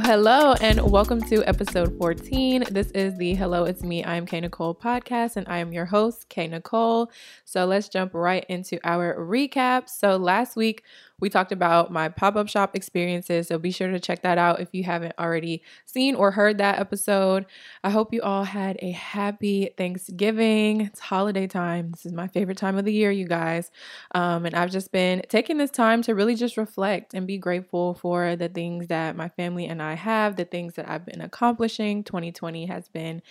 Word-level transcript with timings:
Hello, 0.00 0.54
and 0.68 0.92
welcome 0.92 1.22
to 1.22 1.42
episode 1.48 1.96
14. 1.96 2.64
This 2.70 2.90
is 2.90 3.16
the 3.16 3.34
Hello, 3.34 3.64
It's 3.64 3.82
Me, 3.82 4.04
I'm 4.04 4.26
K 4.26 4.38
Nicole 4.38 4.74
podcast, 4.74 5.36
and 5.36 5.48
I 5.48 5.60
am 5.60 5.72
your 5.72 5.86
host, 5.86 6.28
K 6.28 6.46
Nicole. 6.46 7.10
So 7.46 7.64
let's 7.64 7.88
jump 7.88 8.12
right 8.12 8.44
into 8.50 8.78
our 8.84 9.16
recap. 9.16 9.88
So 9.88 10.18
last 10.18 10.56
week, 10.56 10.82
we 11.20 11.30
talked 11.30 11.50
about 11.50 11.90
my 11.90 12.08
pop 12.08 12.36
up 12.36 12.48
shop 12.48 12.76
experiences, 12.76 13.48
so 13.48 13.58
be 13.58 13.72
sure 13.72 13.90
to 13.90 13.98
check 13.98 14.22
that 14.22 14.38
out 14.38 14.60
if 14.60 14.68
you 14.72 14.84
haven't 14.84 15.14
already 15.18 15.62
seen 15.84 16.14
or 16.14 16.30
heard 16.30 16.58
that 16.58 16.78
episode. 16.78 17.46
I 17.82 17.90
hope 17.90 18.12
you 18.12 18.22
all 18.22 18.44
had 18.44 18.78
a 18.80 18.92
happy 18.92 19.70
Thanksgiving. 19.76 20.82
It's 20.82 21.00
holiday 21.00 21.48
time. 21.48 21.90
This 21.90 22.06
is 22.06 22.12
my 22.12 22.28
favorite 22.28 22.58
time 22.58 22.78
of 22.78 22.84
the 22.84 22.92
year, 22.92 23.10
you 23.10 23.26
guys. 23.26 23.72
Um, 24.14 24.46
and 24.46 24.54
I've 24.54 24.70
just 24.70 24.92
been 24.92 25.22
taking 25.28 25.58
this 25.58 25.72
time 25.72 26.02
to 26.02 26.14
really 26.14 26.36
just 26.36 26.56
reflect 26.56 27.14
and 27.14 27.26
be 27.26 27.38
grateful 27.38 27.94
for 27.94 28.36
the 28.36 28.48
things 28.48 28.86
that 28.88 29.16
my 29.16 29.28
family 29.30 29.66
and 29.66 29.82
I 29.82 29.94
have, 29.94 30.36
the 30.36 30.44
things 30.44 30.57
that 30.66 30.88
I've 30.88 31.06
been 31.06 31.20
accomplishing. 31.20 32.04
2020 32.04 32.66
has 32.66 32.88
been 32.88 33.22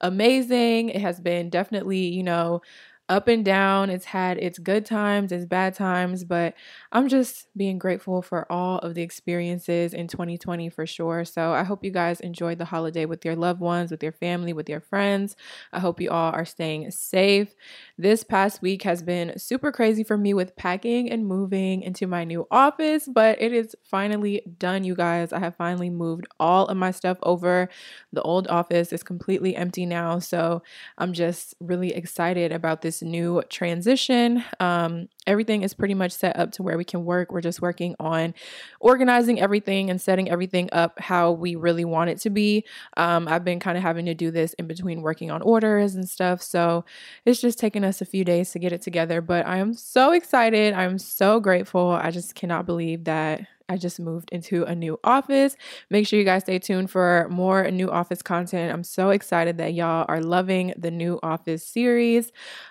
amazing. 0.00 0.90
It 0.90 1.00
has 1.00 1.20
been 1.20 1.50
definitely, 1.50 2.06
you 2.08 2.22
know, 2.22 2.62
up 3.08 3.28
and 3.28 3.44
down. 3.44 3.88
It's 3.88 4.04
had 4.04 4.36
its 4.38 4.58
good 4.58 4.84
times, 4.84 5.30
its 5.30 5.44
bad 5.44 5.74
times, 5.74 6.24
but 6.24 6.54
I'm 6.90 7.08
just 7.08 7.46
being 7.56 7.78
grateful 7.78 8.20
for 8.20 8.50
all 8.50 8.78
of 8.78 8.94
the 8.94 9.02
experiences 9.02 9.94
in 9.94 10.08
2020 10.08 10.68
for 10.70 10.86
sure. 10.86 11.24
So 11.24 11.52
I 11.52 11.62
hope 11.62 11.84
you 11.84 11.92
guys 11.92 12.18
enjoyed 12.20 12.58
the 12.58 12.64
holiday 12.64 13.04
with 13.04 13.24
your 13.24 13.36
loved 13.36 13.60
ones, 13.60 13.92
with 13.92 14.02
your 14.02 14.10
family, 14.12 14.52
with 14.52 14.68
your 14.68 14.80
friends. 14.80 15.36
I 15.72 15.78
hope 15.78 16.00
you 16.00 16.10
all 16.10 16.32
are 16.32 16.44
staying 16.44 16.90
safe. 16.90 17.54
This 17.98 18.22
past 18.24 18.60
week 18.60 18.82
has 18.82 19.02
been 19.02 19.38
super 19.38 19.72
crazy 19.72 20.04
for 20.04 20.18
me 20.18 20.34
with 20.34 20.54
packing 20.54 21.10
and 21.10 21.26
moving 21.26 21.80
into 21.80 22.06
my 22.06 22.24
new 22.24 22.46
office, 22.50 23.08
but 23.10 23.40
it 23.40 23.54
is 23.54 23.74
finally 23.84 24.42
done, 24.58 24.84
you 24.84 24.94
guys. 24.94 25.32
I 25.32 25.38
have 25.38 25.56
finally 25.56 25.88
moved 25.88 26.26
all 26.38 26.66
of 26.66 26.76
my 26.76 26.90
stuff 26.90 27.16
over. 27.22 27.70
The 28.12 28.20
old 28.20 28.48
office 28.48 28.92
is 28.92 29.02
completely 29.02 29.56
empty 29.56 29.86
now. 29.86 30.18
So 30.18 30.62
I'm 30.98 31.14
just 31.14 31.54
really 31.58 31.94
excited 31.94 32.52
about 32.52 32.82
this 32.82 33.00
new 33.00 33.42
transition. 33.48 34.44
Um, 34.60 35.08
everything 35.26 35.62
is 35.62 35.74
pretty 35.74 35.94
much 35.94 36.12
set 36.12 36.36
up 36.36 36.52
to 36.52 36.62
where 36.62 36.76
we 36.76 36.84
can 36.84 37.04
work. 37.04 37.32
We're 37.32 37.40
just 37.40 37.60
working 37.60 37.94
on 37.98 38.34
organizing 38.80 39.40
everything 39.40 39.90
and 39.90 40.00
setting 40.00 40.30
everything 40.30 40.68
up 40.72 40.98
how 41.00 41.32
we 41.32 41.56
really 41.56 41.84
want 41.84 42.10
it 42.10 42.18
to 42.20 42.30
be. 42.30 42.64
Um, 42.96 43.28
I've 43.28 43.44
been 43.44 43.60
kind 43.60 43.76
of 43.76 43.82
having 43.82 44.06
to 44.06 44.14
do 44.14 44.30
this 44.30 44.54
in 44.54 44.66
between 44.66 45.02
working 45.02 45.30
on 45.30 45.42
orders 45.42 45.94
and 45.94 46.08
stuff. 46.08 46.42
So 46.42 46.84
it's 47.24 47.40
just 47.40 47.58
taken 47.58 47.84
us 47.84 48.00
a 48.00 48.04
few 48.06 48.24
days 48.24 48.52
to 48.52 48.58
get 48.58 48.72
it 48.72 48.82
together. 48.82 49.20
But 49.20 49.46
I 49.46 49.58
am 49.58 49.74
so 49.74 50.12
excited. 50.12 50.74
I'm 50.74 50.98
so 50.98 51.40
grateful. 51.40 51.90
I 51.90 52.10
just 52.10 52.34
cannot 52.34 52.66
believe 52.66 53.04
that 53.04 53.46
I 53.68 53.76
just 53.76 53.98
moved 53.98 54.28
into 54.30 54.64
a 54.64 54.74
new 54.74 54.98
office. 55.02 55.56
Make 55.90 56.06
sure 56.06 56.18
you 56.18 56.24
guys 56.24 56.42
stay 56.42 56.58
tuned 56.58 56.90
for 56.90 57.26
more 57.30 57.68
new 57.70 57.90
office 57.90 58.22
content. 58.22 58.72
I'm 58.72 58.84
so 58.84 59.10
excited 59.10 59.58
that 59.58 59.74
y'all 59.74 60.04
are 60.08 60.20
loving 60.20 60.72
the 60.76 60.90
new 60.90 61.18
office 61.22 61.66
series. 61.66 62.30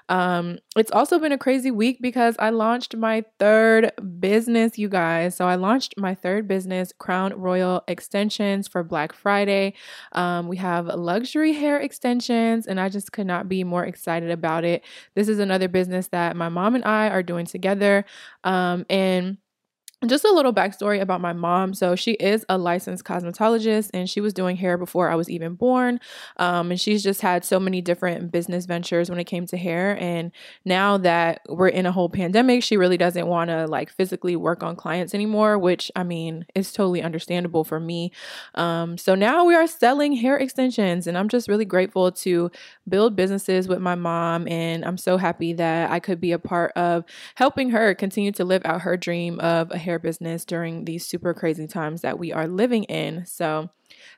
Um, 0.09 0.59
it's 0.77 0.91
also 0.91 1.19
been 1.19 1.31
a 1.31 1.37
crazy 1.37 1.71
week 1.71 1.97
because 2.01 2.35
I 2.39 2.49
launched 2.51 2.95
my 2.95 3.23
third 3.39 3.91
business, 4.19 4.77
you 4.77 4.87
guys. 4.87 5.35
So 5.35 5.47
I 5.47 5.55
launched 5.55 5.95
my 5.97 6.15
third 6.15 6.47
business, 6.47 6.93
Crown 6.97 7.33
Royal 7.33 7.83
Extensions, 7.87 8.67
for 8.67 8.83
Black 8.83 9.13
Friday. 9.13 9.73
Um, 10.13 10.47
we 10.47 10.57
have 10.57 10.85
luxury 10.87 11.53
hair 11.53 11.79
extensions, 11.79 12.67
and 12.67 12.79
I 12.79 12.89
just 12.89 13.11
could 13.11 13.27
not 13.27 13.49
be 13.49 13.63
more 13.63 13.85
excited 13.85 14.31
about 14.31 14.63
it. 14.63 14.83
This 15.15 15.27
is 15.27 15.39
another 15.39 15.67
business 15.67 16.07
that 16.09 16.35
my 16.35 16.49
mom 16.49 16.75
and 16.75 16.85
I 16.85 17.09
are 17.09 17.23
doing 17.23 17.45
together. 17.45 18.05
Um, 18.43 18.85
and 18.89 19.37
just 20.05 20.25
a 20.25 20.31
little 20.31 20.53
backstory 20.53 21.01
about 21.01 21.21
my 21.21 21.33
mom. 21.33 21.73
So, 21.73 21.95
she 21.95 22.13
is 22.13 22.45
a 22.49 22.57
licensed 22.57 23.05
cosmetologist 23.05 23.91
and 23.93 24.09
she 24.09 24.21
was 24.21 24.33
doing 24.33 24.55
hair 24.55 24.77
before 24.77 25.09
I 25.09 25.15
was 25.15 25.29
even 25.29 25.55
born. 25.55 25.99
Um, 26.37 26.71
and 26.71 26.79
she's 26.79 27.03
just 27.03 27.21
had 27.21 27.45
so 27.45 27.59
many 27.59 27.81
different 27.81 28.31
business 28.31 28.65
ventures 28.65 29.09
when 29.09 29.19
it 29.19 29.23
came 29.25 29.45
to 29.47 29.57
hair. 29.57 29.97
And 29.99 30.31
now 30.63 30.97
that 30.97 31.41
we're 31.47 31.69
in 31.69 31.85
a 31.85 31.91
whole 31.91 32.09
pandemic, 32.09 32.63
she 32.63 32.77
really 32.77 32.97
doesn't 32.97 33.27
want 33.27 33.49
to 33.49 33.65
like 33.67 33.89
physically 33.89 34.35
work 34.35 34.63
on 34.63 34.75
clients 34.75 35.13
anymore, 35.13 35.57
which 35.57 35.91
I 35.95 36.03
mean, 36.03 36.45
is 36.55 36.71
totally 36.71 37.01
understandable 37.01 37.63
for 37.63 37.79
me. 37.79 38.11
Um, 38.55 38.97
so, 38.97 39.15
now 39.15 39.45
we 39.45 39.55
are 39.55 39.67
selling 39.67 40.13
hair 40.13 40.37
extensions, 40.37 41.07
and 41.07 41.17
I'm 41.17 41.29
just 41.29 41.47
really 41.47 41.65
grateful 41.65 42.11
to 42.11 42.51
build 42.87 43.15
businesses 43.15 43.67
with 43.67 43.79
my 43.79 43.95
mom. 43.95 44.47
And 44.47 44.83
I'm 44.85 44.97
so 44.97 45.17
happy 45.17 45.53
that 45.53 45.89
I 45.89 45.99
could 45.99 46.19
be 46.19 46.31
a 46.31 46.39
part 46.39 46.71
of 46.75 47.05
helping 47.35 47.69
her 47.71 47.95
continue 47.95 48.31
to 48.33 48.45
live 48.45 48.61
out 48.65 48.81
her 48.81 48.97
dream 48.97 49.39
of 49.39 49.71
a 49.71 49.77
hair 49.85 49.99
business 49.99 50.43
during 50.45 50.85
these 50.85 51.05
super 51.05 51.33
crazy 51.33 51.67
times 51.67 52.01
that 52.01 52.19
we 52.19 52.33
are 52.33 52.47
living 52.47 52.83
in. 52.85 53.25
So, 53.25 53.69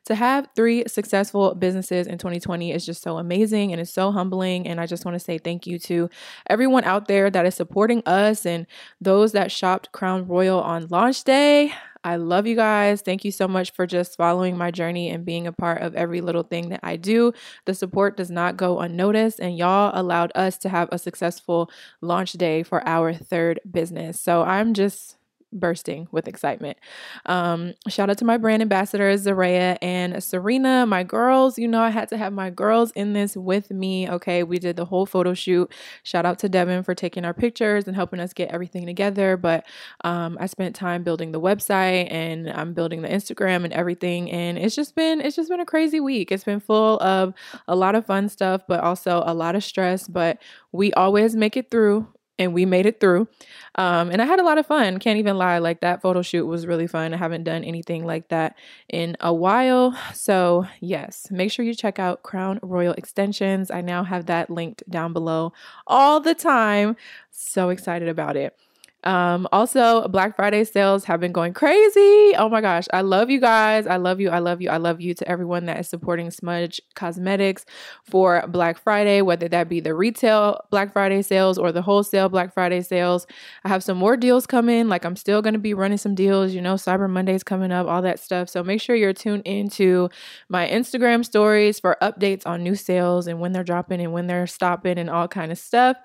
to 0.05 0.15
have 0.15 0.47
three 0.55 0.83
successful 0.87 1.53
businesses 1.53 2.07
in 2.07 2.17
2020 2.17 2.71
is 2.71 2.85
just 2.85 3.01
so 3.01 3.17
amazing 3.17 3.71
and 3.71 3.81
it's 3.81 3.93
so 3.93 4.11
humbling. 4.11 4.67
And 4.67 4.79
I 4.79 4.85
just 4.87 5.05
want 5.05 5.15
to 5.15 5.19
say 5.19 5.37
thank 5.37 5.67
you 5.67 5.77
to 5.79 6.09
everyone 6.49 6.83
out 6.83 7.07
there 7.07 7.29
that 7.29 7.45
is 7.45 7.55
supporting 7.55 8.01
us 8.05 8.45
and 8.45 8.65
those 9.01 9.33
that 9.33 9.51
shopped 9.51 9.91
Crown 9.91 10.27
Royal 10.27 10.61
on 10.61 10.87
launch 10.87 11.23
day. 11.23 11.73
I 12.03 12.15
love 12.15 12.47
you 12.47 12.55
guys. 12.55 13.01
Thank 13.01 13.25
you 13.25 13.31
so 13.31 13.49
much 13.49 13.73
for 13.73 13.85
just 13.85 14.15
following 14.15 14.57
my 14.57 14.71
journey 14.71 15.09
and 15.09 15.25
being 15.25 15.45
a 15.45 15.51
part 15.51 15.81
of 15.81 15.93
every 15.93 16.21
little 16.21 16.43
thing 16.43 16.69
that 16.69 16.79
I 16.81 16.95
do. 16.95 17.33
The 17.65 17.73
support 17.73 18.15
does 18.15 18.31
not 18.31 18.55
go 18.55 18.79
unnoticed, 18.79 19.39
and 19.39 19.57
y'all 19.57 19.91
allowed 19.93 20.31
us 20.33 20.57
to 20.59 20.69
have 20.69 20.87
a 20.91 20.99
successful 20.99 21.69
launch 21.99 22.31
day 22.33 22.63
for 22.63 22.87
our 22.87 23.13
third 23.13 23.59
business. 23.69 24.21
So 24.21 24.43
I'm 24.43 24.73
just 24.73 25.16
bursting 25.53 26.07
with 26.11 26.27
excitement. 26.27 26.77
Um, 27.25 27.73
shout 27.87 28.09
out 28.09 28.17
to 28.19 28.25
my 28.25 28.37
brand 28.37 28.61
ambassadors, 28.61 29.21
Zaria 29.21 29.77
and 29.81 30.21
Serena, 30.23 30.85
my 30.85 31.03
girls. 31.03 31.57
You 31.57 31.67
know, 31.67 31.81
I 31.81 31.89
had 31.89 32.09
to 32.09 32.17
have 32.17 32.33
my 32.33 32.49
girls 32.49 32.91
in 32.91 33.13
this 33.13 33.35
with 33.35 33.71
me. 33.71 34.09
Okay, 34.09 34.43
we 34.43 34.59
did 34.59 34.75
the 34.75 34.85
whole 34.85 35.05
photo 35.05 35.33
shoot. 35.33 35.71
Shout 36.03 36.25
out 36.25 36.39
to 36.39 36.49
Devin 36.49 36.83
for 36.83 36.93
taking 36.93 37.25
our 37.25 37.33
pictures 37.33 37.87
and 37.87 37.95
helping 37.95 38.19
us 38.19 38.33
get 38.33 38.49
everything 38.49 38.85
together. 38.85 39.37
But 39.37 39.65
um, 40.03 40.37
I 40.39 40.47
spent 40.47 40.75
time 40.75 41.03
building 41.03 41.31
the 41.31 41.41
website 41.41 42.11
and 42.11 42.49
I'm 42.49 42.73
building 42.73 43.01
the 43.01 43.09
Instagram 43.09 43.63
and 43.63 43.73
everything. 43.73 44.31
And 44.31 44.57
it's 44.57 44.75
just 44.75 44.95
been 44.95 45.21
it's 45.21 45.35
just 45.35 45.49
been 45.49 45.59
a 45.59 45.65
crazy 45.65 45.99
week. 45.99 46.31
It's 46.31 46.43
been 46.43 46.59
full 46.59 46.99
of 46.99 47.33
a 47.67 47.75
lot 47.75 47.95
of 47.95 48.05
fun 48.05 48.29
stuff, 48.29 48.61
but 48.67 48.81
also 48.81 49.23
a 49.25 49.33
lot 49.33 49.55
of 49.55 49.63
stress. 49.63 50.07
But 50.07 50.41
we 50.71 50.93
always 50.93 51.35
make 51.35 51.57
it 51.57 51.71
through 51.71 52.07
and 52.39 52.53
we 52.53 52.65
made 52.65 52.85
it 52.85 52.99
through. 52.99 53.27
Um, 53.75 54.09
and 54.09 54.21
I 54.21 54.25
had 54.25 54.39
a 54.39 54.43
lot 54.43 54.57
of 54.57 54.65
fun. 54.65 54.99
Can't 54.99 55.19
even 55.19 55.37
lie. 55.37 55.57
Like 55.59 55.81
that 55.81 56.01
photo 56.01 56.21
shoot 56.21 56.45
was 56.45 56.65
really 56.65 56.87
fun. 56.87 57.13
I 57.13 57.17
haven't 57.17 57.43
done 57.43 57.63
anything 57.63 58.05
like 58.05 58.29
that 58.29 58.55
in 58.89 59.15
a 59.19 59.33
while. 59.33 59.97
So, 60.13 60.67
yes, 60.79 61.27
make 61.31 61.51
sure 61.51 61.65
you 61.65 61.75
check 61.75 61.99
out 61.99 62.23
Crown 62.23 62.59
Royal 62.61 62.93
Extensions. 62.93 63.71
I 63.71 63.81
now 63.81 64.03
have 64.03 64.25
that 64.27 64.49
linked 64.49 64.87
down 64.89 65.13
below 65.13 65.53
all 65.85 66.19
the 66.19 66.35
time. 66.35 66.95
So 67.31 67.69
excited 67.69 68.07
about 68.09 68.35
it. 68.35 68.57
Um, 69.03 69.47
also, 69.51 70.07
Black 70.07 70.35
Friday 70.35 70.63
sales 70.63 71.05
have 71.05 71.19
been 71.19 71.31
going 71.31 71.53
crazy. 71.53 72.33
Oh 72.35 72.49
my 72.49 72.61
gosh, 72.61 72.85
I 72.91 73.01
love 73.01 73.29
you 73.29 73.39
guys. 73.39 73.87
I 73.87 73.97
love 73.97 74.19
you. 74.19 74.29
I 74.29 74.39
love 74.39 74.61
you. 74.61 74.69
I 74.69 74.77
love 74.77 74.99
you 74.99 75.13
to 75.13 75.27
everyone 75.29 75.65
that 75.65 75.79
is 75.79 75.87
supporting 75.87 76.31
Smudge 76.31 76.81
Cosmetics 76.95 77.65
for 78.03 78.45
Black 78.47 78.81
Friday, 78.81 79.21
whether 79.21 79.47
that 79.49 79.69
be 79.69 79.79
the 79.79 79.93
retail 79.93 80.59
Black 80.71 80.91
Friday 80.91 81.21
sales 81.21 81.57
or 81.57 81.71
the 81.71 81.81
wholesale 81.81 82.27
Black 82.27 82.53
Friday 82.53 82.81
sales. 82.81 83.27
I 83.63 83.69
have 83.69 83.83
some 83.83 83.97
more 83.97 84.17
deals 84.17 84.47
coming. 84.47 84.89
Like, 84.89 85.05
I'm 85.05 85.15
still 85.15 85.41
going 85.41 85.53
to 85.53 85.59
be 85.59 85.73
running 85.73 85.99
some 85.99 86.15
deals. 86.15 86.53
You 86.53 86.61
know, 86.61 86.73
Cyber 86.73 87.09
Monday's 87.09 87.43
coming 87.43 87.71
up, 87.71 87.87
all 87.87 88.01
that 88.01 88.19
stuff. 88.19 88.49
So 88.49 88.63
make 88.63 88.81
sure 88.81 88.95
you're 88.95 89.13
tuned 89.13 89.43
into 89.45 90.09
my 90.49 90.67
Instagram 90.67 91.23
stories 91.23 91.79
for 91.79 91.97
updates 92.01 92.47
on 92.47 92.63
new 92.63 92.75
sales 92.75 93.27
and 93.27 93.39
when 93.39 93.51
they're 93.51 93.63
dropping 93.63 94.01
and 94.01 94.11
when 94.11 94.27
they're 94.27 94.47
stopping 94.47 94.97
and 94.97 95.09
all 95.09 95.27
kind 95.27 95.51
of 95.51 95.57
stuff. 95.57 95.97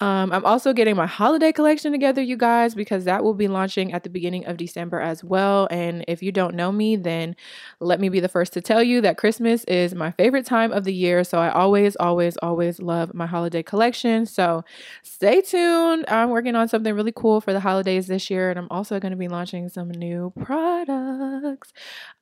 Um, 0.00 0.32
I'm 0.32 0.44
also 0.44 0.72
getting 0.72 0.96
my 0.96 1.06
holiday 1.06 1.52
collection 1.52 1.92
together 1.92 2.20
you 2.32 2.36
guys 2.38 2.74
because 2.74 3.04
that 3.04 3.22
will 3.22 3.34
be 3.34 3.46
launching 3.46 3.92
at 3.92 4.02
the 4.02 4.10
beginning 4.10 4.46
of 4.46 4.56
December 4.56 5.00
as 5.00 5.22
well. 5.22 5.68
And 5.70 6.04
if 6.08 6.22
you 6.22 6.32
don't 6.32 6.54
know 6.54 6.72
me, 6.72 6.96
then 6.96 7.36
let 7.78 8.00
me 8.00 8.08
be 8.08 8.20
the 8.20 8.28
first 8.28 8.52
to 8.54 8.60
tell 8.60 8.82
you 8.82 9.00
that 9.02 9.18
Christmas 9.18 9.64
is 9.64 9.94
my 9.94 10.10
favorite 10.12 10.46
time 10.46 10.72
of 10.72 10.84
the 10.84 10.94
year. 10.94 11.22
So 11.24 11.38
I 11.38 11.50
always, 11.50 11.94
always, 11.96 12.36
always 12.38 12.80
love 12.80 13.12
my 13.14 13.26
holiday 13.26 13.62
collection. 13.62 14.26
So 14.26 14.64
stay 15.02 15.42
tuned. 15.42 16.06
I'm 16.08 16.30
working 16.30 16.56
on 16.56 16.68
something 16.68 16.94
really 16.94 17.12
cool 17.12 17.40
for 17.40 17.52
the 17.52 17.60
holidays 17.60 18.06
this 18.06 18.30
year. 18.30 18.50
And 18.50 18.58
I'm 18.58 18.68
also 18.70 18.98
going 18.98 19.12
to 19.12 19.16
be 19.16 19.28
launching 19.28 19.68
some 19.68 19.90
new 19.90 20.32
products. 20.40 21.72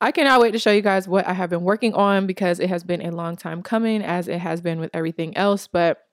I 0.01 0.11
cannot 0.11 0.41
wait 0.41 0.51
to 0.51 0.59
show 0.59 0.71
you 0.71 0.81
guys 0.81 1.07
what 1.07 1.25
I 1.25 1.33
have 1.33 1.49
been 1.49 1.63
working 1.63 1.93
on 1.93 2.27
because 2.27 2.59
it 2.59 2.69
has 2.69 2.83
been 2.83 3.01
a 3.01 3.11
long 3.11 3.37
time 3.37 3.63
coming, 3.63 4.03
as 4.03 4.27
it 4.27 4.39
has 4.39 4.61
been 4.61 4.79
with 4.79 4.91
everything 4.93 5.35
else. 5.37 5.67
But 5.67 6.05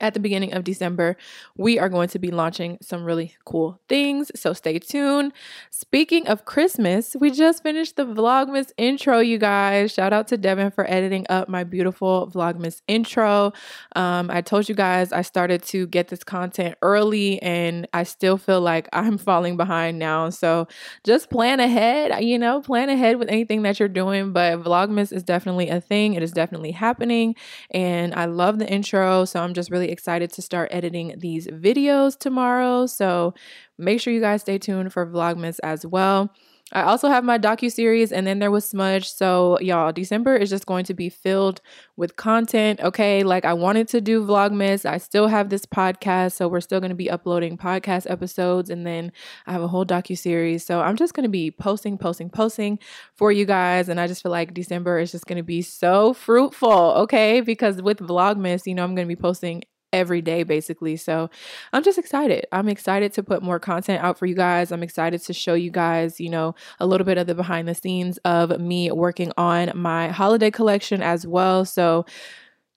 at 0.00 0.14
the 0.14 0.20
beginning 0.20 0.52
of 0.52 0.64
December, 0.64 1.16
we 1.56 1.78
are 1.78 1.88
going 1.88 2.08
to 2.08 2.18
be 2.18 2.30
launching 2.30 2.78
some 2.82 3.04
really 3.04 3.34
cool 3.44 3.80
things. 3.88 4.30
So 4.34 4.52
stay 4.52 4.78
tuned. 4.78 5.32
Speaking 5.70 6.26
of 6.28 6.44
Christmas, 6.44 7.16
we 7.18 7.30
just 7.30 7.62
finished 7.62 7.96
the 7.96 8.04
Vlogmas 8.04 8.72
intro, 8.76 9.20
you 9.20 9.38
guys. 9.38 9.92
Shout 9.92 10.12
out 10.12 10.28
to 10.28 10.36
Devin 10.36 10.70
for 10.70 10.88
editing 10.90 11.24
up 11.30 11.48
my 11.48 11.64
beautiful 11.64 12.30
Vlogmas 12.32 12.82
intro. 12.88 13.52
Um, 13.94 14.30
I 14.30 14.42
told 14.42 14.68
you 14.68 14.74
guys 14.74 15.12
I 15.12 15.22
started 15.22 15.62
to 15.64 15.86
get 15.86 16.08
this 16.08 16.22
content 16.22 16.76
early 16.82 17.40
and 17.42 17.88
I 17.92 18.02
still 18.02 18.36
feel 18.36 18.60
like 18.60 18.88
I'm 18.92 19.16
falling 19.18 19.56
behind 19.56 19.98
now. 19.98 20.28
So 20.30 20.68
just 21.04 21.30
plan 21.30 21.60
ahead, 21.60 22.22
you 22.22 22.38
know, 22.38 22.60
plan 22.60 22.90
ahead 22.90 23.18
with 23.18 23.28
anything 23.28 23.62
that 23.62 23.80
you're 23.80 23.88
doing. 23.88 24.32
But 24.32 24.62
Vlogmas 24.62 25.12
is 25.12 25.22
definitely 25.22 25.70
a 25.70 25.80
thing, 25.80 26.14
it 26.14 26.22
is 26.22 26.32
definitely 26.32 26.72
happening. 26.72 27.34
And 27.70 28.14
I 28.14 28.26
love 28.26 28.58
the 28.58 28.68
intro. 28.68 29.24
So 29.24 29.40
I'm 29.40 29.54
just 29.54 29.70
really 29.70 29.85
really 29.86 29.92
excited 29.92 30.32
to 30.32 30.42
start 30.42 30.68
editing 30.72 31.14
these 31.18 31.46
videos 31.46 32.18
tomorrow. 32.18 32.86
So 32.86 33.34
make 33.78 34.00
sure 34.00 34.12
you 34.12 34.20
guys 34.20 34.42
stay 34.42 34.58
tuned 34.58 34.92
for 34.92 35.06
Vlogmas 35.06 35.58
as 35.62 35.86
well. 35.86 36.32
I 36.72 36.82
also 36.82 37.08
have 37.08 37.22
my 37.22 37.38
docu 37.38 37.70
series, 37.70 38.10
and 38.10 38.26
then 38.26 38.40
there 38.40 38.50
was 38.50 38.68
Smudge. 38.68 39.08
So 39.08 39.56
y'all, 39.60 39.92
December 39.92 40.34
is 40.34 40.50
just 40.50 40.66
going 40.66 40.84
to 40.86 40.94
be 40.94 41.08
filled 41.08 41.60
with 41.96 42.16
content. 42.16 42.80
Okay, 42.80 43.22
like 43.22 43.44
I 43.44 43.52
wanted 43.52 43.86
to 43.88 44.00
do 44.00 44.26
Vlogmas. 44.26 44.84
I 44.84 44.98
still 44.98 45.28
have 45.28 45.48
this 45.48 45.64
podcast, 45.64 46.32
so 46.32 46.48
we're 46.48 46.60
still 46.60 46.80
going 46.80 46.90
to 46.90 46.96
be 46.96 47.08
uploading 47.08 47.56
podcast 47.56 48.10
episodes, 48.10 48.68
and 48.68 48.84
then 48.84 49.12
I 49.46 49.52
have 49.52 49.62
a 49.62 49.68
whole 49.68 49.86
docu 49.86 50.18
series. 50.18 50.64
So 50.64 50.80
I'm 50.80 50.96
just 50.96 51.14
going 51.14 51.22
to 51.22 51.30
be 51.30 51.52
posting, 51.52 51.98
posting, 51.98 52.30
posting 52.30 52.80
for 53.14 53.30
you 53.30 53.44
guys, 53.44 53.88
and 53.88 54.00
I 54.00 54.08
just 54.08 54.24
feel 54.24 54.32
like 54.32 54.52
December 54.52 54.98
is 54.98 55.12
just 55.12 55.26
going 55.26 55.36
to 55.36 55.44
be 55.44 55.62
so 55.62 56.14
fruitful. 56.14 56.94
Okay, 56.96 57.42
because 57.42 57.80
with 57.80 57.98
Vlogmas, 57.98 58.66
you 58.66 58.74
know, 58.74 58.82
I'm 58.82 58.96
going 58.96 59.06
to 59.06 59.14
be 59.16 59.20
posting 59.20 59.62
every 59.96 60.22
day 60.22 60.42
basically. 60.42 60.96
So 60.96 61.30
I'm 61.72 61.82
just 61.82 61.98
excited. 61.98 62.46
I'm 62.52 62.68
excited 62.68 63.12
to 63.14 63.22
put 63.22 63.42
more 63.42 63.58
content 63.58 64.04
out 64.04 64.18
for 64.18 64.26
you 64.26 64.34
guys. 64.34 64.70
I'm 64.70 64.82
excited 64.82 65.22
to 65.22 65.32
show 65.32 65.54
you 65.54 65.70
guys, 65.70 66.20
you 66.20 66.30
know, 66.30 66.54
a 66.78 66.86
little 66.86 67.04
bit 67.04 67.18
of 67.18 67.26
the 67.26 67.34
behind 67.34 67.66
the 67.66 67.74
scenes 67.74 68.18
of 68.18 68.60
me 68.60 68.90
working 68.92 69.32
on 69.36 69.72
my 69.74 70.08
holiday 70.08 70.50
collection 70.50 71.02
as 71.02 71.26
well. 71.26 71.64
So 71.64 72.04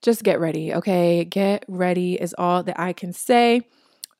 just 0.02 0.24
get 0.24 0.40
ready, 0.40 0.72
okay? 0.74 1.24
Get 1.24 1.64
ready 1.68 2.14
is 2.14 2.34
all 2.38 2.62
that 2.62 2.80
I 2.80 2.92
can 2.92 3.12
say 3.12 3.62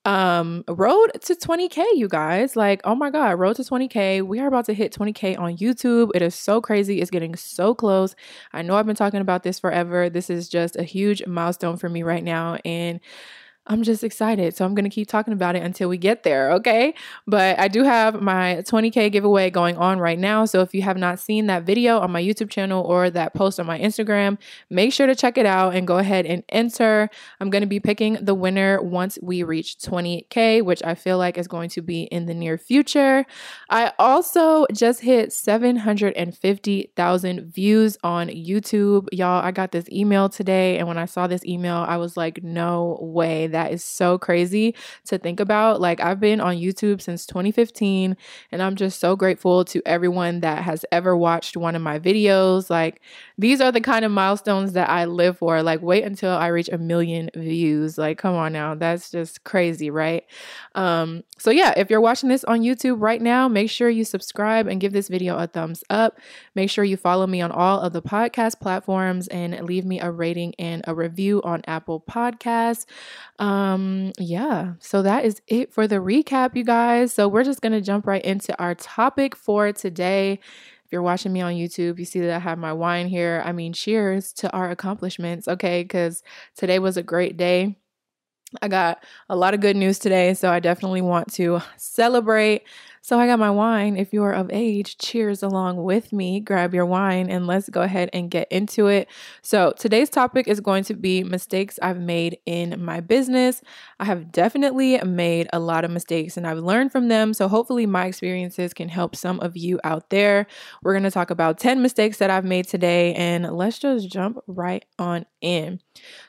um 0.07 0.65
road 0.67 1.11
to 1.21 1.35
20k 1.35 1.85
you 1.95 2.09
guys. 2.09 2.57
Like 2.57 2.81
oh 2.85 2.95
my 2.95 3.11
god 3.11 3.39
road 3.39 3.57
to 3.57 3.65
20k 3.65 4.23
we 4.23 4.41
are 4.41 4.47
about 4.47 4.65
to 4.67 4.73
hit 4.75 4.93
20k 4.93 5.39
on 5.39 5.57
youtube. 5.59 6.11
It 6.15 6.23
is 6.23 6.35
so 6.35 6.61
crazy. 6.61 7.01
It's 7.01 7.11
getting 7.11 7.37
so 7.37 7.75
close. 7.75 8.15
I 8.53 8.63
know 8.63 8.77
i've 8.77 8.87
been 8.87 8.97
talking 8.97 9.21
about 9.21 9.43
this 9.43 9.59
forever. 9.61 10.09
This 10.09 10.31
is 10.31 10.49
just 10.49 10.77
a 10.77 10.85
huge 10.85 11.27
milestone 11.27 11.77
for 11.77 11.89
me 11.91 12.03
right 12.03 12.25
now. 12.25 12.59
And 12.65 13.01
I'm 13.67 13.83
just 13.83 14.03
excited. 14.03 14.57
So 14.57 14.65
I'm 14.65 14.75
going 14.75 14.89
to 14.89 14.91
keep 14.91 15.07
talking 15.07 15.35
about 15.35 15.55
it 15.55 15.63
until 15.63 15.89
we 15.89 15.99
get 15.99 16.23
there, 16.23 16.51
okay? 16.53 16.95
But 17.27 17.59
I 17.59 17.69
do 17.69 17.85
have 17.85 18.21
my 18.21 18.65
20K 18.67 19.13
giveaway 19.13 19.51
going 19.51 19.77
on 19.77 20.01
right 20.01 20.19
now. 20.19 20.47
So 20.47 20.63
if 20.63 20.75
you 20.75 20.81
have 20.83 20.97
not 20.97 21.21
seen 21.21 21.47
that 21.47 21.65
video 21.65 22.01
on 22.01 22.11
my 22.11 22.23
YouTube 22.23 22.49
channel 22.49 22.83
or 22.83 23.11
that 23.11 23.35
post 23.35 23.61
on 23.61 23.67
my 23.67 23.79
Instagram, 23.79 24.39
make 24.71 24.95
sure 24.95 25.07
to 25.07 25.15
check 25.15 25.37
it 25.37 25.45
out 25.45 25.75
and 25.75 25.87
go 25.87 25.99
ahead 25.99 26.25
and 26.25 26.43
enter. 26.49 27.11
I'm 27.39 27.51
going 27.51 27.61
to 27.61 27.69
be 27.69 27.81
picking 27.81 28.15
the 28.15 28.35
winner 28.35 28.83
once 28.83 29.19
we 29.23 29.43
reach 29.43 29.77
20K, 29.79 30.65
which 30.65 30.83
I 30.83 30.95
feel 30.95 31.19
like 31.19 31.37
is 31.37 31.47
going 31.47 31.69
to 31.71 31.83
be 31.83 32.05
in 32.05 32.27
the 32.27 32.35
near 32.35 32.57
future. 32.57 33.27
I 33.69 33.93
also 33.99 34.67
just 34.73 35.03
hit 35.03 35.35
750,000 35.35 37.53
views 37.53 37.99
on 38.03 38.29
YouTube. 38.29 39.09
Y'all, 39.13 39.45
I 39.45 39.51
got 39.51 39.73
this 39.73 39.89
email 39.91 40.31
today. 40.31 40.79
And 40.79 40.89
when 40.89 40.99
I 40.99 41.05
saw 41.05 41.27
this 41.27 41.45
email, 41.45 41.77
I 41.77 41.99
was 41.99 42.17
like, 42.17 42.43
no 42.43 42.99
way. 43.03 43.50
That 43.51 43.73
is 43.73 43.85
so 43.85 44.19
crazy 44.19 44.75
to 45.07 45.19
think 45.19 45.41
about. 45.41 45.81
Like, 45.81 46.01
I've 46.01 46.21
been 46.21 46.41
on 46.41 46.57
YouTube 46.57 47.01
since 47.01 47.27
2015, 47.27 48.17
and 48.53 48.63
I'm 48.63 48.77
just 48.77 49.01
so 49.01 49.17
grateful 49.17 49.65
to 49.67 49.83
everyone 49.87 50.41
that 50.41 50.63
has 50.63 50.85
ever 50.93 51.17
watched 51.17 51.57
one 51.57 51.77
of 51.77 51.83
my 51.83 51.99
videos. 51.99 52.71
Like, 52.71 53.01
these 53.39 53.61
are 53.61 53.73
the 53.73 53.81
kind 53.81 54.05
of 54.05 54.13
milestones 54.13 54.73
that 54.73 54.89
I 54.89 55.05
live 55.05 55.39
for. 55.39 55.63
Like, 55.63 55.83
wait 55.83 56.05
until 56.05 56.33
I 56.33 56.49
reach 56.49 56.69
a 56.69 56.79
million 56.79 57.31
views. 57.35 57.99
Like, 57.99 58.19
come 58.19 58.35
on 58.35 58.53
now. 58.53 58.75
That's 58.75 59.11
just 59.11 59.45
crazy, 59.45 59.91
right? 59.91 60.25
Um, 60.75 61.25
so, 61.39 61.51
yeah, 61.51 61.73
if 61.77 61.91
you're 61.91 62.01
watching 62.01 62.29
this 62.29 62.45
on 62.45 62.61
YouTube 62.61 62.97
right 63.01 63.21
now, 63.21 63.49
make 63.49 63.71
sure 63.71 63.89
you 63.89 64.05
subscribe 64.05 64.67
and 64.67 64.81
give 64.81 64.93
this 64.93 65.09
video 65.09 65.37
a 65.37 65.47
thumbs 65.47 65.83
up. 65.91 66.19
Make 66.55 66.71
sure 66.71 66.85
you 66.85 66.97
follow 66.97 67.27
me 67.27 67.41
on 67.41 67.51
all 67.51 67.81
of 67.81 67.93
the 67.93 68.03
podcast 68.03 68.61
platforms 68.61 69.29
and 69.29 69.59
leave 69.65 69.85
me 69.85 70.01
a 70.01 70.11
rating 70.11 70.55
and 70.59 70.83
a 70.87 70.95
review 70.95 71.41
on 71.43 71.63
Apple 71.67 72.01
Podcasts. 72.01 72.87
Um, 73.41 74.13
yeah, 74.19 74.75
so 74.81 75.03
that 75.03 75.25
is 75.25 75.41
it 75.49 75.73
for 75.73 75.89
the 75.89 75.97
recap, 75.97 76.55
you 76.57 76.65
guys. 76.65 77.13
So 77.15 77.27
we're 77.29 77.45
just 77.45 77.63
gonna 77.63 77.81
jump 77.81 78.07
right 78.07 78.25
into 78.25 78.59
our 78.63 78.75
topic 78.75 79.35
for 79.35 79.73
today. 79.73 80.41
If 80.85 80.93
you're 80.93 81.03
watching 81.03 81.33
me 81.33 81.41
on 81.41 81.55
YouTube, 81.55 81.99
you 81.99 82.05
see 82.05 82.21
that 82.21 82.35
I 82.37 82.39
have 82.41 82.59
my 82.59 82.73
wine 82.75 83.07
here. 83.09 83.43
I 83.45 83.53
mean, 83.53 83.73
cheers 83.73 84.33
to 84.35 84.51
our 84.53 84.71
accomplishments, 84.71 85.49
okay? 85.49 85.83
Because 85.83 86.23
today 86.57 86.79
was 86.81 86.97
a 86.99 87.03
great 87.03 87.37
day. 87.39 87.77
I 88.63 88.69
got 88.69 89.05
a 89.29 89.37
lot 89.37 89.55
of 89.55 89.61
good 89.61 89.77
news 89.77 89.99
today, 90.01 90.35
so 90.35 90.51
I 90.51 90.61
definitely 90.61 91.03
want 91.03 91.33
to 91.35 91.61
celebrate. 91.77 92.65
So 93.03 93.19
I 93.19 93.27
got 93.27 93.39
my 93.39 93.51
wine. 93.51 93.97
If 93.97 94.13
you 94.13 94.23
are 94.25 94.33
of 94.33 94.51
age, 94.53 94.99
cheers 94.99 95.43
along 95.43 95.83
with 95.83 96.13
me. 96.13 96.39
Grab 96.39 96.75
your 96.75 96.85
wine 96.85 97.31
and 97.31 97.47
let's 97.47 97.69
go 97.71 97.81
ahead 97.81 98.11
and 98.13 98.31
get 98.31 98.47
into 98.53 98.89
it. 98.89 99.09
So 99.43 99.73
today's 99.79 100.11
topic 100.11 100.47
is 100.47 100.61
going 100.61 100.85
to 100.85 100.95
be 100.95 101.25
mistakes 101.25 101.79
I've 101.81 101.99
made 101.99 102.39
in 102.45 102.85
my 102.85 103.01
business. 103.01 103.63
I 103.99 104.05
have 104.05 104.31
definitely 104.31 104.99
made 104.99 105.49
a 105.53 105.59
lot 105.59 105.85
of 105.85 105.91
mistakes 105.91 106.37
and 106.37 106.47
I've 106.47 106.59
learned 106.59 106.93
from 106.93 107.09
them. 107.09 107.33
So 107.33 107.49
hopefully 107.49 107.87
my 107.87 108.05
experiences 108.05 108.75
can 108.75 108.91
help 108.91 109.17
some 109.17 109.41
of 109.41 109.57
you 109.57 109.81
out 109.83 110.11
there. 110.11 110.47
We're 110.83 110.93
going 110.93 111.05
to 111.05 111.11
talk 111.11 111.31
about 111.31 111.59
10 111.59 111.81
mistakes 111.81 112.19
that 112.19 112.31
I've 112.31 112.45
made 112.45 112.69
today 112.69 113.15
and 113.15 113.51
let's 113.57 113.79
just 113.79 114.11
jump 114.11 114.39
right 114.47 114.85
on 114.99 115.25
in. 115.41 115.81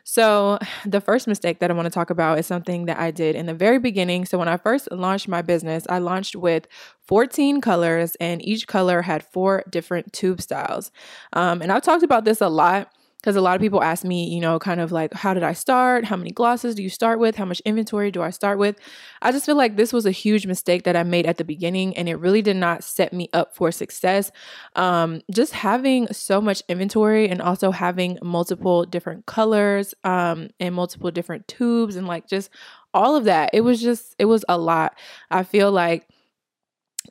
So, 0.03 0.59
the 0.85 1.01
first 1.01 1.27
mistake 1.27 1.59
that 1.59 1.69
I 1.69 1.73
want 1.73 1.85
to 1.85 1.91
talk 1.91 2.09
about 2.09 2.39
is 2.39 2.47
something 2.47 2.85
that 2.85 3.00
I 3.00 3.12
did 3.12 3.35
in 3.35 3.45
the 3.45 3.53
very 3.53 3.79
beginning. 3.79 4.25
So, 4.25 4.38
when 4.38 4.47
I 4.47 4.57
first 4.57 4.91
launched 4.91 5.27
my 5.27 5.41
business, 5.41 5.85
I 5.89 6.00
launched 6.00 6.35
with 6.35 6.61
14 7.08 7.62
colors, 7.62 8.16
and 8.19 8.44
each 8.46 8.68
color 8.68 9.02
had 9.02 9.24
four 9.24 9.63
different 9.69 10.13
tube 10.13 10.42
styles. 10.42 10.92
Um, 11.34 11.62
and 11.62 11.72
I've 11.72 11.81
talked 11.81 12.04
about 12.04 12.25
this 12.25 12.42
a 12.42 12.50
lot 12.50 12.92
because 13.22 13.36
a 13.36 13.42
lot 13.42 13.56
of 13.56 13.62
people 13.62 13.84
ask 13.84 14.04
me, 14.04 14.28
you 14.28 14.42
know, 14.42 14.57
kind 14.57 14.81
of 14.81 14.92
like, 14.92 15.14
how 15.14 15.35
did 15.35 15.44
I 15.44 15.54
start? 15.54 16.06
How 16.06 16.16
many 16.16 16.31
glosses 16.31 16.74
do 16.74 16.81
you 16.81 16.90
start 16.90 17.19
with? 17.19 17.35
How 17.35 17.45
much 17.45 17.59
inventory 17.62 18.09
do 18.09 18.24
I 18.24 18.31
start 18.31 18.57
with? 18.57 18.78
I 19.21 19.31
just 19.31 19.45
feel 19.45 19.56
like 19.56 19.76
this 19.76 19.94
was 19.94 20.07
a 20.07 20.12
huge 20.12 20.47
mistake 20.47 20.83
that 20.83 20.95
I 20.95 21.04
made 21.04 21.28
at 21.28 21.38
the 21.38 21.44
beginning 21.44 21.95
and 21.95 22.09
it 22.09 22.16
really 22.16 22.42
did 22.42 22.56
not 22.56 22.83
set 22.83 23.14
me 23.14 23.30
up 23.31 23.56
for 23.56 23.71
success. 23.71 24.31
Um, 24.76 25.21
just 25.30 25.54
having 25.54 26.12
so 26.12 26.42
much 26.42 26.64
inventory 26.68 27.30
and 27.30 27.44
also 27.44 27.69
having 27.69 28.18
multiple 28.24 28.85
different 28.85 29.28
colors 29.28 29.94
um, 30.04 30.50
and 30.59 30.74
multiple 30.74 31.12
different 31.12 31.47
tubes 31.47 31.95
and 31.95 32.07
like 32.07 32.28
just 32.28 32.50
all 32.92 33.16
of 33.16 33.26
that, 33.26 33.52
it 33.54 33.62
was 33.62 33.81
just, 33.81 34.16
it 34.18 34.26
was 34.26 34.44
a 34.50 34.57
lot. 34.57 34.97
I 35.30 35.44
feel 35.44 35.71
like 35.71 36.07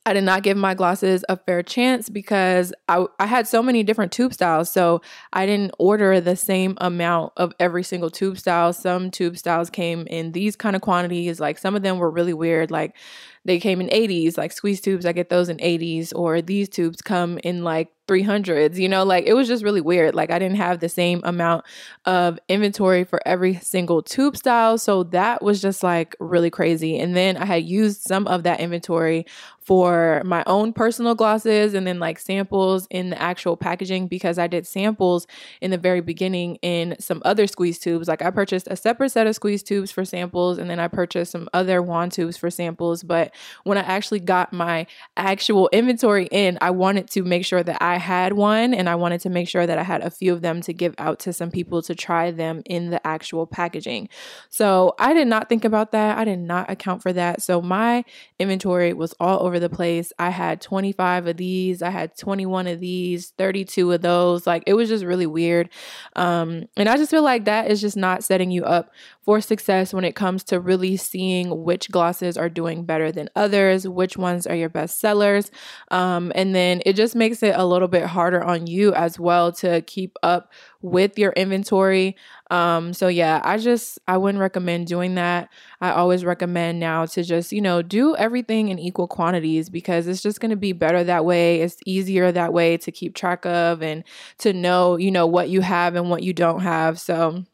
I 0.06 0.12
did 0.12 0.24
not 0.24 0.42
give 0.42 0.56
my 0.56 0.74
glosses 0.74 1.24
a 1.28 1.36
fair 1.36 1.62
chance 1.62 2.08
because 2.08 2.72
I, 2.88 3.06
I 3.18 3.26
had 3.26 3.46
so 3.46 3.62
many 3.62 3.82
different 3.82 4.12
tube 4.12 4.32
styles. 4.32 4.70
So 4.70 5.02
I 5.32 5.46
didn't 5.46 5.72
order 5.78 6.20
the 6.20 6.36
same 6.36 6.74
amount 6.80 7.32
of 7.36 7.52
every 7.60 7.82
single 7.82 8.10
tube 8.10 8.38
style. 8.38 8.72
Some 8.72 9.10
tube 9.10 9.36
styles 9.36 9.68
came 9.68 10.06
in 10.06 10.32
these 10.32 10.56
kind 10.56 10.76
of 10.76 10.82
quantities. 10.82 11.40
Like 11.40 11.58
some 11.58 11.74
of 11.74 11.82
them 11.82 11.98
were 11.98 12.10
really 12.10 12.34
weird. 12.34 12.70
Like 12.70 12.96
they 13.44 13.58
came 13.58 13.80
in 13.80 13.88
80s, 13.88 14.36
like 14.36 14.52
squeeze 14.52 14.80
tubes, 14.80 15.06
I 15.06 15.12
get 15.12 15.28
those 15.28 15.48
in 15.48 15.56
80s, 15.58 16.12
or 16.14 16.42
these 16.42 16.68
tubes 16.68 17.00
come 17.00 17.38
in 17.38 17.64
like 17.64 17.88
300s, 18.10 18.76
you 18.76 18.88
know, 18.88 19.04
like 19.04 19.24
it 19.24 19.34
was 19.34 19.46
just 19.46 19.62
really 19.62 19.80
weird. 19.80 20.16
Like 20.16 20.32
I 20.32 20.38
didn't 20.40 20.56
have 20.56 20.80
the 20.80 20.88
same 20.88 21.20
amount 21.22 21.64
of 22.04 22.40
inventory 22.48 23.04
for 23.04 23.20
every 23.24 23.54
single 23.56 24.02
tube 24.02 24.36
style. 24.36 24.78
So 24.78 25.04
that 25.04 25.42
was 25.42 25.62
just 25.62 25.84
like 25.84 26.16
really 26.18 26.50
crazy. 26.50 26.98
And 26.98 27.16
then 27.16 27.36
I 27.36 27.44
had 27.44 27.64
used 27.64 28.02
some 28.02 28.26
of 28.26 28.42
that 28.42 28.58
inventory 28.58 29.26
for 29.60 30.22
my 30.24 30.42
own 30.46 30.72
personal 30.72 31.14
glosses 31.14 31.74
and 31.74 31.86
then 31.86 32.00
like 32.00 32.18
samples 32.18 32.88
in 32.90 33.10
the 33.10 33.22
actual 33.22 33.56
packaging 33.56 34.08
because 34.08 34.38
I 34.38 34.48
did 34.48 34.66
samples 34.66 35.28
in 35.60 35.70
the 35.70 35.78
very 35.78 36.00
beginning 36.00 36.56
in 36.62 36.96
some 36.98 37.22
other 37.24 37.46
squeeze 37.46 37.78
tubes. 37.78 38.08
Like 38.08 38.22
I 38.22 38.32
purchased 38.32 38.66
a 38.68 38.76
separate 38.76 39.10
set 39.10 39.28
of 39.28 39.36
squeeze 39.36 39.62
tubes 39.62 39.92
for 39.92 40.04
samples 40.04 40.58
and 40.58 40.68
then 40.68 40.80
I 40.80 40.88
purchased 40.88 41.30
some 41.30 41.48
other 41.54 41.80
wand 41.80 42.10
tubes 42.10 42.36
for 42.36 42.50
samples. 42.50 43.04
But 43.04 43.29
When 43.64 43.78
I 43.78 43.82
actually 43.82 44.20
got 44.20 44.52
my 44.52 44.86
actual 45.16 45.68
inventory 45.72 46.28
in, 46.30 46.58
I 46.60 46.70
wanted 46.70 47.10
to 47.10 47.22
make 47.22 47.44
sure 47.44 47.62
that 47.62 47.80
I 47.82 47.98
had 47.98 48.32
one 48.32 48.74
and 48.74 48.88
I 48.88 48.94
wanted 48.94 49.20
to 49.22 49.30
make 49.30 49.48
sure 49.48 49.66
that 49.66 49.78
I 49.78 49.82
had 49.82 50.02
a 50.02 50.10
few 50.10 50.32
of 50.32 50.42
them 50.42 50.60
to 50.62 50.72
give 50.72 50.94
out 50.98 51.18
to 51.20 51.32
some 51.32 51.50
people 51.50 51.82
to 51.82 51.94
try 51.94 52.30
them 52.30 52.62
in 52.66 52.90
the 52.90 53.04
actual 53.06 53.46
packaging. 53.46 54.08
So 54.48 54.94
I 54.98 55.14
did 55.14 55.28
not 55.28 55.48
think 55.48 55.64
about 55.64 55.92
that. 55.92 56.18
I 56.18 56.24
did 56.24 56.38
not 56.38 56.70
account 56.70 57.02
for 57.02 57.12
that. 57.12 57.42
So 57.42 57.60
my 57.60 58.04
inventory 58.38 58.92
was 58.92 59.14
all 59.20 59.44
over 59.44 59.58
the 59.58 59.68
place. 59.68 60.12
I 60.18 60.30
had 60.30 60.60
25 60.60 61.26
of 61.26 61.36
these, 61.36 61.82
I 61.82 61.90
had 61.90 62.16
21 62.16 62.66
of 62.66 62.80
these, 62.80 63.30
32 63.38 63.92
of 63.92 64.00
those. 64.00 64.46
Like 64.46 64.64
it 64.66 64.74
was 64.74 64.88
just 64.88 65.04
really 65.04 65.26
weird. 65.26 65.70
Um, 66.16 66.64
and 66.76 66.88
I 66.88 66.96
just 66.96 67.10
feel 67.10 67.22
like 67.22 67.44
that 67.44 67.70
is 67.70 67.80
just 67.80 67.96
not 67.96 68.24
setting 68.24 68.50
you 68.50 68.64
up 68.64 68.90
for 69.22 69.40
success 69.40 69.92
when 69.92 70.04
it 70.04 70.14
comes 70.14 70.44
to 70.44 70.60
really 70.60 70.96
seeing 70.96 71.64
which 71.64 71.90
glosses 71.90 72.36
are 72.36 72.48
doing 72.48 72.84
better 72.84 73.12
than 73.12 73.19
others, 73.36 73.86
which 73.86 74.16
ones 74.16 74.46
are 74.46 74.54
your 74.54 74.68
best 74.68 75.00
sellers. 75.00 75.50
Um, 75.90 76.32
and 76.34 76.54
then 76.54 76.82
it 76.86 76.94
just 76.94 77.14
makes 77.14 77.42
it 77.42 77.54
a 77.56 77.64
little 77.64 77.88
bit 77.88 78.04
harder 78.04 78.42
on 78.42 78.66
you 78.66 78.94
as 78.94 79.18
well 79.18 79.52
to 79.52 79.82
keep 79.82 80.16
up 80.22 80.52
with 80.82 81.18
your 81.18 81.32
inventory. 81.32 82.16
Um, 82.50 82.92
so 82.94 83.08
yeah, 83.08 83.40
I 83.44 83.58
just 83.58 83.98
I 84.08 84.16
wouldn't 84.16 84.40
recommend 84.40 84.86
doing 84.86 85.14
that. 85.16 85.48
I 85.80 85.90
always 85.90 86.24
recommend 86.24 86.80
now 86.80 87.06
to 87.06 87.22
just, 87.22 87.52
you 87.52 87.60
know, 87.60 87.82
do 87.82 88.16
everything 88.16 88.68
in 88.68 88.78
equal 88.78 89.06
quantities 89.06 89.68
because 89.68 90.06
it's 90.06 90.22
just 90.22 90.40
going 90.40 90.50
to 90.50 90.56
be 90.56 90.72
better 90.72 91.04
that 91.04 91.24
way. 91.24 91.60
It's 91.60 91.76
easier 91.86 92.32
that 92.32 92.52
way 92.52 92.76
to 92.78 92.90
keep 92.90 93.14
track 93.14 93.44
of 93.46 93.82
and 93.82 94.04
to 94.38 94.52
know, 94.52 94.96
you 94.96 95.10
know, 95.10 95.26
what 95.26 95.48
you 95.48 95.60
have 95.60 95.94
and 95.94 96.10
what 96.10 96.22
you 96.22 96.32
don't 96.32 96.60
have. 96.60 96.98
So 96.98 97.44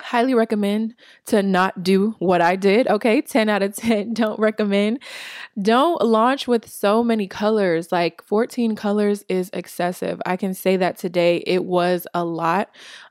highly 0.00 0.34
recommend 0.34 0.94
to 1.26 1.42
not 1.42 1.82
do 1.82 2.16
what 2.18 2.40
I 2.40 2.56
did. 2.56 2.88
Okay, 2.88 3.20
10 3.20 3.48
out 3.48 3.62
of 3.62 3.76
10. 3.76 4.12
Don't 4.14 4.38
recommend. 4.38 4.98
Don't 5.60 6.02
launch 6.02 6.48
with 6.48 6.68
so 6.68 7.04
many 7.04 7.28
colors. 7.28 7.92
Like 7.92 8.22
14 8.24 8.74
colors 8.74 9.24
is 9.28 9.50
excessive. 9.52 10.20
I 10.26 10.36
can 10.36 10.52
say 10.52 10.76
that 10.76 10.98
today 10.98 11.44
it 11.46 11.64
was 11.64 12.06
a 12.12 12.24
lot. 12.24 12.70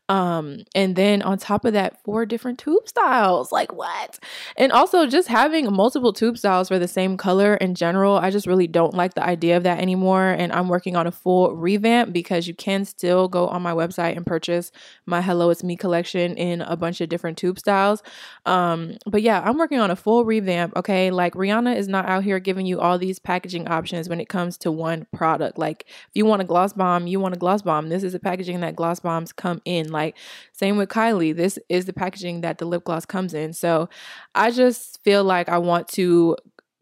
Um, 0.09 0.65
and 0.75 0.95
then 0.95 1.21
on 1.21 1.37
top 1.37 1.63
of 1.63 1.73
that, 1.73 2.03
four 2.03 2.25
different 2.25 2.59
tube 2.59 2.87
styles. 2.87 3.51
Like 3.51 3.71
what? 3.73 4.19
And 4.57 4.71
also 4.71 5.07
just 5.07 5.29
having 5.29 5.71
multiple 5.71 6.11
tube 6.11 6.37
styles 6.37 6.67
for 6.67 6.77
the 6.77 6.87
same 6.87 7.15
color 7.15 7.55
in 7.55 7.73
general, 7.73 8.17
I 8.17 8.29
just 8.29 8.45
really 8.45 8.67
don't 8.67 8.93
like 8.93 9.13
the 9.13 9.23
idea 9.23 9.55
of 9.55 9.63
that 9.63 9.79
anymore. 9.79 10.29
And 10.29 10.51
I'm 10.51 10.67
working 10.67 10.95
on 10.95 11.07
a 11.07 11.11
full 11.11 11.55
revamp 11.55 12.11
because 12.11 12.47
you 12.47 12.53
can 12.53 12.83
still 12.83 13.27
go 13.29 13.47
on 13.47 13.61
my 13.61 13.71
website 13.71 14.17
and 14.17 14.25
purchase 14.25 14.71
my 15.05 15.21
Hello 15.21 15.49
It's 15.49 15.63
Me 15.63 15.77
collection 15.77 16.35
in 16.35 16.61
a 16.61 16.75
bunch 16.75 16.99
of 16.99 17.07
different 17.07 17.37
tube 17.37 17.57
styles. 17.57 18.03
Um, 18.45 18.97
but 19.05 19.21
yeah, 19.21 19.41
I'm 19.43 19.57
working 19.57 19.79
on 19.79 19.89
a 19.89 19.95
full 19.95 20.25
revamp. 20.25 20.75
Okay. 20.75 21.11
Like 21.11 21.33
Rihanna 21.33 21.77
is 21.77 21.87
not 21.87 22.07
out 22.09 22.23
here 22.23 22.39
giving 22.39 22.65
you 22.65 22.81
all 22.81 22.97
these 22.97 23.19
packaging 23.19 23.69
options 23.69 24.09
when 24.09 24.19
it 24.19 24.27
comes 24.27 24.57
to 24.59 24.71
one 24.71 25.07
product. 25.13 25.57
Like 25.57 25.85
if 25.87 26.11
you 26.13 26.25
want 26.25 26.41
a 26.41 26.45
gloss 26.45 26.73
bomb, 26.73 27.07
you 27.07 27.21
want 27.21 27.35
a 27.35 27.39
gloss 27.39 27.61
bomb. 27.61 27.87
This 27.87 28.03
is 28.03 28.13
a 28.13 28.19
packaging 28.19 28.59
that 28.59 28.75
gloss 28.75 28.99
bombs 28.99 29.31
come 29.31 29.61
in. 29.63 29.92
Like, 29.93 30.17
same 30.51 30.75
with 30.75 30.89
Kylie. 30.89 31.33
This 31.33 31.57
is 31.69 31.85
the 31.85 31.93
packaging 31.93 32.41
that 32.41 32.57
the 32.57 32.65
lip 32.65 32.83
gloss 32.83 33.05
comes 33.05 33.33
in. 33.33 33.53
So 33.53 33.87
I 34.35 34.51
just 34.51 35.01
feel 35.03 35.23
like 35.23 35.47
I 35.47 35.59
want 35.59 35.87
to 35.89 36.35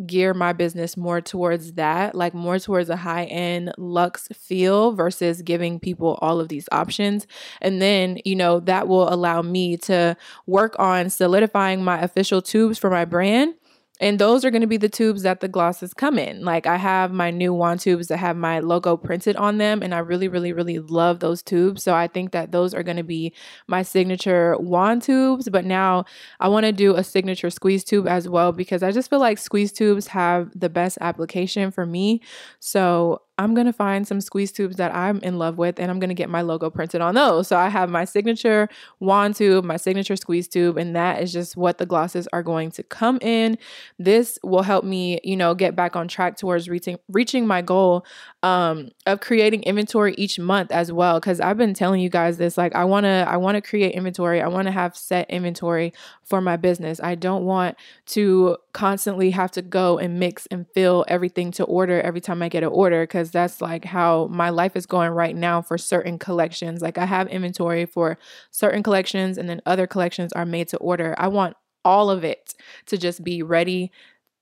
gear 0.05 0.33
my 0.33 0.53
business 0.53 0.97
more 0.97 1.21
towards 1.21 1.73
that, 1.73 2.15
like 2.15 2.33
more 2.33 2.59
towards 2.59 2.89
a 2.89 2.95
high 2.95 3.25
end 3.25 3.71
luxe 3.77 4.27
feel 4.33 4.93
versus 4.93 5.41
giving 5.41 5.79
people 5.79 6.17
all 6.21 6.39
of 6.39 6.47
these 6.47 6.67
options. 6.71 7.27
And 7.61 7.81
then, 7.81 8.17
you 8.25 8.35
know, 8.35 8.59
that 8.61 8.87
will 8.87 9.11
allow 9.13 9.41
me 9.41 9.77
to 9.77 10.17
work 10.47 10.75
on 10.79 11.09
solidifying 11.09 11.83
my 11.83 12.01
official 12.01 12.41
tubes 12.41 12.77
for 12.79 12.89
my 12.89 13.05
brand 13.05 13.53
and 14.01 14.17
those 14.17 14.43
are 14.43 14.49
going 14.49 14.61
to 14.61 14.67
be 14.67 14.77
the 14.77 14.89
tubes 14.89 15.21
that 15.21 15.41
the 15.41 15.47
glosses 15.47 15.93
come 15.93 16.17
in. 16.17 16.43
Like 16.43 16.65
I 16.65 16.77
have 16.77 17.11
my 17.11 17.29
new 17.29 17.53
wand 17.53 17.81
tubes 17.81 18.07
that 18.07 18.17
have 18.17 18.35
my 18.35 18.59
logo 18.59 18.97
printed 18.97 19.35
on 19.35 19.59
them. 19.59 19.83
And 19.83 19.93
I 19.93 19.99
really, 19.99 20.27
really, 20.27 20.53
really 20.53 20.79
love 20.79 21.19
those 21.19 21.43
tubes. 21.43 21.83
So 21.83 21.93
I 21.93 22.07
think 22.07 22.31
that 22.31 22.51
those 22.51 22.73
are 22.73 22.81
going 22.81 22.97
to 22.97 23.03
be 23.03 23.31
my 23.67 23.83
signature 23.83 24.57
wand 24.57 25.03
tubes. 25.03 25.49
But 25.49 25.65
now 25.65 26.05
I 26.39 26.47
want 26.47 26.65
to 26.65 26.71
do 26.71 26.95
a 26.95 27.03
signature 27.03 27.51
squeeze 27.51 27.83
tube 27.83 28.07
as 28.07 28.27
well 28.27 28.51
because 28.51 28.81
I 28.81 28.91
just 28.91 29.07
feel 29.07 29.19
like 29.19 29.37
squeeze 29.37 29.71
tubes 29.71 30.07
have 30.07 30.49
the 30.59 30.69
best 30.69 30.97
application 30.99 31.69
for 31.69 31.85
me. 31.85 32.21
So 32.59 33.21
I'm 33.41 33.55
to 33.65 33.73
find 33.73 34.07
some 34.07 34.21
squeeze 34.21 34.51
tubes 34.51 34.75
that 34.75 34.93
I'm 34.93 35.17
in 35.19 35.39
love 35.39 35.57
with 35.57 35.79
and 35.79 35.89
I'm 35.89 35.99
to 36.09 36.15
get 36.15 36.29
my 36.29 36.41
logo 36.41 36.69
printed 36.69 37.01
on 37.01 37.15
those. 37.15 37.47
So 37.47 37.57
I 37.57 37.69
have 37.69 37.89
my 37.89 38.05
signature 38.05 38.69
wand 38.99 39.35
tube, 39.35 39.65
my 39.65 39.77
signature 39.77 40.15
squeeze 40.15 40.47
tube, 40.47 40.77
and 40.77 40.95
that 40.95 41.23
is 41.23 41.33
just 41.33 41.57
what 41.57 41.79
the 41.79 41.85
glosses 41.87 42.27
are 42.33 42.43
going 42.43 42.69
to 42.71 42.83
come 42.83 43.17
in. 43.21 43.57
This 43.97 44.37
will 44.43 44.61
help 44.61 44.85
me, 44.85 45.19
you 45.23 45.35
know, 45.35 45.55
get 45.55 45.75
back 45.75 45.95
on 45.95 46.07
track 46.07 46.37
towards 46.37 46.69
reaching 46.69 46.97
reaching 47.09 47.47
my 47.47 47.63
goal 47.63 48.05
um, 48.43 48.89
of 49.07 49.21
creating 49.21 49.63
inventory 49.63 50.13
each 50.17 50.37
month 50.37 50.71
as 50.71 50.91
well 50.91 51.19
cuz 51.19 51.39
I've 51.39 51.57
been 51.57 51.73
telling 51.73 51.99
you 51.99 52.09
guys 52.09 52.37
this 52.37 52.57
like 52.57 52.75
I 52.75 52.85
want 52.85 53.05
to 53.05 53.25
I 53.27 53.37
want 53.37 53.55
to 53.55 53.61
create 53.61 53.93
inventory. 53.93 54.41
I 54.41 54.47
want 54.47 54.67
to 54.67 54.71
have 54.71 54.95
set 54.95 55.29
inventory 55.29 55.93
for 56.23 56.41
my 56.41 56.57
business. 56.57 56.99
I 57.01 57.15
don't 57.15 57.45
want 57.45 57.75
to 58.07 58.57
constantly 58.73 59.31
have 59.31 59.51
to 59.51 59.61
go 59.61 59.97
and 59.97 60.19
mix 60.19 60.45
and 60.47 60.65
fill 60.73 61.05
everything 61.07 61.51
to 61.51 61.63
order 61.65 62.01
every 62.01 62.21
time 62.21 62.41
I 62.41 62.49
get 62.49 62.63
an 62.63 62.69
order 62.69 63.05
cuz 63.05 63.31
that's 63.31 63.61
like 63.61 63.85
how 63.85 64.27
my 64.27 64.49
life 64.49 64.75
is 64.75 64.85
going 64.85 65.11
right 65.11 65.35
now 65.35 65.61
for 65.61 65.77
certain 65.77 66.17
collections. 66.19 66.81
Like 66.81 66.97
I 66.97 67.05
have 67.05 67.27
inventory 67.27 67.85
for 67.85 68.17
certain 68.51 68.83
collections 68.83 69.37
and 69.37 69.49
then 69.49 69.61
other 69.65 69.87
collections 69.87 70.33
are 70.33 70.45
made 70.45 70.67
to 70.69 70.77
order. 70.77 71.15
I 71.17 71.27
want 71.27 71.55
all 71.83 72.09
of 72.09 72.23
it 72.23 72.53
to 72.87 72.97
just 72.97 73.23
be 73.23 73.41
ready 73.41 73.91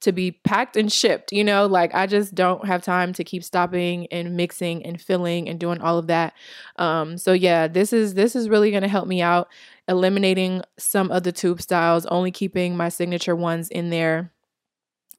to 0.02 0.12
be 0.12 0.32
packed 0.32 0.78
and 0.78 0.92
shipped, 0.92 1.32
you 1.32 1.44
know, 1.44 1.66
like 1.66 1.94
I 1.94 2.08
just 2.08 2.34
don't 2.34 2.66
have 2.66 2.84
time 2.84 3.14
to 3.14 3.24
keep 3.24 3.44
stopping 3.44 4.08
and 4.08 4.38
mixing 4.38 4.86
and 4.86 5.02
filling 5.02 5.50
and 5.50 5.60
doing 5.60 5.82
all 5.82 5.98
of 5.98 6.08
that. 6.08 6.34
Um 6.78 7.18
so 7.18 7.34
yeah, 7.34 7.68
this 7.68 7.94
is 7.94 8.14
this 8.14 8.36
is 8.36 8.50
really 8.50 8.72
to 8.84 8.88
help 8.88 9.08
me 9.08 9.22
out 9.22 9.50
eliminating 9.88 10.62
some 10.78 11.12
of 11.12 11.24
the 11.24 11.32
tube 11.32 11.62
styles, 11.62 12.06
only 12.06 12.32
keeping 12.32 12.78
my 12.78 12.90
signature 12.90 13.36
ones 13.36 13.70
in 13.70 13.90
there 13.90 14.32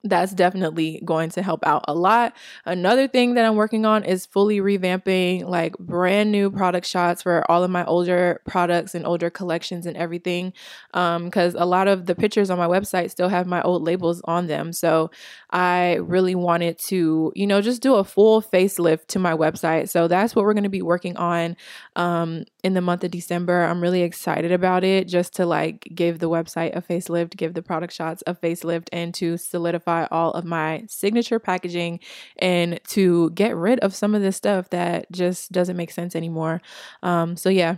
that's 0.02 0.32
definitely 0.32 1.02
going 1.04 1.28
to 1.30 1.42
help 1.42 1.66
out 1.66 1.84
a 1.86 1.94
lot. 1.94 2.34
Another 2.64 3.06
thing 3.06 3.34
that 3.34 3.44
I'm 3.44 3.56
working 3.56 3.84
on 3.84 4.02
is 4.02 4.24
fully 4.24 4.58
revamping 4.58 5.44
like 5.44 5.76
brand 5.78 6.32
new 6.32 6.50
product 6.50 6.86
shots 6.86 7.22
for 7.22 7.48
all 7.50 7.62
of 7.62 7.70
my 7.70 7.84
older 7.84 8.40
products 8.46 8.94
and 8.94 9.06
older 9.06 9.28
collections 9.28 9.84
and 9.84 9.96
everything. 9.96 10.54
Um, 10.94 11.26
because 11.26 11.54
a 11.54 11.66
lot 11.66 11.86
of 11.86 12.06
the 12.06 12.14
pictures 12.14 12.48
on 12.48 12.56
my 12.56 12.66
website 12.66 13.10
still 13.10 13.28
have 13.28 13.46
my 13.46 13.60
old 13.62 13.82
labels 13.82 14.22
on 14.24 14.46
them. 14.46 14.72
So 14.72 15.10
I 15.50 15.96
really 15.96 16.34
wanted 16.34 16.78
to, 16.78 17.32
you 17.36 17.46
know, 17.46 17.60
just 17.60 17.82
do 17.82 17.96
a 17.96 18.04
full 18.04 18.40
facelift 18.40 19.08
to 19.08 19.18
my 19.18 19.34
website. 19.34 19.90
So 19.90 20.08
that's 20.08 20.34
what 20.34 20.46
we're 20.46 20.54
going 20.54 20.64
to 20.64 20.70
be 20.70 20.82
working 20.82 21.16
on 21.16 21.56
um 21.96 22.44
in 22.62 22.74
the 22.74 22.80
month 22.80 23.04
of 23.04 23.10
December. 23.10 23.64
I'm 23.64 23.82
really 23.82 24.02
excited 24.02 24.52
about 24.52 24.84
it 24.84 25.08
just 25.08 25.34
to 25.36 25.46
like 25.46 25.86
give 25.94 26.20
the 26.20 26.30
website 26.30 26.74
a 26.76 26.80
facelift, 26.80 27.36
give 27.36 27.54
the 27.54 27.62
product 27.62 27.92
shots 27.92 28.22
a 28.26 28.34
facelift 28.34 28.88
and 28.92 29.12
to 29.14 29.36
solidify 29.36 29.89
all 30.10 30.32
of 30.32 30.44
my 30.44 30.84
signature 30.88 31.38
packaging 31.38 32.00
and 32.38 32.80
to 32.88 33.30
get 33.30 33.56
rid 33.56 33.78
of 33.80 33.94
some 33.94 34.14
of 34.14 34.22
this 34.22 34.36
stuff 34.36 34.70
that 34.70 35.10
just 35.12 35.52
doesn't 35.52 35.76
make 35.76 35.90
sense 35.90 36.16
anymore. 36.16 36.60
Um, 37.02 37.36
so, 37.36 37.48
yeah, 37.50 37.76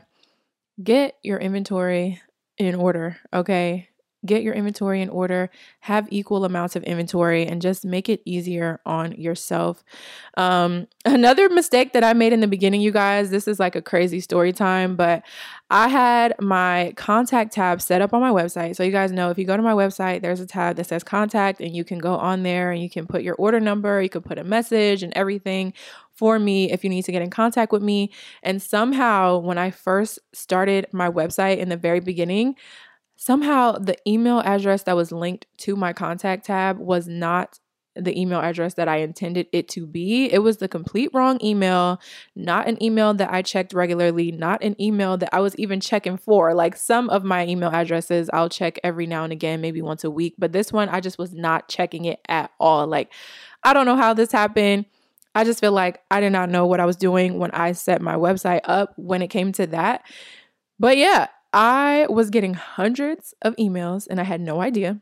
get 0.83 1.17
your 1.23 1.39
inventory 1.39 2.21
in 2.59 2.75
order, 2.75 3.19
okay? 3.33 3.89
Get 4.25 4.43
your 4.43 4.55
inventory 4.55 5.03
in 5.03 5.09
order, 5.09 5.51
have 5.81 6.07
equal 6.11 6.45
amounts 6.45 6.77
of 6.77 6.85
inventory, 6.85 7.47
and 7.47 7.61
just 7.61 7.85
make 7.85 8.09
it 8.09 8.23
easier 8.25 8.81
on 8.87 9.13
yourself. 9.13 9.83
Um, 10.37 10.87
another 11.05 11.49
mistake 11.49 11.93
that 11.93 12.05
I 12.05 12.13
made 12.13 12.33
in 12.33 12.41
the 12.41 12.47
beginning, 12.47 12.81
you 12.81 12.93
guys, 12.93 13.31
this 13.31 13.49
is 13.49 13.59
like 13.59 13.75
a 13.75 13.83
crazy 13.83 14.21
story 14.21 14.53
time, 14.53 14.95
but 14.95 15.23
I 15.71 15.89
had 15.89 16.35
my 16.41 16.93
contact 16.97 17.53
tab 17.53 17.83
set 17.83 18.01
up 18.03 18.13
on 18.13 18.21
my 18.21 18.31
website. 18.31 18.77
So, 18.77 18.83
you 18.83 18.93
guys 18.93 19.11
know 19.11 19.31
if 19.31 19.39
you 19.39 19.45
go 19.45 19.57
to 19.57 19.63
my 19.63 19.73
website, 19.73 20.23
there's 20.23 20.41
a 20.41 20.47
tab 20.47 20.77
that 20.77 20.87
says 20.87 21.03
contact, 21.03 21.61
and 21.61 21.75
you 21.75 21.85
can 21.85 21.99
go 21.99 22.15
on 22.15 22.43
there 22.43 22.71
and 22.71 22.83
you 22.83 22.91
can 22.91 23.07
put 23.07 23.23
your 23.23 23.35
order 23.37 23.61
number, 23.61 24.01
you 24.01 24.09
can 24.09 24.23
put 24.23 24.39
a 24.39 24.45
message 24.45 25.03
and 25.03 25.13
everything 25.17 25.73
for 26.15 26.39
me 26.39 26.71
if 26.71 26.85
you 26.85 26.91
need 26.91 27.05
to 27.05 27.13
get 27.13 27.23
in 27.23 27.31
contact 27.31 27.73
with 27.73 27.83
me. 27.83 28.11
And 28.43 28.63
somehow, 28.63 29.39
when 29.39 29.59
I 29.59 29.71
first 29.71 30.19
started 30.33 30.87
my 30.93 31.11
website 31.11 31.59
in 31.59 31.69
the 31.69 31.77
very 31.77 32.01
beginning, 32.01 32.57
somehow 33.23 33.71
the 33.71 33.97
email 34.05 34.41
address 34.41 34.83
that 34.83 34.97
was 34.97 35.13
linked 35.13 35.47
to 35.57 35.77
my 35.77 35.93
contact 35.93 36.47
tab 36.47 36.77
was 36.77 37.07
not 37.07 37.61
the 37.95 38.19
email 38.21 38.41
address 38.41 38.75
that 38.75 38.89
I 38.89 38.97
intended 38.97 39.47
it 39.53 39.69
to 39.69 39.87
be. 39.87 40.25
It 40.33 40.41
was 40.41 40.57
the 40.57 40.67
complete 40.67 41.09
wrong 41.15 41.39
email, 41.41 42.01
not 42.35 42.67
an 42.67 42.83
email 42.83 43.15
that 43.15 43.33
I 43.33 43.43
checked 43.43 43.75
regularly, 43.75 44.33
not 44.33 44.61
an 44.65 44.75
email 44.83 45.17
that 45.19 45.29
I 45.33 45.39
was 45.39 45.55
even 45.55 45.79
checking 45.79 46.17
for. 46.17 46.53
Like 46.53 46.75
some 46.75 47.09
of 47.11 47.23
my 47.23 47.47
email 47.47 47.71
addresses, 47.71 48.29
I'll 48.33 48.49
check 48.49 48.81
every 48.83 49.07
now 49.07 49.23
and 49.23 49.33
again, 49.33 49.61
maybe 49.61 49.83
once 49.83 50.03
a 50.03 50.11
week, 50.11 50.35
but 50.37 50.51
this 50.51 50.73
one, 50.73 50.89
I 50.89 50.99
just 50.99 51.19
was 51.19 51.33
not 51.33 51.69
checking 51.69 52.07
it 52.07 52.19
at 52.29 52.51
all. 52.59 52.89
Like, 52.89 53.13
I 53.63 53.73
don't 53.73 53.87
know 53.87 53.97
how 53.97 54.15
this 54.15 54.33
happened. 54.33 54.87
I 55.37 55.45
just 55.45 55.61
feel 55.61 55.73
like 55.73 56.01
I 56.11 56.21
did 56.21 56.33
not 56.33 56.51
know 56.51 56.67
what 56.67 56.81
I 56.81 56.87
was 56.87 56.97
doing 56.97 57.39
when 57.39 57.53
I 57.53 57.71
set 57.71 58.03
my 58.03 58.17
website 58.17 58.63
up 58.65 58.95
when 58.97 59.23
it 59.23 59.29
came 59.29 59.53
to 59.53 59.69
that. 59.69 60.03
But 60.81 60.97
yeah, 60.97 61.29
I 61.53 62.07
was 62.09 62.31
getting 62.31 62.55
hundreds 62.55 63.35
of 63.43 63.55
emails 63.57 64.07
and 64.09 64.21
I 64.21 64.25
had 64.25 64.41
no 64.41 64.61
idea. 64.61 65.01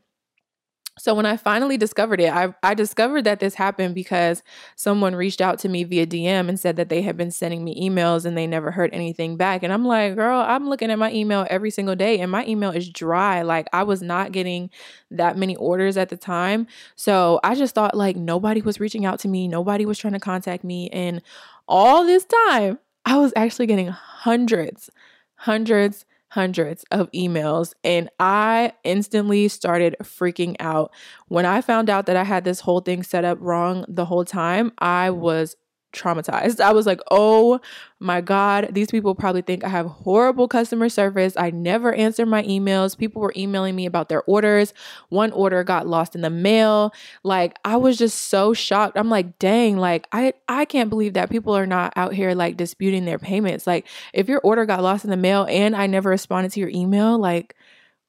So 0.99 1.15
when 1.15 1.25
I 1.25 1.37
finally 1.37 1.77
discovered 1.77 2.19
it, 2.19 2.33
I, 2.33 2.53
I 2.61 2.73
discovered 2.73 3.23
that 3.23 3.39
this 3.39 3.55
happened 3.55 3.95
because 3.95 4.43
someone 4.75 5.15
reached 5.15 5.39
out 5.39 5.57
to 5.59 5.69
me 5.69 5.85
via 5.85 6.05
DM 6.05 6.49
and 6.49 6.59
said 6.59 6.75
that 6.75 6.89
they 6.89 7.01
had 7.01 7.15
been 7.15 7.31
sending 7.31 7.63
me 7.63 7.89
emails 7.89 8.25
and 8.25 8.37
they 8.37 8.45
never 8.45 8.71
heard 8.71 8.93
anything 8.93 9.37
back. 9.37 9.63
And 9.63 9.71
I'm 9.71 9.85
like, 9.85 10.15
girl, 10.15 10.39
I'm 10.39 10.67
looking 10.67 10.91
at 10.91 10.99
my 10.99 11.11
email 11.13 11.47
every 11.49 11.71
single 11.71 11.95
day 11.95 12.19
and 12.19 12.29
my 12.29 12.45
email 12.45 12.71
is 12.71 12.89
dry. 12.89 13.41
Like 13.41 13.67
I 13.71 13.83
was 13.83 14.01
not 14.01 14.33
getting 14.33 14.69
that 15.11 15.37
many 15.37 15.55
orders 15.55 15.95
at 15.95 16.09
the 16.09 16.17
time. 16.17 16.67
So 16.97 17.39
I 17.41 17.55
just 17.55 17.73
thought 17.73 17.95
like 17.95 18.17
nobody 18.17 18.61
was 18.61 18.81
reaching 18.81 19.05
out 19.05 19.19
to 19.19 19.29
me, 19.29 19.47
nobody 19.47 19.85
was 19.85 19.97
trying 19.97 20.13
to 20.13 20.19
contact 20.19 20.65
me. 20.65 20.89
And 20.89 21.21
all 21.69 22.05
this 22.05 22.25
time, 22.25 22.79
I 23.05 23.17
was 23.17 23.31
actually 23.37 23.67
getting 23.67 23.87
hundreds, 23.87 24.89
hundreds, 25.35 26.05
hundreds 26.31 26.85
of 26.91 27.11
emails 27.11 27.73
and 27.83 28.09
I 28.17 28.71
instantly 28.85 29.49
started 29.49 29.97
freaking 30.01 30.55
out. 30.61 30.93
When 31.27 31.45
I 31.45 31.59
found 31.59 31.89
out 31.89 32.05
that 32.05 32.15
I 32.15 32.23
had 32.23 32.45
this 32.45 32.61
whole 32.61 32.79
thing 32.79 33.03
set 33.03 33.25
up 33.25 33.37
wrong 33.41 33.83
the 33.89 34.05
whole 34.05 34.23
time, 34.23 34.71
I 34.77 35.09
was 35.09 35.57
traumatized. 35.91 36.59
I 36.59 36.71
was 36.71 36.85
like, 36.85 37.01
oh 37.11 37.59
my 37.99 38.21
God, 38.21 38.69
these 38.71 38.89
people 38.89 39.13
probably 39.13 39.41
think 39.41 39.63
I 39.63 39.69
have 39.69 39.85
horrible 39.85 40.47
customer 40.47 40.89
service. 40.89 41.35
I 41.37 41.51
never 41.51 41.93
answer 41.93 42.25
my 42.25 42.43
emails. 42.43 42.97
People 42.97 43.21
were 43.21 43.33
emailing 43.35 43.75
me 43.75 43.85
about 43.85 44.09
their 44.09 44.23
orders. 44.23 44.73
One 45.09 45.31
order 45.31 45.63
got 45.63 45.87
lost 45.87 46.15
in 46.15 46.21
the 46.21 46.29
mail. 46.29 46.93
Like, 47.23 47.57
I 47.63 47.77
was 47.77 47.97
just 47.97 48.25
so 48.29 48.53
shocked. 48.53 48.97
I'm 48.97 49.09
like, 49.09 49.37
dang, 49.37 49.77
like, 49.77 50.07
I, 50.11 50.33
I 50.47 50.65
can't 50.65 50.89
believe 50.89 51.13
that 51.13 51.29
people 51.29 51.55
are 51.55 51.67
not 51.67 51.93
out 51.95 52.13
here 52.13 52.33
like 52.33 52.57
disputing 52.57 53.05
their 53.05 53.19
payments. 53.19 53.67
Like, 53.67 53.87
if 54.13 54.27
your 54.27 54.41
order 54.41 54.65
got 54.65 54.83
lost 54.83 55.03
in 55.03 55.11
the 55.11 55.17
mail 55.17 55.45
and 55.49 55.75
I 55.75 55.87
never 55.87 56.09
responded 56.09 56.51
to 56.53 56.59
your 56.59 56.69
email, 56.69 57.19
like, 57.19 57.55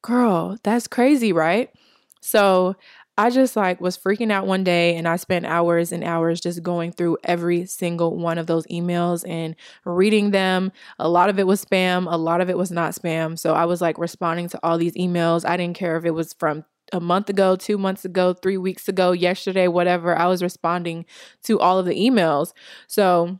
girl, 0.01 0.59
that's 0.63 0.87
crazy, 0.87 1.33
right? 1.33 1.71
So 2.21 2.77
I 3.19 3.29
just 3.29 3.57
like 3.57 3.81
was 3.81 3.99
freaking 3.99 4.33
out 4.33 4.47
one 4.47 4.65
day 4.65 4.97
and 4.97 5.07
I 5.07 5.17
spent 5.17 5.45
hours 5.45 5.93
and 5.93 6.03
hours 6.03 6.41
just 6.41 6.63
going 6.63 6.93
through 6.93 7.19
every 7.25 7.67
single 7.67 8.17
one 8.17 8.39
of 8.39 8.47
those 8.47 8.67
emails 8.69 9.29
and 9.29 9.55
reading 9.85 10.31
them. 10.31 10.73
A 10.99 11.09
lot 11.09 11.29
of 11.29 11.39
it 11.39 11.47
was 11.47 11.63
spam, 11.63 12.11
a 12.11 12.17
lot 12.17 12.41
of 12.41 12.49
it 12.49 12.57
was 12.57 12.71
not 12.71 12.93
spam. 12.93 13.39
So 13.39 13.53
I 13.53 13.67
was 13.67 13.83
like 13.83 13.99
responding 13.99 14.49
to 14.51 14.61
all 14.63 14.79
these 14.79 14.95
emails. 14.95 15.47
I 15.47 15.59
didn't 15.59 15.77
care 15.77 15.99
if 15.99 16.07
it 16.07 16.13
was 16.13 16.33
from 16.33 16.65
a 16.93 17.01
month 17.01 17.29
ago, 17.29 17.55
two 17.55 17.77
months 17.77 18.05
ago, 18.05 18.33
three 18.33 18.57
weeks 18.57 18.89
ago, 18.89 19.13
yesterday, 19.13 19.69
whatever. 19.69 20.17
I 20.17 20.27
was 20.27 20.43
responding 20.43 21.05
to 21.45 21.59
all 21.61 21.79
of 21.79 21.87
the 21.87 21.95
emails. 21.95 22.53
So 22.87 23.39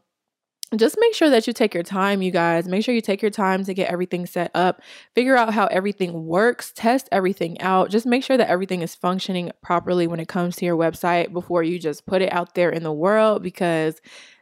just 0.79 0.97
make 0.99 1.15
sure 1.15 1.31
that 1.31 1.47
you 1.47 1.53
take 1.53 1.75
your 1.75 1.83
time, 1.83 2.23
you 2.23 2.31
guys. 2.31 2.67
Make 2.69 2.85
sure 2.85 2.95
you 2.95 3.01
take 3.01 3.23
your 3.23 3.31
time 3.31 3.65
to 3.65 3.75
get 3.75 3.91
everything 3.91 4.27
set 4.27 4.51
up, 4.55 4.81
figure 5.15 5.37
out 5.37 5.53
how 5.55 5.67
everything 5.67 6.27
works, 6.27 6.73
test 6.75 7.09
everything 7.13 7.61
out. 7.61 7.91
Just 7.91 8.07
make 8.07 8.25
sure 8.25 8.37
that 8.37 8.49
everything 8.49 8.83
is 8.83 8.95
functioning 8.95 9.51
properly 9.63 10.07
when 10.07 10.21
it 10.21 10.29
comes 10.29 10.57
to 10.57 10.65
your 10.65 10.77
website 10.77 11.33
before 11.33 11.63
you 11.63 11.79
just 11.79 12.07
put 12.07 12.23
it 12.23 12.33
out 12.33 12.55
there 12.55 12.71
in 12.71 12.83
the 12.83 12.93
world 12.93 13.43
because 13.43 14.01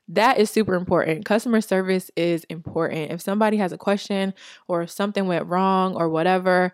that 0.08 0.38
is 0.38 0.50
super 0.50 0.74
important. 0.74 1.24
Customer 1.24 1.60
service 1.60 2.10
is 2.16 2.44
important. 2.44 3.12
If 3.12 3.20
somebody 3.20 3.56
has 3.58 3.72
a 3.72 3.78
question 3.78 4.34
or 4.68 4.82
if 4.82 4.90
something 4.90 5.26
went 5.26 5.46
wrong 5.46 5.94
or 5.94 6.08
whatever, 6.08 6.72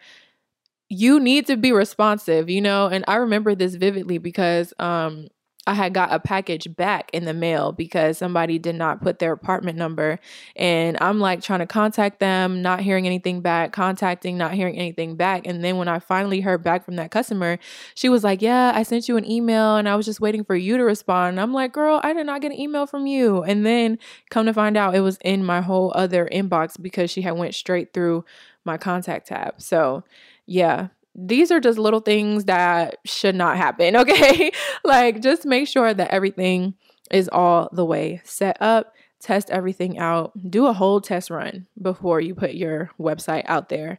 you 0.89 1.19
need 1.21 1.47
to 1.47 1.57
be 1.57 1.73
responsive, 1.73 2.49
you 2.49 2.61
know? 2.61 2.87
And 2.87 3.05
I 3.09 3.17
remember 3.17 3.55
this 3.55 3.75
vividly 3.75 4.19
because 4.19 4.73
um 4.79 5.29
I 5.67 5.75
had 5.75 5.93
got 5.93 6.13
a 6.13 6.21
package 6.21 6.75
back 6.77 7.11
in 7.13 7.25
the 7.25 7.35
mail 7.35 7.73
because 7.73 8.19
somebody 8.19 8.59
did 8.59 8.77
not 8.77 9.03
put 9.03 9.19
their 9.19 9.33
apartment 9.33 9.77
number. 9.77 10.21
And 10.55 10.97
I'm 11.01 11.19
like 11.19 11.43
trying 11.43 11.59
to 11.59 11.67
contact 11.67 12.21
them, 12.21 12.63
not 12.63 12.81
hearing 12.81 13.05
anything 13.07 13.41
back, 13.41 13.73
contacting, 13.73 14.39
not 14.39 14.55
hearing 14.55 14.77
anything 14.77 15.17
back. 15.17 15.47
And 15.47 15.65
then 15.65 15.77
when 15.77 15.89
I 15.89 15.99
finally 15.99 16.41
heard 16.41 16.63
back 16.63 16.85
from 16.85 16.97
that 16.97 17.11
customer, 17.11 17.59
she 17.95 18.09
was 18.09 18.23
like, 18.23 18.43
Yeah, 18.43 18.73
I 18.75 18.85
sent 18.85 19.09
you 19.09 19.17
an 19.17 19.29
email 19.29 19.77
and 19.77 19.89
I 19.89 19.97
was 19.97 20.07
just 20.07 20.21
waiting 20.21 20.45
for 20.45 20.55
you 20.55 20.77
to 20.77 20.85
respond. 20.85 21.31
And 21.31 21.41
I'm 21.41 21.53
like, 21.53 21.73
Girl, 21.73 22.01
I 22.05 22.13
did 22.13 22.27
not 22.27 22.41
get 22.41 22.53
an 22.53 22.61
email 22.61 22.87
from 22.87 23.07
you. 23.07 23.43
And 23.43 23.67
then 23.67 23.99
come 24.31 24.47
to 24.47 24.55
find 24.55 24.77
out 24.77 24.95
it 24.95 25.01
was 25.01 25.19
in 25.25 25.45
my 25.45 25.63
whole 25.63 25.93
other 25.97 26.29
inbox 26.33 26.81
because 26.81 27.11
she 27.11 27.23
had 27.23 27.37
went 27.37 27.55
straight 27.55 27.93
through 27.93 28.25
my 28.65 28.77
contact 28.77 29.29
tab. 29.29 29.61
So, 29.61 30.05
yeah, 30.47 30.89
these 31.17 31.51
are 31.51 31.61
just 31.61 31.79
little 31.79 32.01
things 32.01 32.45
that 32.45 32.99
should 33.05 33.35
not 33.35 33.57
happen, 33.57 33.97
okay? 34.03 34.53
like 34.85 35.21
just 35.21 35.47
make 35.47 35.69
sure 35.69 35.93
that 35.93 36.11
everything 36.11 36.75
is 37.11 37.29
all 37.33 37.69
the 37.73 37.85
way 37.85 38.21
set 38.25 38.57
up, 38.61 38.95
test 39.21 39.51
everything 39.51 39.99
out, 39.99 40.33
do 40.51 40.67
a 40.67 40.73
whole 40.73 41.01
test 41.01 41.31
run 41.31 41.67
before 41.81 42.21
you 42.21 42.35
put 42.35 42.55
your 42.55 42.91
website 43.01 43.45
out 43.47 43.69
there. 43.69 43.99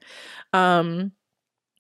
Um 0.54 1.12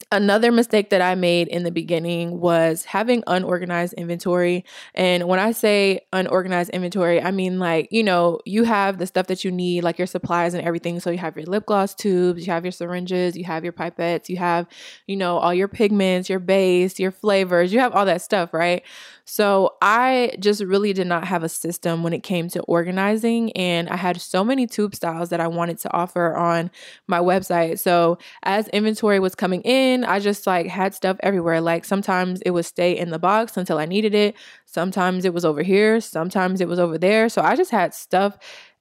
Another 0.09 0.53
mistake 0.53 0.89
that 0.91 1.01
I 1.01 1.15
made 1.15 1.49
in 1.49 1.63
the 1.63 1.71
beginning 1.71 2.39
was 2.39 2.85
having 2.85 3.23
unorganized 3.27 3.93
inventory. 3.95 4.63
And 4.95 5.27
when 5.27 5.37
I 5.37 5.51
say 5.51 5.99
unorganized 6.13 6.69
inventory, 6.69 7.21
I 7.21 7.31
mean 7.31 7.59
like, 7.59 7.89
you 7.91 8.03
know, 8.03 8.39
you 8.45 8.63
have 8.63 8.99
the 8.99 9.05
stuff 9.07 9.27
that 9.27 9.43
you 9.43 9.51
need, 9.51 9.83
like 9.83 9.97
your 9.97 10.07
supplies 10.07 10.53
and 10.53 10.63
everything. 10.65 11.01
So 11.01 11.09
you 11.09 11.17
have 11.17 11.35
your 11.35 11.45
lip 11.45 11.65
gloss 11.65 11.93
tubes, 11.93 12.47
you 12.47 12.53
have 12.53 12.63
your 12.63 12.71
syringes, 12.71 13.35
you 13.35 13.43
have 13.43 13.65
your 13.65 13.73
pipettes, 13.73 14.29
you 14.29 14.37
have, 14.37 14.67
you 15.07 15.17
know, 15.17 15.39
all 15.39 15.53
your 15.53 15.67
pigments, 15.67 16.29
your 16.29 16.39
base, 16.39 16.99
your 16.99 17.11
flavors, 17.11 17.73
you 17.73 17.81
have 17.81 17.91
all 17.91 18.05
that 18.05 18.21
stuff, 18.21 18.53
right? 18.53 18.83
So 19.25 19.75
I 19.81 20.37
just 20.39 20.63
really 20.63 20.93
did 20.93 21.07
not 21.07 21.25
have 21.25 21.43
a 21.43 21.49
system 21.49 22.01
when 22.01 22.13
it 22.13 22.23
came 22.23 22.47
to 22.51 22.61
organizing. 22.61 23.51
And 23.57 23.89
I 23.89 23.97
had 23.97 24.21
so 24.21 24.41
many 24.41 24.67
tube 24.67 24.95
styles 24.95 25.29
that 25.29 25.41
I 25.41 25.47
wanted 25.47 25.79
to 25.79 25.91
offer 25.91 26.33
on 26.33 26.71
my 27.07 27.19
website. 27.19 27.79
So 27.79 28.19
as 28.43 28.69
inventory 28.69 29.19
was 29.19 29.35
coming 29.35 29.63
in, 29.63 29.86
I 30.03 30.19
just 30.19 30.47
like 30.47 30.67
had 30.67 30.93
stuff 30.93 31.17
everywhere. 31.21 31.61
Like 31.61 31.85
sometimes 31.85 32.41
it 32.41 32.51
would 32.51 32.65
stay 32.65 32.97
in 32.97 33.09
the 33.09 33.19
box 33.19 33.57
until 33.57 33.77
I 33.77 33.85
needed 33.85 34.13
it. 34.13 34.35
Sometimes 34.65 35.25
it 35.25 35.33
was 35.33 35.45
over 35.45 35.63
here. 35.63 35.99
Sometimes 36.01 36.61
it 36.61 36.67
was 36.67 36.79
over 36.79 36.97
there. 36.97 37.29
So 37.29 37.41
I 37.41 37.55
just 37.55 37.71
had 37.71 37.93
stuff 37.93 38.37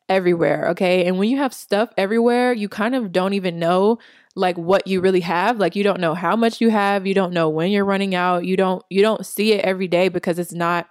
everywhere. 0.09 0.69
Okay. 0.71 1.07
And 1.07 1.19
when 1.19 1.29
you 1.29 1.39
have 1.39 1.53
stuff 1.53 1.91
everywhere, 1.97 2.53
you 2.53 2.69
kind 2.69 2.95
of 2.95 3.13
don't 3.13 3.35
even 3.35 3.59
know 3.59 3.99
like 4.37 4.57
what 4.59 4.87
you 4.87 5.01
really 5.01 5.21
have 5.21 5.59
like 5.59 5.75
you 5.75 5.83
don't 5.83 5.99
know 5.99 6.15
how 6.15 6.37
much 6.37 6.61
you 6.61 6.69
have 6.69 7.07
you 7.07 7.15
don't 7.15 7.33
know 7.33 7.49
when 7.49 7.71
you're 7.71 7.87
running 7.87 8.15
out 8.15 8.45
you 8.45 8.57
don't 8.57 8.85
you 8.91 9.01
don't 9.01 9.25
see 9.25 9.53
it 9.55 9.65
every 9.65 9.89
day 9.89 10.09
because 10.09 10.39
it's 10.39 10.53
not 10.53 10.89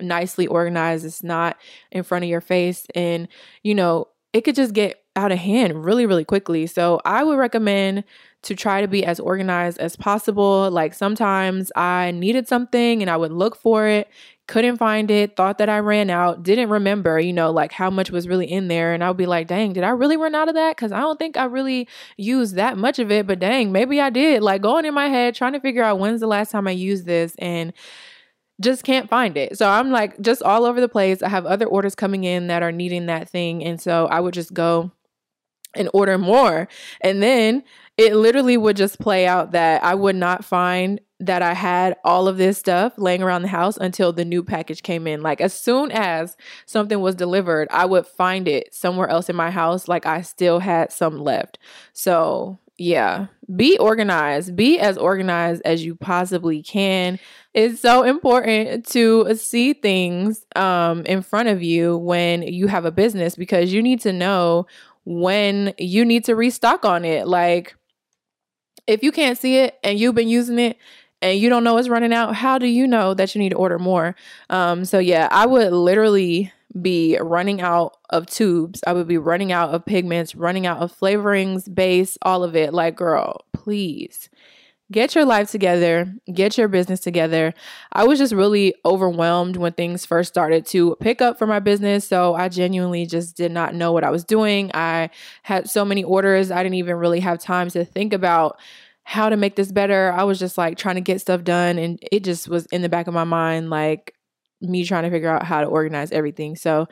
nicely 0.00 0.46
organized 0.46 1.04
it's 1.04 1.22
not 1.22 1.56
in 1.90 2.04
front 2.04 2.24
of 2.24 2.30
your 2.30 2.40
face 2.40 2.86
and 2.94 3.28
you 3.64 3.74
know 3.74 4.06
it 4.32 4.42
could 4.42 4.54
just 4.54 4.72
get 4.72 5.02
out 5.16 5.32
of 5.32 5.38
hand 5.38 5.84
really 5.84 6.06
really 6.06 6.24
quickly 6.24 6.66
so 6.66 7.00
i 7.04 7.22
would 7.22 7.36
recommend 7.36 8.04
to 8.44 8.54
try 8.54 8.80
to 8.80 8.88
be 8.88 9.04
as 9.04 9.18
organized 9.18 9.78
as 9.78 9.96
possible 9.96 10.70
like 10.70 10.94
sometimes 10.94 11.72
i 11.76 12.10
needed 12.12 12.46
something 12.46 13.02
and 13.02 13.10
i 13.10 13.16
would 13.16 13.32
look 13.32 13.56
for 13.56 13.86
it 13.86 14.08
couldn't 14.46 14.76
find 14.76 15.10
it, 15.10 15.36
thought 15.36 15.58
that 15.58 15.70
I 15.70 15.78
ran 15.78 16.10
out, 16.10 16.42
didn't 16.42 16.68
remember, 16.68 17.18
you 17.18 17.32
know, 17.32 17.50
like 17.50 17.72
how 17.72 17.88
much 17.88 18.10
was 18.10 18.28
really 18.28 18.50
in 18.50 18.68
there. 18.68 18.92
And 18.92 19.02
I 19.02 19.08
would 19.08 19.16
be 19.16 19.26
like, 19.26 19.46
dang, 19.46 19.72
did 19.72 19.84
I 19.84 19.90
really 19.90 20.18
run 20.18 20.34
out 20.34 20.48
of 20.48 20.54
that? 20.54 20.76
Cause 20.76 20.92
I 20.92 21.00
don't 21.00 21.18
think 21.18 21.36
I 21.36 21.44
really 21.44 21.88
used 22.18 22.56
that 22.56 22.76
much 22.76 22.98
of 22.98 23.10
it, 23.10 23.26
but 23.26 23.38
dang, 23.38 23.72
maybe 23.72 24.00
I 24.00 24.10
did. 24.10 24.42
Like 24.42 24.60
going 24.60 24.84
in 24.84 24.92
my 24.92 25.08
head, 25.08 25.34
trying 25.34 25.54
to 25.54 25.60
figure 25.60 25.82
out 25.82 25.98
when's 25.98 26.20
the 26.20 26.26
last 26.26 26.50
time 26.50 26.68
I 26.68 26.72
used 26.72 27.06
this 27.06 27.34
and 27.38 27.72
just 28.60 28.84
can't 28.84 29.08
find 29.08 29.36
it. 29.36 29.56
So 29.56 29.68
I'm 29.68 29.90
like 29.90 30.20
just 30.20 30.42
all 30.42 30.66
over 30.66 30.80
the 30.80 30.88
place. 30.88 31.22
I 31.22 31.28
have 31.30 31.46
other 31.46 31.66
orders 31.66 31.94
coming 31.94 32.24
in 32.24 32.48
that 32.48 32.62
are 32.62 32.72
needing 32.72 33.06
that 33.06 33.30
thing. 33.30 33.64
And 33.64 33.80
so 33.80 34.06
I 34.06 34.20
would 34.20 34.34
just 34.34 34.52
go 34.52 34.92
and 35.76 35.88
order 35.92 36.18
more. 36.18 36.68
And 37.00 37.22
then 37.22 37.62
it 37.96 38.14
literally 38.14 38.56
would 38.56 38.76
just 38.76 38.98
play 38.98 39.26
out 39.26 39.52
that 39.52 39.82
I 39.84 39.94
would 39.94 40.16
not 40.16 40.44
find 40.44 41.00
that 41.20 41.42
I 41.42 41.54
had 41.54 41.96
all 42.04 42.26
of 42.26 42.36
this 42.36 42.58
stuff 42.58 42.94
laying 42.98 43.22
around 43.22 43.42
the 43.42 43.48
house 43.48 43.76
until 43.76 44.12
the 44.12 44.24
new 44.24 44.42
package 44.42 44.82
came 44.82 45.06
in. 45.06 45.22
Like 45.22 45.40
as 45.40 45.54
soon 45.54 45.92
as 45.92 46.36
something 46.66 47.00
was 47.00 47.14
delivered, 47.14 47.68
I 47.70 47.86
would 47.86 48.06
find 48.06 48.48
it 48.48 48.74
somewhere 48.74 49.08
else 49.08 49.28
in 49.28 49.36
my 49.36 49.50
house 49.50 49.86
like 49.86 50.06
I 50.06 50.22
still 50.22 50.58
had 50.58 50.92
some 50.92 51.18
left. 51.18 51.58
So, 51.92 52.58
yeah, 52.76 53.26
be 53.54 53.78
organized. 53.78 54.56
Be 54.56 54.80
as 54.80 54.98
organized 54.98 55.62
as 55.64 55.84
you 55.84 55.94
possibly 55.94 56.62
can. 56.62 57.20
It's 57.54 57.80
so 57.80 58.02
important 58.02 58.84
to 58.88 59.36
see 59.36 59.72
things 59.72 60.44
um 60.56 61.06
in 61.06 61.22
front 61.22 61.48
of 61.48 61.62
you 61.62 61.96
when 61.96 62.42
you 62.42 62.66
have 62.66 62.84
a 62.84 62.90
business 62.90 63.36
because 63.36 63.72
you 63.72 63.80
need 63.80 64.00
to 64.00 64.12
know 64.12 64.66
when 65.04 65.74
you 65.78 66.04
need 66.04 66.24
to 66.24 66.34
restock 66.34 66.84
on 66.84 67.04
it. 67.04 67.26
Like 67.26 67.74
if 68.86 69.02
you 69.02 69.12
can't 69.12 69.38
see 69.38 69.58
it 69.58 69.78
and 69.82 69.98
you've 69.98 70.14
been 70.14 70.28
using 70.28 70.58
it 70.58 70.78
and 71.22 71.38
you 71.38 71.48
don't 71.48 71.64
know 71.64 71.78
it's 71.78 71.88
running 71.88 72.12
out, 72.12 72.34
how 72.34 72.58
do 72.58 72.66
you 72.66 72.86
know 72.86 73.14
that 73.14 73.34
you 73.34 73.38
need 73.38 73.50
to 73.50 73.56
order 73.56 73.78
more? 73.78 74.14
Um, 74.50 74.84
so 74.84 74.98
yeah, 74.98 75.28
I 75.30 75.46
would 75.46 75.72
literally 75.72 76.52
be 76.80 77.16
running 77.20 77.60
out 77.60 77.96
of 78.10 78.26
tubes. 78.26 78.80
I 78.86 78.92
would 78.92 79.06
be 79.06 79.18
running 79.18 79.52
out 79.52 79.70
of 79.70 79.84
pigments, 79.86 80.34
running 80.34 80.66
out 80.66 80.78
of 80.78 80.92
flavorings, 80.92 81.72
base, 81.72 82.18
all 82.22 82.42
of 82.42 82.56
it. 82.56 82.74
Like, 82.74 82.96
girl, 82.96 83.44
please 83.52 84.28
get 84.92 85.14
your 85.14 85.24
life 85.24 85.50
together, 85.50 86.12
get 86.32 86.58
your 86.58 86.68
business 86.68 87.00
together. 87.00 87.54
I 87.92 88.04
was 88.04 88.18
just 88.18 88.34
really 88.34 88.74
overwhelmed 88.84 89.56
when 89.56 89.72
things 89.72 90.04
first 90.04 90.28
started 90.28 90.66
to 90.66 90.96
pick 91.00 91.22
up 91.22 91.38
for 91.38 91.46
my 91.46 91.58
business. 91.58 92.06
So 92.06 92.34
I 92.34 92.48
genuinely 92.48 93.06
just 93.06 93.36
did 93.36 93.50
not 93.50 93.74
know 93.74 93.92
what 93.92 94.04
I 94.04 94.10
was 94.10 94.24
doing. 94.24 94.70
I 94.74 95.10
had 95.42 95.68
so 95.68 95.84
many 95.84 96.04
orders, 96.04 96.50
I 96.50 96.62
didn't 96.62 96.76
even 96.76 96.96
really 96.96 97.20
have 97.20 97.38
time 97.38 97.70
to 97.70 97.84
think 97.84 98.12
about 98.12 98.58
how 99.04 99.28
to 99.28 99.36
make 99.36 99.56
this 99.56 99.72
better. 99.72 100.12
I 100.12 100.24
was 100.24 100.38
just 100.38 100.56
like 100.56 100.78
trying 100.78 100.94
to 100.96 101.00
get 101.00 101.20
stuff 101.20 101.44
done 101.44 101.78
and 101.78 101.98
it 102.10 102.24
just 102.24 102.48
was 102.48 102.66
in 102.66 102.82
the 102.82 102.88
back 102.88 103.06
of 103.06 103.14
my 103.14 103.24
mind 103.24 103.70
like 103.70 104.14
me 104.60 104.84
trying 104.84 105.04
to 105.04 105.10
figure 105.10 105.28
out 105.28 105.44
how 105.44 105.60
to 105.60 105.66
organize 105.66 106.12
everything. 106.12 106.56
So 106.56 106.88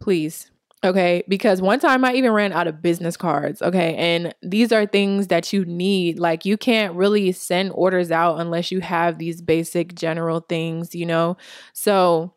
please 0.00 0.49
Okay, 0.82 1.22
because 1.28 1.60
one 1.60 1.78
time 1.78 2.06
I 2.06 2.14
even 2.14 2.32
ran 2.32 2.52
out 2.52 2.66
of 2.66 2.80
business 2.80 3.14
cards. 3.14 3.60
Okay, 3.60 3.94
and 3.96 4.34
these 4.42 4.72
are 4.72 4.86
things 4.86 5.26
that 5.26 5.52
you 5.52 5.66
need. 5.66 6.18
Like, 6.18 6.46
you 6.46 6.56
can't 6.56 6.94
really 6.94 7.32
send 7.32 7.72
orders 7.74 8.10
out 8.10 8.40
unless 8.40 8.70
you 8.70 8.80
have 8.80 9.18
these 9.18 9.42
basic 9.42 9.94
general 9.94 10.40
things, 10.40 10.94
you 10.94 11.04
know? 11.04 11.36
So, 11.74 12.32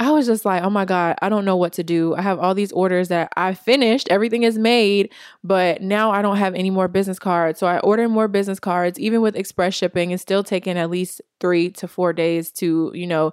I 0.00 0.12
was 0.12 0.26
just 0.26 0.44
like, 0.44 0.62
oh 0.62 0.70
my 0.70 0.84
God, 0.84 1.16
I 1.22 1.28
don't 1.28 1.44
know 1.44 1.56
what 1.56 1.72
to 1.72 1.82
do. 1.82 2.14
I 2.14 2.22
have 2.22 2.38
all 2.38 2.54
these 2.54 2.70
orders 2.70 3.08
that 3.08 3.32
I 3.36 3.52
finished, 3.54 4.06
everything 4.10 4.44
is 4.44 4.56
made, 4.56 5.12
but 5.42 5.82
now 5.82 6.12
I 6.12 6.22
don't 6.22 6.36
have 6.36 6.54
any 6.54 6.70
more 6.70 6.86
business 6.86 7.18
cards. 7.18 7.58
So 7.58 7.66
I 7.66 7.80
ordered 7.80 8.08
more 8.10 8.28
business 8.28 8.60
cards, 8.60 9.00
even 9.00 9.22
with 9.22 9.34
express 9.34 9.74
shipping. 9.74 10.12
It's 10.12 10.22
still 10.22 10.44
taking 10.44 10.78
at 10.78 10.88
least 10.88 11.20
three 11.40 11.70
to 11.70 11.88
four 11.88 12.12
days 12.12 12.52
to, 12.52 12.92
you 12.94 13.08
know, 13.08 13.32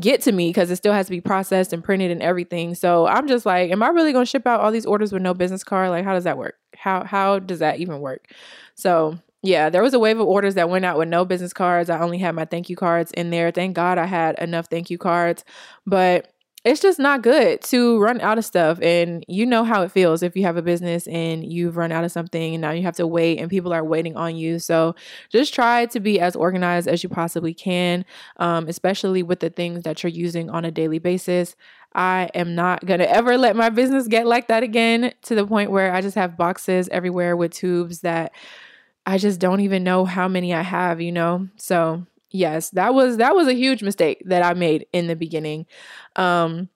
get 0.00 0.20
to 0.22 0.32
me 0.32 0.50
because 0.50 0.70
it 0.70 0.76
still 0.76 0.92
has 0.92 1.06
to 1.06 1.10
be 1.10 1.20
processed 1.20 1.72
and 1.72 1.82
printed 1.82 2.10
and 2.10 2.22
everything. 2.22 2.74
So 2.74 3.06
I'm 3.06 3.26
just 3.26 3.46
like, 3.46 3.70
am 3.70 3.82
I 3.82 3.88
really 3.88 4.12
going 4.12 4.24
to 4.24 4.30
ship 4.30 4.46
out 4.46 4.60
all 4.60 4.70
these 4.70 4.86
orders 4.86 5.12
with 5.12 5.22
no 5.22 5.34
business 5.34 5.64
card? 5.64 5.90
Like, 5.90 6.04
how 6.04 6.14
does 6.14 6.24
that 6.24 6.38
work? 6.38 6.56
How 6.76 7.04
how 7.04 7.38
does 7.38 7.58
that 7.58 7.80
even 7.80 8.00
work? 8.00 8.32
So 8.74 9.18
yeah, 9.42 9.70
there 9.70 9.82
was 9.82 9.94
a 9.94 9.98
wave 9.98 10.18
of 10.18 10.26
orders 10.26 10.54
that 10.54 10.68
went 10.68 10.84
out 10.84 10.98
with 10.98 11.08
no 11.08 11.24
business 11.24 11.52
cards. 11.52 11.90
I 11.90 12.00
only 12.00 12.18
had 12.18 12.34
my 12.34 12.44
thank 12.44 12.68
you 12.68 12.76
cards 12.76 13.12
in 13.12 13.30
there. 13.30 13.50
Thank 13.50 13.76
God 13.76 13.98
I 13.98 14.06
had 14.06 14.38
enough 14.38 14.66
thank 14.66 14.90
you 14.90 14.98
cards, 14.98 15.44
but 15.86 16.32
it's 16.68 16.80
just 16.80 16.98
not 16.98 17.22
good 17.22 17.62
to 17.62 17.98
run 17.98 18.20
out 18.20 18.36
of 18.36 18.44
stuff. 18.44 18.78
And 18.82 19.24
you 19.26 19.46
know 19.46 19.64
how 19.64 19.82
it 19.82 19.90
feels 19.90 20.22
if 20.22 20.36
you 20.36 20.42
have 20.42 20.58
a 20.58 20.62
business 20.62 21.06
and 21.06 21.50
you've 21.50 21.78
run 21.78 21.90
out 21.90 22.04
of 22.04 22.12
something 22.12 22.54
and 22.54 22.60
now 22.60 22.72
you 22.72 22.82
have 22.82 22.96
to 22.96 23.06
wait 23.06 23.40
and 23.40 23.48
people 23.48 23.72
are 23.72 23.82
waiting 23.82 24.16
on 24.16 24.36
you. 24.36 24.58
So 24.58 24.94
just 25.30 25.54
try 25.54 25.86
to 25.86 25.98
be 25.98 26.20
as 26.20 26.36
organized 26.36 26.86
as 26.86 27.02
you 27.02 27.08
possibly 27.08 27.54
can, 27.54 28.04
um, 28.36 28.68
especially 28.68 29.22
with 29.22 29.40
the 29.40 29.48
things 29.48 29.84
that 29.84 30.02
you're 30.02 30.10
using 30.10 30.50
on 30.50 30.66
a 30.66 30.70
daily 30.70 30.98
basis. 30.98 31.56
I 31.94 32.28
am 32.34 32.54
not 32.54 32.84
going 32.84 33.00
to 33.00 33.10
ever 33.10 33.38
let 33.38 33.56
my 33.56 33.70
business 33.70 34.06
get 34.06 34.26
like 34.26 34.48
that 34.48 34.62
again 34.62 35.14
to 35.22 35.34
the 35.34 35.46
point 35.46 35.70
where 35.70 35.94
I 35.94 36.02
just 36.02 36.16
have 36.16 36.36
boxes 36.36 36.88
everywhere 36.90 37.34
with 37.34 37.52
tubes 37.52 38.00
that 38.00 38.32
I 39.06 39.16
just 39.16 39.40
don't 39.40 39.60
even 39.60 39.84
know 39.84 40.04
how 40.04 40.28
many 40.28 40.52
I 40.52 40.60
have, 40.60 41.00
you 41.00 41.12
know? 41.12 41.48
So 41.56 42.04
yes, 42.30 42.70
that 42.70 42.94
was 42.94 43.16
that 43.18 43.34
was 43.34 43.48
a 43.48 43.54
huge 43.54 43.82
mistake 43.82 44.22
that 44.26 44.42
I 44.44 44.54
made 44.54 44.86
in 44.92 45.06
the 45.06 45.16
beginning. 45.16 45.66
Um 46.16 46.68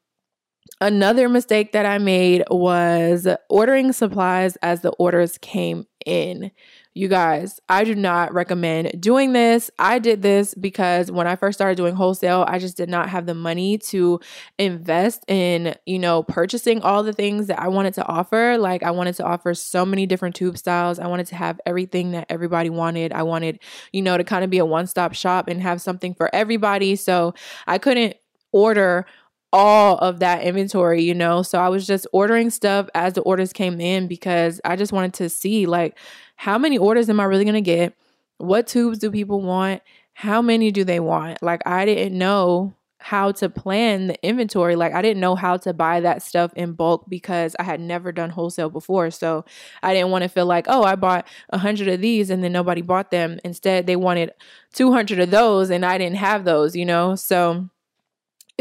another 0.80 1.28
mistake 1.28 1.72
that 1.72 1.86
I 1.86 1.98
made 1.98 2.44
was 2.50 3.28
ordering 3.50 3.92
supplies 3.92 4.56
as 4.62 4.82
the 4.82 4.90
orders 4.92 5.38
came 5.38 5.86
in. 6.06 6.50
You 6.94 7.08
guys, 7.08 7.58
I 7.70 7.84
do 7.84 7.94
not 7.94 8.34
recommend 8.34 9.00
doing 9.00 9.32
this. 9.32 9.70
I 9.78 9.98
did 9.98 10.20
this 10.20 10.54
because 10.54 11.10
when 11.10 11.26
I 11.26 11.36
first 11.36 11.56
started 11.56 11.76
doing 11.76 11.94
wholesale, 11.94 12.44
I 12.46 12.58
just 12.58 12.76
did 12.76 12.90
not 12.90 13.08
have 13.08 13.24
the 13.24 13.34
money 13.34 13.78
to 13.78 14.20
invest 14.58 15.24
in, 15.26 15.74
you 15.86 15.98
know, 15.98 16.22
purchasing 16.22 16.82
all 16.82 17.02
the 17.02 17.14
things 17.14 17.46
that 17.46 17.58
I 17.58 17.68
wanted 17.68 17.94
to 17.94 18.06
offer. 18.06 18.58
Like, 18.58 18.82
I 18.82 18.90
wanted 18.90 19.14
to 19.16 19.24
offer 19.24 19.54
so 19.54 19.86
many 19.86 20.04
different 20.04 20.34
tube 20.34 20.58
styles. 20.58 20.98
I 20.98 21.06
wanted 21.06 21.28
to 21.28 21.36
have 21.36 21.58
everything 21.64 22.10
that 22.10 22.26
everybody 22.28 22.68
wanted. 22.68 23.14
I 23.14 23.22
wanted, 23.22 23.60
you 23.92 24.02
know, 24.02 24.18
to 24.18 24.24
kind 24.24 24.44
of 24.44 24.50
be 24.50 24.58
a 24.58 24.66
one 24.66 24.86
stop 24.86 25.14
shop 25.14 25.48
and 25.48 25.62
have 25.62 25.80
something 25.80 26.12
for 26.12 26.28
everybody. 26.34 26.96
So 26.96 27.32
I 27.66 27.78
couldn't 27.78 28.16
order 28.52 29.06
all 29.52 29.98
of 29.98 30.20
that 30.20 30.42
inventory, 30.42 31.02
you 31.02 31.14
know? 31.14 31.42
So 31.42 31.58
I 31.58 31.68
was 31.68 31.86
just 31.86 32.06
ordering 32.12 32.50
stuff 32.50 32.88
as 32.94 33.14
the 33.14 33.20
orders 33.22 33.52
came 33.52 33.80
in 33.80 34.08
because 34.08 34.60
I 34.64 34.76
just 34.76 34.92
wanted 34.92 35.14
to 35.14 35.28
see 35.28 35.66
like 35.66 35.98
how 36.36 36.58
many 36.58 36.78
orders 36.78 37.08
am 37.08 37.20
I 37.20 37.24
really 37.24 37.44
going 37.44 37.54
to 37.54 37.60
get? 37.60 37.94
What 38.38 38.66
tubes 38.66 38.98
do 38.98 39.10
people 39.10 39.40
want? 39.40 39.82
How 40.14 40.42
many 40.42 40.70
do 40.70 40.84
they 40.84 41.00
want? 41.00 41.42
Like 41.42 41.62
I 41.66 41.84
didn't 41.84 42.16
know 42.16 42.74
how 43.02 43.32
to 43.32 43.50
plan 43.50 44.06
the 44.06 44.26
inventory. 44.26 44.76
Like 44.76 44.94
I 44.94 45.02
didn't 45.02 45.20
know 45.20 45.34
how 45.34 45.56
to 45.58 45.74
buy 45.74 46.00
that 46.00 46.22
stuff 46.22 46.52
in 46.54 46.72
bulk 46.72 47.04
because 47.08 47.56
I 47.58 47.64
had 47.64 47.80
never 47.80 48.12
done 48.12 48.30
wholesale 48.30 48.70
before. 48.70 49.10
So 49.10 49.44
I 49.82 49.92
didn't 49.92 50.12
want 50.12 50.22
to 50.22 50.28
feel 50.28 50.46
like, 50.46 50.66
oh, 50.68 50.84
I 50.84 50.94
bought 50.94 51.26
a 51.50 51.58
hundred 51.58 51.88
of 51.88 52.00
these 52.00 52.30
and 52.30 52.44
then 52.44 52.52
nobody 52.52 52.80
bought 52.80 53.10
them. 53.10 53.40
Instead, 53.44 53.86
they 53.86 53.96
wanted 53.96 54.30
200 54.74 55.18
of 55.18 55.30
those 55.30 55.70
and 55.70 55.84
I 55.84 55.98
didn't 55.98 56.18
have 56.18 56.44
those, 56.44 56.76
you 56.76 56.84
know? 56.86 57.16
So 57.16 57.68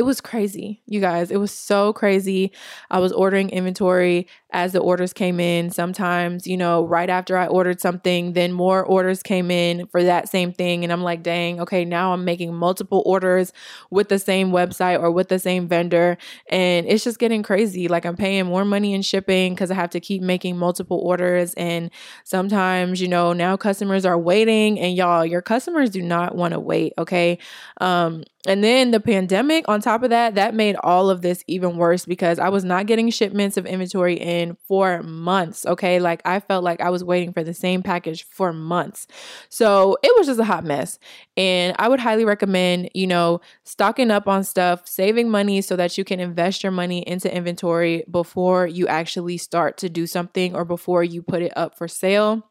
it 0.01 0.03
was 0.03 0.19
crazy, 0.19 0.81
you 0.87 0.99
guys. 0.99 1.29
It 1.29 1.37
was 1.37 1.51
so 1.51 1.93
crazy. 1.93 2.51
I 2.89 2.97
was 2.97 3.11
ordering 3.11 3.51
inventory 3.51 4.27
as 4.51 4.73
the 4.73 4.79
orders 4.79 5.13
came 5.13 5.39
in. 5.39 5.69
Sometimes, 5.69 6.45
you 6.45 6.57
know, 6.57 6.85
right 6.85 7.09
after 7.09 7.37
I 7.37 7.47
ordered 7.47 7.79
something, 7.79 8.33
then 8.33 8.51
more 8.51 8.83
orders 8.83 9.23
came 9.23 9.49
in 9.49 9.87
for 9.87 10.03
that 10.03 10.27
same 10.27 10.51
thing. 10.51 10.83
And 10.83 10.91
I'm 10.91 11.03
like, 11.03 11.23
dang, 11.23 11.61
okay, 11.61 11.85
now 11.85 12.13
I'm 12.13 12.25
making 12.25 12.53
multiple 12.53 13.01
orders 13.05 13.53
with 13.89 14.09
the 14.09 14.19
same 14.19 14.51
website 14.51 15.01
or 15.01 15.11
with 15.11 15.29
the 15.29 15.39
same 15.39 15.67
vendor. 15.67 16.17
And 16.49 16.85
it's 16.87 17.03
just 17.03 17.19
getting 17.19 17.43
crazy. 17.43 17.87
Like, 17.87 18.05
I'm 18.05 18.17
paying 18.17 18.45
more 18.45 18.65
money 18.65 18.93
in 18.93 19.01
shipping 19.01 19.53
because 19.53 19.71
I 19.71 19.75
have 19.75 19.91
to 19.91 19.99
keep 19.99 20.21
making 20.21 20.57
multiple 20.57 20.99
orders. 20.99 21.53
And 21.53 21.89
sometimes, 22.23 23.01
you 23.01 23.07
know, 23.07 23.31
now 23.33 23.55
customers 23.55 24.05
are 24.05 24.17
waiting. 24.17 24.79
And 24.79 24.95
y'all, 24.95 25.25
your 25.25 25.41
customers 25.41 25.89
do 25.89 26.01
not 26.01 26.35
want 26.35 26.53
to 26.53 26.59
wait, 26.59 26.93
okay? 26.97 27.37
Um, 27.79 28.23
and 28.47 28.63
then 28.63 28.89
the 28.89 28.99
pandemic, 28.99 29.69
on 29.69 29.81
top 29.81 30.01
of 30.01 30.09
that, 30.09 30.33
that 30.35 30.55
made 30.55 30.75
all 30.77 31.11
of 31.11 31.21
this 31.21 31.43
even 31.45 31.77
worse 31.77 32.05
because 32.05 32.39
I 32.39 32.49
was 32.49 32.63
not 32.63 32.87
getting 32.87 33.09
shipments 33.11 33.55
of 33.55 33.67
inventory 33.67 34.15
in 34.15 34.40
for 34.67 35.01
months. 35.03 35.65
Okay. 35.65 35.99
Like 35.99 36.21
I 36.25 36.39
felt 36.39 36.63
like 36.63 36.81
I 36.81 36.89
was 36.89 37.03
waiting 37.03 37.33
for 37.33 37.43
the 37.43 37.53
same 37.53 37.83
package 37.83 38.23
for 38.23 38.51
months. 38.53 39.07
So 39.49 39.97
it 40.03 40.13
was 40.17 40.27
just 40.27 40.39
a 40.39 40.43
hot 40.43 40.63
mess. 40.63 40.99
And 41.37 41.75
I 41.79 41.87
would 41.87 41.99
highly 41.99 42.25
recommend, 42.25 42.89
you 42.93 43.07
know, 43.07 43.41
stocking 43.63 44.11
up 44.11 44.27
on 44.27 44.43
stuff, 44.43 44.87
saving 44.87 45.29
money 45.29 45.61
so 45.61 45.75
that 45.75 45.97
you 45.97 46.03
can 46.03 46.19
invest 46.19 46.63
your 46.63 46.71
money 46.71 46.99
into 47.07 47.33
inventory 47.33 48.03
before 48.09 48.67
you 48.67 48.87
actually 48.87 49.37
start 49.37 49.77
to 49.77 49.89
do 49.89 50.07
something 50.07 50.55
or 50.55 50.65
before 50.65 51.03
you 51.03 51.21
put 51.21 51.41
it 51.41 51.53
up 51.55 51.77
for 51.77 51.87
sale. 51.87 52.47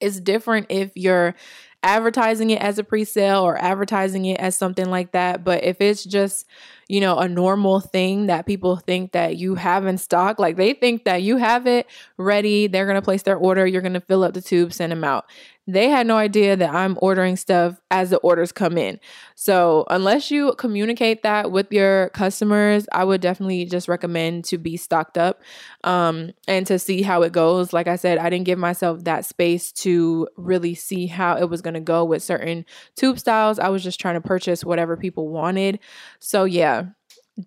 It's 0.00 0.20
different 0.20 0.66
if 0.68 0.92
you're 0.94 1.34
advertising 1.82 2.50
it 2.50 2.60
as 2.60 2.78
a 2.78 2.84
pre-sale 2.84 3.42
or 3.42 3.56
advertising 3.56 4.24
it 4.24 4.40
as 4.40 4.56
something 4.56 4.90
like 4.90 5.12
that 5.12 5.44
but 5.44 5.62
if 5.62 5.80
it's 5.80 6.02
just 6.04 6.44
you 6.88 7.00
know 7.00 7.18
a 7.18 7.28
normal 7.28 7.80
thing 7.80 8.26
that 8.26 8.46
people 8.46 8.76
think 8.76 9.12
that 9.12 9.36
you 9.36 9.54
have 9.54 9.86
in 9.86 9.98
stock 9.98 10.38
like 10.38 10.56
they 10.56 10.72
think 10.72 11.04
that 11.04 11.22
you 11.22 11.36
have 11.36 11.66
it 11.66 11.86
ready 12.16 12.66
they're 12.66 12.86
going 12.86 12.94
to 12.96 13.02
place 13.02 13.22
their 13.22 13.36
order 13.36 13.66
you're 13.66 13.82
going 13.82 13.92
to 13.92 14.00
fill 14.00 14.22
up 14.22 14.34
the 14.34 14.40
tube 14.40 14.72
send 14.72 14.92
them 14.92 15.04
out 15.04 15.26
they 15.66 15.88
had 15.88 16.06
no 16.06 16.16
idea 16.16 16.56
that 16.56 16.72
I'm 16.72 16.96
ordering 17.02 17.36
stuff 17.36 17.80
as 17.90 18.10
the 18.10 18.18
orders 18.18 18.52
come 18.52 18.78
in. 18.78 19.00
So, 19.34 19.84
unless 19.90 20.30
you 20.30 20.54
communicate 20.54 21.22
that 21.24 21.50
with 21.50 21.72
your 21.72 22.10
customers, 22.10 22.86
I 22.92 23.04
would 23.04 23.20
definitely 23.20 23.64
just 23.64 23.88
recommend 23.88 24.44
to 24.46 24.58
be 24.58 24.76
stocked 24.76 25.18
up 25.18 25.42
um, 25.82 26.32
and 26.46 26.66
to 26.68 26.78
see 26.78 27.02
how 27.02 27.22
it 27.22 27.32
goes. 27.32 27.72
Like 27.72 27.88
I 27.88 27.96
said, 27.96 28.18
I 28.18 28.30
didn't 28.30 28.46
give 28.46 28.58
myself 28.58 29.04
that 29.04 29.24
space 29.24 29.72
to 29.72 30.28
really 30.36 30.74
see 30.74 31.06
how 31.06 31.36
it 31.36 31.50
was 31.50 31.62
going 31.62 31.74
to 31.74 31.80
go 31.80 32.04
with 32.04 32.22
certain 32.22 32.64
tube 32.94 33.18
styles. 33.18 33.58
I 33.58 33.68
was 33.68 33.82
just 33.82 33.98
trying 33.98 34.14
to 34.14 34.20
purchase 34.20 34.64
whatever 34.64 34.96
people 34.96 35.28
wanted. 35.28 35.80
So, 36.20 36.44
yeah, 36.44 36.84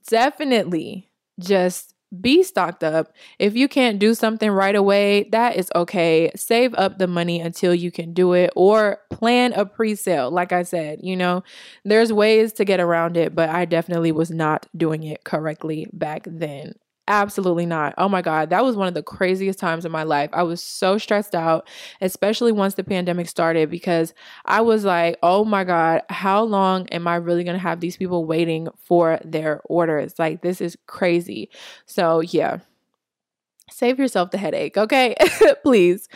definitely 0.08 1.10
just 1.40 1.96
be 2.22 2.44
stocked 2.44 2.84
up. 2.84 3.14
If 3.38 3.56
you 3.56 3.68
can't 3.68 4.00
do 4.00 4.14
something 4.14 4.50
right 4.50 4.76
away, 4.76 5.30
that 5.32 5.56
is 5.56 5.72
okay. 5.76 6.32
Save 6.36 6.74
up 6.76 6.98
the 6.98 7.08
money 7.08 7.40
until 7.40 7.74
you 7.74 7.92
can 7.92 8.14
do 8.14 8.34
it 8.34 8.52
or 8.56 9.00
plan 9.10 9.54
a 9.54 9.66
pre 9.66 9.96
sale. 9.96 10.32
Like 10.32 10.52
I 10.52 10.64
said, 10.64 11.00
you 11.04 11.16
know, 11.16 11.44
there's 11.86 12.12
ways 12.12 12.54
to 12.54 12.66
get 12.66 12.80
around 12.80 13.18
it, 13.18 13.36
but 13.36 13.50
I 13.50 13.66
definitely 13.66 14.12
was 14.12 14.32
not 14.32 14.66
doing 14.76 15.04
it 15.04 15.24
correctly 15.24 15.88
back 15.94 16.24
then. 16.26 16.74
Absolutely 17.12 17.66
not. 17.66 17.96
Oh 17.98 18.08
my 18.08 18.22
God. 18.22 18.52
That 18.52 18.64
was 18.64 18.76
one 18.76 18.88
of 18.88 18.94
the 18.94 19.02
craziest 19.02 19.58
times 19.58 19.84
in 19.84 19.92
my 19.92 20.04
life. 20.04 20.30
I 20.32 20.44
was 20.44 20.62
so 20.64 21.00
stressed 21.00 21.34
out, 21.34 21.68
especially 22.02 22.52
once 22.52 22.76
the 22.76 22.84
pandemic 22.84 23.28
started, 23.28 23.72
because 23.72 24.14
I 24.46 24.62
was 24.62 24.86
like, 24.86 25.18
oh 25.24 25.44
my 25.44 25.64
God, 25.64 26.04
how 26.10 26.44
long 26.44 26.88
am 26.90 27.08
I 27.08 27.16
really 27.16 27.44
going 27.44 27.56
to 27.56 27.60
have 27.64 27.80
these 27.80 27.98
people 27.98 28.26
waiting 28.26 28.68
for 28.84 29.20
their 29.26 29.62
orders? 29.66 30.20
Like, 30.20 30.44
this 30.44 30.62
is 30.62 30.78
crazy. 30.86 31.50
So, 31.88 32.20
yeah 32.22 32.60
save 33.72 34.00
yourself 34.00 34.32
the 34.32 34.38
headache 34.38 34.76
okay 34.78 35.16
please 35.64 36.08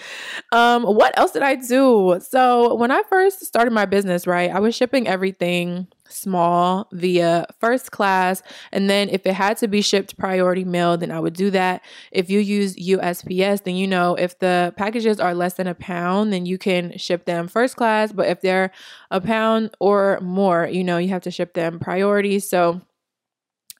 um 0.52 0.84
what 0.84 1.18
else 1.20 1.32
did 1.32 1.44
i 1.44 1.54
do 1.56 2.20
so 2.22 2.74
when 2.76 2.90
i 2.92 3.04
first 3.10 3.46
started 3.46 3.72
my 3.72 3.86
business 3.86 4.26
right 4.26 4.50
i 4.52 4.60
was 4.60 4.74
shipping 4.76 5.08
everything 5.08 5.88
small 6.10 6.88
via 6.92 7.46
first 7.60 7.92
class. 7.92 8.42
And 8.72 8.90
then 8.90 9.10
if 9.10 9.26
it 9.26 9.34
had 9.34 9.58
to 9.58 9.68
be 9.68 9.82
shipped 9.82 10.18
priority 10.18 10.64
mail, 10.64 10.98
then 10.98 11.12
I 11.12 11.20
would 11.20 11.34
do 11.34 11.50
that. 11.52 11.82
If 12.12 12.30
you 12.30 12.40
use 12.40 12.76
USPS, 12.76 13.64
then 13.64 13.76
you 13.76 13.88
know 13.88 14.16
if 14.16 14.40
the 14.40 14.74
packages 14.78 15.20
are 15.20 15.34
less 15.34 15.56
than 15.56 15.68
a 15.68 15.76
pound, 15.76 16.34
then 16.34 16.46
you 16.46 16.58
can 16.58 16.98
ship 16.98 17.26
them 17.26 17.48
first 17.48 17.76
class. 17.76 18.12
But 18.12 18.28
if 18.28 18.42
they're 18.42 18.72
a 19.12 19.22
pound 19.22 19.72
or 19.80 20.20
more, 20.22 20.68
you 20.68 20.84
know, 20.84 20.98
you 20.98 21.10
have 21.10 21.24
to 21.24 21.32
ship 21.32 21.54
them 21.54 21.80
priority. 21.80 22.40
So 22.40 22.82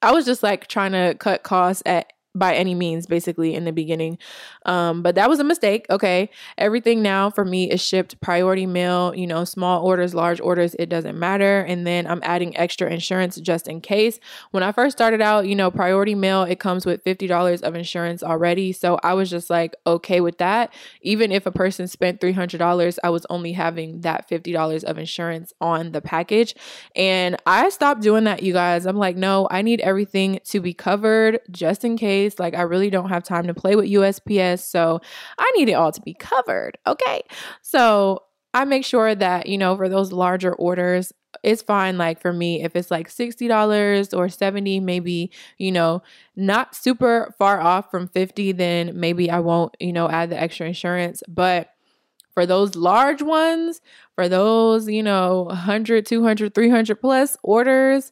I 0.02 0.12
was 0.12 0.26
just 0.26 0.44
like 0.44 0.68
trying 0.68 0.92
to 0.92 1.16
cut 1.18 1.44
costs 1.44 1.84
at 1.86 2.13
by 2.36 2.56
any 2.56 2.74
means 2.74 3.06
basically 3.06 3.54
in 3.54 3.64
the 3.66 3.72
beginning. 3.72 4.18
Um, 4.66 5.04
but 5.04 5.16
that 5.16 5.30
was 5.30 5.40
a 5.40 5.44
mistake 5.44 5.86
okay? 5.90 6.30
Everything 6.58 7.02
now 7.04 7.30
for 7.30 7.46
me 7.46 7.70
is 7.70 7.82
shipped 7.82 8.20
priority 8.22 8.66
mail 8.66 9.14
you 9.16 9.28
know 9.28 9.46
small 9.46 9.86
orders 9.86 10.16
large 10.16 10.40
orders 10.42 10.76
it 10.80 10.90
doesn't 10.90 11.18
matter. 11.18 11.60
And 11.62 11.86
then 11.86 12.08
i'm 12.08 12.22
adding 12.24 12.56
extra 12.58 12.90
insurance 12.90 13.38
just 13.38 13.68
in 13.68 13.82
case. 13.82 14.20
When 14.52 14.64
i 14.64 14.72
first 14.72 14.98
started 14.98 15.22
out 15.22 15.48
you 15.48 15.56
know 15.56 15.70
priority 15.70 16.16
mail 16.16 16.44
it 16.44 16.60
comes 16.60 16.86
with 16.86 17.04
$50 17.04 17.62
of 17.62 17.76
insurance 17.76 18.24
already. 18.24 18.72
So 18.72 19.00
i 19.04 19.14
was 19.14 19.30
just 19.30 19.50
like 19.50 19.76
okay 19.86 20.20
with 20.20 20.40
that. 20.40 20.74
Even 21.02 21.32
if 21.32 21.46
a 21.46 21.52
person 21.52 21.88
spent 21.88 22.20
$300 22.20 22.98
i 23.04 23.10
was 23.10 23.26
only 23.30 23.54
having 23.54 24.02
that 24.02 24.28
$50 24.28 24.84
of 24.84 24.98
insurance 24.98 25.54
on 25.62 25.92
the 25.92 26.02
package. 26.02 26.56
And 26.96 27.38
i 27.46 27.70
stopped 27.70 28.02
doing 28.02 28.24
that 28.24 28.42
you 28.42 28.54
guys. 28.54 28.88
I'm 28.88 28.98
like 28.98 29.18
no 29.18 29.48
i 29.52 29.62
need 29.62 29.82
everything 29.82 30.40
to 30.46 30.60
be 30.60 30.74
covered 30.74 31.40
just 31.52 31.86
in 31.86 31.96
case 31.96 32.23
place. 32.24 32.40
Like, 32.40 32.56
I 32.56 32.64
really 32.64 32.90
don't 32.90 33.10
have 33.10 33.24
time 33.24 33.48
to 33.48 33.54
play 33.54 33.76
with 33.76 33.86
USPS. 33.86 34.60
So 34.60 35.00
I 35.38 35.52
need 35.56 35.70
it 35.70 35.74
all 35.74 35.92
to 35.92 36.02
be 36.02 36.14
covered. 36.14 36.78
Okay. 36.88 37.22
So 37.62 38.24
I 38.54 38.66
make 38.66 38.86
sure 38.86 39.16
that, 39.16 39.48
you 39.48 39.58
know, 39.58 39.76
for 39.76 39.90
those 39.90 40.12
larger 40.12 40.54
orders, 40.54 41.14
it's 41.42 41.64
fine 41.64 41.98
like 41.98 42.22
for 42.22 42.32
me 42.32 42.64
if 42.64 42.76
it's 42.76 42.92
like 42.92 43.10
$60 43.10 44.16
or 44.16 44.30
70 44.30 44.80
maybe 44.82 45.32
you 45.58 45.72
know 45.72 46.04
not 46.36 46.76
super 46.76 47.34
far 47.40 47.60
off 47.60 47.90
from 47.90 48.08
50 48.08 48.52
then 48.52 48.92
maybe 48.94 49.32
I 49.32 49.40
won't 49.40 49.76
you 49.80 49.92
know 49.92 50.08
add 50.08 50.30
the 50.30 50.40
extra 50.40 50.68
insurance 50.68 51.24
but 51.28 51.70
for 52.36 52.46
those 52.46 52.76
large 52.76 53.24
ones 53.24 53.82
for 54.14 54.30
those 54.30 54.88
you 54.88 55.02
know 55.02 55.46
100 55.46 56.06
200 56.06 56.54
300 56.54 57.02
plus 57.02 57.36
orders 57.42 58.12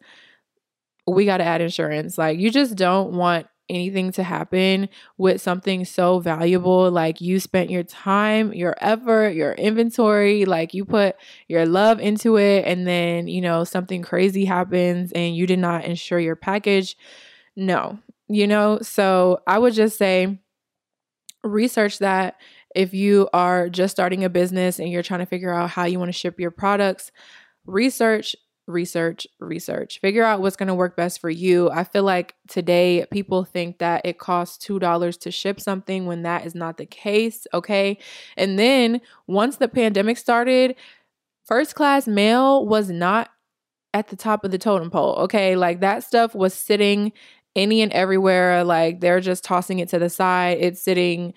we 1.05 1.25
got 1.25 1.37
to 1.37 1.43
add 1.43 1.61
insurance 1.61 2.17
like 2.17 2.39
you 2.39 2.49
just 2.49 2.75
don't 2.75 3.13
want 3.13 3.45
anything 3.71 4.11
to 4.13 4.23
happen 4.23 4.89
with 5.17 5.41
something 5.41 5.85
so 5.85 6.19
valuable. 6.19 6.91
Like 6.91 7.21
you 7.21 7.39
spent 7.39 7.69
your 7.69 7.83
time, 7.83 8.53
your 8.53 8.75
effort, 8.79 9.29
your 9.29 9.53
inventory, 9.53 10.45
like 10.45 10.73
you 10.73 10.85
put 10.85 11.15
your 11.47 11.65
love 11.65 11.99
into 11.99 12.37
it, 12.37 12.65
and 12.65 12.85
then, 12.85 13.27
you 13.27 13.41
know, 13.41 13.63
something 13.63 14.01
crazy 14.01 14.45
happens 14.45 15.11
and 15.13 15.35
you 15.35 15.47
did 15.47 15.59
not 15.59 15.85
insure 15.85 16.19
your 16.19 16.35
package. 16.35 16.97
No, 17.55 17.99
you 18.27 18.47
know, 18.47 18.79
so 18.81 19.41
I 19.47 19.57
would 19.57 19.73
just 19.73 19.97
say 19.97 20.39
research 21.43 21.99
that 21.99 22.35
if 22.75 22.93
you 22.93 23.29
are 23.33 23.69
just 23.69 23.91
starting 23.91 24.23
a 24.23 24.29
business 24.29 24.79
and 24.79 24.89
you're 24.89 25.03
trying 25.03 25.19
to 25.19 25.25
figure 25.25 25.53
out 25.53 25.69
how 25.71 25.85
you 25.85 25.99
want 25.99 26.09
to 26.09 26.17
ship 26.17 26.39
your 26.39 26.51
products, 26.51 27.11
research 27.65 28.35
research, 28.71 29.27
research. 29.39 29.99
Figure 29.99 30.23
out 30.23 30.41
what's 30.41 30.55
going 30.55 30.67
to 30.67 30.75
work 30.75 30.95
best 30.95 31.19
for 31.19 31.29
you. 31.29 31.69
I 31.69 31.83
feel 31.83 32.03
like 32.03 32.35
today 32.47 33.05
people 33.11 33.43
think 33.43 33.79
that 33.79 34.01
it 34.05 34.17
costs 34.17 34.65
$2 34.65 35.19
to 35.19 35.31
ship 35.31 35.59
something 35.59 36.05
when 36.05 36.23
that 36.23 36.45
is 36.45 36.55
not 36.55 36.77
the 36.77 36.85
case, 36.85 37.45
okay? 37.53 37.97
And 38.37 38.57
then 38.57 39.01
once 39.27 39.57
the 39.57 39.67
pandemic 39.67 40.17
started, 40.17 40.75
first 41.45 41.75
class 41.75 42.07
mail 42.07 42.65
was 42.65 42.89
not 42.89 43.29
at 43.93 44.07
the 44.07 44.15
top 44.15 44.45
of 44.45 44.51
the 44.51 44.57
totem 44.57 44.89
pole, 44.89 45.15
okay? 45.15 45.55
Like 45.55 45.81
that 45.81 46.03
stuff 46.03 46.33
was 46.33 46.53
sitting 46.53 47.11
any 47.55 47.81
and 47.81 47.91
everywhere 47.91 48.63
like 48.63 49.01
they're 49.01 49.19
just 49.19 49.43
tossing 49.43 49.79
it 49.79 49.89
to 49.89 49.99
the 49.99 50.09
side 50.09 50.57
it's 50.61 50.81
sitting 50.81 51.33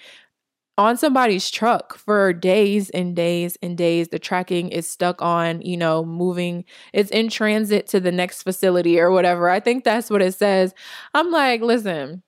on 0.77 0.97
somebody's 0.97 1.51
truck 1.51 1.97
for 1.97 2.33
days 2.33 2.91
and 2.91 3.15
days 3.15 3.57
and 3.63 3.79
days. 3.79 4.09
The 4.09 4.19
tracking 4.19 4.71
is 4.71 4.89
stuck 4.89 5.23
on, 5.23 5.63
you 5.63 5.77
know, 5.77 6.05
moving, 6.05 6.65
it's 6.93 7.11
in 7.11 7.29
transit 7.29 7.87
to 7.89 8.01
the 8.01 8.13
next 8.13 8.43
facility 8.43 8.99
or 8.99 9.11
whatever. 9.11 9.49
I 9.49 9.61
think 9.61 9.85
that's 9.85 10.11
what 10.11 10.23
it 10.23 10.35
says. 10.35 10.75
I'm 11.15 11.31
like, 11.31 11.61
listen, 11.61 12.23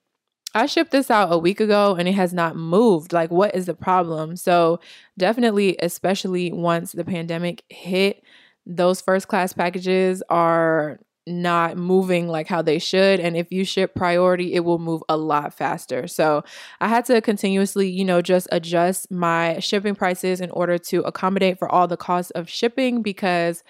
I 0.53 0.65
shipped 0.65 0.91
this 0.91 1.11
out 1.11 1.31
a 1.31 1.37
week 1.37 1.59
ago 1.59 1.95
and 1.95 2.07
it 2.07 2.13
has 2.13 2.33
not 2.33 2.55
moved. 2.55 3.11
Like, 3.11 3.31
what 3.31 3.53
is 3.53 3.65
the 3.65 3.73
problem? 3.73 4.37
So, 4.37 4.79
definitely, 5.17 5.75
especially 5.81 6.51
once 6.51 6.93
the 6.93 7.05
pandemic 7.05 7.63
hit, 7.69 8.23
those 8.65 9.01
first 9.01 9.27
class 9.27 9.53
packages 9.53 10.23
are 10.29 10.99
not 11.27 11.77
moving 11.77 12.27
like 12.27 12.47
how 12.47 12.61
they 12.61 12.79
should 12.79 13.19
and 13.19 13.35
if 13.35 13.51
you 13.51 13.65
ship 13.65 13.93
priority 13.93 14.53
it 14.53 14.61
will 14.61 14.79
move 14.79 15.03
a 15.09 15.17
lot 15.17 15.53
faster. 15.53 16.07
So 16.07 16.43
i 16.79 16.87
had 16.87 17.05
to 17.05 17.21
continuously 17.21 17.89
you 17.89 18.05
know 18.05 18.21
just 18.21 18.47
adjust 18.51 19.11
my 19.11 19.59
shipping 19.59 19.95
prices 19.95 20.41
in 20.41 20.49
order 20.51 20.77
to 20.77 21.01
accommodate 21.01 21.59
for 21.59 21.69
all 21.69 21.87
the 21.87 21.97
costs 21.97 22.31
of 22.31 22.49
shipping 22.49 23.01
because 23.01 23.63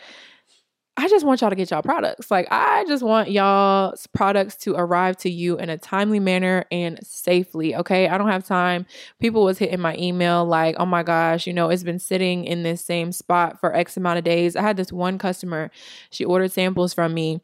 I 0.99 1.07
just 1.10 1.23
want 1.23 1.41
y'all 1.41 1.51
to 1.51 1.55
get 1.55 1.69
y'all 1.69 1.83
products. 1.83 2.31
Like, 2.31 2.47
I 2.49 2.83
just 2.88 3.03
want 3.03 3.29
y'all's 3.29 4.07
products 4.07 4.55
to 4.57 4.73
arrive 4.73 5.15
to 5.17 5.29
you 5.29 5.55
in 5.60 5.69
a 5.69 5.77
timely 5.77 6.19
manner 6.19 6.65
and 6.71 6.99
safely. 7.05 7.75
Okay. 7.75 8.07
I 8.07 8.17
don't 8.17 8.29
have 8.29 8.45
time. 8.47 8.88
People 9.19 9.43
was 9.43 9.60
hitting 9.60 9.79
my 9.79 9.95
email 9.95 10.43
like, 10.43 10.75
oh 10.79 10.88
my 10.88 11.03
gosh, 11.03 11.45
you 11.45 11.53
know, 11.53 11.69
it's 11.69 11.83
been 11.83 11.99
sitting 11.99 12.45
in 12.45 12.63
this 12.63 12.83
same 12.83 13.12
spot 13.12 13.60
for 13.60 13.75
X 13.75 13.95
amount 13.95 14.17
of 14.17 14.23
days. 14.23 14.55
I 14.55 14.63
had 14.63 14.75
this 14.75 14.91
one 14.91 15.19
customer, 15.19 15.69
she 16.10 16.25
ordered 16.25 16.51
samples 16.51 16.95
from 16.95 17.13
me 17.13 17.41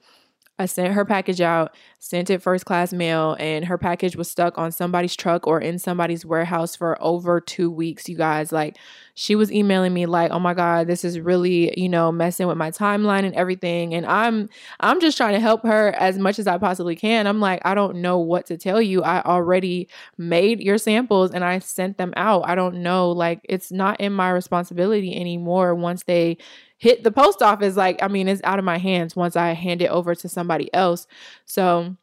I 0.60 0.68
sent 0.68 0.94
her 0.94 1.04
package 1.04 1.42
out, 1.42 1.76
sent 1.98 2.30
it 2.30 2.42
first 2.42 2.66
class 2.66 2.94
mail, 2.94 3.36
and 3.40 3.66
her 3.66 3.78
package 3.78 4.16
was 4.16 4.30
stuck 4.30 4.58
on 4.58 4.72
somebody's 4.72 5.16
truck 5.16 5.48
or 5.48 5.60
in 5.60 5.80
somebody's 5.80 6.26
warehouse 6.26 6.76
for 6.76 6.96
over 7.02 7.42
two 7.42 7.72
weeks, 7.72 8.08
you 8.08 8.16
guys. 8.16 8.52
Like, 8.52 8.78
she 9.16 9.36
was 9.36 9.52
emailing 9.52 9.94
me, 9.96 10.06
like, 10.06 10.32
oh 10.32 10.40
my 10.40 10.54
God, 10.54 10.86
this 10.86 11.04
is 11.04 11.20
really, 11.20 11.74
you 11.80 11.90
know, 11.90 12.12
messing 12.12 12.48
with 12.48 12.58
my 12.58 12.70
timeline 12.70 13.26
and 13.26 13.34
everything. 13.34 13.96
And 13.96 14.06
I'm 14.06 14.48
I'm 14.80 15.02
just 15.02 15.18
trying 15.18 15.34
to 15.34 15.40
help 15.40 15.64
her 15.64 15.90
as 15.98 16.20
much 16.20 16.38
as 16.38 16.46
I 16.46 16.60
possibly 16.60 16.96
can. 16.96 17.26
I'm 17.26 17.40
like, 17.40 17.62
I 17.66 17.74
don't 17.74 17.98
know 17.98 18.20
what 18.20 18.46
to 18.48 18.58
tell 18.58 18.82
you. 18.82 19.02
I 19.02 19.24
already 19.24 19.90
made 20.20 20.62
your 20.62 20.78
samples 20.78 21.32
and 21.32 21.44
I 21.44 21.60
sent 21.60 21.98
them 21.98 22.14
out. 22.16 22.48
I 22.48 22.54
don't 22.54 22.84
know. 22.84 23.10
Like, 23.12 23.40
it's 23.44 23.72
not 23.72 24.00
in 24.00 24.14
my 24.14 24.30
responsibility 24.30 25.16
anymore 25.20 25.74
once 25.74 26.04
they 26.04 26.38
hit 26.84 27.06
the 27.06 27.12
post 27.14 27.42
office 27.42 27.78
like 27.78 28.04
i 28.04 28.10
mean 28.10 28.28
it's 28.28 28.42
out 28.44 28.60
of 28.60 28.66
my 28.66 28.78
hands 28.78 29.16
once 29.16 29.38
i 29.38 29.54
hand 29.54 29.82
it 29.82 29.88
over 29.88 30.14
to 30.14 30.28
somebody 30.28 30.72
else. 30.74 31.08
So 31.46 31.96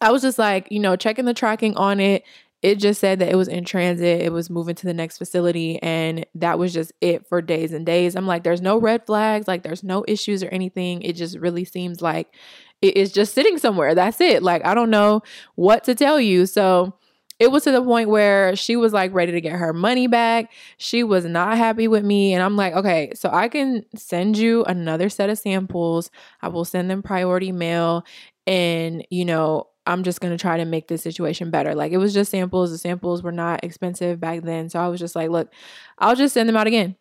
i 0.00 0.12
was 0.12 0.22
just 0.22 0.38
like 0.38 0.68
you 0.70 0.78
know 0.78 0.94
checking 0.94 1.24
the 1.24 1.34
tracking 1.34 1.76
on 1.76 1.98
it. 1.98 2.22
It 2.62 2.76
just 2.76 3.00
said 3.00 3.20
that 3.20 3.28
it 3.28 3.36
was 3.36 3.46
in 3.46 3.64
transit. 3.64 4.20
It 4.20 4.32
was 4.32 4.50
moving 4.50 4.74
to 4.76 4.86
the 4.86 4.94
next 4.94 5.18
facility 5.18 5.82
and 5.82 6.24
that 6.36 6.60
was 6.60 6.72
just 6.72 6.92
it 7.00 7.26
for 7.26 7.42
days 7.42 7.72
and 7.72 7.84
days. 7.84 8.14
I'm 8.14 8.26
like 8.26 8.44
there's 8.44 8.60
no 8.60 8.78
red 8.78 9.04
flags 9.04 9.48
like 9.48 9.64
there's 9.64 9.82
no 9.82 10.04
issues 10.06 10.44
or 10.44 10.48
anything. 10.48 11.02
It 11.02 11.14
just 11.14 11.36
really 11.36 11.64
seems 11.64 12.00
like 12.00 12.32
it 12.80 12.96
is 12.96 13.10
just 13.10 13.34
sitting 13.34 13.58
somewhere. 13.58 13.96
That's 13.96 14.20
it. 14.20 14.44
Like 14.44 14.64
i 14.64 14.74
don't 14.74 14.90
know 14.90 15.22
what 15.56 15.82
to 15.84 15.96
tell 15.96 16.20
you. 16.20 16.46
So 16.46 16.94
it 17.38 17.52
was 17.52 17.64
to 17.64 17.70
the 17.70 17.82
point 17.82 18.08
where 18.08 18.56
she 18.56 18.76
was 18.76 18.92
like 18.92 19.14
ready 19.14 19.32
to 19.32 19.40
get 19.40 19.52
her 19.52 19.72
money 19.72 20.06
back. 20.06 20.50
She 20.76 21.04
was 21.04 21.24
not 21.24 21.56
happy 21.56 21.86
with 21.86 22.04
me. 22.04 22.34
And 22.34 22.42
I'm 22.42 22.56
like, 22.56 22.74
okay, 22.74 23.12
so 23.14 23.30
I 23.32 23.48
can 23.48 23.84
send 23.94 24.36
you 24.36 24.64
another 24.64 25.08
set 25.08 25.30
of 25.30 25.38
samples. 25.38 26.10
I 26.42 26.48
will 26.48 26.64
send 26.64 26.90
them 26.90 27.02
priority 27.02 27.52
mail. 27.52 28.04
And, 28.46 29.06
you 29.10 29.24
know, 29.24 29.68
I'm 29.86 30.02
just 30.02 30.20
going 30.20 30.32
to 30.36 30.40
try 30.40 30.56
to 30.56 30.64
make 30.64 30.88
this 30.88 31.02
situation 31.02 31.50
better. 31.50 31.74
Like 31.74 31.92
it 31.92 31.98
was 31.98 32.12
just 32.12 32.30
samples. 32.30 32.70
The 32.70 32.78
samples 32.78 33.22
were 33.22 33.32
not 33.32 33.62
expensive 33.62 34.18
back 34.18 34.42
then. 34.42 34.68
So 34.68 34.80
I 34.80 34.88
was 34.88 34.98
just 34.98 35.14
like, 35.14 35.30
look, 35.30 35.52
I'll 35.98 36.16
just 36.16 36.34
send 36.34 36.48
them 36.48 36.56
out 36.56 36.66
again. 36.66 36.96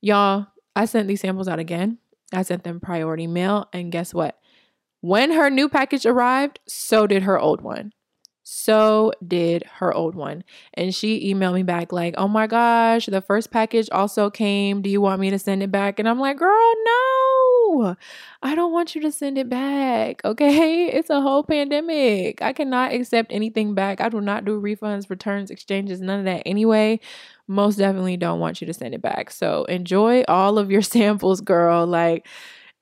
Y'all, 0.00 0.46
I 0.74 0.86
sent 0.86 1.08
these 1.08 1.20
samples 1.20 1.48
out 1.48 1.58
again. 1.58 1.98
I 2.32 2.42
sent 2.42 2.64
them 2.64 2.80
priority 2.80 3.26
mail. 3.26 3.68
And 3.72 3.92
guess 3.92 4.12
what? 4.12 4.38
When 5.00 5.32
her 5.32 5.48
new 5.48 5.68
package 5.68 6.04
arrived, 6.04 6.58
so 6.66 7.06
did 7.06 7.22
her 7.22 7.38
old 7.38 7.60
one. 7.60 7.92
So 8.50 9.12
did 9.26 9.62
her 9.74 9.92
old 9.92 10.14
one. 10.14 10.42
And 10.72 10.94
she 10.94 11.34
emailed 11.34 11.52
me 11.52 11.64
back, 11.64 11.92
like, 11.92 12.14
oh 12.16 12.28
my 12.28 12.46
gosh, 12.46 13.04
the 13.04 13.20
first 13.20 13.50
package 13.50 13.90
also 13.92 14.30
came. 14.30 14.80
Do 14.80 14.88
you 14.88 15.02
want 15.02 15.20
me 15.20 15.28
to 15.28 15.38
send 15.38 15.62
it 15.62 15.70
back? 15.70 15.98
And 15.98 16.08
I'm 16.08 16.18
like, 16.18 16.38
girl, 16.38 16.72
no, 16.86 17.94
I 18.42 18.54
don't 18.54 18.72
want 18.72 18.94
you 18.94 19.02
to 19.02 19.12
send 19.12 19.36
it 19.36 19.50
back. 19.50 20.24
Okay. 20.24 20.88
It's 20.98 21.10
a 21.10 21.20
whole 21.20 21.42
pandemic. 21.44 22.40
I 22.40 22.54
cannot 22.54 22.94
accept 22.94 23.32
anything 23.34 23.74
back. 23.74 24.00
I 24.00 24.08
do 24.08 24.18
not 24.18 24.46
do 24.46 24.58
refunds, 24.58 25.10
returns, 25.10 25.50
exchanges, 25.50 26.00
none 26.00 26.20
of 26.20 26.24
that 26.24 26.42
anyway. 26.46 27.00
Most 27.48 27.76
definitely 27.76 28.16
don't 28.16 28.40
want 28.40 28.62
you 28.62 28.66
to 28.66 28.72
send 28.72 28.94
it 28.94 29.02
back. 29.02 29.30
So 29.30 29.64
enjoy 29.64 30.22
all 30.26 30.58
of 30.58 30.70
your 30.70 30.82
samples, 30.96 31.42
girl. 31.42 31.86
Like, 31.86 32.26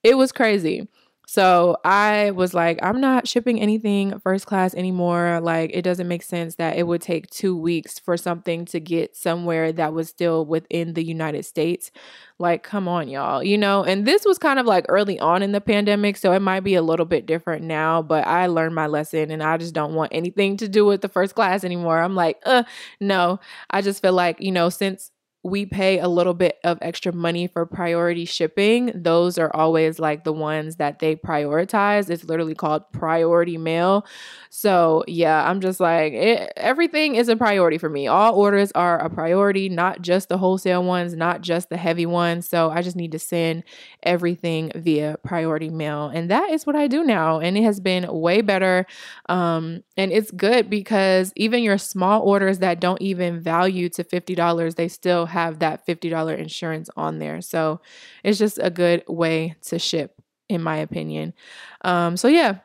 it 0.05 0.17
was 0.17 0.31
crazy. 0.31 0.87
So 1.29 1.77
I 1.85 2.31
was 2.31 2.55
like, 2.55 2.79
I'm 2.83 3.01
not 3.01 3.27
shipping 3.27 3.61
anything 3.61 4.21
first 4.21 4.47
class 4.47 4.75
anymore. 4.75 5.41
Like, 5.43 5.73
it 5.75 5.83
doesn't 5.83 6.07
make 6.07 6.23
sense 6.23 6.55
that 6.55 6.77
it 6.77 6.87
would 6.87 7.03
take 7.03 7.29
two 7.31 7.57
weeks 7.57 7.99
for 7.99 8.17
something 8.17 8.65
to 8.67 8.79
get 8.79 9.17
somewhere 9.17 9.73
that 9.73 9.93
was 9.93 10.09
still 10.09 10.47
within 10.47 10.95
the 10.95 11.05
United 11.05 11.45
States. 11.45 11.91
Like, 12.39 12.63
come 12.63 12.87
on, 12.87 13.09
y'all, 13.09 13.43
you 13.43 13.59
know? 13.59 13.83
And 13.83 14.07
this 14.07 14.25
was 14.25 14.39
kind 14.39 14.61
of 14.61 14.67
like 14.67 14.87
early 14.89 15.19
on 15.19 15.43
in 15.43 15.51
the 15.51 15.61
pandemic. 15.61 16.17
So 16.17 16.31
it 16.33 16.41
might 16.41 16.61
be 16.61 16.77
a 16.77 16.83
little 16.83 17.07
bit 17.07 17.27
different 17.27 17.65
now, 17.65 18.03
but 18.03 18.25
I 18.25 18.47
learned 18.47 18.77
my 18.77 18.87
lesson 18.87 19.33
and 19.33 19.43
I 19.43 19.57
just 19.57 19.75
don't 19.75 19.95
want 19.95 20.13
anything 20.15 20.57
to 20.59 20.69
do 20.69 20.85
with 20.85 21.01
the 21.01 21.09
first 21.09 21.35
class 21.35 21.65
anymore. 21.65 21.99
I'm 22.01 22.15
like, 22.15 22.39
uh, 22.47 22.63
no. 23.01 23.41
I 23.71 23.83
just 23.83 24.01
feel 24.01 24.13
like, 24.13 24.41
you 24.41 24.53
know, 24.53 24.69
since 24.69 25.11
we 25.47 25.65
pay 25.65 26.01
a 26.01 26.09
little 26.09 26.35
bit 26.35 26.59
of 26.65 26.79
extra 26.83 27.13
money 27.13 27.47
for 27.47 27.65
priority 27.65 28.25
shipping, 28.25 28.91
those 28.95 29.39
are 29.39 29.55
always 29.55 30.01
like 30.01 30.25
the 30.25 30.33
ones 30.33 30.77
that 30.77 30.99
they 30.99 31.15
prioritize. 31.15 32.11
It's 32.11 32.25
literally 32.25 32.55
called 32.55 32.91
priority 32.93 33.57
mail. 33.57 34.05
So, 34.51 35.05
yeah, 35.07 35.49
I'm 35.49 35.61
just 35.61 35.79
like, 35.79 36.13
it, 36.15 36.53
everything 36.57 37.15
is 37.15 37.29
a 37.29 37.37
priority 37.37 37.79
for 37.79 37.89
me. 37.89 38.09
All 38.09 38.35
orders 38.35 38.73
are 38.73 38.99
a 38.99 39.09
priority, 39.09 39.69
not 39.69 40.03
just 40.03 40.29
the 40.29 40.39
wholesale 40.39 40.83
ones, 40.83 41.15
not 41.15 41.43
just 41.43 41.69
the 41.69 41.77
heavy 41.77 42.07
ones. 42.07 42.49
So, 42.49 42.71
I 42.71 42.83
just 42.83 42.97
need 42.97 43.13
to 43.13 43.19
send 43.19 43.63
everything 44.03 44.73
via 44.75 45.17
priority 45.23 45.69
mail. 45.69 46.07
And 46.07 46.31
that 46.31 46.51
is 46.51 46.67
what 46.67 46.75
I 46.75 46.89
do 46.89 47.05
now. 47.05 47.39
And 47.39 47.57
it 47.57 47.63
has 47.63 47.79
been 47.79 48.07
way 48.11 48.41
better. 48.41 48.87
Um, 49.29 49.85
and 49.97 50.11
it's 50.11 50.31
good 50.31 50.69
because 50.69 51.33
even 51.37 51.63
your 51.63 51.79
small 51.79 52.23
orders 52.23 52.59
that 52.59 52.81
don't 52.81 53.01
even 53.01 53.41
value 53.41 53.89
to 53.91 54.03
$50, 54.03 54.75
they 54.75 54.89
still 54.89 55.27
have 55.37 55.59
that 55.59 55.87
$50 55.87 56.39
insurance 56.39 56.89
on 56.97 57.19
there. 57.19 57.43
So 57.43 57.83
it's 58.25 58.39
just 58.39 58.59
a 58.59 58.71
good 58.71 59.05
way 59.07 59.55
to 59.67 59.79
ship, 59.79 60.19
in 60.49 60.63
my 60.63 60.79
opinion. 60.79 61.35
Um, 61.83 62.17
so 62.17 62.27
yeah, 62.27 62.61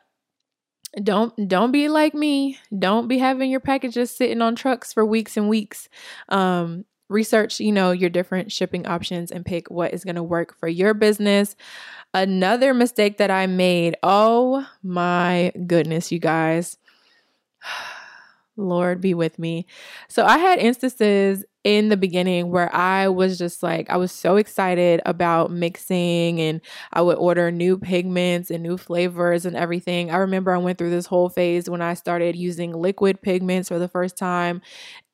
don't 1.02 1.48
don't 1.48 1.70
be 1.70 1.88
like 1.88 2.14
me. 2.14 2.58
Don't 2.76 3.08
be 3.08 3.18
having 3.18 3.50
your 3.50 3.60
packages 3.60 4.10
sitting 4.10 4.40
on 4.40 4.56
trucks 4.56 4.90
for 4.90 5.04
weeks 5.04 5.36
and 5.36 5.50
weeks. 5.50 5.90
Um, 6.30 6.86
research, 7.10 7.60
you 7.60 7.72
know, 7.72 7.90
your 7.90 8.08
different 8.08 8.50
shipping 8.50 8.86
options 8.86 9.30
and 9.30 9.44
pick 9.44 9.70
what 9.70 9.92
is 9.92 10.02
going 10.02 10.16
to 10.16 10.22
work 10.22 10.58
for 10.58 10.66
your 10.66 10.94
business. 10.94 11.54
Another 12.14 12.72
mistake 12.72 13.18
that 13.18 13.30
I 13.30 13.46
made. 13.46 13.96
Oh 14.02 14.66
my 14.82 15.52
goodness, 15.66 16.10
you 16.10 16.18
guys. 16.18 16.78
Lord 18.56 19.00
be 19.02 19.12
with 19.12 19.38
me. 19.38 19.66
So 20.08 20.24
I 20.24 20.38
had 20.38 20.58
instances 20.58 21.44
in 21.64 21.88
the 21.88 21.96
beginning 21.96 22.50
where 22.50 22.74
I 22.74 23.08
was 23.08 23.38
just 23.38 23.62
like, 23.62 23.88
I 23.88 23.96
was 23.96 24.10
so 24.10 24.36
excited 24.36 25.00
about 25.06 25.50
mixing 25.50 26.40
and 26.40 26.60
I 26.92 27.02
would 27.02 27.18
order 27.18 27.52
new 27.52 27.78
pigments 27.78 28.50
and 28.50 28.62
new 28.62 28.76
flavors 28.76 29.46
and 29.46 29.56
everything. 29.56 30.10
I 30.10 30.16
remember 30.16 30.52
I 30.52 30.58
went 30.58 30.78
through 30.78 30.90
this 30.90 31.06
whole 31.06 31.28
phase 31.28 31.70
when 31.70 31.80
I 31.80 31.94
started 31.94 32.34
using 32.34 32.72
liquid 32.72 33.22
pigments 33.22 33.68
for 33.68 33.78
the 33.78 33.88
first 33.88 34.16
time 34.16 34.60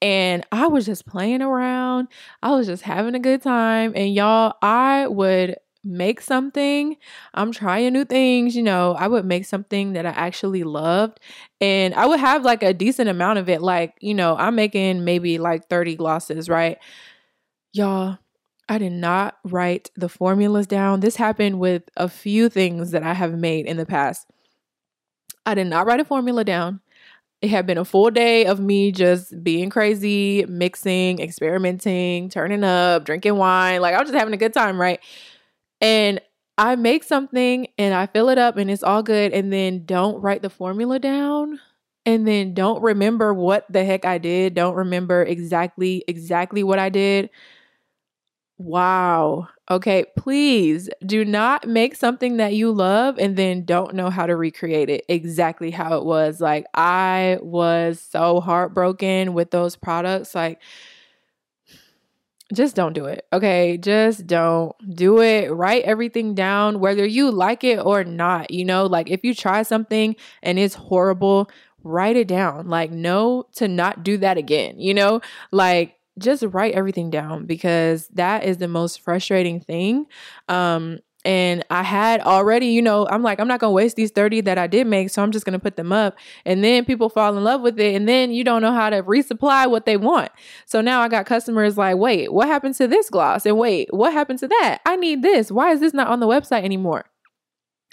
and 0.00 0.46
I 0.52 0.68
was 0.68 0.86
just 0.86 1.06
playing 1.06 1.42
around. 1.42 2.08
I 2.42 2.52
was 2.52 2.66
just 2.66 2.82
having 2.82 3.14
a 3.14 3.20
good 3.20 3.42
time. 3.42 3.92
And 3.96 4.14
y'all, 4.14 4.54
I 4.62 5.06
would 5.08 5.56
make 5.88 6.20
something. 6.20 6.96
I'm 7.34 7.52
trying 7.52 7.92
new 7.92 8.04
things, 8.04 8.54
you 8.54 8.62
know. 8.62 8.94
I 8.94 9.08
would 9.08 9.24
make 9.24 9.44
something 9.44 9.94
that 9.94 10.06
I 10.06 10.10
actually 10.10 10.62
loved 10.62 11.20
and 11.60 11.94
I 11.94 12.06
would 12.06 12.20
have 12.20 12.44
like 12.44 12.62
a 12.62 12.74
decent 12.74 13.08
amount 13.08 13.38
of 13.38 13.48
it. 13.48 13.62
Like, 13.62 13.94
you 14.00 14.14
know, 14.14 14.36
I'm 14.36 14.54
making 14.54 15.04
maybe 15.04 15.38
like 15.38 15.68
30 15.68 15.96
glosses, 15.96 16.48
right? 16.48 16.78
Y'all, 17.72 18.18
I 18.68 18.78
did 18.78 18.92
not 18.92 19.38
write 19.44 19.90
the 19.96 20.08
formulas 20.08 20.66
down. 20.66 21.00
This 21.00 21.16
happened 21.16 21.58
with 21.58 21.84
a 21.96 22.08
few 22.08 22.48
things 22.48 22.90
that 22.90 23.02
I 23.02 23.14
have 23.14 23.38
made 23.38 23.66
in 23.66 23.76
the 23.78 23.86
past. 23.86 24.26
I 25.46 25.54
did 25.54 25.66
not 25.66 25.86
write 25.86 26.00
a 26.00 26.04
formula 26.04 26.44
down. 26.44 26.80
It 27.40 27.50
had 27.50 27.66
been 27.66 27.78
a 27.78 27.84
full 27.84 28.10
day 28.10 28.46
of 28.46 28.58
me 28.58 28.90
just 28.90 29.42
being 29.44 29.70
crazy, 29.70 30.44
mixing, 30.48 31.20
experimenting, 31.20 32.28
turning 32.28 32.64
up, 32.64 33.04
drinking 33.04 33.36
wine. 33.36 33.80
Like 33.80 33.94
I 33.94 34.00
was 34.00 34.08
just 34.08 34.18
having 34.18 34.34
a 34.34 34.38
good 34.38 34.52
time, 34.52 34.78
right? 34.78 35.00
And 35.80 36.20
I 36.56 36.76
make 36.76 37.04
something 37.04 37.68
and 37.78 37.94
I 37.94 38.06
fill 38.06 38.28
it 38.28 38.38
up 38.38 38.56
and 38.56 38.70
it's 38.70 38.82
all 38.82 39.02
good 39.02 39.32
and 39.32 39.52
then 39.52 39.84
don't 39.84 40.20
write 40.20 40.42
the 40.42 40.50
formula 40.50 40.98
down 40.98 41.60
and 42.04 42.26
then 42.26 42.54
don't 42.54 42.82
remember 42.82 43.32
what 43.32 43.64
the 43.70 43.84
heck 43.84 44.04
I 44.04 44.18
did, 44.18 44.54
don't 44.54 44.74
remember 44.74 45.22
exactly 45.22 46.04
exactly 46.08 46.64
what 46.64 46.78
I 46.78 46.88
did. 46.88 47.30
Wow. 48.60 49.48
Okay, 49.70 50.04
please 50.16 50.90
do 51.06 51.24
not 51.24 51.68
make 51.68 51.94
something 51.94 52.38
that 52.38 52.54
you 52.54 52.72
love 52.72 53.16
and 53.18 53.36
then 53.36 53.64
don't 53.64 53.94
know 53.94 54.10
how 54.10 54.26
to 54.26 54.34
recreate 54.34 54.90
it 54.90 55.04
exactly 55.08 55.70
how 55.70 55.96
it 55.96 56.04
was. 56.04 56.40
Like 56.40 56.66
I 56.74 57.38
was 57.40 58.00
so 58.00 58.40
heartbroken 58.40 59.32
with 59.32 59.52
those 59.52 59.76
products 59.76 60.34
like 60.34 60.60
just 62.54 62.74
don't 62.74 62.92
do 62.92 63.04
it. 63.06 63.26
Okay. 63.32 63.76
Just 63.78 64.26
don't 64.26 64.74
do 64.94 65.20
it. 65.20 65.48
Write 65.52 65.84
everything 65.84 66.34
down, 66.34 66.80
whether 66.80 67.04
you 67.06 67.30
like 67.30 67.64
it 67.64 67.78
or 67.78 68.04
not. 68.04 68.50
You 68.50 68.64
know, 68.64 68.86
like 68.86 69.10
if 69.10 69.24
you 69.24 69.34
try 69.34 69.62
something 69.62 70.16
and 70.42 70.58
it's 70.58 70.74
horrible, 70.74 71.50
write 71.82 72.16
it 72.16 72.28
down. 72.28 72.68
Like, 72.68 72.90
no, 72.90 73.46
to 73.56 73.68
not 73.68 74.02
do 74.02 74.16
that 74.18 74.38
again. 74.38 74.78
You 74.78 74.94
know, 74.94 75.20
like 75.50 75.96
just 76.18 76.42
write 76.42 76.74
everything 76.74 77.10
down 77.10 77.46
because 77.46 78.08
that 78.08 78.44
is 78.44 78.58
the 78.58 78.68
most 78.68 79.00
frustrating 79.00 79.60
thing. 79.60 80.06
Um, 80.48 80.98
and 81.28 81.62
I 81.68 81.82
had 81.82 82.22
already, 82.22 82.68
you 82.68 82.80
know, 82.80 83.06
I'm 83.06 83.22
like, 83.22 83.38
I'm 83.38 83.46
not 83.46 83.60
gonna 83.60 83.74
waste 83.74 83.96
these 83.96 84.10
30 84.10 84.40
that 84.42 84.56
I 84.56 84.66
did 84.66 84.86
make, 84.86 85.10
so 85.10 85.22
I'm 85.22 85.30
just 85.30 85.44
gonna 85.44 85.58
put 85.58 85.76
them 85.76 85.92
up. 85.92 86.16
And 86.46 86.64
then 86.64 86.86
people 86.86 87.10
fall 87.10 87.36
in 87.36 87.44
love 87.44 87.60
with 87.60 87.78
it, 87.78 87.94
and 87.94 88.08
then 88.08 88.30
you 88.30 88.44
don't 88.44 88.62
know 88.62 88.72
how 88.72 88.88
to 88.88 89.02
resupply 89.02 89.68
what 89.68 89.84
they 89.84 89.98
want. 89.98 90.32
So 90.64 90.80
now 90.80 91.02
I 91.02 91.08
got 91.08 91.26
customers 91.26 91.76
like, 91.76 91.98
wait, 91.98 92.32
what 92.32 92.48
happened 92.48 92.76
to 92.76 92.88
this 92.88 93.10
gloss? 93.10 93.44
And 93.44 93.58
wait, 93.58 93.92
what 93.92 94.14
happened 94.14 94.38
to 94.38 94.48
that? 94.48 94.78
I 94.86 94.96
need 94.96 95.20
this. 95.20 95.52
Why 95.52 95.72
is 95.72 95.80
this 95.80 95.92
not 95.92 96.08
on 96.08 96.20
the 96.20 96.26
website 96.26 96.64
anymore? 96.64 97.04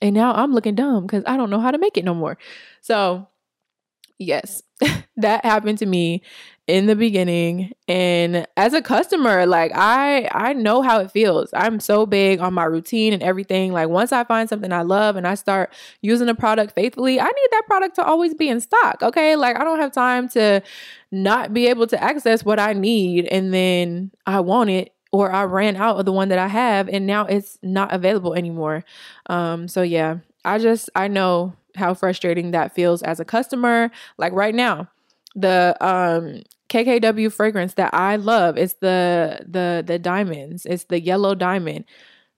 And 0.01 0.15
now 0.15 0.33
I'm 0.33 0.53
looking 0.53 0.75
dumb 0.75 1.05
because 1.05 1.25
I 1.27 1.35
don't 1.35 1.49
know 1.49 1.59
how 1.59 1.71
to 1.71 1.77
make 1.77 1.97
it 1.97 2.05
no 2.05 2.13
more. 2.13 2.37
So 2.79 3.27
yes, 4.17 4.63
that 5.17 5.43
happened 5.43 5.79
to 5.79 5.85
me 5.85 6.23
in 6.67 6.87
the 6.87 6.95
beginning 6.95 7.71
and 7.87 8.47
as 8.57 8.73
a 8.73 8.81
customer 8.81 9.45
like 9.45 9.71
i 9.75 10.27
i 10.31 10.51
know 10.51 10.81
how 10.81 10.99
it 10.99 11.11
feels. 11.11 11.51
I'm 11.53 11.79
so 11.79 12.07
big 12.07 12.39
on 12.39 12.55
my 12.55 12.63
routine 12.63 13.13
and 13.13 13.21
everything. 13.21 13.71
Like 13.71 13.89
once 13.89 14.11
i 14.11 14.23
find 14.23 14.49
something 14.49 14.71
i 14.73 14.81
love 14.81 15.15
and 15.15 15.27
i 15.27 15.35
start 15.35 15.71
using 16.01 16.27
a 16.27 16.33
product 16.33 16.73
faithfully 16.73 17.19
i 17.19 17.25
need 17.25 17.47
that 17.51 17.63
product 17.67 17.95
to 17.95 18.03
always 18.03 18.33
be 18.33 18.49
in 18.49 18.59
stock 18.61 19.03
okay? 19.03 19.35
Like 19.35 19.57
i 19.57 19.63
don't 19.63 19.79
have 19.79 19.91
time 19.91 20.27
to 20.29 20.63
not 21.11 21.53
be 21.53 21.67
able 21.67 21.85
to 21.87 22.03
access 22.03 22.43
what 22.43 22.59
i 22.59 22.73
need 22.73 23.25
and 23.25 23.53
then 23.53 24.11
i 24.25 24.39
want 24.39 24.71
it 24.71 24.91
or 25.11 25.31
i 25.31 25.43
ran 25.43 25.75
out 25.75 25.99
of 25.99 26.05
the 26.05 26.11
one 26.11 26.29
that 26.29 26.39
i 26.39 26.47
have 26.47 26.89
and 26.89 27.05
now 27.05 27.25
it's 27.25 27.59
not 27.61 27.93
available 27.93 28.33
anymore. 28.33 28.83
Um 29.27 29.67
so 29.67 29.83
yeah 29.83 30.17
i 30.43 30.57
just 30.57 30.89
i 30.95 31.07
know 31.07 31.53
how 31.75 31.93
frustrating 31.93 32.51
that 32.51 32.73
feels 32.73 33.03
as 33.03 33.19
a 33.19 33.25
customer. 33.25 33.91
Like 34.17 34.33
right 34.33 34.55
now 34.55 34.89
the 35.35 35.77
um 35.85 36.41
KKW 36.69 37.31
fragrance 37.31 37.75
that 37.75 37.93
I 37.93 38.15
love 38.15 38.57
It's 38.57 38.73
the 38.75 39.39
the 39.47 39.83
the 39.85 39.99
diamonds. 39.99 40.65
It's 40.65 40.85
the 40.85 40.99
yellow 40.99 41.35
diamond. 41.35 41.85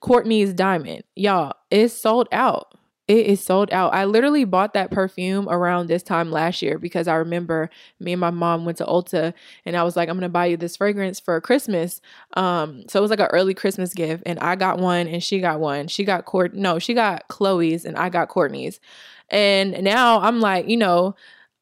Kourtney's 0.01 0.53
diamond. 0.53 1.03
Y'all, 1.15 1.53
it's 1.71 1.93
sold 1.93 2.27
out. 2.31 2.73
It 3.07 3.25
is 3.25 3.41
sold 3.41 3.71
out. 3.71 3.93
I 3.93 4.03
literally 4.03 4.43
bought 4.43 4.73
that 4.73 4.91
perfume 4.91 5.47
around 5.47 5.87
this 5.87 6.03
time 6.03 6.29
last 6.29 6.61
year 6.61 6.77
because 6.77 7.07
I 7.07 7.15
remember 7.15 7.69
me 8.01 8.11
and 8.11 8.19
my 8.19 8.31
mom 8.31 8.65
went 8.65 8.79
to 8.79 8.85
Ulta 8.85 9.33
and 9.65 9.77
I 9.77 9.83
was 9.83 9.95
like, 9.95 10.09
I'm 10.09 10.17
gonna 10.17 10.27
buy 10.27 10.47
you 10.47 10.57
this 10.57 10.75
fragrance 10.75 11.19
for 11.19 11.39
Christmas. 11.39 12.01
Um, 12.33 12.83
so 12.89 12.99
it 12.99 13.01
was 13.01 13.09
like 13.09 13.21
an 13.21 13.27
early 13.27 13.53
Christmas 13.53 13.93
gift, 13.93 14.23
and 14.25 14.37
I 14.39 14.55
got 14.57 14.79
one 14.79 15.07
and 15.07 15.23
she 15.23 15.39
got 15.39 15.61
one. 15.61 15.87
She 15.87 16.03
got 16.03 16.25
Court 16.25 16.53
no, 16.53 16.79
she 16.79 16.93
got 16.93 17.29
Khloe's 17.29 17.85
and 17.85 17.97
I 17.97 18.09
got 18.09 18.29
Kourtney's. 18.29 18.81
And 19.29 19.83
now 19.83 20.19
I'm 20.19 20.39
like, 20.41 20.67
you 20.67 20.77
know, 20.77 21.15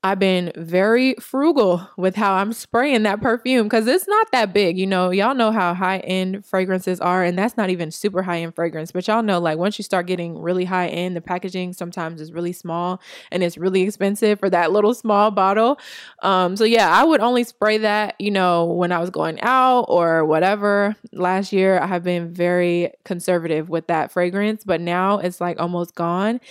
I've 0.06 0.20
been 0.20 0.52
very 0.56 1.16
frugal 1.16 1.90
with 1.98 2.16
how 2.16 2.36
I'm 2.36 2.54
spraying 2.54 3.02
that 3.04 3.22
perfume 3.22 3.64
because 3.64 3.88
it's 3.88 4.08
not 4.08 4.32
that 4.34 4.54
big. 4.54 4.78
You 4.78 4.86
know, 4.86 5.10
y'all 5.10 5.34
know 5.34 5.52
how 5.52 5.74
high 5.74 5.98
end 5.98 6.46
fragrances 6.46 7.02
are, 7.02 7.24
and 7.24 7.36
that's 7.36 7.58
not 7.58 7.72
even 7.72 7.90
super 7.90 8.22
high 8.22 8.42
end 8.42 8.54
fragrance. 8.54 8.92
But 8.92 9.08
y'all 9.08 9.24
know, 9.24 9.40
like, 9.40 9.58
once 9.58 9.80
you 9.80 9.84
start 9.84 10.06
getting 10.06 10.38
really 10.38 10.66
high 10.66 10.90
end, 10.90 11.16
the 11.16 11.22
packaging 11.22 11.74
sometimes 11.74 12.22
is 12.22 12.32
really 12.32 12.54
small 12.54 13.02
and 13.32 13.42
it's 13.42 13.58
really 13.58 13.82
expensive 13.82 14.40
for 14.40 14.48
that 14.52 14.72
little 14.72 14.94
small 14.94 15.32
bottle. 15.32 15.80
Um, 16.22 16.56
so, 16.56 16.66
yeah, 16.66 16.88
I 16.88 17.04
would 17.04 17.20
only 17.20 17.44
spray 17.44 17.80
that, 17.80 18.14
you 18.20 18.30
know, 18.30 18.66
when 18.66 18.92
I 18.92 19.00
was 19.00 19.10
going 19.10 19.40
out 19.42 19.86
or 19.88 20.24
whatever. 20.24 20.96
Last 21.14 21.52
year, 21.52 21.80
I 21.80 21.88
have 21.88 22.04
been 22.04 22.32
very 22.32 22.92
conservative 23.06 23.70
with 23.70 23.88
that 23.88 24.12
fragrance, 24.12 24.64
but 24.64 24.82
now 24.82 25.18
it's 25.18 25.42
like 25.42 25.60
almost 25.60 25.96
gone. 25.96 26.42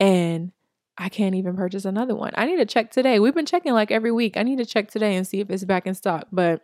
And 0.00 0.50
I 0.98 1.08
can't 1.08 1.34
even 1.34 1.56
purchase 1.56 1.84
another 1.84 2.14
one. 2.14 2.32
I 2.34 2.46
need 2.46 2.56
to 2.56 2.66
check 2.66 2.90
today. 2.90 3.18
We've 3.18 3.34
been 3.34 3.46
checking 3.46 3.72
like 3.72 3.90
every 3.90 4.12
week. 4.12 4.36
I 4.36 4.42
need 4.42 4.58
to 4.58 4.66
check 4.66 4.90
today 4.90 5.16
and 5.16 5.26
see 5.26 5.40
if 5.40 5.50
it's 5.50 5.64
back 5.64 5.86
in 5.86 5.94
stock. 5.94 6.28
But 6.30 6.62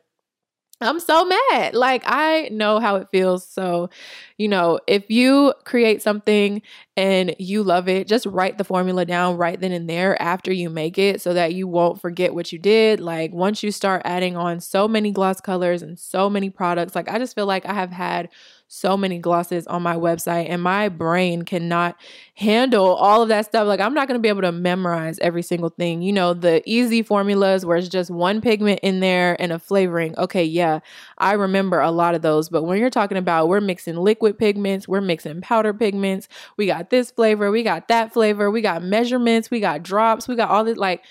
I'm 0.81 1.01
so 1.01 1.25
mad. 1.25 1.75
Like, 1.75 2.05
I 2.07 2.51
know 2.53 2.79
how 2.79 2.97
it 2.97 3.09
feels. 3.11 3.45
So, 3.45 3.91
you 4.37 4.47
know, 4.47 4.79
if 4.87 5.11
you 5.11 5.53
create 5.65 6.03
something 6.03 6.63
and 6.97 7.35
you 7.41 7.65
love 7.65 7.89
it, 7.89 8.07
just 8.07 8.27
write 8.27 8.59
the 8.59 8.65
formula 8.65 9.05
down 9.05 9.37
right 9.37 9.59
then 9.59 9.73
and 9.73 9.91
there 9.91 10.21
after 10.23 10.53
you 10.53 10.71
make 10.71 10.97
it 10.97 11.21
so 11.21 11.35
that 11.35 11.55
you 11.55 11.67
won't 11.67 12.01
forget 12.01 12.33
what 12.33 12.53
you 12.53 12.61
did. 12.61 13.01
Like, 13.01 13.33
once 13.33 13.65
you 13.65 13.73
start 13.73 14.03
adding 14.05 14.37
on 14.37 14.61
so 14.61 14.87
many 14.87 15.11
gloss 15.11 15.41
colors 15.41 15.83
and 15.83 15.99
so 15.99 16.31
many 16.31 16.49
products, 16.49 16.95
like, 16.95 17.09
I 17.09 17.19
just 17.19 17.35
feel 17.35 17.47
like 17.47 17.67
I 17.67 17.75
have 17.75 17.91
had 17.91 18.29
so 18.69 18.97
many 18.99 19.19
glosses 19.19 19.67
on 19.67 19.83
my 19.83 19.97
website, 19.97 20.47
and 20.49 20.63
my 20.63 20.91
brain 20.91 21.43
cannot 21.43 21.97
handle 22.35 22.95
all 22.95 23.23
of 23.23 23.29
that 23.29 23.47
stuff. 23.47 23.67
Like, 23.67 23.81
I'm 23.81 23.95
not 23.95 24.07
going 24.07 24.19
to 24.19 24.23
be 24.23 24.29
able 24.29 24.43
to 24.43 24.53
memorize 24.53 25.19
every 25.21 25.43
single 25.43 25.71
thing. 25.71 26.03
You 26.03 26.13
know, 26.13 26.35
the 26.35 26.63
easy 26.67 27.03
formulas 27.03 27.65
where 27.65 27.79
it's 27.79 27.89
just 27.89 28.11
one 28.11 28.43
pigment 28.43 28.81
in 28.83 29.01
there 29.01 29.41
and 29.41 29.53
a 29.53 29.59
flavoring. 29.59 30.17
Okay, 30.19 30.45
yeah, 30.45 30.81
I 31.17 31.33
remember 31.33 31.81
a 31.81 31.91
lot 31.91 32.15
of 32.15 32.21
those. 32.21 32.51
But 32.51 32.65
when 32.65 32.79
you're 32.79 32.91
talking 32.91 33.19
about 33.19 33.49
we're 33.49 33.63
mixing 33.63 33.97
liquid 33.97 34.39
pigments, 34.39 34.87
we're 34.87 35.01
mixing 35.01 35.41
powder 35.41 35.73
pigments, 35.73 36.29
we 36.59 36.67
got 36.67 36.91
this 36.91 37.11
flavor, 37.11 37.51
we 37.51 37.63
got 37.63 37.89
that 37.89 38.13
flavor, 38.13 38.51
we 38.51 38.61
got 38.61 38.83
measurements, 38.83 39.51
we 39.51 39.61
got 39.61 39.83
drops, 39.83 40.29
we 40.29 40.37
got 40.37 40.51
all 40.51 40.63
this. 40.63 40.77
Like, 40.77 41.05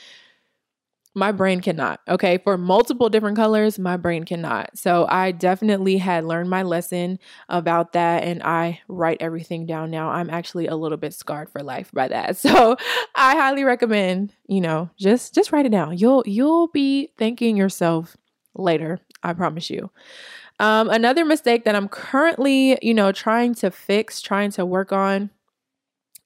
my 1.17 1.31
brain 1.31 1.61
cannot. 1.61 1.99
Okay. 2.07 2.37
For 2.37 2.59
multiple 2.59 3.09
different 3.09 3.37
colors, 3.37 3.79
my 3.79 3.97
brain 3.97 4.23
cannot. 4.23 4.77
So 4.77 5.07
I 5.09 5.31
definitely 5.31 5.97
had 5.97 6.23
learned 6.23 6.49
my 6.49 6.61
lesson 6.61 7.17
about 7.49 7.93
that 7.93 8.23
and 8.23 8.43
I 8.43 8.81
write 8.87 9.17
everything 9.19 9.65
down 9.65 9.89
now. 9.89 10.09
I'm 10.09 10.29
actually 10.29 10.67
a 10.67 10.75
little 10.75 10.97
bit 10.97 11.15
scarred 11.15 11.49
for 11.49 11.63
life 11.63 11.91
by 11.91 12.07
that. 12.07 12.37
So 12.47 12.77
I 13.15 13.35
highly 13.35 13.63
recommend, 13.63 14.33
you 14.47 14.61
know, 14.61 14.89
just 14.95 15.33
just 15.33 15.51
write 15.51 15.65
it 15.65 15.71
down. 15.71 15.97
You'll 15.97 16.23
you'll 16.25 16.67
be 16.67 17.11
thanking 17.17 17.57
yourself 17.57 18.15
later. 18.55 18.99
I 19.23 19.33
promise 19.33 19.69
you. 19.69 19.89
Um, 20.59 20.89
another 20.89 21.25
mistake 21.25 21.65
that 21.65 21.75
I'm 21.75 21.89
currently, 21.89 22.77
you 22.81 22.93
know, 22.93 23.11
trying 23.11 23.53
to 23.55 23.71
fix, 23.71 24.21
trying 24.21 24.51
to 24.51 24.65
work 24.65 24.91
on 24.91 25.31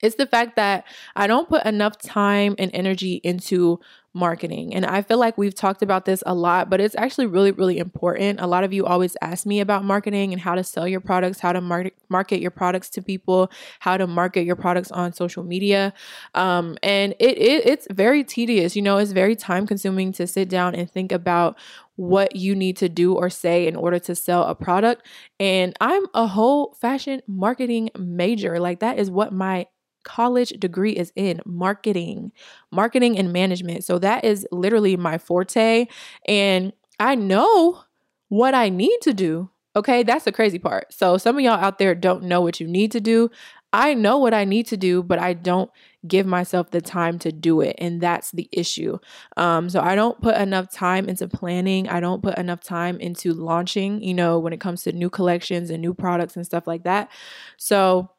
it's 0.02 0.16
the 0.16 0.26
fact 0.26 0.56
that 0.56 0.86
I 1.16 1.28
don't 1.28 1.48
put 1.48 1.66
enough 1.66 1.98
time 2.00 2.56
and 2.58 2.72
energy 2.74 3.16
into 3.24 3.80
marketing. 4.14 4.76
And 4.76 4.86
I 4.86 5.02
feel 5.02 5.18
like 5.18 5.38
we've 5.38 5.56
talked 5.56 5.82
about 5.82 6.06
this 6.06 6.22
a 6.26 6.34
lot, 6.34 6.70
but 6.70 6.82
it's 6.82 6.96
actually 6.96 7.28
really, 7.28 7.52
really 7.52 7.78
important. 7.78 8.42
A 8.42 8.48
lot 8.48 8.64
of 8.64 8.74
you 8.74 8.86
always 8.86 9.16
ask 9.22 9.46
me 9.46 9.62
about 9.62 9.86
marketing 9.86 10.34
and 10.34 10.42
how 10.42 10.56
to 10.56 10.64
sell 10.64 10.88
your 10.88 11.00
products, 11.00 11.40
how 11.40 11.54
to 11.54 11.62
market 11.62 11.96
market 12.10 12.42
your 12.42 12.52
products 12.52 12.90
to 12.90 13.02
people, 13.02 13.50
how 13.80 13.96
to 13.96 14.08
market 14.08 14.44
your 14.44 14.58
products 14.58 14.92
on 14.92 15.14
social 15.14 15.44
media. 15.44 15.94
Um, 16.34 16.78
and 16.84 17.14
it, 17.20 17.38
it 17.38 17.66
it's 17.66 17.88
very 17.90 18.24
tedious. 18.24 18.76
You 18.76 18.82
know, 18.82 18.98
it's 18.98 19.14
very 19.14 19.36
time 19.36 19.66
consuming 19.66 20.12
to 20.14 20.28
sit 20.28 20.50
down 20.50 20.76
and 20.76 20.92
think 20.92 21.12
about 21.12 21.58
what 21.96 22.36
you 22.36 22.56
need 22.56 22.78
to 22.78 22.90
do 22.90 23.14
or 23.14 23.30
say 23.30 23.68
in 23.68 23.76
order 23.76 24.00
to 24.00 24.16
sell 24.16 24.44
a 24.44 24.56
product. 24.56 25.06
And 25.40 25.76
I'm 25.80 26.04
a 26.14 26.28
whole 26.28 26.76
fashion 26.82 27.22
marketing 27.28 27.92
major. 27.98 28.60
Like 28.60 28.80
that 28.80 29.00
is 29.00 29.10
what 29.10 29.32
my 29.32 29.68
college 30.04 30.50
degree 30.52 30.92
is 30.92 31.12
in 31.16 31.42
marketing, 31.46 32.32
marketing 32.72 33.18
and 33.18 33.32
management. 33.34 33.84
So 33.84 34.00
that 34.00 34.24
is 34.26 34.48
literally 34.52 34.98
my 34.98 35.18
forte. 35.18 35.88
And 36.28 36.74
I 37.00 37.16
know 37.16 37.84
what 38.30 38.54
I 38.54 38.70
need 38.70 38.98
to 39.02 39.14
do. 39.14 39.50
Okay, 39.76 40.04
that's 40.04 40.26
the 40.26 40.32
crazy 40.32 40.60
part. 40.60 40.94
So 40.94 41.18
some 41.18 41.38
of 41.38 41.42
y'all 41.42 41.54
out 41.54 41.80
there 41.80 41.96
don't 41.96 42.24
know 42.24 42.42
what 42.42 42.60
you 42.60 42.68
need 42.68 42.92
to 42.92 43.00
do. 43.00 43.30
I 43.74 43.94
know 43.94 44.18
what 44.18 44.34
I 44.34 44.44
need 44.44 44.68
to 44.68 44.78
do, 44.78 45.02
but 45.02 45.18
I 45.18 45.34
don't 45.34 45.72
give 46.06 46.26
myself 46.26 46.72
the 46.72 46.82
time 46.82 47.20
to 47.20 47.32
do 47.32 47.62
it. 47.62 47.76
And 47.78 48.02
that's 48.02 48.32
the 48.32 48.50
issue. 48.52 48.98
Um, 49.38 49.70
so 49.70 49.80
I 49.80 49.96
don't 49.96 50.20
put 50.22 50.36
enough 50.36 50.70
time 50.72 51.08
into 51.08 51.28
planning. 51.28 51.88
I 51.88 52.02
don't 52.02 52.22
put 52.22 52.38
enough 52.38 52.62
time 52.62 53.00
into 53.00 53.34
launching, 53.34 54.04
you 54.04 54.14
know, 54.14 54.40
when 54.40 54.52
it 54.52 54.60
comes 54.60 54.84
to 54.84 54.92
new 54.92 55.10
collections 55.10 55.70
and 55.70 55.82
new 55.82 55.94
products 55.94 56.36
and 56.36 56.46
stuff 56.46 56.68
like 56.68 56.84
that. 56.84 57.10
So 57.58 58.10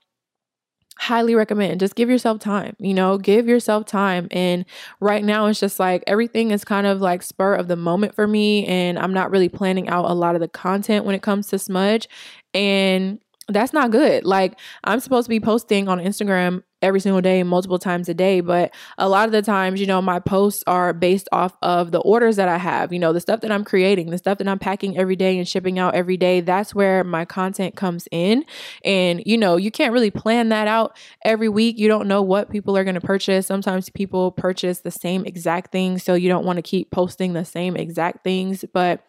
highly 0.96 1.34
recommend. 1.34 1.80
Just 1.80 1.94
give 1.94 2.08
yourself 2.10 2.38
time 2.38 2.76
you 2.78 2.94
know 2.94 3.18
give 3.18 3.48
yourself 3.48 3.86
time. 3.86 4.28
And 4.30 4.64
right 5.00 5.24
now 5.24 5.46
it's 5.46 5.60
just 5.60 5.78
like 5.78 6.02
everything 6.06 6.50
is 6.50 6.64
kind 6.64 6.86
of 6.86 7.00
like 7.00 7.22
spur 7.22 7.54
of 7.54 7.68
the 7.68 7.76
moment 7.76 8.14
for 8.14 8.26
me 8.26 8.66
and 8.66 8.98
i'm 8.98 9.12
not 9.12 9.30
really 9.30 9.48
planning 9.48 9.88
out 9.88 10.10
a 10.10 10.14
lot 10.14 10.34
of 10.34 10.40
the 10.40 10.48
content 10.48 11.04
when 11.04 11.14
it 11.14 11.22
comes 11.22 11.48
to 11.48 11.58
smudge. 11.58 12.08
And 12.54 13.20
that's 13.48 13.72
not 13.72 13.90
good. 13.90 14.24
Like 14.24 14.58
I'm 14.84 15.00
supposed 15.00 15.26
to 15.26 15.30
be 15.30 15.40
posting 15.40 15.88
on 15.88 15.98
Instagram 15.98 16.62
every 16.82 17.00
single 17.00 17.20
day, 17.20 17.42
multiple 17.42 17.78
times 17.78 18.08
a 18.08 18.14
day, 18.14 18.40
but 18.40 18.74
a 18.98 19.08
lot 19.08 19.26
of 19.26 19.32
the 19.32 19.40
times, 19.40 19.80
you 19.80 19.86
know, 19.86 20.02
my 20.02 20.18
posts 20.18 20.64
are 20.66 20.92
based 20.92 21.28
off 21.32 21.56
of 21.62 21.92
the 21.92 22.00
orders 22.00 22.36
that 22.36 22.48
I 22.48 22.58
have, 22.58 22.92
you 22.92 22.98
know, 22.98 23.12
the 23.12 23.20
stuff 23.20 23.40
that 23.40 23.52
I'm 23.52 23.64
creating, 23.64 24.10
the 24.10 24.18
stuff 24.18 24.38
that 24.38 24.48
I'm 24.48 24.58
packing 24.58 24.98
every 24.98 25.16
day 25.16 25.38
and 25.38 25.46
shipping 25.46 25.78
out 25.78 25.94
every 25.94 26.16
day. 26.16 26.40
That's 26.40 26.74
where 26.74 27.04
my 27.04 27.24
content 27.24 27.76
comes 27.76 28.08
in. 28.10 28.44
And, 28.84 29.22
you 29.24 29.38
know, 29.38 29.56
you 29.56 29.70
can't 29.70 29.92
really 29.92 30.10
plan 30.10 30.48
that 30.50 30.68
out 30.68 30.96
every 31.24 31.48
week. 31.48 31.78
You 31.78 31.88
don't 31.88 32.08
know 32.08 32.22
what 32.22 32.50
people 32.50 32.76
are 32.76 32.84
going 32.84 32.96
to 32.96 33.00
purchase. 33.00 33.46
Sometimes 33.46 33.88
people 33.88 34.32
purchase 34.32 34.80
the 34.80 34.90
same 34.90 35.24
exact 35.24 35.72
thing, 35.72 35.98
so 35.98 36.14
you 36.14 36.28
don't 36.28 36.44
want 36.44 36.56
to 36.56 36.62
keep 36.62 36.90
posting 36.90 37.32
the 37.32 37.44
same 37.44 37.76
exact 37.76 38.24
things, 38.24 38.64
but 38.72 39.04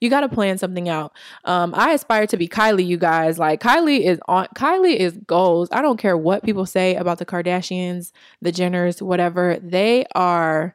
you 0.00 0.08
got 0.10 0.20
to 0.20 0.28
plan 0.28 0.58
something 0.58 0.88
out. 0.88 1.12
Um, 1.44 1.74
I 1.76 1.92
aspire 1.92 2.26
to 2.28 2.36
be 2.36 2.48
Kylie, 2.48 2.86
you 2.86 2.96
guys. 2.96 3.38
Like 3.38 3.60
Kylie 3.60 4.00
is 4.00 4.18
on 4.26 4.46
Kylie 4.54 4.96
is 4.96 5.18
goals. 5.26 5.68
I 5.72 5.82
don't 5.82 5.98
care 5.98 6.16
what 6.16 6.42
people 6.42 6.66
say 6.66 6.96
about 6.96 7.18
the 7.18 7.26
Kardashians, 7.26 8.12
the 8.40 8.52
Jenners, 8.52 9.02
whatever. 9.02 9.58
They 9.62 10.06
are 10.14 10.74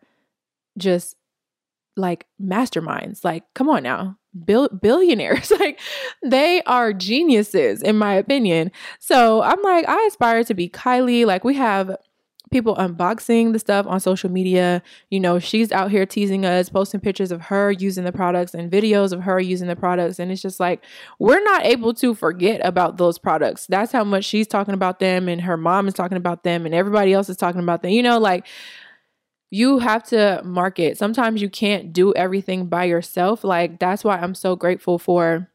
just 0.77 1.15
like 1.97 2.25
masterminds. 2.41 3.23
Like, 3.23 3.43
come 3.53 3.69
on 3.69 3.83
now. 3.83 4.17
Bill- 4.43 4.67
billionaires 4.67 5.49
like 5.59 5.79
they 6.21 6.61
are 6.63 6.91
geniuses 6.91 7.81
in 7.81 7.97
my 7.97 8.15
opinion 8.15 8.69
so 8.99 9.41
i'm 9.41 9.61
like 9.61 9.87
i 9.87 10.05
aspire 10.09 10.43
to 10.43 10.53
be 10.53 10.67
kylie 10.67 11.25
like 11.25 11.45
we 11.45 11.53
have 11.53 11.95
people 12.51 12.75
unboxing 12.75 13.53
the 13.53 13.59
stuff 13.59 13.85
on 13.87 13.99
social 13.99 14.29
media. 14.29 14.81
You 15.09 15.19
know, 15.19 15.39
she's 15.39 15.71
out 15.71 15.91
here 15.91 16.05
teasing 16.05 16.45
us, 16.45 16.69
posting 16.69 16.99
pictures 16.99 17.31
of 17.31 17.41
her 17.41 17.71
using 17.71 18.03
the 18.03 18.11
products 18.11 18.53
and 18.53 18.71
videos 18.71 19.11
of 19.11 19.21
her 19.21 19.39
using 19.39 19.67
the 19.67 19.75
products. 19.75 20.19
And 20.19 20.31
it's 20.31 20.41
just 20.41 20.59
like, 20.59 20.83
we're 21.19 21.43
not 21.43 21.65
able 21.65 21.93
to 21.95 22.13
forget 22.13 22.61
about 22.63 22.97
those 22.97 23.17
products. 23.17 23.67
That's 23.67 23.91
how 23.91 24.03
much 24.03 24.25
she's 24.25 24.47
talking 24.47 24.73
about 24.73 24.99
them, 24.99 25.27
and 25.27 25.41
her 25.41 25.57
mom 25.57 25.87
is 25.87 25.93
talking 25.93 26.17
about 26.17 26.43
them, 26.43 26.65
and 26.65 26.75
everybody 26.75 27.13
else 27.13 27.29
is 27.29 27.37
talking 27.37 27.61
about 27.61 27.81
them. 27.81 27.91
You 27.91 28.03
know, 28.03 28.19
like, 28.19 28.47
you 29.51 29.79
have 29.79 30.03
to 30.03 30.41
market. 30.43 30.97
Sometimes 30.97 31.41
you 31.41 31.49
can't 31.49 31.93
do 31.93 32.13
everything 32.13 32.65
by 32.67 32.85
yourself. 32.85 33.43
Like, 33.43 33.79
that's 33.79 34.03
why 34.03 34.17
I'm 34.17 34.35
so 34.35 34.55
grateful 34.55 34.99
for 34.99 35.49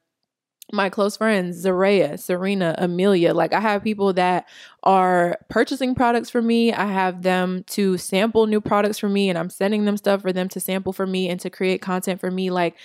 my 0.73 0.89
close 0.89 1.17
friends, 1.17 1.57
Zaria, 1.57 2.19
Serena, 2.19 2.75
Amelia. 2.79 3.35
Like 3.35 3.53
I 3.53 3.61
have 3.61 3.83
people 3.83 4.13
that 4.15 4.49
are 4.83 5.39
purchasing 5.49 5.95
products 5.95 6.31
for 6.31 6.43
me. 6.43 6.73
I 6.73 6.87
have 6.87 7.23
them 7.23 7.65
to 7.69 7.99
sample 7.99 8.47
new 8.47 8.61
products 8.61 8.99
for 8.99 9.09
me 9.09 9.29
and 9.29 9.39
I'm 9.39 9.51
sending 9.51 9.85
them 9.85 9.97
stuff 9.97 10.23
for 10.23 10.33
them 10.33 10.49
to 10.51 10.61
sample 10.61 10.93
for 10.93 11.07
me 11.07 11.29
and 11.29 11.41
to 11.41 11.51
create 11.51 11.83
content 11.83 12.21
for 12.21 12.31
me. 12.31 12.51
Like, 12.51 12.77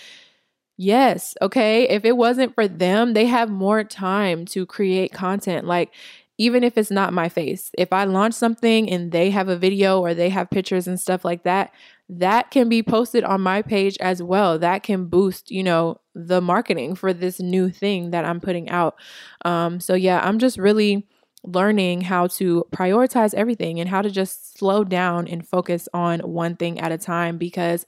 yes, 0.77 1.35
okay. 1.41 1.87
If 1.89 2.05
it 2.05 2.17
wasn't 2.17 2.55
for 2.55 2.67
them, 2.67 3.13
they 3.13 3.25
have 3.25 3.49
more 3.49 3.83
time 3.83 4.45
to 4.47 4.65
create 4.65 5.13
content. 5.13 5.65
Like, 5.67 5.91
even 6.37 6.63
if 6.63 6.77
it's 6.77 6.91
not 6.91 7.13
my 7.13 7.29
face, 7.29 7.71
if 7.77 7.93
I 7.93 8.03
launch 8.03 8.33
something 8.33 8.89
and 8.89 9.11
they 9.11 9.29
have 9.29 9.47
a 9.47 9.55
video 9.55 10.01
or 10.01 10.13
they 10.13 10.29
have 10.29 10.49
pictures 10.49 10.87
and 10.87 10.99
stuff 10.99 11.23
like 11.23 11.43
that, 11.43 11.71
that 12.07 12.51
can 12.51 12.69
be 12.69 12.83
posted 12.83 13.23
on 13.23 13.41
my 13.41 13.61
page 13.61 13.97
as 13.99 14.21
well. 14.21 14.59
That 14.59 14.83
can 14.83 15.05
boost, 15.05 15.49
you 15.49 15.63
know, 15.63 15.99
the 16.13 16.41
marketing 16.41 16.95
for 16.95 17.13
this 17.13 17.39
new 17.39 17.69
thing 17.69 18.11
that 18.11 18.25
I'm 18.25 18.39
putting 18.39 18.69
out. 18.69 18.95
Um, 19.43 19.79
so, 19.79 19.95
yeah, 19.95 20.21
I'm 20.23 20.39
just 20.39 20.57
really 20.57 21.07
learning 21.43 22.01
how 22.01 22.27
to 22.27 22.65
prioritize 22.71 23.33
everything 23.33 23.79
and 23.79 23.89
how 23.89 24.01
to 24.01 24.09
just 24.09 24.57
slow 24.57 24.83
down 24.83 25.27
and 25.27 25.47
focus 25.47 25.87
on 25.93 26.19
one 26.21 26.55
thing 26.55 26.79
at 26.79 26.91
a 26.91 26.97
time 26.97 27.37
because 27.37 27.85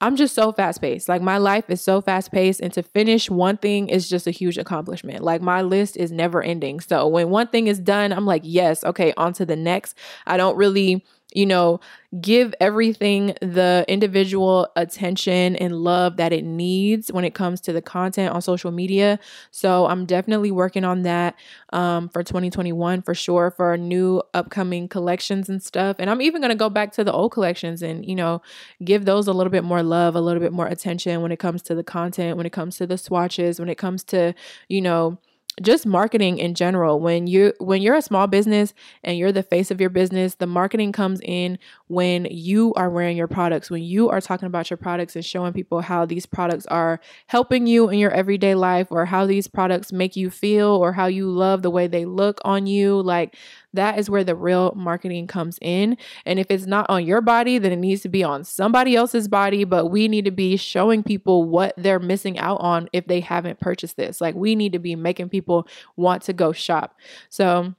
I'm 0.00 0.16
just 0.16 0.34
so 0.34 0.52
fast 0.52 0.82
paced. 0.82 1.08
Like 1.08 1.22
my 1.22 1.38
life 1.38 1.64
is 1.68 1.80
so 1.80 2.02
fast 2.02 2.30
paced, 2.30 2.60
and 2.60 2.72
to 2.74 2.82
finish 2.82 3.30
one 3.30 3.56
thing 3.56 3.88
is 3.88 4.08
just 4.08 4.26
a 4.26 4.30
huge 4.30 4.58
accomplishment. 4.58 5.22
Like 5.22 5.40
my 5.40 5.62
list 5.62 5.96
is 5.96 6.12
never 6.12 6.42
ending. 6.42 6.80
So 6.80 7.08
when 7.08 7.30
one 7.30 7.48
thing 7.48 7.66
is 7.66 7.78
done, 7.78 8.12
I'm 8.12 8.26
like, 8.26 8.42
yes, 8.44 8.84
okay, 8.84 9.14
on 9.16 9.32
to 9.34 9.46
the 9.46 9.56
next. 9.56 9.96
I 10.26 10.36
don't 10.36 10.56
really 10.56 11.04
you 11.36 11.46
know, 11.46 11.80
give 12.20 12.54
everything 12.60 13.34
the 13.42 13.84
individual 13.88 14.68
attention 14.74 15.54
and 15.56 15.76
love 15.76 16.16
that 16.16 16.32
it 16.32 16.44
needs 16.44 17.12
when 17.12 17.24
it 17.24 17.34
comes 17.34 17.60
to 17.60 17.72
the 17.74 17.82
content 17.82 18.32
on 18.34 18.40
social 18.40 18.70
media. 18.70 19.18
So 19.50 19.86
I'm 19.86 20.06
definitely 20.06 20.50
working 20.50 20.82
on 20.82 21.02
that 21.02 21.34
um, 21.74 22.08
for 22.08 22.22
2021 22.22 23.02
for 23.02 23.14
sure 23.14 23.50
for 23.50 23.76
new 23.76 24.22
upcoming 24.32 24.88
collections 24.88 25.50
and 25.50 25.62
stuff. 25.62 25.96
And 25.98 26.08
I'm 26.08 26.22
even 26.22 26.40
going 26.40 26.50
to 26.52 26.56
go 26.56 26.70
back 26.70 26.92
to 26.92 27.04
the 27.04 27.12
old 27.12 27.32
collections 27.32 27.82
and, 27.82 28.06
you 28.06 28.14
know, 28.14 28.40
give 28.82 29.04
those 29.04 29.26
a 29.26 29.32
little 29.34 29.50
bit 29.50 29.64
more 29.64 29.82
love, 29.82 30.14
a 30.14 30.20
little 30.20 30.40
bit 30.40 30.52
more 30.52 30.66
attention 30.66 31.20
when 31.20 31.32
it 31.32 31.38
comes 31.38 31.62
to 31.62 31.74
the 31.74 31.84
content, 31.84 32.38
when 32.38 32.46
it 32.46 32.52
comes 32.52 32.76
to 32.78 32.86
the 32.86 32.96
swatches, 32.98 33.60
when 33.60 33.68
it 33.68 33.76
comes 33.76 34.02
to, 34.04 34.34
you 34.68 34.80
know, 34.80 35.18
just 35.62 35.86
marketing 35.86 36.38
in 36.38 36.54
general 36.54 37.00
when 37.00 37.26
you 37.26 37.52
when 37.58 37.80
you're 37.80 37.94
a 37.94 38.02
small 38.02 38.26
business 38.26 38.74
and 39.02 39.16
you're 39.16 39.32
the 39.32 39.42
face 39.42 39.70
of 39.70 39.80
your 39.80 39.88
business 39.88 40.34
the 40.34 40.46
marketing 40.46 40.92
comes 40.92 41.20
in 41.22 41.58
when 41.86 42.26
you 42.26 42.74
are 42.74 42.90
wearing 42.90 43.16
your 43.16 43.26
products 43.26 43.70
when 43.70 43.82
you 43.82 44.10
are 44.10 44.20
talking 44.20 44.46
about 44.46 44.68
your 44.68 44.76
products 44.76 45.16
and 45.16 45.24
showing 45.24 45.52
people 45.52 45.80
how 45.80 46.04
these 46.04 46.26
products 46.26 46.66
are 46.66 47.00
helping 47.28 47.66
you 47.66 47.88
in 47.88 47.98
your 47.98 48.10
everyday 48.10 48.54
life 48.54 48.88
or 48.90 49.06
how 49.06 49.24
these 49.26 49.46
products 49.46 49.92
make 49.92 50.16
you 50.16 50.30
feel 50.30 50.68
or 50.68 50.92
how 50.92 51.06
you 51.06 51.28
love 51.28 51.62
the 51.62 51.70
way 51.70 51.86
they 51.86 52.04
look 52.04 52.38
on 52.44 52.66
you. 52.66 53.00
Like 53.00 53.36
That 53.76 53.98
is 53.98 54.10
where 54.10 54.24
the 54.24 54.34
real 54.34 54.72
marketing 54.76 55.26
comes 55.26 55.58
in. 55.62 55.96
And 56.24 56.38
if 56.38 56.48
it's 56.50 56.66
not 56.66 56.88
on 56.90 57.06
your 57.06 57.20
body, 57.20 57.58
then 57.58 57.72
it 57.72 57.76
needs 57.76 58.02
to 58.02 58.08
be 58.08 58.24
on 58.24 58.44
somebody 58.44 58.96
else's 58.96 59.28
body. 59.28 59.64
But 59.64 59.86
we 59.86 60.08
need 60.08 60.24
to 60.24 60.30
be 60.30 60.56
showing 60.56 61.02
people 61.02 61.44
what 61.44 61.74
they're 61.76 61.98
missing 61.98 62.38
out 62.38 62.60
on 62.60 62.88
if 62.92 63.06
they 63.06 63.20
haven't 63.20 63.60
purchased 63.60 63.96
this. 63.96 64.20
Like 64.20 64.34
we 64.34 64.54
need 64.54 64.72
to 64.72 64.78
be 64.78 64.96
making 64.96 65.28
people 65.28 65.68
want 65.96 66.22
to 66.24 66.32
go 66.32 66.52
shop. 66.52 66.98
So, 67.28 67.74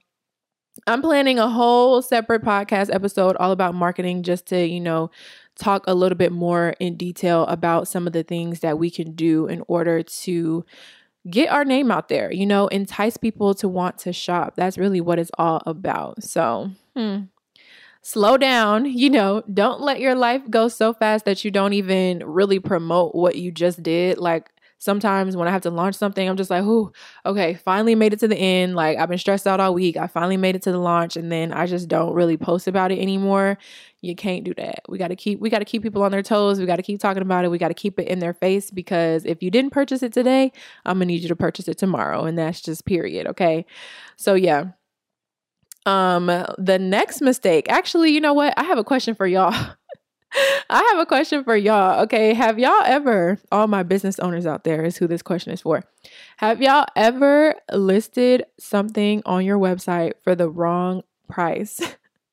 I'm 0.86 1.02
planning 1.02 1.38
a 1.38 1.48
whole 1.48 2.02
separate 2.02 2.42
podcast 2.42 2.94
episode 2.94 3.36
all 3.36 3.50
about 3.50 3.74
marketing 3.74 4.22
just 4.22 4.46
to, 4.46 4.64
you 4.64 4.80
know, 4.80 5.10
talk 5.58 5.84
a 5.86 5.94
little 5.94 6.16
bit 6.16 6.32
more 6.32 6.74
in 6.78 6.96
detail 6.96 7.44
about 7.46 7.88
some 7.88 8.06
of 8.06 8.12
the 8.12 8.22
things 8.22 8.60
that 8.60 8.78
we 8.78 8.90
can 8.90 9.12
do 9.14 9.46
in 9.46 9.64
order 9.66 10.02
to 10.02 10.64
get 11.30 11.50
our 11.50 11.64
name 11.64 11.90
out 11.90 12.08
there, 12.08 12.32
you 12.32 12.46
know, 12.46 12.68
entice 12.68 13.16
people 13.16 13.54
to 13.54 13.68
want 13.68 13.98
to 13.98 14.12
shop. 14.12 14.54
That's 14.56 14.78
really 14.78 15.00
what 15.00 15.18
it's 15.18 15.30
all 15.38 15.62
about. 15.66 16.22
So, 16.22 16.70
hmm. 16.96 17.22
slow 18.02 18.36
down, 18.36 18.84
you 18.96 19.10
know, 19.10 19.42
don't 19.52 19.80
let 19.80 20.00
your 20.00 20.14
life 20.14 20.42
go 20.50 20.68
so 20.68 20.92
fast 20.92 21.24
that 21.24 21.44
you 21.44 21.50
don't 21.50 21.72
even 21.72 22.22
really 22.24 22.58
promote 22.58 23.14
what 23.14 23.36
you 23.36 23.50
just 23.50 23.82
did. 23.82 24.18
Like, 24.18 24.50
sometimes 24.78 25.36
when 25.36 25.48
I 25.48 25.50
have 25.50 25.62
to 25.62 25.70
launch 25.70 25.96
something, 25.96 26.28
I'm 26.28 26.36
just 26.36 26.50
like, 26.50 26.64
"Ooh, 26.64 26.92
okay, 27.26 27.54
finally 27.54 27.94
made 27.94 28.12
it 28.12 28.20
to 28.20 28.28
the 28.28 28.36
end. 28.36 28.74
Like 28.74 28.98
I've 28.98 29.08
been 29.08 29.18
stressed 29.18 29.46
out 29.46 29.60
all 29.60 29.74
week. 29.74 29.96
I 29.96 30.06
finally 30.06 30.36
made 30.36 30.56
it 30.56 30.62
to 30.62 30.72
the 30.72 30.78
launch 30.78 31.16
and 31.16 31.30
then 31.30 31.52
I 31.52 31.66
just 31.66 31.88
don't 31.88 32.14
really 32.14 32.36
post 32.36 32.66
about 32.66 32.92
it 32.92 32.98
anymore." 32.98 33.58
You 34.00 34.14
can't 34.14 34.44
do 34.44 34.54
that. 34.54 34.82
We 34.88 34.96
got 34.96 35.08
to 35.08 35.16
keep 35.16 35.40
we 35.40 35.50
got 35.50 35.58
to 35.58 35.64
keep 35.64 35.82
people 35.82 36.02
on 36.04 36.12
their 36.12 36.22
toes. 36.22 36.60
We 36.60 36.66
got 36.66 36.76
to 36.76 36.82
keep 36.82 37.00
talking 37.00 37.22
about 37.22 37.44
it. 37.44 37.50
We 37.50 37.58
got 37.58 37.68
to 37.68 37.74
keep 37.74 37.98
it 37.98 38.06
in 38.06 38.20
their 38.20 38.32
face 38.34 38.70
because 38.70 39.24
if 39.24 39.42
you 39.42 39.50
didn't 39.50 39.72
purchase 39.72 40.02
it 40.02 40.12
today, 40.12 40.52
I'm 40.86 40.98
going 40.98 41.08
to 41.08 41.14
need 41.14 41.22
you 41.22 41.28
to 41.28 41.36
purchase 41.36 41.66
it 41.66 41.78
tomorrow 41.78 42.24
and 42.24 42.38
that's 42.38 42.60
just 42.60 42.84
period, 42.84 43.26
okay? 43.26 43.66
So 44.16 44.34
yeah. 44.34 44.66
Um 45.86 46.26
the 46.58 46.78
next 46.78 47.20
mistake. 47.20 47.68
Actually, 47.68 48.12
you 48.12 48.20
know 48.20 48.34
what? 48.34 48.54
I 48.56 48.64
have 48.64 48.78
a 48.78 48.84
question 48.84 49.14
for 49.14 49.26
y'all. 49.26 49.52
I 50.70 50.88
have 50.90 50.98
a 50.98 51.06
question 51.06 51.44
for 51.44 51.56
y'all. 51.56 52.02
Okay. 52.02 52.34
Have 52.34 52.58
y'all 52.58 52.82
ever, 52.84 53.38
all 53.50 53.66
my 53.66 53.82
business 53.82 54.18
owners 54.18 54.46
out 54.46 54.64
there 54.64 54.84
is 54.84 54.96
who 54.96 55.06
this 55.06 55.22
question 55.22 55.52
is 55.52 55.62
for. 55.62 55.84
Have 56.38 56.60
y'all 56.60 56.86
ever 56.96 57.54
listed 57.72 58.44
something 58.58 59.22
on 59.24 59.44
your 59.44 59.58
website 59.58 60.12
for 60.22 60.34
the 60.34 60.50
wrong 60.50 61.02
price? 61.28 61.80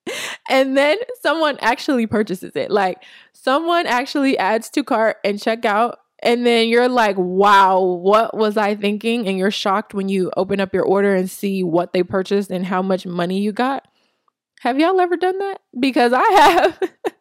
and 0.49 0.77
then 0.77 0.97
someone 1.21 1.57
actually 1.61 2.07
purchases 2.07 2.55
it. 2.55 2.69
Like 2.69 3.03
someone 3.31 3.87
actually 3.87 4.37
adds 4.37 4.69
to 4.71 4.83
cart 4.83 5.17
and 5.23 5.39
checkout. 5.39 5.95
And 6.19 6.45
then 6.45 6.67
you're 6.67 6.89
like, 6.89 7.17
wow, 7.17 7.79
what 7.79 8.35
was 8.35 8.57
I 8.57 8.75
thinking? 8.75 9.27
And 9.27 9.37
you're 9.37 9.51
shocked 9.51 9.93
when 9.93 10.09
you 10.09 10.31
open 10.35 10.59
up 10.59 10.73
your 10.73 10.83
order 10.83 11.13
and 11.13 11.29
see 11.29 11.63
what 11.63 11.93
they 11.93 12.03
purchased 12.03 12.49
and 12.49 12.65
how 12.65 12.81
much 12.81 13.05
money 13.05 13.39
you 13.39 13.51
got. 13.51 13.87
Have 14.61 14.79
y'all 14.79 14.99
ever 14.99 15.17
done 15.17 15.37
that? 15.39 15.61
Because 15.79 16.11
I 16.13 16.23
have. 16.23 16.79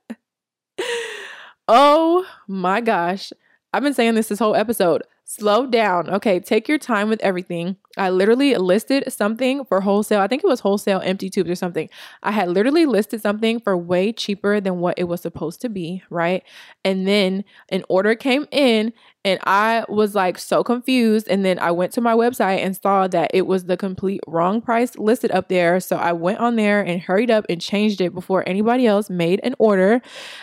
oh 1.69 2.27
my 2.49 2.81
gosh. 2.81 3.33
I've 3.73 3.83
been 3.83 3.95
saying 3.95 4.15
this 4.15 4.29
this 4.29 4.39
whole 4.39 4.55
episode. 4.55 5.03
Slow 5.27 5.67
down. 5.67 6.11
Okay, 6.11 6.39
take 6.39 6.69
your 6.69 6.79
time 6.79 7.09
with 7.09 7.21
everything. 7.23 7.77
I 7.97 8.11
literally 8.11 8.55
listed 8.57 9.11
something 9.11 9.65
for 9.65 9.81
wholesale. 9.81 10.21
I 10.21 10.29
think 10.29 10.45
it 10.45 10.47
was 10.47 10.61
wholesale 10.61 11.01
empty 11.03 11.31
tubes 11.31 11.51
or 11.51 11.55
something. 11.55 11.89
I 12.23 12.31
had 12.31 12.51
literally 12.51 12.85
listed 12.85 13.23
something 13.23 13.59
for 13.59 13.77
way 13.77 14.13
cheaper 14.13 14.61
than 14.61 14.81
what 14.81 14.99
it 14.99 15.05
was 15.05 15.23
supposed 15.23 15.63
to 15.63 15.69
be, 15.69 16.03
right? 16.11 16.45
And 16.85 17.09
then 17.09 17.45
an 17.71 17.85
order 17.89 18.15
came 18.15 18.47
in 18.51 18.93
and 19.25 19.41
I 19.45 19.85
was 19.89 20.15
like 20.15 20.39
so 20.39 20.63
confused. 20.63 21.29
And 21.29 21.45
then 21.45 21.59
I 21.59 21.71
went 21.71 21.93
to 21.95 22.01
my 22.01 22.15
website 22.15 22.59
and 22.59 22.77
saw 22.77 23.09
that 23.09 23.31
it 23.33 23.47
was 23.47 23.65
the 23.65 23.77
complete 23.77 24.21
wrong 24.27 24.61
price 24.61 24.97
listed 24.99 25.31
up 25.31 25.49
there. 25.49 25.81
So 25.81 25.97
I 25.97 26.13
went 26.13 26.41
on 26.41 26.57
there 26.57 26.83
and 26.83 27.01
hurried 27.01 27.31
up 27.31 27.47
and 27.49 27.61
changed 27.61 28.01
it 28.01 28.15
before 28.15 28.47
anybody 28.47 28.87
else 28.87 29.09
made 29.09 29.41
an 29.43 29.55
order. 29.59 30.03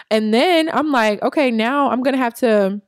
And 0.09 0.33
then 0.33 0.69
I'm 0.73 0.91
like, 0.91 1.21
okay, 1.21 1.51
now 1.51 1.91
I'm 1.91 2.01
going 2.01 2.15
to 2.15 2.21
have 2.21 2.33
to 2.35 2.81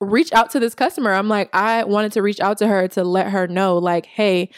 reach 0.00 0.32
out 0.32 0.50
to 0.50 0.60
this 0.60 0.74
customer. 0.76 1.12
I'm 1.12 1.28
like, 1.28 1.50
I 1.52 1.82
wanted 1.84 2.12
to 2.12 2.22
reach 2.22 2.38
out 2.38 2.58
to 2.58 2.68
her 2.68 2.86
to 2.88 3.02
let 3.02 3.30
her 3.30 3.48
know, 3.48 3.78
like, 3.78 4.06
hey, 4.06 4.50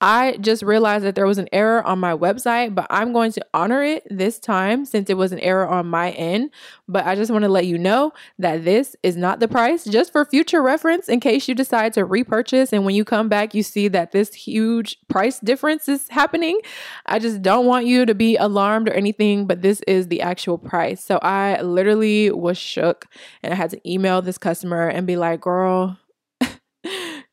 I 0.00 0.38
just 0.40 0.62
realized 0.62 1.04
that 1.04 1.14
there 1.14 1.26
was 1.26 1.36
an 1.36 1.48
error 1.52 1.82
on 1.86 1.98
my 1.98 2.14
website, 2.14 2.74
but 2.74 2.86
I'm 2.88 3.12
going 3.12 3.32
to 3.32 3.46
honor 3.52 3.82
it 3.82 4.06
this 4.08 4.38
time 4.38 4.86
since 4.86 5.10
it 5.10 5.18
was 5.18 5.30
an 5.32 5.40
error 5.40 5.68
on 5.68 5.88
my 5.88 6.12
end. 6.12 6.50
But 6.88 7.06
I 7.06 7.14
just 7.14 7.30
want 7.30 7.42
to 7.42 7.50
let 7.50 7.66
you 7.66 7.76
know 7.76 8.12
that 8.38 8.64
this 8.64 8.96
is 9.02 9.16
not 9.16 9.40
the 9.40 9.48
price, 9.48 9.84
just 9.84 10.10
for 10.10 10.24
future 10.24 10.62
reference 10.62 11.08
in 11.08 11.20
case 11.20 11.48
you 11.48 11.54
decide 11.54 11.92
to 11.94 12.04
repurchase. 12.06 12.72
And 12.72 12.86
when 12.86 12.94
you 12.94 13.04
come 13.04 13.28
back, 13.28 13.54
you 13.54 13.62
see 13.62 13.88
that 13.88 14.12
this 14.12 14.32
huge 14.32 14.98
price 15.08 15.38
difference 15.38 15.86
is 15.86 16.08
happening. 16.08 16.60
I 17.04 17.18
just 17.18 17.42
don't 17.42 17.66
want 17.66 17.84
you 17.84 18.06
to 18.06 18.14
be 18.14 18.36
alarmed 18.36 18.88
or 18.88 18.92
anything, 18.92 19.46
but 19.46 19.60
this 19.60 19.82
is 19.86 20.08
the 20.08 20.22
actual 20.22 20.56
price. 20.56 21.04
So 21.04 21.18
I 21.18 21.60
literally 21.60 22.30
was 22.30 22.56
shook 22.56 23.06
and 23.42 23.52
I 23.52 23.56
had 23.56 23.70
to 23.70 23.90
email 23.90 24.22
this 24.22 24.38
customer 24.38 24.88
and 24.88 25.06
be 25.06 25.16
like, 25.16 25.42
girl, 25.42 25.98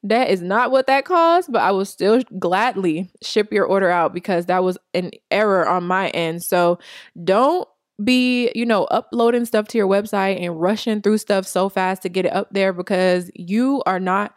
that 0.03 0.29
is 0.29 0.41
not 0.41 0.71
what 0.71 0.87
that 0.87 1.05
cost, 1.05 1.51
but 1.51 1.61
I 1.61 1.71
will 1.71 1.85
still 1.85 2.21
gladly 2.39 3.09
ship 3.21 3.51
your 3.51 3.65
order 3.65 3.89
out 3.89 4.13
because 4.13 4.45
that 4.45 4.63
was 4.63 4.77
an 4.93 5.11
error 5.31 5.67
on 5.67 5.85
my 5.85 6.09
end. 6.09 6.43
So 6.43 6.79
don't 7.23 7.67
be, 8.03 8.51
you 8.53 8.65
know, 8.65 8.83
uploading 8.85 9.45
stuff 9.45 9.67
to 9.69 9.77
your 9.77 9.87
website 9.87 10.41
and 10.41 10.59
rushing 10.61 11.01
through 11.01 11.17
stuff 11.17 11.47
so 11.47 11.67
fast 11.67 12.03
to 12.03 12.09
get 12.09 12.25
it 12.25 12.33
up 12.33 12.49
there 12.51 12.71
because 12.73 13.31
you 13.33 13.81
are 13.85 13.99
not 13.99 14.35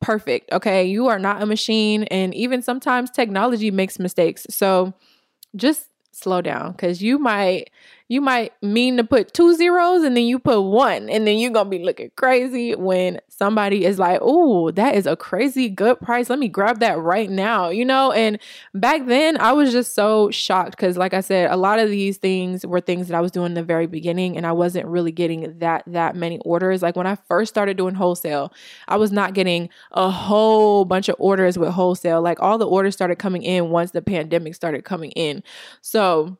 perfect. 0.00 0.52
Okay. 0.52 0.84
You 0.84 1.06
are 1.06 1.18
not 1.18 1.42
a 1.42 1.46
machine. 1.46 2.04
And 2.04 2.34
even 2.34 2.62
sometimes 2.62 3.10
technology 3.10 3.70
makes 3.70 3.98
mistakes. 3.98 4.46
So 4.50 4.94
just 5.56 5.88
slow 6.12 6.42
down 6.42 6.72
because 6.72 7.02
you 7.02 7.18
might 7.18 7.70
you 8.08 8.20
might 8.20 8.52
mean 8.62 8.96
to 8.96 9.04
put 9.04 9.32
two 9.32 9.54
zeros 9.54 10.02
and 10.02 10.16
then 10.16 10.24
you 10.24 10.38
put 10.38 10.60
one 10.60 11.08
and 11.08 11.26
then 11.26 11.38
you're 11.38 11.50
gonna 11.50 11.68
be 11.68 11.78
looking 11.78 12.10
crazy 12.16 12.74
when 12.74 13.20
somebody 13.28 13.84
is 13.84 13.98
like 13.98 14.18
oh 14.22 14.70
that 14.72 14.94
is 14.94 15.06
a 15.06 15.14
crazy 15.16 15.68
good 15.68 16.00
price. 16.00 16.30
Let 16.30 16.38
me 16.38 16.48
grab 16.48 16.80
that 16.80 16.98
right 16.98 17.30
now 17.30 17.68
you 17.68 17.84
know? 17.84 18.12
And 18.12 18.38
back 18.74 19.06
then 19.06 19.38
i 19.40 19.52
was 19.52 19.72
just 19.72 19.94
so 19.94 20.30
shocked 20.30 20.72
because 20.72 20.96
like 20.96 21.14
i 21.14 21.20
said 21.20 21.50
a 21.50 21.56
lot 21.56 21.78
of 21.78 21.90
these 21.90 22.16
things 22.16 22.66
were 22.66 22.80
things 22.80 23.08
that 23.08 23.16
i 23.16 23.20
was 23.20 23.30
doing 23.30 23.46
in 23.46 23.54
the 23.54 23.62
very 23.62 23.86
beginning 23.86 24.36
and 24.36 24.46
i 24.46 24.52
wasn't 24.52 24.86
really 24.86 25.12
getting 25.12 25.58
that 25.58 25.84
that 25.86 26.16
many 26.16 26.38
orders. 26.40 26.82
Like 26.82 26.96
when 26.96 27.06
i 27.06 27.14
first 27.14 27.50
started 27.50 27.76
doing 27.76 27.94
wholesale 27.94 28.52
i 28.88 28.96
was 28.96 29.12
not 29.12 29.34
getting 29.34 29.68
a 29.92 30.10
whole 30.10 30.84
bunch 30.84 31.08
of 31.08 31.16
orders 31.18 31.58
with 31.58 31.70
wholesale. 31.70 32.22
Like 32.22 32.40
all 32.40 32.58
the 32.58 32.66
orders 32.66 32.94
started 32.94 33.18
coming 33.18 33.42
in 33.42 33.70
once 33.70 33.92
the 33.92 34.02
pandemic 34.02 34.54
started 34.54 34.84
coming 34.84 35.10
in. 35.12 35.42
So 35.80 36.38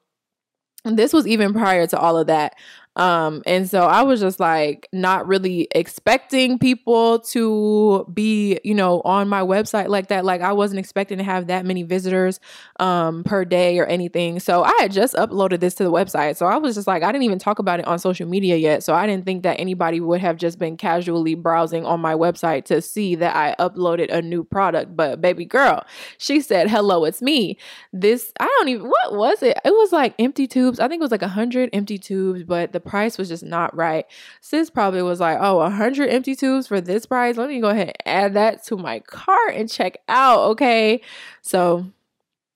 this 0.84 1.12
was 1.12 1.26
even 1.26 1.52
prior 1.52 1.86
to 1.86 1.98
all 1.98 2.16
of 2.16 2.26
that. 2.28 2.54
Um, 2.98 3.42
and 3.46 3.70
so 3.70 3.82
I 3.82 4.02
was 4.02 4.20
just 4.20 4.40
like 4.40 4.88
not 4.92 5.28
really 5.28 5.68
expecting 5.70 6.58
people 6.58 7.20
to 7.20 8.04
be, 8.12 8.58
you 8.64 8.74
know, 8.74 9.00
on 9.04 9.28
my 9.28 9.40
website 9.40 9.88
like 9.88 10.08
that. 10.08 10.24
Like 10.24 10.40
I 10.40 10.52
wasn't 10.52 10.80
expecting 10.80 11.18
to 11.18 11.24
have 11.24 11.46
that 11.46 11.64
many 11.64 11.84
visitors 11.84 12.40
um 12.80 13.22
per 13.22 13.44
day 13.44 13.78
or 13.78 13.86
anything. 13.86 14.40
So 14.40 14.64
I 14.64 14.76
had 14.80 14.90
just 14.90 15.14
uploaded 15.14 15.60
this 15.60 15.74
to 15.76 15.84
the 15.84 15.92
website. 15.92 16.36
So 16.36 16.46
I 16.46 16.56
was 16.56 16.74
just 16.74 16.88
like, 16.88 17.04
I 17.04 17.12
didn't 17.12 17.22
even 17.22 17.38
talk 17.38 17.60
about 17.60 17.78
it 17.78 17.86
on 17.86 18.00
social 18.00 18.26
media 18.26 18.56
yet. 18.56 18.82
So 18.82 18.94
I 18.94 19.06
didn't 19.06 19.24
think 19.24 19.44
that 19.44 19.60
anybody 19.60 20.00
would 20.00 20.20
have 20.20 20.36
just 20.36 20.58
been 20.58 20.76
casually 20.76 21.36
browsing 21.36 21.84
on 21.84 22.00
my 22.00 22.14
website 22.14 22.64
to 22.64 22.82
see 22.82 23.14
that 23.14 23.36
I 23.36 23.54
uploaded 23.62 24.12
a 24.12 24.20
new 24.20 24.42
product. 24.42 24.96
But 24.96 25.20
baby 25.20 25.44
girl, 25.44 25.84
she 26.18 26.40
said, 26.40 26.68
Hello, 26.68 27.04
it's 27.04 27.22
me. 27.22 27.58
This 27.92 28.32
I 28.40 28.46
don't 28.46 28.68
even 28.68 28.88
what 28.88 29.14
was 29.14 29.42
it? 29.44 29.56
It 29.64 29.70
was 29.70 29.92
like 29.92 30.14
empty 30.18 30.48
tubes. 30.48 30.80
I 30.80 30.88
think 30.88 31.00
it 31.00 31.04
was 31.04 31.12
like 31.12 31.22
a 31.22 31.28
hundred 31.28 31.70
empty 31.72 31.98
tubes, 31.98 32.42
but 32.42 32.72
the 32.72 32.87
price 32.88 33.18
was 33.18 33.28
just 33.28 33.44
not 33.44 33.74
right. 33.76 34.04
Sis 34.40 34.70
probably 34.70 35.02
was 35.02 35.20
like, 35.20 35.38
oh, 35.40 35.56
100 35.58 36.08
empty 36.08 36.34
tubes 36.34 36.66
for 36.66 36.80
this 36.80 37.06
price. 37.06 37.36
Let 37.36 37.48
me 37.48 37.60
go 37.60 37.68
ahead 37.68 37.88
and 37.88 37.96
add 38.06 38.34
that 38.34 38.64
to 38.66 38.76
my 38.76 39.00
cart 39.00 39.54
and 39.54 39.70
check 39.70 39.98
out. 40.08 40.40
Okay. 40.50 41.00
So, 41.42 41.86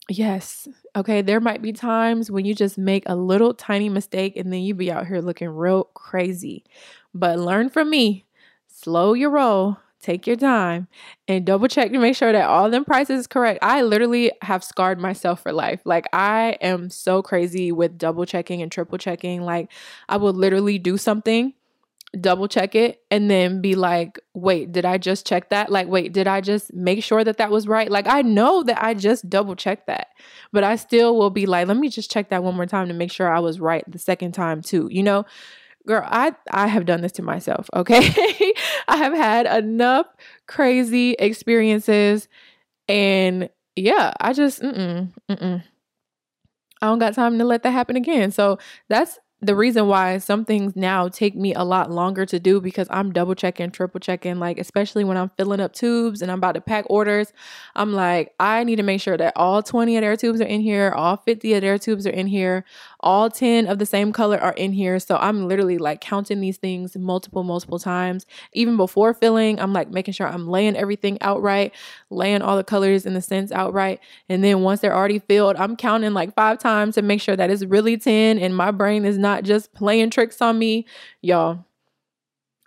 yes. 0.08 0.68
Okay. 0.96 1.22
There 1.22 1.40
might 1.40 1.62
be 1.62 1.72
times 1.72 2.30
when 2.30 2.44
you 2.44 2.54
just 2.54 2.78
make 2.78 3.04
a 3.06 3.16
little 3.16 3.54
tiny 3.54 3.88
mistake 3.88 4.36
and 4.36 4.52
then 4.52 4.60
you 4.60 4.74
be 4.74 4.90
out 4.90 5.06
here 5.06 5.20
looking 5.20 5.48
real 5.48 5.84
crazy. 5.94 6.64
But 7.14 7.38
learn 7.38 7.70
from 7.70 7.90
me. 7.90 8.24
Slow 8.68 9.12
your 9.14 9.30
roll 9.30 9.78
take 10.02 10.26
your 10.26 10.36
time 10.36 10.88
and 11.28 11.46
double 11.46 11.68
check 11.68 11.92
to 11.92 11.98
make 11.98 12.16
sure 12.16 12.32
that 12.32 12.48
all 12.48 12.68
them 12.68 12.84
prices 12.84 13.20
is 13.20 13.26
correct. 13.26 13.60
I 13.62 13.82
literally 13.82 14.32
have 14.42 14.64
scarred 14.64 14.98
myself 14.98 15.42
for 15.42 15.52
life. 15.52 15.80
Like 15.84 16.06
I 16.12 16.58
am 16.60 16.90
so 16.90 17.22
crazy 17.22 17.72
with 17.72 17.96
double 17.96 18.26
checking 18.26 18.60
and 18.60 18.70
triple 18.70 18.98
checking. 18.98 19.42
Like 19.42 19.70
I 20.08 20.16
will 20.16 20.32
literally 20.32 20.78
do 20.78 20.98
something, 20.98 21.54
double 22.20 22.48
check 22.48 22.74
it 22.74 23.00
and 23.10 23.30
then 23.30 23.60
be 23.62 23.74
like, 23.74 24.20
"Wait, 24.34 24.72
did 24.72 24.84
I 24.84 24.98
just 24.98 25.26
check 25.26 25.50
that? 25.50 25.70
Like 25.70 25.88
wait, 25.88 26.12
did 26.12 26.26
I 26.26 26.40
just 26.40 26.74
make 26.74 27.02
sure 27.02 27.24
that 27.24 27.38
that 27.38 27.50
was 27.50 27.66
right?" 27.68 27.90
Like 27.90 28.06
I 28.08 28.22
know 28.22 28.62
that 28.64 28.82
I 28.82 28.94
just 28.94 29.30
double 29.30 29.56
checked 29.56 29.86
that. 29.86 30.08
But 30.52 30.64
I 30.64 30.76
still 30.76 31.16
will 31.16 31.30
be 31.30 31.46
like, 31.46 31.68
"Let 31.68 31.76
me 31.78 31.88
just 31.88 32.10
check 32.10 32.28
that 32.30 32.44
one 32.44 32.56
more 32.56 32.66
time 32.66 32.88
to 32.88 32.94
make 32.94 33.12
sure 33.12 33.32
I 33.32 33.40
was 33.40 33.60
right 33.60 33.84
the 33.88 33.98
second 33.98 34.32
time 34.32 34.62
too." 34.62 34.88
You 34.90 35.02
know? 35.04 35.24
Girl 35.86 36.02
i 36.06 36.32
i 36.50 36.66
have 36.66 36.86
done 36.86 37.00
this 37.00 37.12
to 37.12 37.22
myself 37.22 37.68
okay 37.74 37.98
i 38.88 38.96
have 38.96 39.14
had 39.14 39.46
enough 39.46 40.06
crazy 40.46 41.12
experiences 41.18 42.28
and 42.88 43.48
yeah 43.76 44.12
i 44.20 44.32
just 44.32 44.62
mm-mm, 44.62 45.12
mm-mm. 45.30 45.62
I 46.80 46.86
don't 46.86 46.98
got 46.98 47.14
time 47.14 47.38
to 47.38 47.44
let 47.44 47.62
that 47.62 47.70
happen 47.70 47.96
again. 47.96 48.32
So 48.32 48.58
that's 48.88 49.18
the 49.42 49.56
reason 49.56 49.88
why 49.88 50.18
some 50.18 50.44
things 50.44 50.76
now 50.76 51.08
take 51.08 51.34
me 51.34 51.52
a 51.52 51.64
lot 51.64 51.90
longer 51.90 52.24
to 52.24 52.38
do 52.38 52.60
because 52.60 52.86
I'm 52.90 53.12
double 53.12 53.34
checking, 53.34 53.72
triple 53.72 53.98
checking, 53.98 54.38
like 54.38 54.56
especially 54.56 55.02
when 55.02 55.16
I'm 55.16 55.30
filling 55.30 55.58
up 55.58 55.72
tubes 55.72 56.22
and 56.22 56.30
I'm 56.30 56.38
about 56.38 56.52
to 56.52 56.60
pack 56.60 56.84
orders. 56.88 57.32
I'm 57.74 57.92
like, 57.92 58.34
I 58.38 58.62
need 58.62 58.76
to 58.76 58.84
make 58.84 59.00
sure 59.00 59.16
that 59.16 59.32
all 59.34 59.60
20 59.60 59.96
of 59.96 60.02
their 60.02 60.16
tubes 60.16 60.40
are 60.40 60.46
in 60.46 60.60
here, 60.60 60.92
all 60.94 61.16
50 61.16 61.54
of 61.54 61.60
their 61.60 61.76
tubes 61.76 62.06
are 62.06 62.10
in 62.10 62.28
here, 62.28 62.64
all 63.00 63.30
10 63.30 63.66
of 63.66 63.80
the 63.80 63.86
same 63.86 64.12
color 64.12 64.38
are 64.38 64.52
in 64.52 64.72
here. 64.72 65.00
So 65.00 65.16
I'm 65.16 65.48
literally 65.48 65.76
like 65.76 66.00
counting 66.00 66.40
these 66.40 66.58
things 66.58 66.96
multiple, 66.96 67.42
multiple 67.42 67.80
times. 67.80 68.26
Even 68.52 68.76
before 68.76 69.12
filling, 69.12 69.58
I'm 69.58 69.72
like 69.72 69.90
making 69.90 70.14
sure 70.14 70.28
I'm 70.28 70.46
laying 70.46 70.76
everything 70.76 71.18
out 71.20 71.42
right, 71.42 71.74
laying 72.10 72.42
all 72.42 72.56
the 72.56 72.62
colors 72.62 73.04
and 73.04 73.16
the 73.16 73.20
scents 73.20 73.50
out 73.50 73.74
right. 73.74 73.98
And 74.28 74.44
then 74.44 74.60
once 74.60 74.78
they're 74.78 74.94
already 74.94 75.18
filled, 75.18 75.56
I'm 75.56 75.74
counting 75.74 76.14
like 76.14 76.32
five 76.36 76.60
times 76.60 76.94
to 76.94 77.02
make 77.02 77.20
sure 77.20 77.34
that 77.34 77.50
it's 77.50 77.64
really 77.64 77.96
10 77.96 78.38
and 78.38 78.56
my 78.56 78.70
brain 78.70 79.04
is 79.04 79.18
not 79.18 79.31
just 79.40 79.72
playing 79.72 80.10
tricks 80.10 80.42
on 80.42 80.58
me. 80.58 80.86
Y'all, 81.22 81.64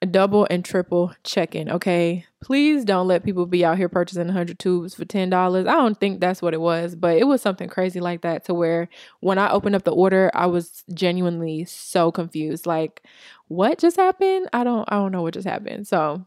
double 0.06 0.48
and 0.50 0.64
triple 0.64 1.14
checking, 1.24 1.70
okay? 1.70 2.26
Please 2.42 2.86
don't 2.86 3.08
let 3.08 3.24
people 3.24 3.46
be 3.46 3.66
out 3.66 3.78
here 3.78 3.90
purchasing 3.90 4.28
100 4.28 4.60
tubes 4.60 4.94
for 4.94 5.06
$10. 5.06 5.68
I 5.68 5.72
don't 5.72 6.00
think 6.00 6.20
that's 6.20 6.42
what 6.42 6.54
it 6.54 6.62
was, 6.62 6.96
but 6.96 7.18
it 7.18 7.26
was 7.26 7.42
something 7.42 7.70
crazy 7.70 8.00
like 8.00 8.22
that 8.22 8.46
to 8.46 8.54
where 8.54 8.90
when 9.20 9.38
I 9.40 9.50
opened 9.50 9.76
up 9.76 9.84
the 9.84 9.92
order, 9.92 10.30
I 10.34 10.46
was 10.46 10.84
genuinely 10.94 11.66
so 11.66 12.12
confused. 12.12 12.66
Like, 12.66 13.04
what 13.48 13.80
just 13.80 13.98
happened? 13.98 14.50
I 14.54 14.64
don't 14.64 14.86
I 14.92 14.96
don't 14.96 15.12
know 15.12 15.22
what 15.22 15.34
just 15.34 15.48
happened. 15.48 15.88
So, 15.88 16.26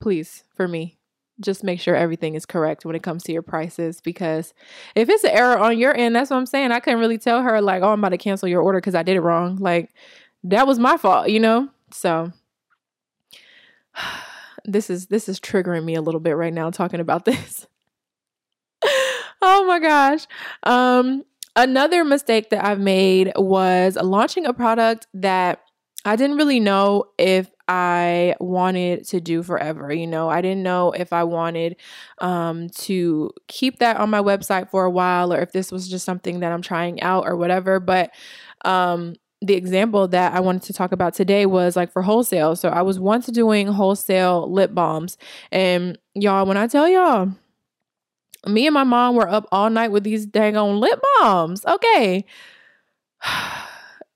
please, 0.00 0.44
for 0.54 0.66
me, 0.66 0.98
just 1.42 1.64
make 1.64 1.80
sure 1.80 1.94
everything 1.94 2.34
is 2.34 2.46
correct 2.46 2.84
when 2.84 2.96
it 2.96 3.02
comes 3.02 3.22
to 3.24 3.32
your 3.32 3.42
prices 3.42 4.00
because 4.00 4.54
if 4.94 5.08
it's 5.08 5.24
an 5.24 5.30
error 5.30 5.58
on 5.58 5.78
your 5.78 5.96
end, 5.96 6.16
that's 6.16 6.30
what 6.30 6.36
I'm 6.36 6.46
saying. 6.46 6.72
I 6.72 6.80
couldn't 6.80 7.00
really 7.00 7.18
tell 7.18 7.42
her 7.42 7.60
like, 7.60 7.82
"Oh, 7.82 7.90
I'm 7.90 8.00
about 8.00 8.10
to 8.10 8.18
cancel 8.18 8.48
your 8.48 8.62
order 8.62 8.78
because 8.78 8.94
I 8.94 9.02
did 9.02 9.16
it 9.16 9.20
wrong." 9.20 9.56
Like 9.56 9.92
that 10.44 10.66
was 10.66 10.78
my 10.78 10.96
fault, 10.96 11.28
you 11.28 11.40
know? 11.40 11.68
So 11.90 12.32
this 14.64 14.90
is 14.90 15.06
this 15.06 15.28
is 15.28 15.40
triggering 15.40 15.84
me 15.84 15.94
a 15.94 16.02
little 16.02 16.20
bit 16.20 16.36
right 16.36 16.52
now 16.52 16.70
talking 16.70 17.00
about 17.00 17.24
this. 17.26 17.66
oh 19.42 19.64
my 19.66 19.78
gosh. 19.78 20.26
Um 20.62 21.24
another 21.54 22.04
mistake 22.04 22.50
that 22.50 22.64
I've 22.64 22.80
made 22.80 23.32
was 23.36 23.96
launching 23.96 24.46
a 24.46 24.54
product 24.54 25.06
that 25.14 25.60
I 26.04 26.16
didn't 26.16 26.36
really 26.36 26.60
know 26.60 27.04
if 27.18 27.50
I 27.68 28.34
wanted 28.40 29.06
to 29.08 29.20
do 29.20 29.42
forever. 29.42 29.92
You 29.92 30.06
know, 30.06 30.28
I 30.28 30.40
didn't 30.40 30.62
know 30.62 30.92
if 30.92 31.12
I 31.12 31.24
wanted 31.24 31.76
um, 32.18 32.68
to 32.70 33.30
keep 33.48 33.78
that 33.78 33.96
on 33.98 34.10
my 34.10 34.20
website 34.20 34.70
for 34.70 34.84
a 34.84 34.90
while 34.90 35.32
or 35.32 35.40
if 35.40 35.52
this 35.52 35.70
was 35.72 35.88
just 35.88 36.04
something 36.04 36.40
that 36.40 36.52
I'm 36.52 36.62
trying 36.62 37.02
out 37.02 37.26
or 37.26 37.36
whatever. 37.36 37.80
But 37.80 38.10
um, 38.64 39.14
the 39.40 39.54
example 39.54 40.06
that 40.08 40.32
I 40.32 40.40
wanted 40.40 40.62
to 40.64 40.72
talk 40.72 40.92
about 40.92 41.14
today 41.14 41.46
was 41.46 41.76
like 41.76 41.92
for 41.92 42.02
wholesale. 42.02 42.56
So 42.56 42.68
I 42.68 42.82
was 42.82 42.98
once 43.00 43.26
doing 43.26 43.66
wholesale 43.66 44.50
lip 44.50 44.74
balms. 44.74 45.18
And 45.50 45.98
y'all, 46.14 46.46
when 46.46 46.56
I 46.56 46.66
tell 46.66 46.88
y'all, 46.88 47.32
me 48.46 48.66
and 48.66 48.74
my 48.74 48.84
mom 48.84 49.14
were 49.16 49.28
up 49.28 49.46
all 49.52 49.70
night 49.70 49.92
with 49.92 50.04
these 50.04 50.26
dang 50.26 50.56
on 50.56 50.80
lip 50.80 51.00
balms. 51.20 51.64
Okay. 51.66 52.24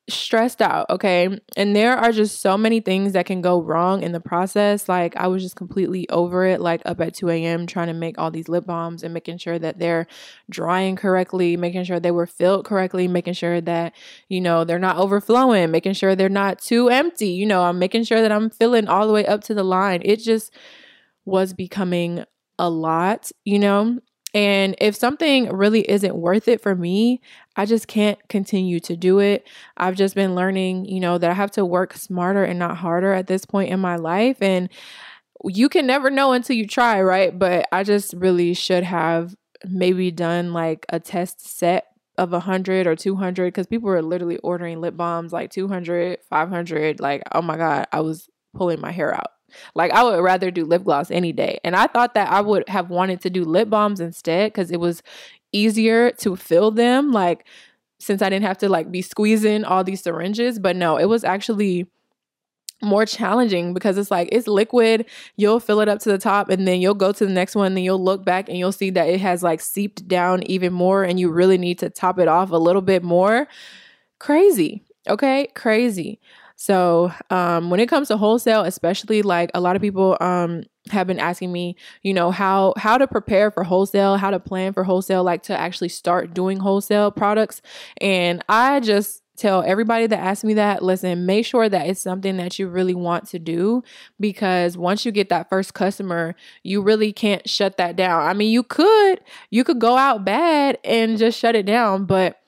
stressed 0.09 0.62
out, 0.62 0.88
okay? 0.88 1.38
And 1.57 1.74
there 1.74 1.96
are 1.96 2.12
just 2.12 2.40
so 2.40 2.57
many 2.57 2.80
things 2.80 3.12
that 3.14 3.26
can 3.26 3.40
go 3.40 3.61
wrong 3.61 4.02
in 4.02 4.12
the 4.12 4.20
process. 4.20 4.88
Like, 4.88 5.16
I 5.16 5.26
was 5.26 5.42
just 5.42 5.57
completely 5.57 6.09
over 6.11 6.44
it, 6.46 6.61
like 6.61 6.82
up 6.84 7.00
at 7.00 7.14
2 7.14 7.28
a.m., 7.30 7.66
trying 7.66 7.88
to 7.88 7.92
make 7.92 8.16
all 8.18 8.30
these 8.30 8.48
lip 8.48 8.66
balms 8.66 9.02
and 9.02 9.12
making 9.12 9.38
sure 9.38 9.59
that 9.59 9.78
they're 9.78 10.07
drying 10.48 10.94
correctly, 10.94 11.57
making 11.57 11.84
sure 11.84 11.98
they 11.98 12.12
were 12.12 12.26
filled 12.26 12.64
correctly, 12.64 13.09
making 13.09 13.34
sure 13.34 13.61
that, 13.61 13.94
you 14.28 14.40
know, 14.40 14.64
they're 14.64 14.78
not 14.78 14.98
overflowing, 14.98 15.70
making 15.70 15.94
sure 15.94 16.14
they're 16.14 16.28
not 16.28 16.61
too 16.61 16.88
empty. 16.88 17.30
You 17.30 17.46
know, 17.46 17.62
I'm 17.62 17.78
making 17.78 18.04
sure 18.04 18.20
that 18.22 18.32
I'm 18.32 18.50
filling 18.50 18.86
all 18.86 19.07
the 19.07 19.12
way 19.12 19.26
up 19.26 19.42
to 19.44 19.54
the 19.54 19.64
line. 19.64 20.02
It 20.04 20.20
just 20.20 20.54
was 21.24 21.52
becoming 21.52 22.24
a 22.59 22.70
lot, 22.70 23.30
you 23.44 23.59
know? 23.59 23.98
And 24.37 24.76
if 24.82 24.95
something 24.95 25.49
really 25.49 25.91
isn't 25.91 26.14
worth 26.14 26.47
it 26.47 26.61
for 26.61 26.74
me, 26.74 27.22
I 27.57 27.64
just 27.64 27.89
can't 27.89 28.18
continue 28.28 28.80
to 28.80 28.95
do 28.95 29.18
it. 29.18 29.49
I've 29.78 29.97
just 29.97 30.14
been 30.14 30.34
learning, 30.34 30.84
you 30.84 31.01
know, 31.01 31.16
that 31.16 31.30
I 31.30 31.32
have 31.32 31.53
to 31.53 31.64
work 31.64 31.95
smarter 31.95 32.45
and 32.45 32.59
not 32.59 32.76
harder 32.76 33.14
at 33.14 33.28
this 33.28 33.47
point 33.47 33.70
in 33.70 33.80
my 33.80 33.97
life. 33.97 34.43
And 34.43 34.68
you 35.43 35.70
can 35.70 35.87
never 35.87 36.11
know 36.11 36.34
until 36.34 36.55
you 36.55 36.66
try, 36.66 37.01
right? 37.01 37.37
But 37.37 37.66
I 37.72 37.82
just 37.82 38.12
really 38.12 38.53
should 38.53 38.84
have 38.84 39.34
maybe 39.64 40.11
done 40.11 40.53
like 40.53 40.84
a 40.91 41.01
test 41.01 41.41
set 41.41 41.87
of 42.18 42.32
100 42.32 42.87
or 42.87 42.95
200 42.95 43.47
because 43.47 43.66
people 43.66 43.89
were 43.89 44.03
literally 44.03 44.37
ordering 44.39 44.82
lip 44.82 44.99
balms 44.99 45.32
like 45.32 45.51
200, 45.51 46.18
500. 46.28 47.01
Like, 47.01 47.22
oh 47.32 47.41
my 47.41 47.57
God, 47.57 47.87
I 47.91 48.01
was 48.01 48.28
pulling 48.55 48.82
my 48.82 48.93
hair 48.93 49.14
out. 49.14 49.30
Like 49.74 49.92
I 49.92 50.03
would 50.03 50.22
rather 50.22 50.51
do 50.51 50.64
lip 50.64 50.84
gloss 50.84 51.11
any 51.11 51.32
day. 51.32 51.59
And 51.64 51.76
I 51.76 51.86
thought 51.86 52.14
that 52.14 52.30
I 52.30 52.40
would 52.40 52.68
have 52.68 52.90
wanted 52.90 53.20
to 53.22 53.30
do 53.30 53.44
lip 53.44 53.70
balms 53.70 54.01
instead 54.01 54.53
cuz 54.55 54.70
it 54.70 54.80
was 54.80 55.03
easier 55.53 56.11
to 56.11 56.36
fill 56.36 56.70
them 56.70 57.12
like 57.12 57.47
since 57.99 58.20
I 58.20 58.28
didn't 58.28 58.47
have 58.47 58.59
to 58.59 58.68
like 58.68 58.90
be 58.90 59.03
squeezing 59.03 59.64
all 59.64 59.82
these 59.82 60.03
syringes, 60.03 60.59
but 60.59 60.76
no, 60.76 60.97
it 60.97 61.07
was 61.07 61.24
actually 61.24 61.86
more 62.82 63.07
challenging 63.07 63.72
because 63.72 63.97
it's 63.97 64.11
like 64.11 64.28
it's 64.30 64.47
liquid 64.47 65.07
you'll 65.36 65.59
fill 65.59 65.80
it 65.80 65.88
up 65.88 65.99
to 65.99 66.11
the 66.11 66.18
top 66.18 66.51
and 66.51 66.68
then 66.68 66.78
you'll 66.78 66.92
go 66.92 67.11
to 67.11 67.24
the 67.24 67.32
next 67.32 67.57
one 67.57 67.72
then 67.74 67.82
you'll 67.82 68.03
look 68.03 68.22
back 68.22 68.51
and 68.51 68.59
you'll 68.59 68.70
see 68.70 68.90
that 68.90 69.09
it 69.09 69.18
has 69.18 69.42
like 69.42 69.62
seeped 69.62 70.07
down 70.07 70.42
even 70.42 70.74
more 70.74 71.03
and 71.03 71.18
you 71.18 71.30
really 71.30 71.57
need 71.57 71.78
to 71.78 71.88
top 71.88 72.18
it 72.18 72.28
off 72.28 72.51
a 72.51 72.57
little 72.57 72.82
bit 72.82 73.03
more. 73.03 73.49
Crazy 74.18 74.84
okay? 75.09 75.49
Crazy 75.55 76.20
so 76.57 77.12
um, 77.28 77.68
when 77.68 77.80
it 77.80 77.88
comes 77.88 78.09
to 78.09 78.16
wholesale, 78.16 78.62
especially 78.62 79.20
like 79.20 79.50
a 79.52 79.61
lot 79.61 79.76
of 79.76 79.82
people 79.82 80.16
um, 80.20 80.64
have 80.90 81.07
been 81.07 81.18
asking 81.18 81.52
me, 81.52 81.76
you 82.02 82.14
know, 82.14 82.30
how 82.30 82.72
how 82.78 82.96
to 82.96 83.07
prepare 83.07 83.50
for 83.50 83.62
wholesale, 83.62 84.16
how 84.16 84.30
to 84.30 84.40
plan 84.40 84.72
for 84.72 84.82
wholesale, 84.82 85.22
like 85.22 85.42
to 85.44 85.59
actually 85.59 85.90
start 85.90 86.32
doing 86.32 86.59
wholesale 86.59 87.11
products. 87.11 87.61
And 88.00 88.42
I 88.48 88.80
just 88.80 89.22
tell 89.36 89.62
everybody 89.64 90.07
that 90.07 90.18
asks 90.18 90.44
me 90.44 90.54
that 90.54 90.82
listen 90.82 91.26
make 91.26 91.44
sure 91.44 91.68
that 91.68 91.86
it's 91.86 92.00
something 92.00 92.38
that 92.38 92.59
you 92.59 92.66
really 92.68 92.94
want 92.94 93.28
to 93.28 93.38
do 93.38 93.82
because 94.18 94.78
once 94.78 95.04
you 95.04 95.12
get 95.12 95.28
that 95.28 95.46
first 95.50 95.74
customer 95.74 96.34
you 96.62 96.80
really 96.80 97.12
can't 97.12 97.46
shut 97.46 97.76
that 97.76 97.96
down 97.96 98.22
i 98.22 98.32
mean 98.32 98.50
you 98.50 98.62
could 98.62 99.20
you 99.50 99.62
could 99.62 99.78
go 99.78 99.94
out 99.98 100.24
bad 100.24 100.78
and 100.84 101.18
just 101.18 101.38
shut 101.38 101.54
it 101.54 101.66
down 101.66 102.07
but 102.07 102.40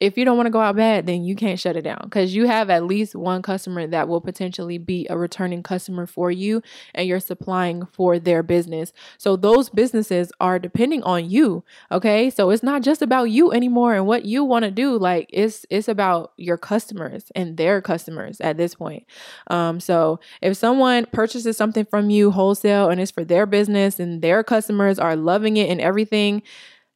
if 0.00 0.18
you 0.18 0.24
don't 0.24 0.36
want 0.36 0.46
to 0.46 0.50
go 0.50 0.60
out 0.60 0.76
bad, 0.76 1.06
then 1.06 1.24
you 1.24 1.36
can't 1.36 1.58
shut 1.58 1.76
it 1.76 1.82
down 1.82 2.00
because 2.04 2.34
you 2.34 2.46
have 2.46 2.68
at 2.68 2.84
least 2.84 3.14
one 3.14 3.42
customer 3.42 3.86
that 3.86 4.08
will 4.08 4.20
potentially 4.20 4.76
be 4.76 5.06
a 5.08 5.16
returning 5.16 5.62
customer 5.62 6.06
for 6.06 6.30
you 6.30 6.62
and 6.94 7.06
you're 7.06 7.20
supplying 7.20 7.86
for 7.86 8.18
their 8.18 8.42
business. 8.42 8.92
So 9.18 9.36
those 9.36 9.70
businesses 9.70 10.32
are 10.40 10.58
depending 10.58 11.02
on 11.04 11.30
you. 11.30 11.64
Okay. 11.92 12.28
So 12.28 12.50
it's 12.50 12.62
not 12.62 12.82
just 12.82 13.02
about 13.02 13.24
you 13.24 13.52
anymore 13.52 13.94
and 13.94 14.06
what 14.06 14.24
you 14.24 14.42
want 14.42 14.64
to 14.64 14.70
do. 14.70 14.98
Like 14.98 15.30
it's 15.32 15.64
it's 15.70 15.88
about 15.88 16.32
your 16.36 16.58
customers 16.58 17.30
and 17.36 17.56
their 17.56 17.80
customers 17.80 18.40
at 18.40 18.56
this 18.56 18.74
point. 18.74 19.04
Um, 19.48 19.78
so 19.78 20.18
if 20.42 20.56
someone 20.56 21.06
purchases 21.06 21.56
something 21.56 21.84
from 21.84 22.10
you 22.10 22.32
wholesale 22.32 22.90
and 22.90 23.00
it's 23.00 23.12
for 23.12 23.24
their 23.24 23.46
business 23.46 24.00
and 24.00 24.22
their 24.22 24.42
customers 24.42 24.98
are 24.98 25.14
loving 25.14 25.56
it 25.56 25.70
and 25.70 25.80
everything 25.80 26.42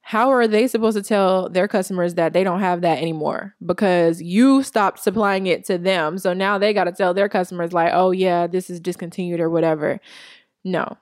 how 0.09 0.33
are 0.33 0.49
they 0.49 0.67
supposed 0.67 0.97
to 0.97 1.03
tell 1.03 1.51
their 1.51 1.69
customers 1.69 2.15
that 2.15 2.33
they 2.33 2.43
don't 2.43 2.61
have 2.61 2.81
that 2.81 2.97
anymore? 2.97 3.55
Because 3.67 4.23
you 4.23 4.63
stopped 4.63 5.01
supplying 5.01 5.47
it 5.47 5.67
to 5.67 5.77
them. 5.77 6.17
So 6.17 6.33
now 6.33 6.57
they 6.57 6.73
got 6.73 6.85
to 6.85 6.93
tell 6.93 7.13
their 7.13 7.29
customers 7.29 7.75
like 7.75 7.91
oh 7.93 8.11
yeah 8.13 8.47
this 8.47 8.71
is 8.71 8.81
discontinued 8.81 9.39
or 9.39 9.51
whatever. 9.51 10.01
No. 10.65 10.97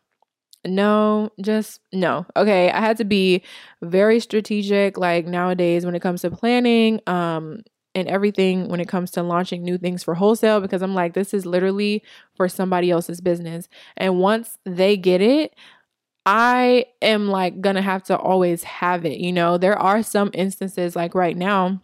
No 0.64 1.30
just 1.40 1.78
no. 1.92 2.26
Okay 2.34 2.68
i 2.72 2.80
had 2.80 2.96
to 2.96 3.04
be 3.04 3.44
very 3.80 4.18
strategic 4.18 4.98
like 4.98 5.24
nowadays 5.24 5.86
when 5.86 5.94
it 5.94 6.02
comes 6.02 6.22
to 6.22 6.30
planning 6.32 7.00
um 7.06 7.62
and 7.96 8.08
everything 8.08 8.68
when 8.68 8.78
it 8.78 8.88
comes 8.88 9.10
to 9.12 9.22
launching 9.22 9.62
new 9.62 9.78
things 9.78 10.02
for 10.02 10.14
wholesale 10.14 10.60
because 10.60 10.82
I'm 10.82 10.94
like, 10.94 11.14
this 11.14 11.32
is 11.32 11.46
literally 11.46 12.02
for 12.34 12.46
somebody 12.46 12.90
else's 12.90 13.22
business. 13.22 13.68
And 13.96 14.20
once 14.20 14.58
they 14.66 14.98
get 14.98 15.22
it, 15.22 15.54
I 16.26 16.86
am 17.02 17.28
like 17.28 17.60
gonna 17.60 17.82
have 17.82 18.02
to 18.04 18.18
always 18.18 18.64
have 18.64 19.04
it. 19.06 19.18
You 19.20 19.32
know, 19.32 19.58
there 19.58 19.78
are 19.78 20.02
some 20.02 20.30
instances 20.34 20.96
like 20.96 21.14
right 21.14 21.36
now. 21.36 21.82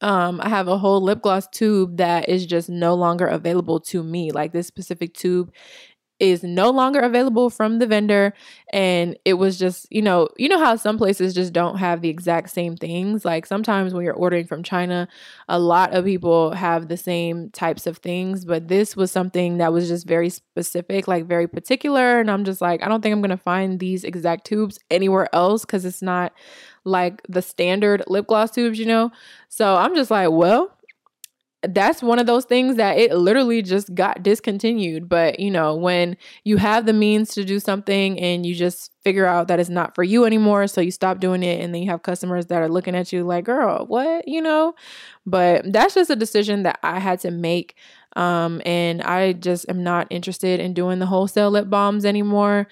Um, 0.00 0.40
I 0.42 0.48
have 0.50 0.68
a 0.68 0.76
whole 0.78 1.00
lip 1.02 1.22
gloss 1.22 1.46
tube 1.48 1.96
that 1.96 2.28
is 2.28 2.46
just 2.46 2.68
no 2.68 2.94
longer 2.94 3.26
available 3.26 3.80
to 3.80 4.02
me. 4.02 4.32
Like 4.32 4.52
this 4.52 4.66
specific 4.66 5.14
tube 5.14 5.50
is 6.30 6.42
no 6.42 6.70
longer 6.70 7.00
available 7.00 7.50
from 7.50 7.78
the 7.78 7.86
vendor. 7.86 8.34
And 8.72 9.16
it 9.24 9.34
was 9.34 9.58
just 9.58 9.86
you 9.90 10.02
know 10.02 10.28
you 10.36 10.48
know 10.48 10.58
how 10.58 10.76
some 10.76 10.98
places 10.98 11.34
just 11.34 11.52
don't 11.52 11.76
have 11.78 12.00
the 12.00 12.08
exact 12.08 12.50
same 12.50 12.76
things? 12.76 13.24
Like 13.24 13.46
sometimes 13.46 13.94
when 13.94 14.04
you're 14.04 14.14
ordering 14.14 14.46
from 14.46 14.62
china 14.62 15.08
a 15.48 15.58
lot 15.58 15.92
of 15.94 16.04
people 16.04 16.52
have 16.52 16.88
the 16.88 16.96
same 16.96 17.50
types 17.50 17.86
of 17.86 17.98
things. 17.98 18.44
But 18.44 18.68
this 18.68 18.96
was 18.96 19.10
something 19.10 19.58
that 19.58 19.72
was 19.72 19.88
just 19.88 20.06
very 20.06 20.30
specific 20.30 21.06
like 21.08 21.26
very 21.26 21.46
particular. 21.48 22.20
And 22.20 22.30
i'm 22.30 22.44
just 22.44 22.60
like 22.60 22.82
i 22.82 22.88
don't 22.88 23.02
think 23.02 23.12
i'm 23.12 23.22
gonna 23.22 23.36
find 23.36 23.78
these 23.80 24.04
exact 24.04 24.46
tubes 24.46 24.78
anywhere 24.90 25.28
else 25.34 25.64
because 25.64 25.84
it's 25.84 26.02
not 26.02 26.32
like 26.84 27.22
the 27.28 27.42
standard 27.42 28.02
lip 28.08 28.26
gloss 28.26 28.50
tubes 28.50 28.78
you 28.78 28.86
know? 28.86 29.10
So 29.48 29.76
i'm 29.76 29.94
just 29.94 30.10
like 30.10 30.30
well 30.30 30.70
that's 31.72 32.02
one 32.02 32.18
of 32.18 32.26
those 32.26 32.44
things 32.44 32.76
that 32.76 32.98
it 32.98 33.14
literally 33.14 33.62
just 33.62 33.94
got 33.94 34.22
discontinued. 34.22 35.08
But, 35.08 35.38
you 35.40 35.50
know, 35.50 35.74
when 35.76 36.16
you 36.42 36.56
have 36.56 36.86
the 36.86 36.92
means 36.92 37.30
to 37.34 37.44
do 37.44 37.60
something 37.60 38.18
and 38.18 38.44
you 38.44 38.54
just 38.54 38.90
figure 39.02 39.26
out 39.26 39.48
that 39.48 39.60
it's 39.60 39.70
not 39.70 39.94
for 39.94 40.02
you 40.02 40.24
anymore, 40.24 40.66
so 40.66 40.80
you 40.80 40.90
stop 40.90 41.20
doing 41.20 41.42
it, 41.42 41.62
and 41.62 41.74
then 41.74 41.82
you 41.82 41.90
have 41.90 42.02
customers 42.02 42.46
that 42.46 42.60
are 42.60 42.68
looking 42.68 42.94
at 42.94 43.12
you 43.12 43.24
like, 43.24 43.44
girl, 43.44 43.86
what, 43.86 44.26
you 44.26 44.42
know? 44.42 44.74
But 45.24 45.72
that's 45.72 45.94
just 45.94 46.10
a 46.10 46.16
decision 46.16 46.64
that 46.64 46.78
I 46.82 46.98
had 46.98 47.20
to 47.20 47.30
make. 47.30 47.76
Um, 48.16 48.62
and 48.64 49.02
I 49.02 49.32
just 49.32 49.68
am 49.68 49.82
not 49.82 50.06
interested 50.10 50.60
in 50.60 50.74
doing 50.74 50.98
the 50.98 51.06
wholesale 51.06 51.50
lip 51.50 51.68
balms 51.70 52.04
anymore. 52.04 52.68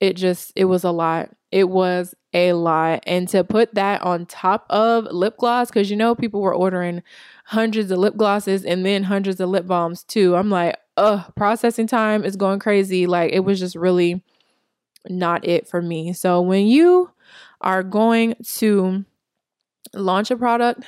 It 0.00 0.16
just, 0.16 0.52
it 0.56 0.64
was 0.64 0.82
a 0.82 0.90
lot. 0.90 1.30
It 1.52 1.68
was 1.68 2.14
a 2.32 2.52
lot. 2.54 3.02
And 3.06 3.28
to 3.28 3.44
put 3.44 3.74
that 3.74 4.02
on 4.02 4.26
top 4.26 4.66
of 4.70 5.04
lip 5.10 5.36
gloss, 5.36 5.68
because 5.68 5.90
you 5.90 5.96
know, 5.96 6.14
people 6.14 6.40
were 6.40 6.54
ordering 6.54 7.02
hundreds 7.46 7.90
of 7.90 7.98
lip 7.98 8.16
glosses 8.16 8.64
and 8.64 8.86
then 8.86 9.04
hundreds 9.04 9.40
of 9.40 9.48
lip 9.48 9.66
balms 9.66 10.04
too. 10.04 10.36
I'm 10.36 10.50
like, 10.50 10.76
ugh, 10.96 11.32
processing 11.36 11.86
time 11.86 12.24
is 12.24 12.36
going 12.36 12.60
crazy. 12.60 13.06
Like 13.06 13.32
it 13.32 13.40
was 13.40 13.58
just 13.58 13.74
really 13.76 14.22
not 15.08 15.46
it 15.46 15.66
for 15.66 15.82
me. 15.82 16.12
So 16.12 16.40
when 16.40 16.66
you 16.66 17.10
are 17.60 17.82
going 17.82 18.36
to 18.44 19.04
launch 19.94 20.30
a 20.30 20.36
product, 20.36 20.84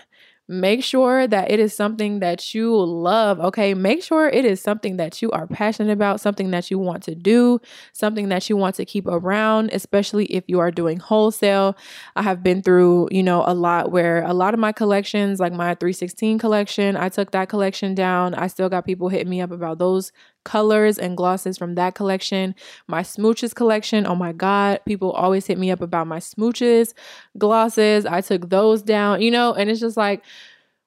Make 0.49 0.83
sure 0.83 1.27
that 1.29 1.51
it 1.51 1.61
is 1.61 1.75
something 1.75 2.19
that 2.19 2.53
you 2.53 2.77
love, 2.77 3.39
okay? 3.41 3.75
Make 3.75 4.03
sure 4.03 4.29
it 4.29 4.45
is 4.45 4.61
something 4.61 4.97
that 4.97 5.23
you 5.23 5.31
are 5.31 5.47
passionate 5.47 5.93
about, 5.93 6.21
something 6.21 6.51
that 6.51 6.71
you 6.71 6.79
want 6.79 7.05
to 7.05 7.15
do, 7.15 7.61
something 7.93 8.29
that 8.29 8.51
you 8.51 8.57
want 8.57 8.75
to 8.75 8.85
keep 8.85 9.07
around, 9.07 9.71
especially 9.73 10.27
if 10.27 10.45
you 10.49 10.59
are 10.59 10.73
doing 10.73 10.99
wholesale. 10.99 11.77
I 12.17 12.23
have 12.23 12.43
been 12.43 12.61
through, 12.61 13.09
you 13.13 13.23
know, 13.23 13.45
a 13.47 13.55
lot 13.55 13.93
where 13.93 14.25
a 14.25 14.35
lot 14.35 14.53
of 14.53 14.61
my 14.61 14.73
collections, 14.73 15.39
like 15.39 15.53
my 15.53 15.75
316 15.77 16.39
collection, 16.39 16.97
I 16.97 17.09
took 17.09 17.31
that 17.31 17.49
collection 17.49 17.95
down. 17.95 18.35
I 18.35 18.49
still 18.49 18.69
got 18.69 18.85
people 18.85 19.09
hitting 19.09 19.31
me 19.31 19.41
up 19.41 19.53
about 19.53 19.79
those 19.79 20.11
colors 20.45 20.99
and 20.99 21.17
glosses 21.17 21.59
from 21.59 21.75
that 21.77 21.95
collection. 21.95 22.55
My 22.89 23.03
smooches 23.03 23.55
collection, 23.55 24.07
oh 24.07 24.15
my 24.15 24.33
God, 24.33 24.81
people 24.87 25.13
always 25.13 25.47
hit 25.47 25.59
me 25.59 25.71
up 25.71 25.81
about 25.81 26.07
my 26.07 26.19
smooches 26.19 26.95
glosses. 27.39 28.07
I 28.07 28.21
took 28.21 28.51
those 28.51 28.83
down, 28.83 29.23
you 29.23 29.31
know, 29.31 29.55
and 29.55 29.71
it's 29.71 29.81
just 29.81 29.97
like, 29.97 30.23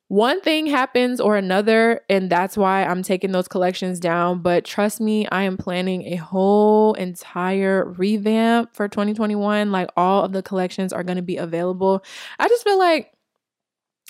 one 0.08 0.40
thing 0.42 0.68
happens 0.68 1.20
or 1.20 1.36
another, 1.36 2.02
and 2.10 2.30
that's 2.30 2.56
why 2.56 2.84
I'm 2.84 3.02
taking 3.02 3.32
those 3.32 3.48
collections 3.48 4.00
down. 4.00 4.44
But 4.44 4.64
trust 4.64 5.02
me, 5.02 5.28
I 5.30 5.44
am 5.44 5.58
planning 5.58 6.04
a 6.14 6.16
whole 6.18 6.94
entire 6.94 7.86
revamp 7.86 8.76
for 8.76 8.88
2021. 8.88 9.72
Like 9.72 9.90
all 9.98 10.24
of 10.24 10.32
the 10.32 10.44
collections 10.44 10.94
are 10.94 11.04
going 11.04 11.16
to 11.16 11.24
be 11.24 11.38
available. 11.38 12.04
I 12.38 12.48
just 12.48 12.64
feel 12.64 12.78
like 12.78 13.15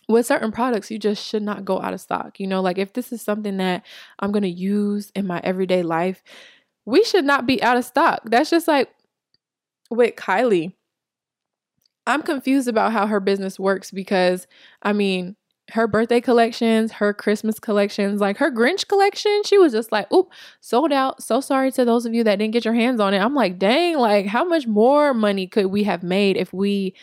with 0.08 0.26
certain 0.26 0.52
products, 0.52 0.92
you 0.92 1.00
just 1.00 1.26
should 1.26 1.44
not 1.44 1.66
go 1.66 1.82
out 1.82 1.94
of 1.94 2.02
stock. 2.02 2.40
You 2.40 2.48
know, 2.48 2.62
like 2.62 2.78
if 2.78 2.94
this 2.94 3.12
is 3.12 3.22
something 3.22 3.58
that 3.58 3.86
I'm 4.20 4.32
going 4.32 4.44
to 4.44 4.50
use 4.50 5.12
in 5.16 5.26
my 5.28 5.42
everyday 5.44 5.84
life, 5.84 6.24
we 6.86 7.04
should 7.04 7.26
not 7.26 7.46
be 7.46 7.62
out 7.64 7.78
of 7.78 7.86
stock. 7.86 8.22
That's 8.26 8.50
just 8.50 8.68
like 8.68 8.90
with 9.90 10.16
Kylie. 10.16 10.74
I'm 12.08 12.22
confused 12.22 12.68
about 12.68 12.92
how 12.92 13.08
her 13.08 13.20
business 13.20 13.60
works 13.60 13.90
because, 13.90 14.46
I 14.84 14.94
mean, 14.94 15.36
her 15.72 15.88
birthday 15.88 16.22
collections, 16.22 16.92
her 16.92 17.12
Christmas 17.12 17.60
collections, 17.60 18.22
like 18.22 18.38
her 18.38 18.52
Grinch 18.52 18.88
collection, 18.88 19.42
she 19.44 19.58
was 19.58 19.74
just 19.74 19.92
like, 19.92 20.12
oop, 20.14 20.30
sold 20.62 20.94
out. 20.94 21.24
So 21.24 21.42
sorry 21.42 21.72
to 21.72 21.84
those 21.84 22.06
of 22.06 22.14
you 22.14 22.24
that 22.24 22.36
didn't 22.36 22.54
get 22.54 22.66
your 22.66 22.76
hands 22.76 23.00
on 23.00 23.16
it. 23.16 23.20
I'm 23.20 23.34
like, 23.34 23.58
dang, 23.58 23.98
like 23.98 24.28
how 24.28 24.46
much 24.46 24.68
more 24.68 25.16
money 25.16 25.48
could 25.48 25.68
we 25.68 25.84
have 25.84 26.04
made 26.04 26.38
if 26.38 26.54
we 26.54 26.94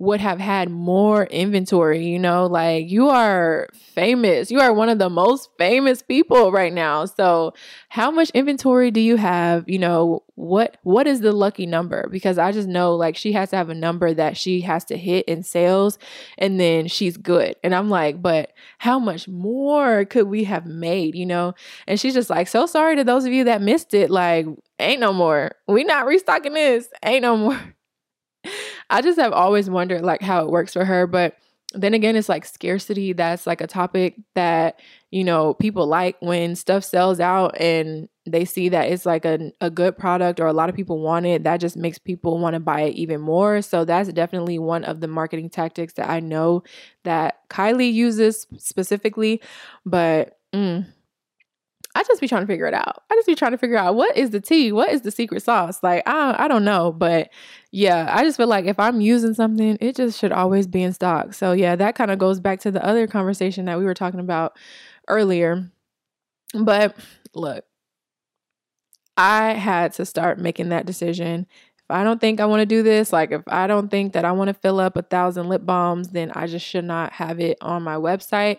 would 0.00 0.20
have 0.20 0.38
had 0.38 0.70
more 0.70 1.24
inventory, 1.24 2.06
you 2.06 2.20
know, 2.20 2.46
like 2.46 2.88
you 2.88 3.08
are 3.08 3.68
famous. 3.72 4.48
You 4.48 4.60
are 4.60 4.72
one 4.72 4.88
of 4.88 5.00
the 5.00 5.10
most 5.10 5.50
famous 5.58 6.02
people 6.02 6.52
right 6.52 6.72
now. 6.72 7.04
So, 7.04 7.54
how 7.88 8.10
much 8.12 8.30
inventory 8.30 8.92
do 8.92 9.00
you 9.00 9.16
have? 9.16 9.68
You 9.68 9.80
know, 9.80 10.22
what 10.36 10.76
what 10.84 11.08
is 11.08 11.20
the 11.20 11.32
lucky 11.32 11.66
number? 11.66 12.08
Because 12.10 12.38
I 12.38 12.52
just 12.52 12.68
know 12.68 12.94
like 12.94 13.16
she 13.16 13.32
has 13.32 13.50
to 13.50 13.56
have 13.56 13.70
a 13.70 13.74
number 13.74 14.14
that 14.14 14.36
she 14.36 14.60
has 14.60 14.84
to 14.84 14.96
hit 14.96 15.26
in 15.26 15.42
sales 15.42 15.98
and 16.38 16.60
then 16.60 16.86
she's 16.86 17.16
good. 17.16 17.56
And 17.64 17.74
I'm 17.74 17.90
like, 17.90 18.22
but 18.22 18.52
how 18.78 19.00
much 19.00 19.26
more 19.26 20.04
could 20.04 20.28
we 20.28 20.44
have 20.44 20.64
made, 20.64 21.16
you 21.16 21.26
know? 21.26 21.54
And 21.88 21.98
she's 21.98 22.14
just 22.14 22.30
like, 22.30 22.46
"So 22.46 22.66
sorry 22.66 22.94
to 22.96 23.04
those 23.04 23.24
of 23.24 23.32
you 23.32 23.44
that 23.44 23.62
missed 23.62 23.94
it. 23.94 24.10
Like, 24.10 24.46
ain't 24.78 25.00
no 25.00 25.12
more. 25.12 25.52
We 25.66 25.82
not 25.82 26.06
restocking 26.06 26.54
this. 26.54 26.88
Ain't 27.02 27.22
no 27.22 27.36
more." 27.36 27.74
I 28.90 29.02
just 29.02 29.18
have 29.18 29.32
always 29.32 29.68
wondered 29.70 30.02
like 30.02 30.22
how 30.22 30.44
it 30.44 30.50
works 30.50 30.72
for 30.72 30.84
her, 30.84 31.06
but 31.06 31.36
then 31.74 31.92
again 31.92 32.16
it's 32.16 32.30
like 32.30 32.46
scarcity 32.46 33.12
that's 33.12 33.46
like 33.46 33.60
a 33.60 33.66
topic 33.66 34.16
that 34.34 34.80
you 35.10 35.22
know 35.22 35.52
people 35.52 35.86
like 35.86 36.16
when 36.20 36.56
stuff 36.56 36.82
sells 36.82 37.20
out 37.20 37.54
and 37.60 38.08
they 38.24 38.44
see 38.46 38.70
that 38.70 38.88
it's 38.90 39.04
like 39.04 39.24
a, 39.26 39.52
a 39.60 39.70
good 39.70 39.96
product 39.96 40.40
or 40.40 40.46
a 40.46 40.52
lot 40.52 40.68
of 40.70 40.74
people 40.74 40.98
want 41.00 41.26
it 41.26 41.44
that 41.44 41.58
just 41.58 41.76
makes 41.76 41.98
people 41.98 42.38
want 42.38 42.54
to 42.54 42.60
buy 42.60 42.82
it 42.82 42.94
even 42.94 43.20
more. 43.20 43.62
So 43.62 43.84
that's 43.84 44.12
definitely 44.12 44.58
one 44.58 44.84
of 44.84 45.00
the 45.00 45.08
marketing 45.08 45.50
tactics 45.50 45.94
that 45.94 46.08
i 46.08 46.20
know 46.20 46.62
that 47.04 47.36
kylie 47.50 47.92
uses 47.92 48.46
specifically 48.56 49.40
but 49.84 50.38
mm, 50.54 50.86
I 51.94 52.02
just 52.04 52.20
be 52.20 52.28
trying 52.28 52.42
to 52.42 52.46
figure 52.46 52.66
it 52.66 52.74
out. 52.74 53.02
I 53.10 53.14
just 53.14 53.26
be 53.26 53.34
trying 53.34 53.52
to 53.52 53.58
figure 53.58 53.76
out 53.76 53.94
what 53.94 54.16
is 54.16 54.30
the 54.30 54.40
tea, 54.40 54.72
what 54.72 54.90
is 54.90 55.02
the 55.02 55.10
secret 55.10 55.42
sauce. 55.42 55.82
Like 55.82 56.02
I, 56.06 56.44
I 56.44 56.48
don't 56.48 56.64
know, 56.64 56.92
but 56.92 57.30
yeah, 57.72 58.08
I 58.14 58.24
just 58.24 58.36
feel 58.36 58.46
like 58.46 58.66
if 58.66 58.78
I'm 58.78 59.00
using 59.00 59.34
something, 59.34 59.78
it 59.80 59.96
just 59.96 60.18
should 60.18 60.32
always 60.32 60.66
be 60.66 60.82
in 60.82 60.92
stock. 60.92 61.34
So 61.34 61.52
yeah, 61.52 61.76
that 61.76 61.94
kind 61.94 62.10
of 62.10 62.18
goes 62.18 62.40
back 62.40 62.60
to 62.60 62.70
the 62.70 62.84
other 62.84 63.06
conversation 63.06 63.64
that 63.64 63.78
we 63.78 63.84
were 63.84 63.94
talking 63.94 64.20
about 64.20 64.56
earlier. 65.08 65.70
But 66.54 66.96
look, 67.34 67.64
I 69.16 69.54
had 69.54 69.92
to 69.94 70.06
start 70.06 70.38
making 70.38 70.68
that 70.68 70.86
decision. 70.86 71.46
If 71.78 71.90
I 71.90 72.04
don't 72.04 72.20
think 72.20 72.38
I 72.38 72.46
want 72.46 72.60
to 72.60 72.66
do 72.66 72.82
this, 72.82 73.12
like 73.12 73.32
if 73.32 73.42
I 73.48 73.66
don't 73.66 73.90
think 73.90 74.12
that 74.12 74.24
I 74.24 74.32
want 74.32 74.48
to 74.48 74.54
fill 74.54 74.78
up 74.78 74.96
a 74.96 75.02
thousand 75.02 75.48
lip 75.48 75.64
balms, 75.64 76.10
then 76.10 76.30
I 76.34 76.46
just 76.46 76.64
should 76.64 76.84
not 76.84 77.14
have 77.14 77.40
it 77.40 77.58
on 77.60 77.82
my 77.82 77.96
website. 77.96 78.58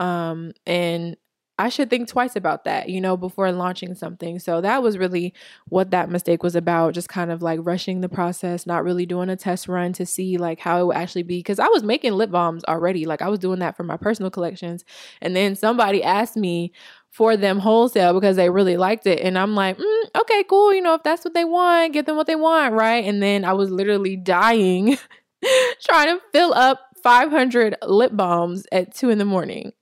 Um, 0.00 0.52
and 0.66 1.16
I 1.60 1.68
should 1.68 1.90
think 1.90 2.08
twice 2.08 2.36
about 2.36 2.64
that, 2.64 2.88
you 2.88 3.02
know, 3.02 3.18
before 3.18 3.52
launching 3.52 3.94
something. 3.94 4.38
So 4.38 4.62
that 4.62 4.82
was 4.82 4.96
really 4.96 5.34
what 5.68 5.90
that 5.90 6.08
mistake 6.08 6.42
was 6.42 6.56
about, 6.56 6.94
just 6.94 7.10
kind 7.10 7.30
of 7.30 7.42
like 7.42 7.60
rushing 7.62 8.00
the 8.00 8.08
process, 8.08 8.66
not 8.66 8.82
really 8.82 9.04
doing 9.04 9.28
a 9.28 9.36
test 9.36 9.68
run 9.68 9.92
to 9.92 10.06
see 10.06 10.38
like 10.38 10.58
how 10.58 10.80
it 10.80 10.86
would 10.86 10.96
actually 10.96 11.22
be 11.22 11.42
cuz 11.42 11.58
I 11.58 11.68
was 11.68 11.82
making 11.82 12.14
lip 12.14 12.30
balms 12.30 12.64
already. 12.64 13.04
Like 13.04 13.20
I 13.20 13.28
was 13.28 13.38
doing 13.38 13.58
that 13.58 13.76
for 13.76 13.82
my 13.82 13.98
personal 13.98 14.30
collections. 14.30 14.86
And 15.20 15.36
then 15.36 15.54
somebody 15.54 16.02
asked 16.02 16.36
me 16.36 16.72
for 17.10 17.36
them 17.36 17.58
wholesale 17.58 18.14
because 18.14 18.36
they 18.36 18.48
really 18.48 18.78
liked 18.78 19.06
it. 19.06 19.20
And 19.20 19.38
I'm 19.38 19.54
like, 19.54 19.76
mm, 19.76 20.04
okay, 20.18 20.44
cool. 20.44 20.72
You 20.72 20.80
know, 20.80 20.94
if 20.94 21.02
that's 21.02 21.24
what 21.26 21.34
they 21.34 21.44
want, 21.44 21.92
get 21.92 22.06
them 22.06 22.16
what 22.16 22.26
they 22.26 22.36
want, 22.36 22.72
right? 22.72 23.04
And 23.04 23.22
then 23.22 23.44
I 23.44 23.52
was 23.52 23.70
literally 23.70 24.16
dying 24.16 24.96
trying 25.82 26.16
to 26.16 26.22
fill 26.32 26.54
up 26.54 26.80
500 27.02 27.76
lip 27.82 28.12
balms 28.14 28.64
at 28.72 28.94
two 28.94 29.10
in 29.10 29.18
the 29.18 29.24
morning 29.26 29.72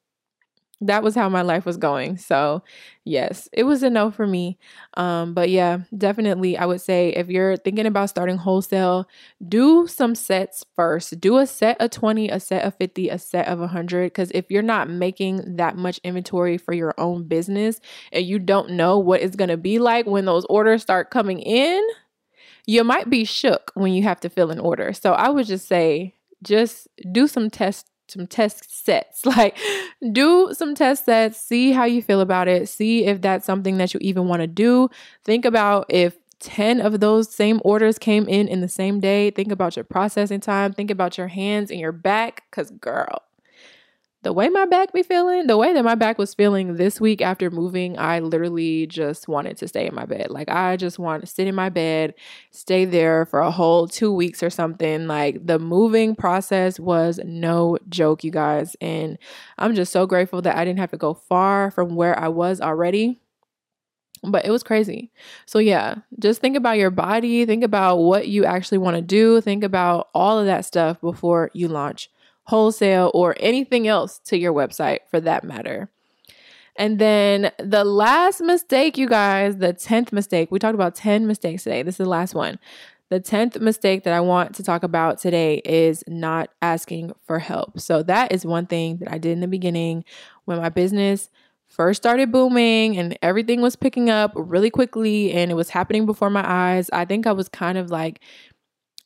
that 0.80 1.02
was 1.02 1.14
how 1.14 1.28
my 1.28 1.42
life 1.42 1.66
was 1.66 1.76
going. 1.76 2.16
So, 2.18 2.62
yes, 3.04 3.48
it 3.52 3.64
was 3.64 3.82
a 3.82 3.90
no 3.90 4.10
for 4.12 4.26
me. 4.26 4.58
Um, 4.94 5.34
but 5.34 5.50
yeah, 5.50 5.80
definitely, 5.96 6.56
I 6.56 6.66
would 6.66 6.80
say 6.80 7.08
if 7.10 7.28
you're 7.28 7.56
thinking 7.56 7.86
about 7.86 8.10
starting 8.10 8.36
wholesale, 8.36 9.08
do 9.46 9.88
some 9.88 10.14
sets 10.14 10.64
first. 10.76 11.20
Do 11.20 11.38
a 11.38 11.46
set 11.46 11.80
of 11.80 11.90
20, 11.90 12.28
a 12.28 12.38
set 12.38 12.64
of 12.64 12.76
50, 12.76 13.08
a 13.08 13.18
set 13.18 13.48
of 13.48 13.58
100. 13.58 14.06
Because 14.06 14.30
if 14.32 14.46
you're 14.50 14.62
not 14.62 14.88
making 14.88 15.56
that 15.56 15.76
much 15.76 15.98
inventory 16.04 16.58
for 16.58 16.72
your 16.72 16.94
own 16.96 17.26
business 17.26 17.80
and 18.12 18.24
you 18.24 18.38
don't 18.38 18.70
know 18.70 18.98
what 18.98 19.20
it's 19.20 19.36
going 19.36 19.50
to 19.50 19.56
be 19.56 19.80
like 19.80 20.06
when 20.06 20.26
those 20.26 20.44
orders 20.48 20.82
start 20.82 21.10
coming 21.10 21.40
in, 21.40 21.82
you 22.66 22.84
might 22.84 23.10
be 23.10 23.24
shook 23.24 23.72
when 23.74 23.92
you 23.92 24.04
have 24.04 24.20
to 24.20 24.28
fill 24.28 24.50
an 24.50 24.60
order. 24.60 24.92
So, 24.92 25.12
I 25.12 25.28
would 25.28 25.46
just 25.46 25.66
say, 25.66 26.14
just 26.42 26.86
do 27.10 27.26
some 27.26 27.50
tests 27.50 27.90
some 28.08 28.26
test 28.26 28.84
sets. 28.84 29.24
Like 29.38 29.58
do 30.12 30.52
some 30.52 30.74
test 30.74 31.04
sets, 31.04 31.38
see 31.38 31.72
how 31.72 31.84
you 31.84 32.02
feel 32.02 32.20
about 32.20 32.48
it, 32.48 32.68
see 32.68 33.04
if 33.04 33.20
that's 33.20 33.44
something 33.44 33.76
that 33.76 33.92
you 33.92 34.00
even 34.00 34.26
want 34.26 34.40
to 34.40 34.46
do. 34.46 34.88
Think 35.24 35.44
about 35.44 35.86
if 35.88 36.16
10 36.40 36.80
of 36.80 37.00
those 37.00 37.32
same 37.32 37.60
orders 37.64 37.98
came 37.98 38.26
in 38.28 38.48
in 38.48 38.60
the 38.60 38.68
same 38.68 39.00
day. 39.00 39.30
Think 39.30 39.52
about 39.52 39.76
your 39.76 39.84
processing 39.84 40.40
time, 40.40 40.72
think 40.72 40.90
about 40.90 41.18
your 41.18 41.28
hands 41.28 41.70
and 41.70 41.78
your 41.78 41.92
back 41.92 42.44
cuz 42.50 42.70
girl, 42.70 43.22
the 44.28 44.32
way 44.34 44.50
my 44.50 44.66
back 44.66 44.92
be 44.92 45.02
feeling, 45.02 45.46
the 45.46 45.56
way 45.56 45.72
that 45.72 45.82
my 45.82 45.94
back 45.94 46.18
was 46.18 46.34
feeling 46.34 46.74
this 46.74 47.00
week 47.00 47.22
after 47.22 47.50
moving, 47.50 47.98
I 47.98 48.18
literally 48.18 48.86
just 48.86 49.26
wanted 49.26 49.56
to 49.56 49.68
stay 49.68 49.86
in 49.86 49.94
my 49.94 50.04
bed. 50.04 50.26
Like 50.28 50.50
I 50.50 50.76
just 50.76 50.98
want 50.98 51.22
to 51.22 51.26
sit 51.26 51.46
in 51.46 51.54
my 51.54 51.70
bed, 51.70 52.12
stay 52.50 52.84
there 52.84 53.24
for 53.24 53.40
a 53.40 53.50
whole 53.50 53.88
2 53.88 54.12
weeks 54.12 54.42
or 54.42 54.50
something. 54.50 55.06
Like 55.06 55.46
the 55.46 55.58
moving 55.58 56.14
process 56.14 56.78
was 56.78 57.18
no 57.24 57.78
joke, 57.88 58.22
you 58.22 58.30
guys, 58.30 58.76
and 58.82 59.16
I'm 59.56 59.74
just 59.74 59.92
so 59.92 60.06
grateful 60.06 60.42
that 60.42 60.56
I 60.58 60.64
didn't 60.66 60.80
have 60.80 60.90
to 60.90 60.98
go 60.98 61.14
far 61.14 61.70
from 61.70 61.94
where 61.94 62.18
I 62.18 62.28
was 62.28 62.60
already 62.60 63.18
but 64.24 64.44
it 64.44 64.50
was 64.50 64.64
crazy. 64.64 65.12
So, 65.46 65.60
yeah, 65.60 65.94
just 66.18 66.40
think 66.40 66.56
about 66.56 66.76
your 66.76 66.90
body, 66.90 67.46
think 67.46 67.62
about 67.62 67.98
what 67.98 68.26
you 68.26 68.44
actually 68.44 68.78
want 68.78 68.96
to 68.96 69.00
do, 69.00 69.40
think 69.40 69.62
about 69.62 70.08
all 70.12 70.40
of 70.40 70.46
that 70.46 70.64
stuff 70.64 71.00
before 71.00 71.52
you 71.54 71.68
launch 71.68 72.10
wholesale, 72.48 73.10
or 73.12 73.36
anything 73.38 73.86
else 73.86 74.18
to 74.20 74.38
your 74.38 74.54
website 74.54 75.00
for 75.10 75.20
that 75.20 75.44
matter. 75.44 75.90
And 76.76 76.98
then 76.98 77.52
the 77.58 77.84
last 77.84 78.40
mistake, 78.40 78.96
you 78.96 79.06
guys, 79.06 79.58
the 79.58 79.74
10th 79.74 80.12
mistake, 80.12 80.50
we 80.50 80.58
talked 80.58 80.74
about 80.74 80.94
10 80.94 81.26
mistakes 81.26 81.64
today. 81.64 81.82
This 81.82 81.94
is 81.94 81.98
the 81.98 82.08
last 82.08 82.34
one. 82.34 82.58
The 83.10 83.20
10th 83.20 83.60
mistake 83.60 84.04
that 84.04 84.14
I 84.14 84.20
want 84.20 84.54
to 84.54 84.62
talk 84.62 84.82
about 84.82 85.18
today 85.18 85.60
is 85.64 86.02
not 86.06 86.50
asking 86.62 87.12
for 87.26 87.38
help. 87.38 87.80
So, 87.80 88.02
that 88.04 88.32
is 88.32 88.46
one 88.46 88.66
thing 88.66 88.98
that 88.98 89.12
I 89.12 89.18
did 89.18 89.32
in 89.32 89.40
the 89.40 89.48
beginning 89.48 90.04
when 90.44 90.58
my 90.58 90.68
business 90.68 91.28
first 91.68 92.02
started 92.02 92.32
booming 92.32 92.96
and 92.96 93.16
everything 93.22 93.60
was 93.60 93.76
picking 93.76 94.08
up 94.08 94.32
really 94.34 94.70
quickly 94.70 95.32
and 95.32 95.50
it 95.50 95.54
was 95.54 95.70
happening 95.70 96.06
before 96.06 96.30
my 96.30 96.42
eyes. 96.44 96.88
I 96.92 97.04
think 97.04 97.26
I 97.26 97.32
was 97.32 97.48
kind 97.48 97.76
of 97.76 97.90
like 97.90 98.20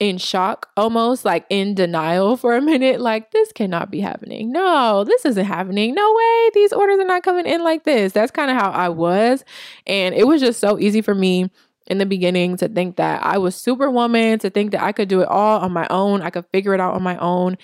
in 0.03 0.19
shock, 0.19 0.69
almost 0.77 1.25
like 1.25 1.47
in 1.49 1.77
denial 1.77 2.37
for 2.37 2.57
a 2.57 2.61
minute. 2.61 3.01
Like, 3.01 3.31
this 3.31 3.53
cannot 3.53 3.89
be 3.89 4.01
happening. 4.01 4.51
No, 4.51 5.05
this 5.05 5.25
isn't 5.25 5.45
happening. 5.45 5.95
No 5.95 6.13
way. 6.13 6.51
These 6.55 6.73
orders 6.73 6.99
are 6.99 7.05
not 7.05 7.23
coming 7.23 7.47
in 7.47 7.63
like 7.63 7.85
this. 7.85 8.13
That's 8.13 8.33
kind 8.33 8.51
of 8.51 8.57
how 8.57 8.71
I 8.71 8.89
was. 8.89 9.45
And 9.87 10.13
it 10.13 10.27
was 10.27 10.41
just 10.41 10.59
so 10.59 10.77
easy 10.77 11.03
for 11.03 11.15
me 11.15 11.51
in 11.87 11.99
the 11.99 12.07
beginning 12.07 12.57
to 12.57 12.69
think 12.69 12.97
that 12.97 13.25
I 13.25 13.39
was 13.39 13.55
superwoman, 13.55 14.41
to 14.41 14.51
think 14.51 14.73
that 14.73 14.83
I 14.83 14.91
could 14.91 15.09
do 15.09 15.21
it 15.21 15.29
all 15.29 15.61
on 15.61 15.73
my 15.73 15.87
own. 15.89 16.21
I 16.21 16.31
could 16.31 16.47
figure 16.47 16.75
it 16.75 16.81
out 16.81 16.95
on 16.95 17.03
my 17.05 17.17
own. 17.19 17.57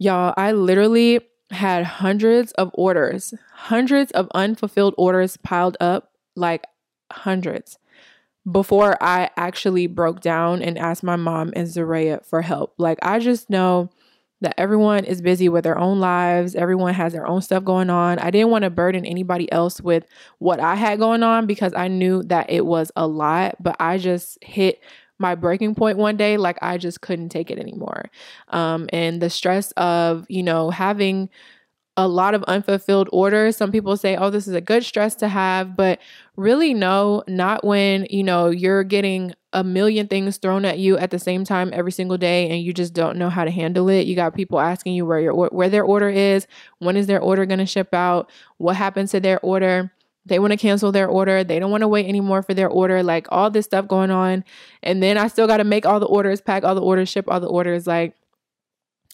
Y'all, 0.00 0.34
I 0.36 0.50
literally 0.50 1.20
had 1.52 1.84
hundreds 1.84 2.50
of 2.52 2.72
orders, 2.74 3.34
hundreds 3.52 4.10
of 4.12 4.28
unfulfilled 4.34 4.94
orders 4.98 5.36
piled 5.36 5.76
up, 5.78 6.10
like 6.34 6.64
hundreds 7.12 7.78
before 8.50 9.00
I 9.02 9.30
actually 9.36 9.86
broke 9.86 10.20
down 10.20 10.62
and 10.62 10.78
asked 10.78 11.02
my 11.02 11.16
mom 11.16 11.52
and 11.54 11.68
Zaraya 11.68 12.24
for 12.24 12.42
help. 12.42 12.74
Like, 12.78 12.98
I 13.02 13.18
just 13.18 13.50
know 13.50 13.90
that 14.40 14.54
everyone 14.58 15.04
is 15.04 15.22
busy 15.22 15.48
with 15.48 15.62
their 15.62 15.78
own 15.78 16.00
lives, 16.00 16.56
everyone 16.56 16.94
has 16.94 17.12
their 17.12 17.26
own 17.26 17.40
stuff 17.40 17.64
going 17.64 17.90
on. 17.90 18.18
I 18.18 18.30
didn't 18.30 18.50
want 18.50 18.64
to 18.64 18.70
burden 18.70 19.06
anybody 19.06 19.50
else 19.52 19.80
with 19.80 20.04
what 20.38 20.58
I 20.58 20.74
had 20.74 20.98
going 20.98 21.22
on 21.22 21.46
because 21.46 21.72
I 21.74 21.86
knew 21.86 22.24
that 22.24 22.50
it 22.50 22.66
was 22.66 22.90
a 22.96 23.06
lot, 23.06 23.56
but 23.60 23.76
I 23.78 23.98
just 23.98 24.42
hit 24.42 24.82
my 25.18 25.36
breaking 25.36 25.74
point 25.74 25.96
one 25.96 26.16
day 26.16 26.36
like 26.36 26.58
i 26.62 26.76
just 26.76 27.00
couldn't 27.00 27.28
take 27.28 27.48
it 27.48 27.58
anymore 27.58 28.10
um, 28.48 28.88
and 28.92 29.22
the 29.22 29.30
stress 29.30 29.70
of 29.72 30.26
you 30.28 30.42
know 30.42 30.68
having 30.68 31.30
a 31.96 32.08
lot 32.08 32.34
of 32.34 32.42
unfulfilled 32.44 33.08
orders. 33.12 33.56
Some 33.56 33.70
people 33.70 33.96
say, 33.96 34.16
oh, 34.16 34.30
this 34.30 34.48
is 34.48 34.54
a 34.54 34.60
good 34.60 34.84
stress 34.84 35.14
to 35.16 35.28
have, 35.28 35.76
but 35.76 35.98
really, 36.36 36.72
no, 36.72 37.22
not 37.28 37.64
when, 37.64 38.06
you 38.08 38.22
know, 38.22 38.48
you're 38.48 38.82
getting 38.82 39.34
a 39.52 39.62
million 39.62 40.08
things 40.08 40.38
thrown 40.38 40.64
at 40.64 40.78
you 40.78 40.96
at 40.96 41.10
the 41.10 41.18
same 41.18 41.44
time 41.44 41.70
every 41.74 41.92
single 41.92 42.16
day 42.16 42.48
and 42.48 42.62
you 42.62 42.72
just 42.72 42.94
don't 42.94 43.18
know 43.18 43.28
how 43.28 43.44
to 43.44 43.50
handle 43.50 43.90
it. 43.90 44.06
You 44.06 44.16
got 44.16 44.34
people 44.34 44.58
asking 44.58 44.94
you 44.94 45.04
where 45.04 45.20
your 45.20 45.34
where 45.34 45.68
their 45.68 45.84
order 45.84 46.08
is, 46.08 46.46
when 46.78 46.96
is 46.96 47.06
their 47.06 47.20
order 47.20 47.44
going 47.44 47.58
to 47.58 47.66
ship 47.66 47.92
out, 47.92 48.30
what 48.56 48.76
happens 48.76 49.10
to 49.10 49.20
their 49.20 49.38
order. 49.40 49.92
They 50.24 50.38
want 50.38 50.52
to 50.52 50.56
cancel 50.56 50.92
their 50.92 51.08
order. 51.08 51.42
They 51.42 51.58
don't 51.58 51.72
want 51.72 51.82
to 51.82 51.88
wait 51.88 52.06
anymore 52.06 52.42
for 52.42 52.54
their 52.54 52.68
order. 52.68 53.02
Like 53.02 53.26
all 53.30 53.50
this 53.50 53.66
stuff 53.66 53.88
going 53.88 54.10
on. 54.10 54.44
And 54.82 55.02
then 55.02 55.18
I 55.18 55.26
still 55.26 55.48
got 55.48 55.56
to 55.56 55.64
make 55.64 55.84
all 55.84 55.98
the 55.98 56.06
orders, 56.06 56.40
pack 56.40 56.62
all 56.64 56.76
the 56.76 56.80
orders, 56.80 57.08
ship 57.08 57.24
all 57.28 57.40
the 57.40 57.48
orders. 57.48 57.86
Like 57.88 58.14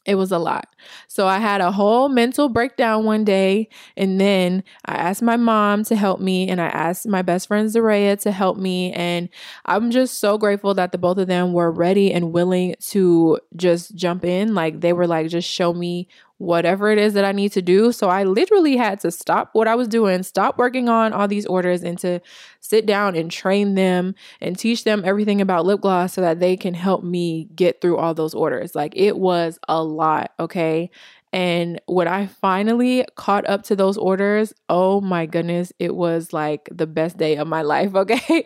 it 0.09 0.15
was 0.15 0.33
a 0.33 0.39
lot. 0.39 0.75
So 1.07 1.27
I 1.27 1.39
had 1.39 1.61
a 1.61 1.71
whole 1.71 2.09
mental 2.09 2.49
breakdown 2.49 3.05
one 3.05 3.25
day. 3.25 3.69
And 3.95 4.19
then 4.19 4.65
I 4.87 4.95
asked 4.95 5.21
my 5.21 5.37
mom 5.37 5.85
to 5.85 5.97
help 5.97 6.19
me. 6.19 6.49
And 6.49 6.63
I 6.63 6.69
asked 6.69 7.07
my 7.07 7.21
best 7.21 7.49
friend 7.49 7.69
Zaraya 7.69 8.19
to 8.23 8.33
help 8.33 8.57
me. 8.57 8.91
And 8.95 9.29
I'm 9.67 9.91
just 9.91 10.19
so 10.19 10.39
grateful 10.39 10.73
that 10.75 10.93
the 10.93 10.99
both 10.99 11.19
of 11.19 11.27
them 11.27 11.53
were 11.53 11.71
ready 11.71 12.11
and 12.11 12.33
willing 12.33 12.75
to 12.89 13.39
just 13.55 13.95
jump 13.95 14.25
in. 14.25 14.55
Like 14.55 14.81
they 14.81 14.95
were 14.95 15.07
like, 15.07 15.29
just 15.29 15.49
show 15.49 15.75
me 15.75 16.09
whatever 16.39 16.91
it 16.91 16.99
is 16.99 17.15
that 17.15 17.25
I 17.25 17.33
need 17.33 17.53
to 17.53 17.63
do. 17.63 17.93
So 17.93 18.09
I 18.09 18.25
literally 18.25 18.77
had 18.77 19.01
to 19.01 19.11
stop 19.11 19.51
what 19.53 19.69
I 19.69 19.75
was 19.75 19.89
doing, 19.89 20.23
stop 20.23 20.57
working 20.57 20.89
on 20.89 21.13
all 21.13 21.29
these 21.29 21.47
orders, 21.47 21.83
and 21.83 21.99
to 21.99 22.21
sit 22.61 22.87
down 22.87 23.17
and 23.17 23.31
train 23.31 23.75
them 23.75 24.15
and 24.41 24.59
teach 24.59 24.85
them 24.85 25.03
everything 25.05 25.41
about 25.41 25.67
lip 25.67 25.81
gloss 25.81 26.15
so 26.15 26.21
that 26.21 26.41
they 26.41 26.57
can 26.57 26.75
help 26.75 27.03
me 27.03 27.49
get 27.55 27.81
through 27.81 27.97
all 27.99 28.15
those 28.15 28.35
orders. 28.35 28.75
Like 28.75 28.95
it 28.97 29.19
was 29.19 29.59
a 29.69 29.83
lot, 29.83 30.33
okay? 30.39 30.91
And 31.33 31.81
when 31.87 32.09
I 32.09 32.27
finally 32.27 33.05
caught 33.17 33.47
up 33.49 33.63
to 33.65 33.77
those 33.77 33.99
orders, 33.99 34.55
oh 34.69 35.01
my 35.01 35.27
goodness, 35.27 35.73
it 35.79 35.95
was 35.95 36.33
like 36.33 36.69
the 36.73 36.87
best 36.87 37.19
day 37.19 37.37
of 37.37 37.47
my 37.49 37.63
life, 37.75 37.95
okay? 37.95 38.45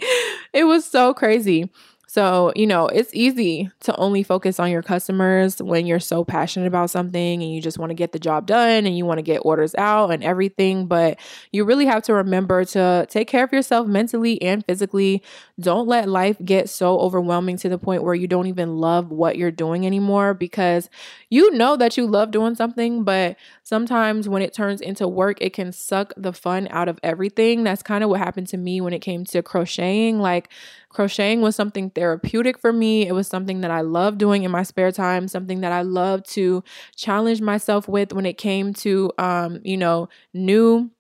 it 0.52 0.64
was 0.64 0.84
so 0.84 1.14
crazy. 1.14 1.70
So, 2.12 2.52
you 2.54 2.66
know, 2.66 2.88
it's 2.88 3.10
easy 3.14 3.70
to 3.80 3.96
only 3.96 4.22
focus 4.22 4.60
on 4.60 4.70
your 4.70 4.82
customers 4.82 5.62
when 5.62 5.86
you're 5.86 5.98
so 5.98 6.24
passionate 6.24 6.66
about 6.66 6.90
something 6.90 7.42
and 7.42 7.50
you 7.50 7.62
just 7.62 7.78
want 7.78 7.88
to 7.88 7.94
get 7.94 8.12
the 8.12 8.18
job 8.18 8.46
done 8.46 8.84
and 8.84 8.94
you 8.94 9.06
want 9.06 9.16
to 9.16 9.22
get 9.22 9.38
orders 9.38 9.74
out 9.76 10.10
and 10.10 10.22
everything. 10.22 10.84
But 10.84 11.18
you 11.52 11.64
really 11.64 11.86
have 11.86 12.02
to 12.02 12.12
remember 12.12 12.66
to 12.66 13.06
take 13.08 13.28
care 13.28 13.44
of 13.44 13.50
yourself 13.50 13.86
mentally 13.86 14.42
and 14.42 14.62
physically. 14.66 15.22
Don't 15.58 15.88
let 15.88 16.06
life 16.06 16.36
get 16.44 16.68
so 16.68 16.98
overwhelming 16.98 17.56
to 17.56 17.70
the 17.70 17.78
point 17.78 18.02
where 18.02 18.14
you 18.14 18.26
don't 18.28 18.46
even 18.46 18.76
love 18.76 19.10
what 19.10 19.38
you're 19.38 19.50
doing 19.50 19.86
anymore 19.86 20.34
because 20.34 20.90
you 21.30 21.50
know 21.52 21.78
that 21.78 21.96
you 21.96 22.06
love 22.06 22.30
doing 22.30 22.54
something, 22.54 23.04
but 23.04 23.38
sometimes 23.62 24.28
when 24.28 24.42
it 24.42 24.52
turns 24.52 24.82
into 24.82 25.08
work, 25.08 25.38
it 25.40 25.54
can 25.54 25.72
suck 25.72 26.12
the 26.18 26.34
fun 26.34 26.68
out 26.70 26.88
of 26.88 27.00
everything. 27.02 27.64
That's 27.64 27.82
kind 27.82 28.04
of 28.04 28.10
what 28.10 28.20
happened 28.20 28.48
to 28.48 28.58
me 28.58 28.82
when 28.82 28.92
it 28.92 28.98
came 28.98 29.24
to 29.24 29.42
crocheting. 29.42 30.18
Like, 30.18 30.50
crocheting 30.92 31.40
was 31.40 31.56
something 31.56 31.90
therapeutic 31.90 32.58
for 32.58 32.72
me. 32.72 33.06
It 33.06 33.12
was 33.12 33.26
something 33.26 33.60
that 33.62 33.70
I 33.70 33.80
love 33.80 34.18
doing 34.18 34.44
in 34.44 34.50
my 34.50 34.62
spare 34.62 34.92
time, 34.92 35.28
something 35.28 35.60
that 35.60 35.72
I 35.72 35.82
love 35.82 36.22
to 36.28 36.62
challenge 36.96 37.40
myself 37.40 37.88
with 37.88 38.12
when 38.12 38.26
it 38.26 38.38
came 38.38 38.74
to, 38.74 39.10
um, 39.18 39.60
you 39.64 39.76
know, 39.76 40.08
new 40.34 40.90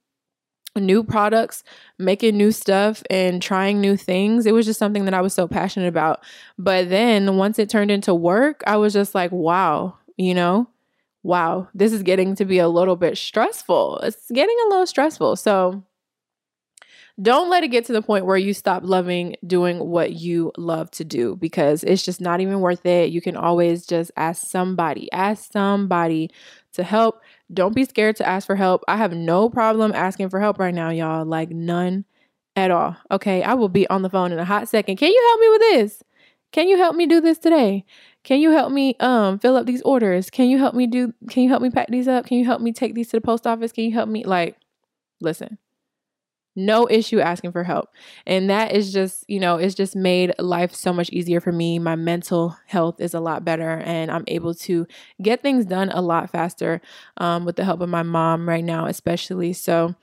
new 0.74 1.04
products, 1.04 1.62
making 1.98 2.36
new 2.36 2.50
stuff 2.50 3.02
and 3.10 3.42
trying 3.42 3.80
new 3.80 3.96
things. 3.96 4.46
It 4.46 4.54
was 4.54 4.64
just 4.64 4.78
something 4.78 5.04
that 5.04 5.14
I 5.14 5.20
was 5.20 5.34
so 5.34 5.46
passionate 5.46 5.88
about. 5.88 6.24
But 6.58 6.88
then 6.88 7.36
once 7.36 7.58
it 7.58 7.68
turned 7.68 7.90
into 7.90 8.14
work, 8.14 8.62
I 8.66 8.76
was 8.76 8.94
just 8.94 9.14
like, 9.14 9.30
wow, 9.32 9.98
you 10.16 10.34
know, 10.34 10.68
wow, 11.22 11.68
this 11.74 11.92
is 11.92 12.02
getting 12.02 12.34
to 12.36 12.44
be 12.44 12.58
a 12.58 12.68
little 12.68 12.96
bit 12.96 13.18
stressful. 13.18 13.98
It's 13.98 14.30
getting 14.30 14.56
a 14.66 14.68
little 14.70 14.86
stressful. 14.86 15.36
So 15.36 15.84
don't 17.20 17.50
let 17.50 17.62
it 17.62 17.68
get 17.68 17.84
to 17.86 17.92
the 17.92 18.02
point 18.02 18.24
where 18.24 18.36
you 18.36 18.54
stop 18.54 18.82
loving 18.84 19.36
doing 19.46 19.78
what 19.78 20.14
you 20.14 20.50
love 20.56 20.90
to 20.92 21.04
do 21.04 21.36
because 21.36 21.84
it's 21.84 22.02
just 22.02 22.20
not 22.20 22.40
even 22.40 22.60
worth 22.60 22.86
it. 22.86 23.10
You 23.10 23.20
can 23.20 23.36
always 23.36 23.86
just 23.86 24.10
ask 24.16 24.46
somebody, 24.46 25.12
ask 25.12 25.52
somebody 25.52 26.30
to 26.72 26.82
help. 26.82 27.20
Don't 27.52 27.74
be 27.74 27.84
scared 27.84 28.16
to 28.16 28.26
ask 28.26 28.46
for 28.46 28.56
help. 28.56 28.82
I 28.88 28.96
have 28.96 29.12
no 29.12 29.50
problem 29.50 29.92
asking 29.92 30.30
for 30.30 30.40
help 30.40 30.58
right 30.58 30.74
now, 30.74 30.88
y'all. 30.88 31.26
Like 31.26 31.50
none 31.50 32.06
at 32.56 32.70
all. 32.70 32.96
Okay, 33.10 33.42
I 33.42 33.54
will 33.54 33.68
be 33.68 33.86
on 33.88 34.02
the 34.02 34.10
phone 34.10 34.32
in 34.32 34.38
a 34.38 34.44
hot 34.44 34.68
second. 34.68 34.96
Can 34.96 35.10
you 35.10 35.26
help 35.28 35.40
me 35.40 35.48
with 35.48 35.60
this? 35.60 36.02
Can 36.50 36.68
you 36.68 36.76
help 36.76 36.96
me 36.96 37.06
do 37.06 37.20
this 37.20 37.38
today? 37.38 37.84
Can 38.24 38.40
you 38.40 38.50
help 38.50 38.72
me 38.72 38.96
um 39.00 39.38
fill 39.38 39.56
up 39.56 39.66
these 39.66 39.82
orders? 39.82 40.30
Can 40.30 40.48
you 40.48 40.58
help 40.58 40.74
me 40.74 40.86
do 40.86 41.12
can 41.28 41.42
you 41.42 41.48
help 41.50 41.62
me 41.62 41.70
pack 41.70 41.88
these 41.88 42.08
up? 42.08 42.26
Can 42.26 42.38
you 42.38 42.44
help 42.44 42.60
me 42.62 42.72
take 42.72 42.94
these 42.94 43.08
to 43.08 43.18
the 43.18 43.20
post 43.20 43.46
office? 43.46 43.72
Can 43.72 43.84
you 43.84 43.92
help 43.92 44.08
me 44.08 44.24
like 44.24 44.56
listen. 45.20 45.58
No 46.54 46.88
issue 46.90 47.20
asking 47.20 47.52
for 47.52 47.64
help. 47.64 47.88
And 48.26 48.50
that 48.50 48.72
is 48.72 48.92
just, 48.92 49.24
you 49.28 49.40
know, 49.40 49.56
it's 49.56 49.74
just 49.74 49.96
made 49.96 50.34
life 50.38 50.74
so 50.74 50.92
much 50.92 51.08
easier 51.10 51.40
for 51.40 51.52
me. 51.52 51.78
My 51.78 51.96
mental 51.96 52.56
health 52.66 53.00
is 53.00 53.14
a 53.14 53.20
lot 53.20 53.44
better 53.44 53.78
and 53.84 54.10
I'm 54.10 54.24
able 54.26 54.54
to 54.54 54.86
get 55.22 55.42
things 55.42 55.64
done 55.64 55.90
a 55.90 56.02
lot 56.02 56.30
faster 56.30 56.80
um, 57.16 57.44
with 57.44 57.56
the 57.56 57.64
help 57.64 57.80
of 57.80 57.88
my 57.88 58.02
mom 58.02 58.48
right 58.48 58.64
now, 58.64 58.86
especially. 58.86 59.52
So, 59.52 59.94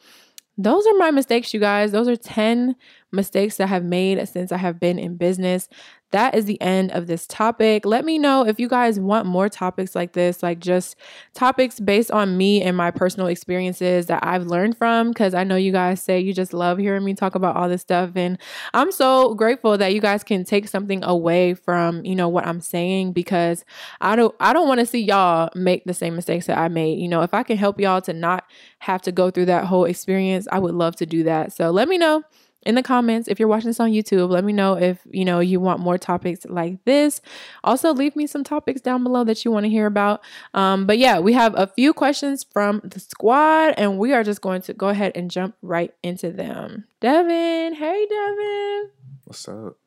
those 0.62 0.86
are 0.86 0.98
my 0.98 1.10
mistakes, 1.10 1.54
you 1.54 1.60
guys. 1.62 1.94
Those 1.94 2.10
are 2.10 2.18
10 2.18 2.76
mistakes 3.12 3.58
that 3.58 3.72
I've 3.72 3.84
made 3.84 4.26
since 4.28 4.52
I 4.52 4.58
have 4.58 4.80
been 4.80 5.00
in 5.00 5.18
business. 5.18 5.68
That 6.12 6.34
is 6.34 6.46
the 6.46 6.60
end 6.60 6.92
of 6.92 7.06
this 7.06 7.28
topic. 7.28 7.86
Let 7.86 8.04
me 8.04 8.18
know 8.18 8.44
if 8.44 8.60
you 8.60 8.68
guys 8.68 9.00
want 9.00 9.28
more 9.28 9.48
topics 9.48 9.94
like 9.94 10.14
this, 10.14 10.42
like 10.42 10.60
just 10.60 10.96
topics 11.36 11.80
based 11.80 12.10
on 12.10 12.36
me 12.36 12.64
and 12.64 12.76
my 12.76 12.90
personal 12.90 13.28
experiences 13.28 14.08
that 14.08 14.26
I've 14.26 14.48
learned 14.48 14.76
from. 14.76 15.14
Cause 15.14 15.36
I 15.36 15.44
know 15.44 15.56
you 15.56 15.72
guys 15.72 16.02
say 16.02 16.20
you 16.20 16.34
just 16.34 16.52
love 16.52 16.80
hearing 16.80 17.06
me 17.06 17.14
talk 17.14 17.36
about 17.36 17.56
all 17.56 17.70
this 17.70 17.82
stuff. 17.82 18.12
And 18.16 18.40
I'm 18.74 18.92
so 18.92 19.36
grateful 19.36 19.78
that 19.78 19.94
you 19.94 20.02
guys 20.02 20.24
can 20.24 20.44
take 20.44 20.68
something 20.68 21.04
away 21.04 21.54
from, 21.54 22.04
you 22.04 22.16
know, 22.16 22.28
what 22.28 22.48
I'm 22.48 22.62
saying 22.62 23.14
because 23.14 23.64
I 24.02 24.16
don't 24.16 24.36
I 24.40 24.52
don't 24.52 24.68
want 24.68 24.80
to 24.80 24.88
see 24.88 25.02
y'all 25.02 25.50
make 25.54 25.86
the 25.86 25.94
same 25.94 26.16
mistakes 26.16 26.48
that 26.48 26.58
I 26.58 26.70
made. 26.70 26.98
You 26.98 27.08
know, 27.08 27.22
if 27.22 27.36
I 27.36 27.44
can 27.44 27.58
help 27.58 27.80
y'all 27.80 28.02
to 28.02 28.14
not 28.14 28.46
have 28.80 29.04
to 29.04 29.12
go 29.12 29.30
through 29.30 29.46
that 29.46 29.66
whole 29.66 29.86
experience, 29.86 30.48
I 30.52 30.58
would 30.58 30.74
love 30.74 30.96
to 30.96 31.06
do 31.06 31.22
that. 31.24 31.54
So 31.54 31.70
let 31.70 31.88
me 31.88 32.00
know 32.00 32.24
in 32.64 32.76
the 32.76 32.84
comments 32.84 33.28
if 33.28 33.40
you're 33.40 33.48
watching 33.48 33.70
this 33.70 33.80
on 33.80 33.92
YouTube. 33.92 34.30
Let 34.30 34.44
me 34.44 34.54
know 34.54 34.74
if 34.74 35.00
you 35.10 35.26
know 35.26 35.40
you 35.40 35.60
want 35.60 35.80
more 35.80 35.98
topics 35.98 36.46
like 36.46 36.84
this. 36.86 37.22
Also, 37.64 37.94
leave 37.94 38.16
me 38.16 38.28
some 38.28 38.44
topics 38.44 38.82
down 38.82 39.04
below 39.04 39.24
that 39.24 39.46
you 39.46 39.52
want 39.52 39.66
to 39.66 39.70
hear 39.70 39.86
about. 39.86 40.22
Um, 40.54 40.86
but 40.86 40.98
yeah, 40.98 41.20
we 41.20 41.34
have 41.34 41.54
a 41.58 41.68
few 41.68 41.94
questions 41.94 42.44
from 42.44 42.82
the 42.84 43.00
squad, 43.00 43.76
and 43.78 43.98
we 43.98 44.14
are 44.14 44.24
just 44.24 44.42
going 44.42 44.62
to 44.64 44.74
go 44.74 44.90
ahead 44.90 45.14
and 45.16 45.32
jump 45.32 45.56
right 45.62 45.94
into 46.04 46.32
them. 46.32 46.86
Devin, 47.00 47.76
hey 47.76 48.08
Devin, 48.10 48.90
what's 49.26 49.48
up? 49.48 49.78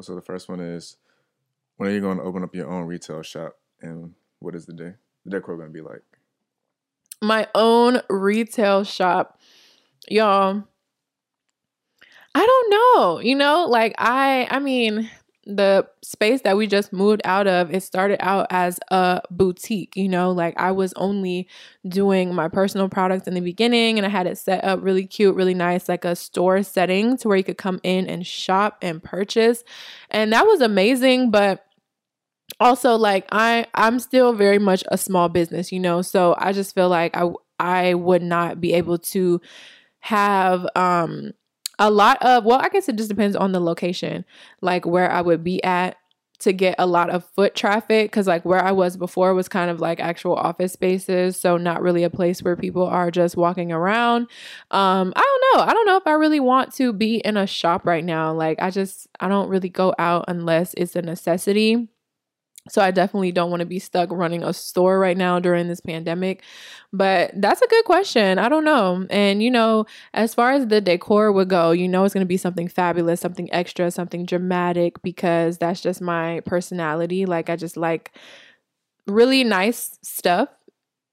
So 0.00 0.14
the 0.14 0.22
first 0.22 0.48
one 0.48 0.60
is, 0.60 0.96
when 1.76 1.88
are 1.88 1.92
you 1.92 2.00
going 2.00 2.18
to 2.18 2.22
open 2.22 2.44
up 2.44 2.54
your 2.54 2.68
own 2.68 2.86
retail 2.86 3.22
shop, 3.22 3.56
and 3.80 4.14
what 4.38 4.54
is 4.54 4.66
the 4.66 4.72
day? 4.72 4.94
The 5.24 5.32
decor 5.32 5.56
going 5.56 5.68
to 5.68 5.72
be 5.72 5.80
like? 5.80 6.02
My 7.20 7.48
own 7.52 8.00
retail 8.08 8.84
shop, 8.84 9.40
y'all 10.08 10.64
I 12.38 12.46
don't 12.46 12.70
know. 12.70 13.18
You 13.20 13.34
know, 13.34 13.66
like 13.68 13.94
I 13.98 14.46
I 14.48 14.60
mean, 14.60 15.10
the 15.44 15.88
space 16.02 16.42
that 16.42 16.56
we 16.56 16.68
just 16.68 16.92
moved 16.92 17.20
out 17.24 17.48
of, 17.48 17.74
it 17.74 17.82
started 17.82 18.18
out 18.24 18.46
as 18.50 18.78
a 18.92 19.22
boutique, 19.28 19.96
you 19.96 20.08
know, 20.08 20.30
like 20.30 20.54
I 20.56 20.70
was 20.70 20.92
only 20.94 21.48
doing 21.88 22.32
my 22.32 22.46
personal 22.48 22.88
products 22.88 23.26
in 23.26 23.34
the 23.34 23.40
beginning 23.40 23.98
and 23.98 24.06
I 24.06 24.08
had 24.10 24.28
it 24.28 24.38
set 24.38 24.62
up 24.62 24.78
really 24.84 25.04
cute, 25.04 25.34
really 25.34 25.54
nice, 25.54 25.88
like 25.88 26.04
a 26.04 26.14
store 26.14 26.62
setting 26.62 27.16
to 27.18 27.28
where 27.28 27.36
you 27.38 27.42
could 27.44 27.58
come 27.58 27.80
in 27.82 28.06
and 28.06 28.24
shop 28.24 28.78
and 28.82 29.02
purchase. 29.02 29.64
And 30.10 30.32
that 30.32 30.46
was 30.46 30.60
amazing, 30.60 31.32
but 31.32 31.64
also 32.60 32.96
like 32.96 33.26
I 33.32 33.66
I'm 33.74 33.98
still 33.98 34.32
very 34.32 34.58
much 34.58 34.84
a 34.88 34.98
small 34.98 35.28
business, 35.28 35.72
you 35.72 35.80
know, 35.80 36.02
so 36.02 36.34
I 36.38 36.52
just 36.52 36.74
feel 36.74 36.88
like 36.88 37.16
I 37.16 37.30
I 37.58 37.94
would 37.94 38.22
not 38.22 38.60
be 38.60 38.74
able 38.74 38.98
to 38.98 39.40
have 40.00 40.66
um 40.76 41.32
a 41.78 41.90
lot 41.90 42.20
of 42.22 42.44
well 42.44 42.60
i 42.60 42.68
guess 42.68 42.88
it 42.88 42.96
just 42.96 43.08
depends 43.08 43.36
on 43.36 43.52
the 43.52 43.60
location 43.60 44.24
like 44.60 44.84
where 44.86 45.10
i 45.10 45.20
would 45.20 45.44
be 45.44 45.62
at 45.64 45.96
to 46.38 46.52
get 46.52 46.76
a 46.78 46.86
lot 46.86 47.10
of 47.10 47.24
foot 47.24 47.54
traffic 47.54 48.10
because 48.10 48.26
like 48.26 48.44
where 48.44 48.62
i 48.62 48.70
was 48.70 48.96
before 48.96 49.34
was 49.34 49.48
kind 49.48 49.70
of 49.70 49.80
like 49.80 49.98
actual 50.00 50.34
office 50.34 50.72
spaces 50.72 51.36
so 51.36 51.56
not 51.56 51.82
really 51.82 52.04
a 52.04 52.10
place 52.10 52.42
where 52.42 52.56
people 52.56 52.86
are 52.86 53.10
just 53.10 53.36
walking 53.36 53.72
around. 53.72 54.22
Um 54.70 55.12
i 55.16 55.20
don't 55.20 55.58
know. 55.58 55.64
I 55.64 55.72
don't 55.72 55.86
know 55.86 55.96
if 55.96 56.06
i 56.06 56.12
really 56.12 56.40
want 56.40 56.72
to 56.74 56.92
be 56.92 57.16
in 57.16 57.36
a 57.36 57.46
shop 57.46 57.84
right 57.84 58.04
now. 58.04 58.32
Like 58.32 58.62
i 58.62 58.70
just 58.70 59.08
i 59.18 59.28
don't 59.28 59.48
really 59.48 59.68
go 59.68 59.94
out 59.98 60.26
unless 60.28 60.74
it's 60.74 60.94
a 60.94 61.02
necessity 61.02 61.88
so 62.68 62.82
I 62.82 62.90
definitely 62.90 63.32
don't 63.32 63.50
want 63.50 63.60
to 63.60 63.66
be 63.66 63.78
stuck 63.78 64.10
running 64.10 64.42
a 64.42 64.52
store 64.52 64.98
right 64.98 65.16
now 65.16 65.38
during 65.38 65.68
this 65.68 65.80
pandemic. 65.80 66.42
But 66.92 67.32
that's 67.34 67.60
a 67.62 67.66
good 67.66 67.84
question. 67.84 68.38
I 68.38 68.48
don't 68.48 68.64
know. 68.64 69.06
And 69.10 69.42
you 69.42 69.50
know, 69.50 69.86
as 70.14 70.34
far 70.34 70.52
as 70.52 70.66
the 70.66 70.80
decor 70.80 71.32
would 71.32 71.48
go, 71.48 71.72
you 71.72 71.88
know 71.88 72.04
it's 72.04 72.14
going 72.14 72.24
to 72.24 72.28
be 72.28 72.36
something 72.36 72.68
fabulous, 72.68 73.20
something 73.20 73.52
extra, 73.52 73.90
something 73.90 74.24
dramatic 74.24 75.02
because 75.02 75.58
that's 75.58 75.80
just 75.80 76.00
my 76.00 76.40
personality. 76.46 77.26
Like 77.26 77.50
I 77.50 77.56
just 77.56 77.76
like 77.76 78.12
really 79.06 79.44
nice 79.44 79.98
stuff. 80.02 80.48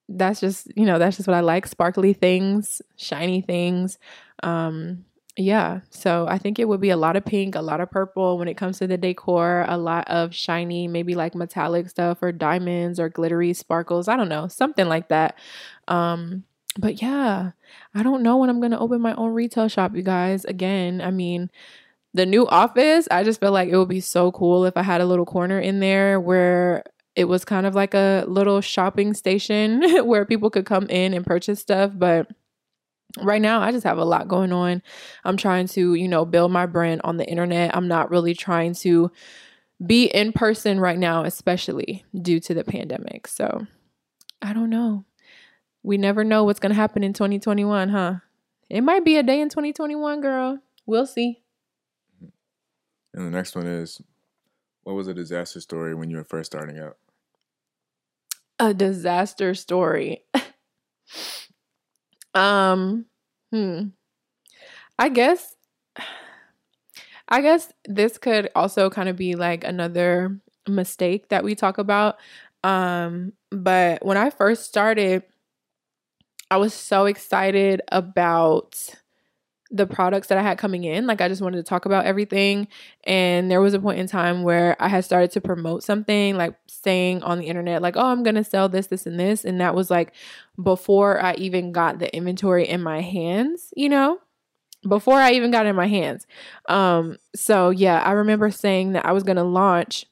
That's 0.07 0.39
just, 0.39 0.67
you 0.75 0.85
know, 0.85 0.99
that's 0.99 1.17
just 1.17 1.27
what 1.27 1.35
I 1.35 1.39
like, 1.39 1.65
sparkly 1.65 2.13
things, 2.13 2.81
shiny 2.95 3.41
things. 3.41 3.97
Um 4.43 5.05
yeah, 5.37 5.81
so 5.89 6.27
I 6.29 6.37
think 6.37 6.59
it 6.59 6.67
would 6.67 6.79
be 6.79 6.91
a 6.91 6.97
lot 6.97 7.17
of 7.17 7.25
pink, 7.25 7.55
a 7.55 7.61
lot 7.61 7.81
of 7.81 7.91
purple 7.91 8.37
when 8.37 8.47
it 8.47 8.55
comes 8.55 8.79
to 8.79 8.87
the 8.87 8.97
decor, 8.97 9.65
a 9.67 9.77
lot 9.77 10.07
of 10.07 10.33
shiny, 10.33 10.87
maybe 10.87 11.13
like 11.13 11.35
metallic 11.35 11.89
stuff 11.89 12.23
or 12.23 12.31
diamonds 12.31 12.99
or 12.99 13.09
glittery 13.09 13.53
sparkles. 13.53 14.07
I 14.07 14.15
don't 14.15 14.29
know, 14.29 14.47
something 14.47 14.87
like 14.87 15.09
that. 15.09 15.37
Um, 15.89 16.45
but 16.79 17.01
yeah, 17.01 17.51
I 17.93 18.03
don't 18.03 18.23
know 18.23 18.37
when 18.37 18.49
I'm 18.49 18.61
gonna 18.61 18.79
open 18.79 19.01
my 19.01 19.13
own 19.15 19.33
retail 19.33 19.67
shop, 19.67 19.93
you 19.95 20.03
guys. 20.03 20.45
Again, 20.45 21.01
I 21.01 21.11
mean, 21.11 21.49
the 22.13 22.25
new 22.25 22.47
office, 22.47 23.07
I 23.11 23.23
just 23.23 23.41
feel 23.41 23.51
like 23.51 23.67
it 23.69 23.77
would 23.77 23.89
be 23.89 23.99
so 23.99 24.31
cool 24.31 24.65
if 24.65 24.77
I 24.77 24.83
had 24.83 25.01
a 25.01 25.05
little 25.05 25.25
corner 25.25 25.59
in 25.59 25.81
there 25.81 26.17
where 26.19 26.85
it 27.15 27.25
was 27.25 27.43
kind 27.43 27.65
of 27.65 27.75
like 27.75 27.93
a 27.93 28.23
little 28.27 28.61
shopping 28.61 29.13
station 29.13 29.83
where 30.05 30.25
people 30.25 30.49
could 30.49 30.65
come 30.65 30.85
in 30.87 31.13
and 31.13 31.25
purchase 31.25 31.59
stuff, 31.59 31.91
but 31.93 32.29
right 33.21 33.41
now 33.41 33.61
I 33.61 33.71
just 33.71 33.85
have 33.85 33.97
a 33.97 34.05
lot 34.05 34.27
going 34.27 34.51
on. 34.51 34.81
I'm 35.23 35.37
trying 35.37 35.67
to, 35.69 35.93
you 35.93 36.07
know, 36.07 36.25
build 36.25 36.51
my 36.51 36.65
brand 36.65 37.01
on 37.03 37.17
the 37.17 37.25
internet. 37.25 37.75
I'm 37.75 37.87
not 37.87 38.09
really 38.09 38.33
trying 38.33 38.73
to 38.75 39.11
be 39.85 40.05
in 40.05 40.31
person 40.31 40.79
right 40.79 40.97
now, 40.97 41.23
especially 41.23 42.05
due 42.19 42.39
to 42.41 42.53
the 42.53 42.63
pandemic. 42.63 43.27
So, 43.27 43.67
I 44.41 44.53
don't 44.53 44.69
know. 44.69 45.05
We 45.83 45.97
never 45.97 46.23
know 46.23 46.43
what's 46.43 46.59
going 46.59 46.71
to 46.71 46.75
happen 46.75 47.03
in 47.03 47.13
2021, 47.13 47.89
huh? 47.89 48.15
It 48.69 48.81
might 48.81 49.05
be 49.05 49.17
a 49.17 49.23
day 49.23 49.41
in 49.41 49.49
2021, 49.49 50.21
girl. 50.21 50.59
We'll 50.85 51.05
see. 51.05 51.41
And 53.13 53.25
the 53.25 53.31
next 53.31 53.55
one 53.55 53.67
is 53.67 54.01
what 54.83 54.95
was 54.95 55.07
a 55.07 55.13
disaster 55.13 55.61
story 55.61 55.95
when 55.95 56.09
you 56.09 56.17
were 56.17 56.23
first 56.23 56.51
starting 56.51 56.79
out? 56.79 56.97
A 58.59 58.73
disaster 58.73 59.53
story. 59.53 60.23
Um, 62.35 63.05
hmm. 63.51 63.89
I 64.99 65.09
guess 65.09 65.55
I 67.29 67.41
guess 67.41 67.71
this 67.85 68.17
could 68.17 68.49
also 68.55 68.89
kind 68.89 69.09
of 69.09 69.15
be 69.15 69.35
like 69.35 69.63
another 69.63 70.39
mistake 70.67 71.29
that 71.29 71.43
we 71.43 71.55
talk 71.55 71.77
about. 71.77 72.17
Um, 72.63 73.33
but 73.51 74.03
when 74.05 74.17
I 74.17 74.29
first 74.29 74.65
started, 74.65 75.23
I 76.51 76.57
was 76.57 76.73
so 76.73 77.05
excited 77.05 77.81
about 77.91 78.93
the 79.71 79.87
products 79.87 80.27
that 80.27 80.37
I 80.37 80.41
had 80.41 80.57
coming 80.57 80.83
in. 80.83 81.07
Like 81.07 81.21
I 81.21 81.27
just 81.27 81.41
wanted 81.41 81.57
to 81.57 81.63
talk 81.63 81.85
about 81.85 82.05
everything. 82.05 82.67
And 83.03 83.49
there 83.49 83.61
was 83.61 83.73
a 83.73 83.79
point 83.79 83.99
in 83.99 84.07
time 84.07 84.43
where 84.43 84.75
I 84.79 84.87
had 84.87 85.03
started 85.05 85.31
to 85.31 85.41
promote 85.41 85.83
something, 85.83 86.37
like 86.37 86.55
saying 86.67 87.23
on 87.23 87.39
the 87.39 87.47
internet, 87.47 87.81
like, 87.81 87.97
oh, 87.97 88.05
I'm 88.05 88.23
gonna 88.23 88.43
sell 88.43 88.69
this, 88.69 88.87
this, 88.87 89.05
and 89.05 89.19
this. 89.19 89.43
And 89.43 89.59
that 89.61 89.75
was 89.75 89.89
like 89.89 90.13
before 90.61 91.21
I 91.21 91.33
even 91.35 91.71
got 91.71 91.99
the 91.99 92.15
inventory 92.15 92.67
in 92.67 92.81
my 92.81 93.01
hands, 93.01 93.73
you 93.75 93.89
know? 93.89 94.19
Before 94.87 95.19
I 95.19 95.31
even 95.31 95.49
got 95.49 95.65
in 95.65 95.75
my 95.75 95.87
hands. 95.87 96.27
Um, 96.69 97.17
so 97.35 97.71
yeah, 97.71 98.01
I 98.01 98.11
remember 98.11 98.51
saying 98.51 98.93
that 98.93 99.05
I 99.05 99.13
was 99.13 99.23
gonna 99.23 99.43
launch 99.43 100.05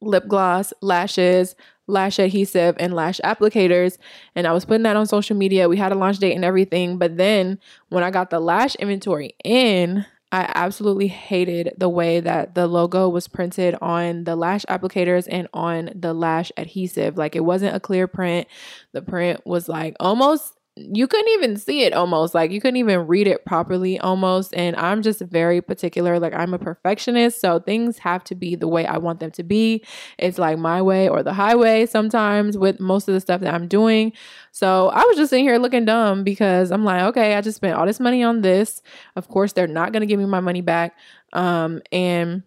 lip 0.00 0.26
gloss, 0.26 0.72
lashes, 0.80 1.54
lash 1.86 2.18
adhesive 2.18 2.76
and 2.78 2.94
lash 2.94 3.20
applicators. 3.24 3.98
And 4.34 4.46
I 4.46 4.52
was 4.52 4.64
putting 4.64 4.84
that 4.84 4.96
on 4.96 5.06
social 5.06 5.36
media. 5.36 5.68
We 5.68 5.76
had 5.76 5.92
a 5.92 5.96
launch 5.96 6.18
date 6.18 6.34
and 6.34 6.44
everything. 6.44 6.98
But 6.98 7.16
then 7.16 7.58
when 7.88 8.04
I 8.04 8.10
got 8.10 8.30
the 8.30 8.40
lash 8.40 8.74
inventory 8.76 9.34
in, 9.44 10.06
I 10.32 10.50
absolutely 10.54 11.06
hated 11.06 11.74
the 11.78 11.88
way 11.88 12.18
that 12.18 12.56
the 12.56 12.66
logo 12.66 13.08
was 13.08 13.28
printed 13.28 13.76
on 13.80 14.24
the 14.24 14.34
lash 14.34 14.64
applicators 14.64 15.28
and 15.30 15.46
on 15.54 15.90
the 15.94 16.12
lash 16.12 16.50
adhesive. 16.56 17.16
Like 17.16 17.36
it 17.36 17.44
wasn't 17.44 17.76
a 17.76 17.80
clear 17.80 18.08
print. 18.08 18.48
The 18.92 19.02
print 19.02 19.46
was 19.46 19.68
like 19.68 19.94
almost 20.00 20.54
you 20.76 21.06
couldn't 21.06 21.28
even 21.34 21.56
see 21.56 21.82
it 21.82 21.92
almost 21.92 22.34
like 22.34 22.50
you 22.50 22.60
couldn't 22.60 22.78
even 22.78 23.06
read 23.06 23.28
it 23.28 23.44
properly 23.44 23.96
almost 24.00 24.52
and 24.54 24.74
i'm 24.74 25.02
just 25.02 25.20
very 25.20 25.60
particular 25.60 26.18
like 26.18 26.34
i'm 26.34 26.52
a 26.52 26.58
perfectionist 26.58 27.40
so 27.40 27.60
things 27.60 27.98
have 27.98 28.24
to 28.24 28.34
be 28.34 28.56
the 28.56 28.66
way 28.66 28.84
i 28.84 28.98
want 28.98 29.20
them 29.20 29.30
to 29.30 29.44
be. 29.44 29.84
It's 30.18 30.36
like 30.38 30.58
my 30.58 30.82
way 30.82 31.08
or 31.08 31.22
the 31.22 31.32
highway 31.32 31.86
sometimes 31.86 32.58
with 32.58 32.80
most 32.80 33.06
of 33.06 33.14
the 33.14 33.20
stuff 33.20 33.40
that 33.42 33.54
i'm 33.54 33.68
doing. 33.68 34.12
So 34.50 34.88
i 34.88 35.02
was 35.02 35.16
just 35.16 35.30
sitting 35.30 35.44
here 35.44 35.58
looking 35.58 35.84
dumb 35.84 36.24
because 36.24 36.72
i'm 36.72 36.84
like 36.84 37.02
okay 37.02 37.34
i 37.34 37.40
just 37.40 37.56
spent 37.56 37.76
all 37.76 37.86
this 37.86 38.00
money 38.00 38.24
on 38.24 38.40
this. 38.40 38.82
Of 39.14 39.28
course 39.28 39.52
they're 39.52 39.68
not 39.68 39.92
going 39.92 40.00
to 40.00 40.06
give 40.06 40.18
me 40.18 40.26
my 40.26 40.40
money 40.40 40.60
back. 40.60 40.96
Um 41.32 41.82
and 41.92 42.42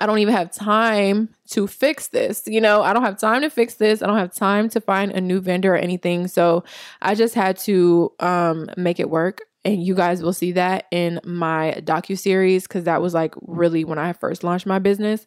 I 0.00 0.06
don't 0.06 0.18
even 0.18 0.34
have 0.34 0.50
time 0.52 1.28
to 1.50 1.66
fix 1.66 2.08
this. 2.08 2.44
You 2.46 2.60
know, 2.60 2.82
I 2.82 2.92
don't 2.92 3.02
have 3.02 3.18
time 3.20 3.42
to 3.42 3.50
fix 3.50 3.74
this. 3.74 4.02
I 4.02 4.06
don't 4.06 4.16
have 4.18 4.34
time 4.34 4.68
to 4.70 4.80
find 4.80 5.12
a 5.12 5.20
new 5.20 5.40
vendor 5.40 5.74
or 5.74 5.76
anything. 5.76 6.28
So 6.28 6.64
I 7.02 7.14
just 7.14 7.34
had 7.34 7.58
to 7.58 8.12
um, 8.20 8.68
make 8.76 8.98
it 9.00 9.10
work. 9.10 9.42
and 9.64 9.82
you 9.82 9.94
guys 9.94 10.22
will 10.22 10.32
see 10.32 10.52
that 10.52 10.86
in 10.90 11.20
my 11.24 11.80
docu 11.84 12.18
series 12.18 12.66
because 12.66 12.84
that 12.84 13.00
was 13.00 13.14
like 13.14 13.34
really 13.42 13.84
when 13.84 13.98
I 13.98 14.12
first 14.12 14.42
launched 14.42 14.66
my 14.66 14.78
business. 14.80 15.26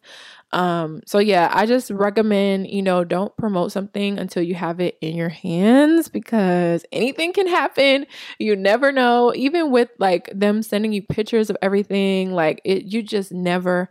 Um, 0.52 1.00
so 1.06 1.18
yeah, 1.18 1.50
I 1.52 1.66
just 1.66 1.90
recommend, 1.90 2.68
you 2.68 2.82
know, 2.82 3.02
don't 3.02 3.34
promote 3.36 3.72
something 3.72 4.18
until 4.18 4.42
you 4.42 4.54
have 4.54 4.78
it 4.80 4.96
in 5.00 5.16
your 5.16 5.28
hands 5.30 6.08
because 6.08 6.84
anything 6.92 7.32
can 7.32 7.46
happen. 7.46 8.06
You 8.38 8.54
never 8.56 8.92
know. 8.92 9.32
Even 9.34 9.70
with 9.70 9.90
like 9.98 10.30
them 10.34 10.62
sending 10.62 10.92
you 10.92 11.02
pictures 11.02 11.50
of 11.50 11.56
everything, 11.62 12.32
like 12.32 12.60
it 12.64 12.84
you 12.84 13.02
just 13.02 13.32
never 13.32 13.88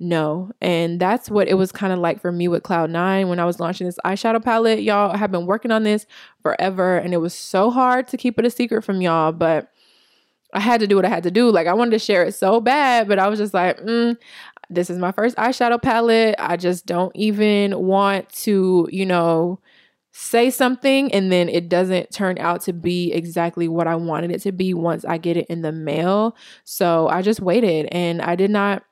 know. 0.00 0.50
And 0.60 1.00
that's 1.00 1.30
what 1.30 1.48
it 1.48 1.54
was 1.54 1.72
kind 1.72 1.92
of 1.92 1.98
like 1.98 2.20
for 2.20 2.32
me 2.32 2.48
with 2.48 2.62
Cloud9 2.62 3.28
when 3.28 3.40
I 3.40 3.44
was 3.44 3.60
launching 3.60 3.86
this 3.86 3.98
eyeshadow 4.04 4.42
palette. 4.42 4.82
Y'all 4.82 5.16
have 5.16 5.30
been 5.32 5.46
working 5.46 5.70
on 5.70 5.82
this 5.82 6.06
forever 6.42 6.96
and 6.96 7.12
it 7.12 7.18
was 7.18 7.34
so 7.34 7.70
hard 7.70 8.08
to 8.08 8.16
keep 8.16 8.38
it 8.38 8.46
a 8.46 8.50
secret 8.50 8.82
from 8.82 9.00
y'all, 9.00 9.32
but 9.32 9.72
I 10.54 10.60
had 10.60 10.80
to 10.80 10.86
do 10.86 10.96
what 10.96 11.04
I 11.04 11.08
had 11.08 11.24
to 11.24 11.30
do. 11.30 11.50
Like 11.50 11.66
I 11.66 11.74
wanted 11.74 11.92
to 11.92 11.98
share 11.98 12.24
it 12.24 12.34
so 12.34 12.60
bad, 12.60 13.08
but 13.08 13.18
I 13.18 13.28
was 13.28 13.38
just 13.38 13.54
like, 13.54 13.78
mm, 13.80 14.16
this 14.70 14.90
is 14.90 14.98
my 14.98 15.12
first 15.12 15.36
eyeshadow 15.36 15.80
palette. 15.80 16.36
I 16.38 16.56
just 16.56 16.86
don't 16.86 17.14
even 17.14 17.78
want 17.78 18.28
to, 18.30 18.88
you 18.90 19.04
know, 19.04 19.60
say 20.12 20.50
something 20.50 21.12
and 21.12 21.30
then 21.30 21.48
it 21.48 21.68
doesn't 21.68 22.10
turn 22.10 22.38
out 22.38 22.60
to 22.62 22.72
be 22.72 23.12
exactly 23.12 23.68
what 23.68 23.86
I 23.86 23.94
wanted 23.94 24.32
it 24.32 24.40
to 24.42 24.52
be 24.52 24.74
once 24.74 25.04
I 25.04 25.16
get 25.16 25.36
it 25.36 25.46
in 25.46 25.62
the 25.62 25.70
mail. 25.70 26.36
So 26.64 27.08
I 27.08 27.22
just 27.22 27.40
waited 27.40 27.86
and 27.92 28.20
I 28.20 28.34
did 28.34 28.50
not 28.50 28.82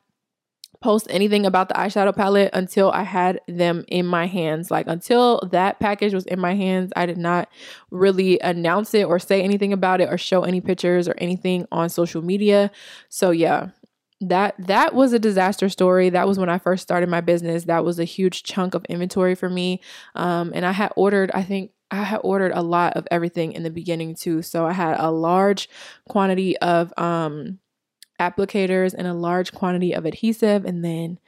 post 0.81 1.07
anything 1.11 1.47
about 1.47 1.69
the 1.69 1.75
eyeshadow 1.75 2.15
palette 2.15 2.51
until 2.53 2.91
I 2.91 3.03
had 3.03 3.41
them 3.49 3.85
in 3.89 4.07
my 4.07 4.27
hands. 4.27 4.71
Like 4.71 4.87
until 4.87 5.41
that 5.51 5.81
package 5.81 6.15
was 6.15 6.27
in 6.27 6.39
my 6.39 6.55
hands, 6.55 6.93
I 6.97 7.07
did 7.07 7.19
not 7.19 7.49
really 7.91 8.39
announce 8.41 8.95
it 8.95 9.05
or 9.05 9.19
say 9.19 9.43
anything 9.43 9.73
about 9.73 10.01
it 10.01 10.13
or 10.13 10.19
show 10.19 10.43
any 10.43 10.61
pictures 10.61 11.09
or 11.09 11.15
anything 11.19 11.67
on 11.73 11.89
social 11.89 12.23
media. 12.23 12.71
So 13.09 13.31
yeah, 13.31 13.71
that 14.21 14.55
that 14.59 14.95
was 14.95 15.13
a 15.13 15.19
disaster 15.19 15.69
story 15.69 16.09
that 16.09 16.27
was 16.27 16.39
when 16.39 16.49
i 16.49 16.57
first 16.57 16.83
started 16.83 17.07
my 17.07 17.21
business 17.21 17.65
that 17.65 17.85
was 17.85 17.99
a 17.99 18.05
huge 18.05 18.43
chunk 18.45 18.75
of 18.75 18.83
inventory 18.87 19.35
for 19.35 19.51
me 19.51 19.79
um, 20.15 20.53
and 20.55 20.65
i 20.65 20.73
had 20.73 20.91
ordered 20.97 21.31
i 21.33 21.43
think 21.43 21.71
i 21.91 22.03
had 22.03 22.21
ordered 22.25 22.53
a 22.53 22.63
lot 22.63 22.95
of 22.95 23.07
everything 23.11 23.53
in 23.53 23.63
the 23.63 23.71
beginning 23.71 24.15
too 24.15 24.41
so 24.41 24.65
i 24.65 24.73
had 24.73 24.97
a 24.99 25.11
large 25.11 25.69
quantity 26.09 26.57
of 26.59 26.95
um, 26.97 27.59
applicators 28.19 28.95
and 28.95 29.07
a 29.07 29.15
large 29.15 29.53
quantity 29.53 29.93
of 29.93 30.05
adhesive 30.05 30.65
and 30.65 30.85
then 30.85 31.19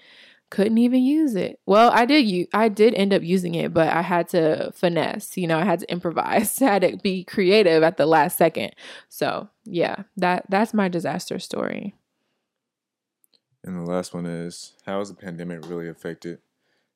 couldn't 0.51 0.79
even 0.79 1.03
use 1.03 1.35
it. 1.35 1.61
Well, 1.67 1.91
I 1.93 2.07
did 2.07 2.27
you 2.27 2.47
I 2.55 2.69
did 2.69 2.95
end 2.95 3.13
up 3.13 3.23
using 3.23 3.55
it, 3.55 3.75
but 3.75 3.89
I 3.89 4.03
had 4.03 4.29
to 4.29 4.73
finesse, 4.75 5.37
you 5.37 5.47
know, 5.47 5.59
I 5.59 5.65
had 5.65 5.81
to 5.81 5.93
improvise, 5.93 6.61
I 6.63 6.67
had 6.67 6.83
to 6.83 6.97
be 6.97 7.25
creative 7.25 7.83
at 7.83 7.97
the 7.97 8.07
last 8.07 8.39
second. 8.39 8.75
So, 9.09 9.49
yeah, 9.65 10.05
that 10.17 10.47
that's 10.49 10.73
my 10.73 10.89
disaster 10.89 11.39
story. 11.39 11.95
And 13.65 13.77
the 13.77 13.91
last 13.91 14.15
one 14.15 14.25
is 14.25 14.75
how 14.87 15.01
has 15.01 15.09
the 15.09 15.15
pandemic 15.15 15.69
really 15.69 15.89
affected 15.89 16.39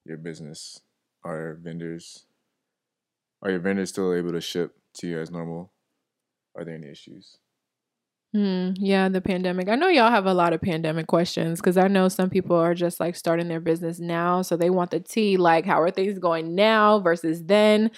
your 0.05 0.17
business? 0.17 0.81
Are 1.25 1.59
vendors 1.61 2.25
are 3.43 3.51
your 3.51 3.61
vendors 3.61 3.91
still 3.91 4.15
able 4.15 4.33
to 4.33 4.41
ship 4.41 4.77
to 4.95 5.07
you 5.07 5.19
as 5.19 5.31
normal? 5.31 5.73
Are 6.55 6.65
there 6.65 6.77
any 6.77 6.89
issues? 6.89 7.39
Mm, 8.35 8.79
yeah, 8.81 9.11
the 9.11 9.21
pandemic. 9.21 9.69
I 9.69 9.75
know 9.75 9.89
y'all 9.89 10.11
have 10.11 10.25
a 10.25 10.33
lot 10.33 10.55
of 10.55 10.63
pandemic 10.63 11.07
questions 11.07 11.61
because 11.61 11.77
I 11.77 11.87
know 11.89 12.09
some 12.09 12.31
people 12.31 12.57
are 12.57 12.73
just 12.75 12.99
like 12.99 13.15
starting 13.15 13.47
their 13.49 13.61
business 13.61 13.99
now. 14.01 14.41
So 14.41 14.57
they 14.57 14.71
want 14.71 14.91
the 14.91 15.01
tea 15.01 15.37
like, 15.37 15.67
how 15.67 15.83
are 15.83 15.91
things 15.91 16.19
going 16.19 16.55
now 16.55 16.99
versus 17.01 17.45
then? 17.45 17.91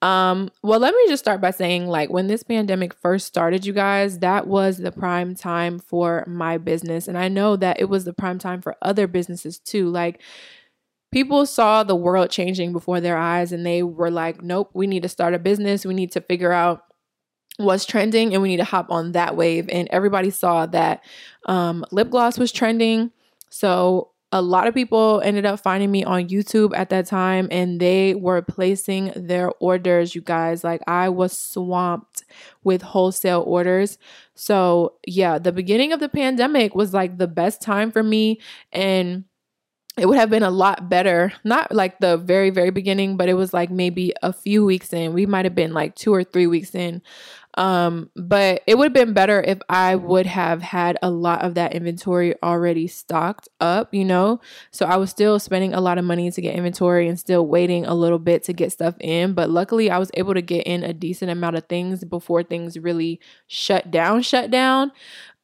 Um, 0.00 0.48
well, 0.62 0.78
let 0.78 0.94
me 0.94 1.06
just 1.08 1.24
start 1.24 1.40
by 1.40 1.50
saying, 1.50 1.88
like, 1.88 2.08
when 2.08 2.28
this 2.28 2.44
pandemic 2.44 2.94
first 2.94 3.26
started, 3.26 3.66
you 3.66 3.72
guys, 3.72 4.20
that 4.20 4.46
was 4.46 4.78
the 4.78 4.92
prime 4.92 5.34
time 5.34 5.80
for 5.80 6.24
my 6.28 6.56
business. 6.56 7.08
And 7.08 7.18
I 7.18 7.26
know 7.26 7.56
that 7.56 7.80
it 7.80 7.86
was 7.88 8.04
the 8.04 8.14
prime 8.14 8.38
time 8.38 8.62
for 8.62 8.76
other 8.82 9.08
businesses 9.08 9.58
too. 9.58 9.88
Like, 9.90 10.20
people 11.12 11.46
saw 11.46 11.82
the 11.82 11.96
world 11.96 12.30
changing 12.30 12.72
before 12.72 13.00
their 13.00 13.16
eyes 13.18 13.52
and 13.52 13.66
they 13.66 13.82
were 13.82 14.10
like, 14.10 14.42
nope, 14.42 14.70
we 14.74 14.86
need 14.86 15.02
to 15.02 15.08
start 15.08 15.34
a 15.34 15.38
business. 15.38 15.84
We 15.84 15.94
need 15.94 16.12
to 16.12 16.20
figure 16.20 16.52
out 16.52 16.84
was 17.60 17.84
trending 17.84 18.32
and 18.32 18.42
we 18.42 18.48
need 18.48 18.56
to 18.58 18.64
hop 18.64 18.90
on 18.90 19.12
that 19.12 19.36
wave. 19.36 19.68
And 19.70 19.88
everybody 19.90 20.30
saw 20.30 20.66
that 20.66 21.04
um, 21.46 21.84
lip 21.90 22.10
gloss 22.10 22.38
was 22.38 22.52
trending. 22.52 23.10
So 23.50 24.10
a 24.32 24.40
lot 24.40 24.68
of 24.68 24.74
people 24.74 25.20
ended 25.24 25.44
up 25.44 25.58
finding 25.58 25.90
me 25.90 26.04
on 26.04 26.28
YouTube 26.28 26.76
at 26.76 26.88
that 26.90 27.06
time 27.06 27.48
and 27.50 27.80
they 27.80 28.14
were 28.14 28.42
placing 28.42 29.12
their 29.16 29.50
orders, 29.58 30.14
you 30.14 30.20
guys. 30.20 30.62
Like 30.62 30.82
I 30.86 31.08
was 31.08 31.36
swamped 31.36 32.24
with 32.62 32.82
wholesale 32.82 33.42
orders. 33.44 33.98
So, 34.34 34.94
yeah, 35.06 35.38
the 35.38 35.52
beginning 35.52 35.92
of 35.92 36.00
the 36.00 36.08
pandemic 36.08 36.74
was 36.74 36.94
like 36.94 37.18
the 37.18 37.26
best 37.26 37.60
time 37.60 37.90
for 37.90 38.02
me 38.02 38.40
and 38.72 39.24
it 39.98 40.06
would 40.06 40.16
have 40.16 40.30
been 40.30 40.44
a 40.44 40.50
lot 40.50 40.88
better. 40.88 41.32
Not 41.42 41.74
like 41.74 41.98
the 41.98 42.16
very, 42.16 42.50
very 42.50 42.70
beginning, 42.70 43.16
but 43.16 43.28
it 43.28 43.34
was 43.34 43.52
like 43.52 43.70
maybe 43.70 44.14
a 44.22 44.32
few 44.32 44.64
weeks 44.64 44.92
in. 44.92 45.12
We 45.12 45.26
might 45.26 45.44
have 45.44 45.56
been 45.56 45.74
like 45.74 45.96
two 45.96 46.14
or 46.14 46.22
three 46.22 46.46
weeks 46.46 46.74
in 46.74 47.02
um, 47.54 48.10
but 48.14 48.62
it 48.66 48.78
would 48.78 48.84
have 48.84 48.92
been 48.92 49.12
better 49.12 49.42
if 49.42 49.58
I 49.68 49.96
would 49.96 50.26
have 50.26 50.62
had 50.62 50.98
a 51.02 51.10
lot 51.10 51.42
of 51.42 51.54
that 51.54 51.74
inventory 51.74 52.34
already 52.42 52.86
stocked 52.86 53.48
up, 53.60 53.92
you 53.92 54.04
know? 54.04 54.40
So 54.70 54.86
I 54.86 54.96
was 54.96 55.10
still 55.10 55.38
spending 55.38 55.74
a 55.74 55.80
lot 55.80 55.98
of 55.98 56.04
money 56.04 56.30
to 56.30 56.40
get 56.40 56.54
inventory 56.54 57.08
and 57.08 57.18
still 57.18 57.46
waiting 57.46 57.86
a 57.86 57.94
little 57.94 58.18
bit 58.20 58.44
to 58.44 58.52
get 58.52 58.72
stuff 58.72 58.94
in. 59.00 59.34
But 59.34 59.50
luckily, 59.50 59.90
I 59.90 59.98
was 59.98 60.10
able 60.14 60.34
to 60.34 60.42
get 60.42 60.66
in 60.66 60.84
a 60.84 60.92
decent 60.92 61.30
amount 61.30 61.56
of 61.56 61.66
things 61.66 62.04
before 62.04 62.42
things 62.42 62.78
really 62.78 63.20
shut 63.48 63.90
down, 63.90 64.22
shut 64.22 64.50
down. 64.50 64.92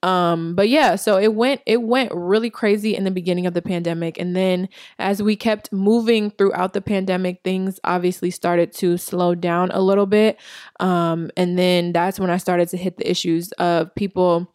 Um, 0.03 0.55
but 0.55 0.69
yeah, 0.69 0.95
so 0.95 1.17
it 1.17 1.35
went 1.35 1.63
it 1.67 1.83
went 1.83 2.13
really 2.15 2.51
crazy 2.51 2.95
in 2.95 3.05
the 3.05 3.11
beginning 3.11 3.47
of 3.47 3.55
the 3.55 3.63
pandemic. 3.63 4.19
And 4.19 4.37
then 4.37 4.69
as 4.99 5.23
we 5.23 5.35
kept 5.35 5.73
moving 5.73 6.31
throughout 6.31 6.75
the 6.75 6.83
pandemic, 6.83 7.41
things 7.43 7.81
obviously 7.83 8.31
started 8.31 8.73
to 8.75 8.99
slow 8.99 9.35
down 9.35 9.71
a 9.73 9.81
little 9.81 10.07
bit. 10.07 10.39
Um, 10.79 11.31
and 11.37 11.59
then 11.59 11.93
that's 11.97 12.21
when 12.21 12.29
I 12.29 12.37
started 12.37 12.69
to 12.69 12.77
hit 12.77 12.99
the 12.99 13.11
issues 13.11 13.53
of 13.53 13.95
people 13.95 14.55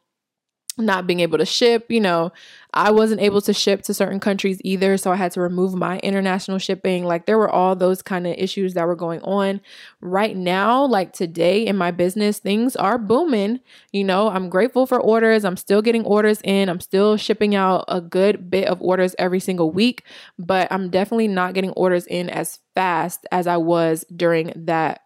not 0.77 1.05
being 1.05 1.19
able 1.19 1.37
to 1.37 1.45
ship, 1.45 1.85
you 1.89 1.99
know, 1.99 2.31
I 2.73 2.91
wasn't 2.91 3.19
able 3.19 3.41
to 3.41 3.53
ship 3.53 3.81
to 3.83 3.93
certain 3.93 4.19
countries 4.21 4.61
either, 4.63 4.95
so 4.97 5.11
I 5.11 5.17
had 5.17 5.33
to 5.33 5.41
remove 5.41 5.73
my 5.73 5.99
international 5.99 6.59
shipping. 6.59 7.03
Like 7.03 7.25
there 7.25 7.37
were 7.37 7.49
all 7.49 7.75
those 7.75 8.01
kind 8.01 8.25
of 8.25 8.35
issues 8.37 8.73
that 8.75 8.87
were 8.87 8.95
going 8.95 9.21
on. 9.23 9.59
Right 9.99 10.35
now, 10.35 10.85
like 10.85 11.11
today 11.11 11.65
in 11.65 11.75
my 11.75 11.91
business, 11.91 12.39
things 12.39 12.77
are 12.77 12.97
booming. 12.97 13.59
You 13.91 14.05
know, 14.05 14.29
I'm 14.29 14.49
grateful 14.49 14.85
for 14.85 14.99
orders. 14.99 15.43
I'm 15.43 15.57
still 15.57 15.81
getting 15.81 16.05
orders 16.05 16.39
in. 16.43 16.69
I'm 16.69 16.79
still 16.79 17.17
shipping 17.17 17.53
out 17.53 17.83
a 17.89 17.99
good 17.99 18.49
bit 18.49 18.67
of 18.67 18.81
orders 18.81 19.13
every 19.19 19.41
single 19.41 19.71
week, 19.71 20.03
but 20.39 20.71
I'm 20.71 20.89
definitely 20.89 21.27
not 21.27 21.53
getting 21.53 21.71
orders 21.71 22.07
in 22.07 22.29
as 22.29 22.59
fast 22.75 23.25
as 23.31 23.45
I 23.45 23.57
was 23.57 24.05
during 24.15 24.53
that 24.55 25.01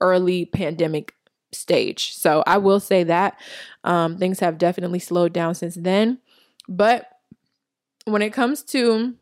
early 0.00 0.46
pandemic 0.46 1.14
stage. 1.52 2.14
So 2.14 2.42
I 2.46 2.58
will 2.58 2.80
say 2.80 3.04
that 3.04 3.38
um, 3.84 4.18
things 4.18 4.40
have 4.40 4.58
definitely 4.58 4.98
slowed 4.98 5.32
down 5.32 5.54
since 5.54 5.74
then. 5.74 6.18
But 6.68 7.06
when 8.04 8.22
it 8.22 8.32
comes 8.32 8.62
to 8.64 9.14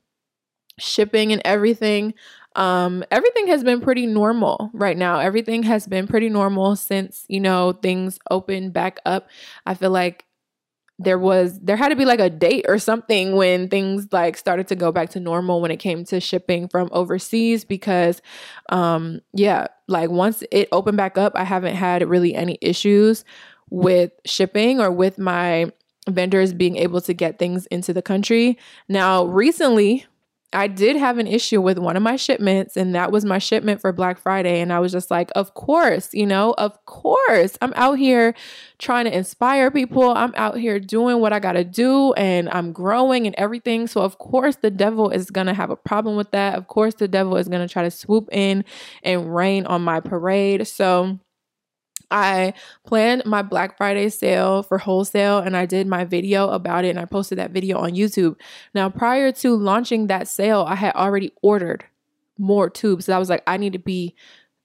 shipping 0.78 1.32
and 1.32 1.42
everything, 1.44 2.14
um, 2.56 3.04
everything 3.10 3.46
has 3.48 3.62
been 3.62 3.80
pretty 3.80 4.06
normal 4.06 4.70
right 4.72 4.96
now. 4.96 5.18
Everything 5.18 5.62
has 5.64 5.86
been 5.86 6.06
pretty 6.06 6.28
normal 6.28 6.76
since, 6.76 7.24
you 7.28 7.40
know, 7.40 7.72
things 7.72 8.18
opened 8.30 8.72
back 8.72 8.98
up. 9.06 9.28
I 9.66 9.74
feel 9.74 9.90
like 9.90 10.24
there 10.98 11.18
was 11.18 11.58
there 11.60 11.76
had 11.76 11.90
to 11.90 11.96
be 11.96 12.04
like 12.04 12.20
a 12.20 12.30
date 12.30 12.64
or 12.68 12.78
something 12.78 13.36
when 13.36 13.68
things 13.68 14.08
like 14.10 14.36
started 14.36 14.66
to 14.68 14.74
go 14.74 14.90
back 14.90 15.10
to 15.10 15.20
normal 15.20 15.60
when 15.60 15.70
it 15.70 15.76
came 15.76 16.04
to 16.04 16.20
shipping 16.20 16.68
from 16.68 16.88
overseas 16.92 17.64
because 17.64 18.20
um 18.70 19.20
yeah 19.32 19.68
like 19.86 20.10
once 20.10 20.42
it 20.50 20.68
opened 20.72 20.96
back 20.96 21.16
up 21.16 21.32
i 21.36 21.44
haven't 21.44 21.76
had 21.76 22.06
really 22.08 22.34
any 22.34 22.58
issues 22.60 23.24
with 23.70 24.10
shipping 24.24 24.80
or 24.80 24.90
with 24.90 25.18
my 25.18 25.70
vendors 26.08 26.52
being 26.52 26.76
able 26.76 27.00
to 27.02 27.12
get 27.12 27.38
things 27.38 27.66
into 27.66 27.92
the 27.92 28.02
country. 28.02 28.58
Now 28.88 29.24
recently 29.24 30.06
I 30.52 30.66
did 30.66 30.96
have 30.96 31.18
an 31.18 31.26
issue 31.26 31.60
with 31.60 31.78
one 31.78 31.94
of 31.94 32.02
my 32.02 32.16
shipments, 32.16 32.74
and 32.76 32.94
that 32.94 33.12
was 33.12 33.24
my 33.24 33.38
shipment 33.38 33.82
for 33.82 33.92
Black 33.92 34.18
Friday. 34.18 34.60
And 34.60 34.72
I 34.72 34.78
was 34.78 34.92
just 34.92 35.10
like, 35.10 35.30
of 35.36 35.52
course, 35.52 36.14
you 36.14 36.24
know, 36.24 36.54
of 36.56 36.84
course. 36.86 37.58
I'm 37.60 37.74
out 37.76 37.98
here 37.98 38.34
trying 38.78 39.04
to 39.04 39.14
inspire 39.14 39.70
people. 39.70 40.10
I'm 40.10 40.32
out 40.36 40.56
here 40.56 40.80
doing 40.80 41.20
what 41.20 41.34
I 41.34 41.38
got 41.38 41.52
to 41.52 41.64
do, 41.64 42.14
and 42.14 42.48
I'm 42.48 42.72
growing 42.72 43.26
and 43.26 43.34
everything. 43.36 43.86
So, 43.86 44.00
of 44.00 44.16
course, 44.16 44.56
the 44.56 44.70
devil 44.70 45.10
is 45.10 45.30
going 45.30 45.48
to 45.48 45.54
have 45.54 45.68
a 45.68 45.76
problem 45.76 46.16
with 46.16 46.30
that. 46.30 46.54
Of 46.56 46.66
course, 46.66 46.94
the 46.94 47.08
devil 47.08 47.36
is 47.36 47.48
going 47.48 47.66
to 47.66 47.70
try 47.70 47.82
to 47.82 47.90
swoop 47.90 48.30
in 48.32 48.64
and 49.02 49.34
rain 49.34 49.66
on 49.66 49.82
my 49.82 50.00
parade. 50.00 50.66
So, 50.66 51.18
I 52.10 52.54
planned 52.86 53.24
my 53.26 53.42
Black 53.42 53.76
Friday 53.76 54.08
sale 54.08 54.62
for 54.62 54.78
wholesale 54.78 55.38
and 55.38 55.56
I 55.56 55.66
did 55.66 55.86
my 55.86 56.04
video 56.04 56.50
about 56.50 56.84
it 56.84 56.90
and 56.90 56.98
I 56.98 57.04
posted 57.04 57.38
that 57.38 57.50
video 57.50 57.78
on 57.78 57.92
YouTube. 57.92 58.36
Now, 58.74 58.88
prior 58.88 59.32
to 59.32 59.54
launching 59.54 60.06
that 60.06 60.28
sale, 60.28 60.64
I 60.66 60.74
had 60.74 60.94
already 60.94 61.32
ordered 61.42 61.84
more 62.38 62.70
tubes. 62.70 63.06
So 63.06 63.12
I 63.12 63.18
was 63.18 63.28
like, 63.28 63.42
I 63.46 63.56
need 63.56 63.72
to 63.74 63.78
be 63.78 64.14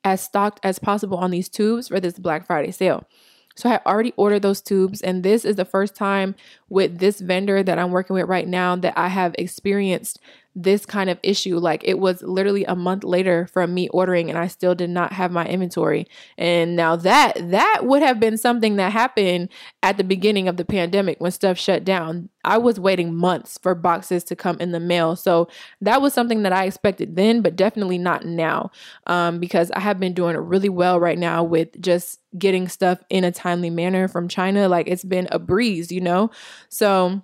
as 0.03 0.21
stocked 0.21 0.59
as 0.63 0.79
possible 0.79 1.17
on 1.17 1.31
these 1.31 1.49
tubes 1.49 1.87
for 1.87 1.99
this 1.99 2.19
Black 2.19 2.45
Friday 2.45 2.71
sale. 2.71 3.07
So 3.55 3.69
I 3.69 3.79
already 3.85 4.13
ordered 4.17 4.41
those 4.41 4.61
tubes, 4.61 5.01
and 5.01 5.21
this 5.21 5.45
is 5.45 5.57
the 5.57 5.65
first 5.65 5.95
time 5.95 6.33
with 6.69 6.97
this 6.97 7.19
vendor 7.19 7.61
that 7.61 7.77
I'm 7.77 7.91
working 7.91 8.15
with 8.15 8.27
right 8.27 8.47
now 8.47 8.75
that 8.77 8.97
I 8.97 9.09
have 9.09 9.35
experienced 9.37 10.19
this 10.55 10.85
kind 10.85 11.09
of 11.09 11.19
issue. 11.23 11.57
Like 11.57 11.83
it 11.83 11.99
was 11.99 12.21
literally 12.21 12.63
a 12.65 12.75
month 12.75 13.03
later 13.03 13.47
from 13.47 13.73
me 13.73 13.89
ordering 13.89 14.29
and 14.29 14.37
I 14.37 14.47
still 14.47 14.75
did 14.75 14.89
not 14.89 15.13
have 15.13 15.31
my 15.31 15.45
inventory. 15.45 16.07
And 16.37 16.75
now 16.75 16.95
that 16.97 17.51
that 17.51 17.81
would 17.83 18.03
have 18.03 18.19
been 18.19 18.37
something 18.37 18.75
that 18.75 18.91
happened 18.91 19.49
at 19.81 19.97
the 19.97 20.03
beginning 20.03 20.47
of 20.47 20.57
the 20.57 20.65
pandemic 20.65 21.19
when 21.19 21.31
stuff 21.31 21.57
shut 21.57 21.83
down. 21.83 22.29
I 22.45 22.57
was 22.57 22.79
waiting 22.79 23.15
months 23.15 23.57
for 23.61 23.73
boxes 23.73 24.23
to 24.25 24.35
come 24.35 24.57
in 24.59 24.71
the 24.71 24.79
mail. 24.79 25.15
So 25.15 25.47
that 25.81 26.01
was 26.01 26.13
something 26.13 26.43
that 26.43 26.53
I 26.53 26.65
expected 26.65 27.15
then, 27.15 27.41
but 27.41 27.55
definitely 27.55 27.97
not 27.97 28.25
now. 28.25 28.71
Um, 29.07 29.39
because 29.39 29.71
I 29.71 29.79
have 29.79 29.99
been 29.99 30.13
doing 30.13 30.35
really 30.35 30.69
well 30.69 30.99
right 30.99 31.17
now 31.17 31.43
with 31.43 31.79
just 31.81 32.19
getting 32.37 32.67
stuff 32.67 32.99
in 33.09 33.23
a 33.23 33.31
timely 33.31 33.69
manner 33.69 34.07
from 34.07 34.27
China. 34.27 34.67
Like 34.67 34.87
it's 34.87 35.05
been 35.05 35.27
a 35.31 35.39
breeze, 35.39 35.91
you 35.91 36.01
know? 36.01 36.31
So 36.69 37.23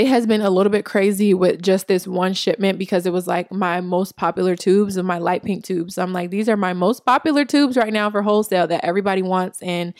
it 0.00 0.08
has 0.08 0.26
been 0.26 0.40
a 0.40 0.48
little 0.48 0.72
bit 0.72 0.86
crazy 0.86 1.34
with 1.34 1.60
just 1.60 1.86
this 1.86 2.06
one 2.06 2.32
shipment 2.32 2.78
because 2.78 3.04
it 3.04 3.12
was 3.12 3.26
like 3.26 3.52
my 3.52 3.82
most 3.82 4.16
popular 4.16 4.56
tubes 4.56 4.96
and 4.96 5.06
my 5.06 5.18
light 5.18 5.44
pink 5.44 5.62
tubes. 5.62 5.98
I'm 5.98 6.14
like, 6.14 6.30
these 6.30 6.48
are 6.48 6.56
my 6.56 6.72
most 6.72 7.04
popular 7.04 7.44
tubes 7.44 7.76
right 7.76 7.92
now 7.92 8.10
for 8.10 8.22
wholesale 8.22 8.66
that 8.68 8.82
everybody 8.82 9.20
wants. 9.20 9.60
And 9.60 9.92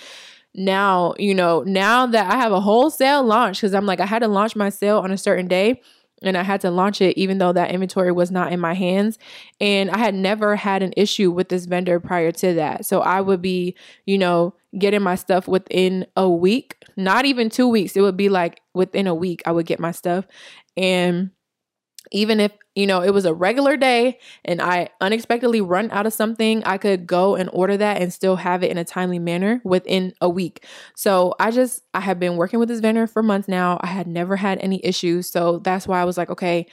now, 0.55 1.13
you 1.19 1.35
know, 1.35 1.63
now 1.65 2.07
that 2.07 2.33
I 2.33 2.37
have 2.37 2.51
a 2.51 2.63
wholesale 2.63 3.23
launch, 3.23 3.59
because 3.61 3.75
I'm 3.75 3.85
like, 3.85 4.01
I 4.01 4.07
had 4.07 4.21
to 4.21 4.29
launch 4.29 4.57
my 4.57 4.71
sale 4.71 5.01
on 5.01 5.11
a 5.11 5.19
certain 5.19 5.49
day 5.49 5.83
and 6.23 6.35
I 6.37 6.45
had 6.45 6.63
to 6.63 6.71
launch 6.71 7.03
it 7.03 7.19
even 7.19 7.37
though 7.37 7.53
that 7.53 7.71
inventory 7.71 8.11
was 8.11 8.31
not 8.31 8.53
in 8.53 8.59
my 8.59 8.73
hands. 8.73 9.19
And 9.61 9.91
I 9.91 9.99
had 9.99 10.15
never 10.15 10.57
had 10.57 10.83
an 10.83 10.95
issue 10.97 11.31
with 11.31 11.51
this 11.51 11.67
vendor 11.67 12.01
prior 12.01 12.33
to 12.33 12.55
that. 12.55 12.87
So 12.87 13.01
I 13.01 13.21
would 13.21 13.43
be, 13.43 13.77
you 14.07 14.17
know, 14.17 14.55
getting 14.79 15.03
my 15.03 15.15
stuff 15.17 15.49
within 15.49 16.07
a 16.17 16.29
week, 16.29 16.77
not 17.05 17.25
even 17.25 17.51
two 17.51 17.69
weeks. 17.69 17.97
It 17.97 18.03
would 18.03 18.17
be 18.17 18.29
like 18.29 18.61
within 18.75 19.07
a 19.07 19.15
week, 19.15 19.43
I 19.47 19.53
would 19.53 19.67
get 19.67 19.81
my 19.81 19.93
stuff. 19.93 20.27
And 20.77 21.31
even 22.13 22.41
if 22.41 22.53
you 22.75 22.87
know 22.87 23.03
it 23.03 23.13
was 23.13 23.25
a 23.25 23.35
regular 23.35 23.77
day 23.77 24.19
and 24.45 24.63
i 24.63 24.89
unexpectedly 25.01 25.61
run 25.61 25.91
out 25.91 26.07
of 26.07 26.13
something 26.13 26.63
i 26.65 26.79
could 26.79 27.07
go 27.07 27.35
and 27.35 27.51
order 27.53 27.77
that 27.77 28.01
and 28.01 28.13
still 28.13 28.37
have 28.37 28.63
it 28.63 28.71
in 28.71 28.79
a 28.79 28.85
timely 28.85 29.19
manner 29.19 29.61
within 29.65 30.13
a 30.21 30.29
week 30.29 30.65
so 30.97 31.35
i 31.39 31.51
just 31.51 31.83
i 31.93 32.01
have 32.01 32.19
been 32.19 32.37
working 32.37 32.59
with 32.59 32.69
this 32.69 32.81
vendor 32.81 33.07
for 33.07 33.23
months 33.23 33.49
now 33.49 33.79
i 33.83 33.87
had 33.87 34.07
never 34.07 34.37
had 34.37 34.59
any 34.61 34.85
issues 34.85 35.29
so 35.29 35.59
that's 35.59 35.87
why 35.87 36.01
i 36.01 36.05
was 36.05 36.17
like 36.17 36.31
okay 36.31 36.67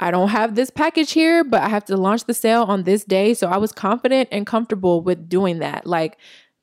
I 0.00 0.12
don't 0.12 0.28
have 0.28 0.54
this 0.54 0.70
package 0.70 1.10
here, 1.10 1.42
but 1.42 1.60
I 1.60 1.68
have 1.68 1.84
to 1.86 1.96
launch 1.96 2.24
the 2.24 2.34
sale 2.34 2.62
on 2.62 2.84
this 2.84 3.02
day. 3.02 3.34
So 3.34 3.48
I 3.48 3.56
was 3.56 3.72
confident 3.72 4.28
and 4.30 4.46
comfortable 4.46 5.00
with 5.00 5.28
doing 5.28 5.58
that. 5.58 5.86
Like 5.86 6.18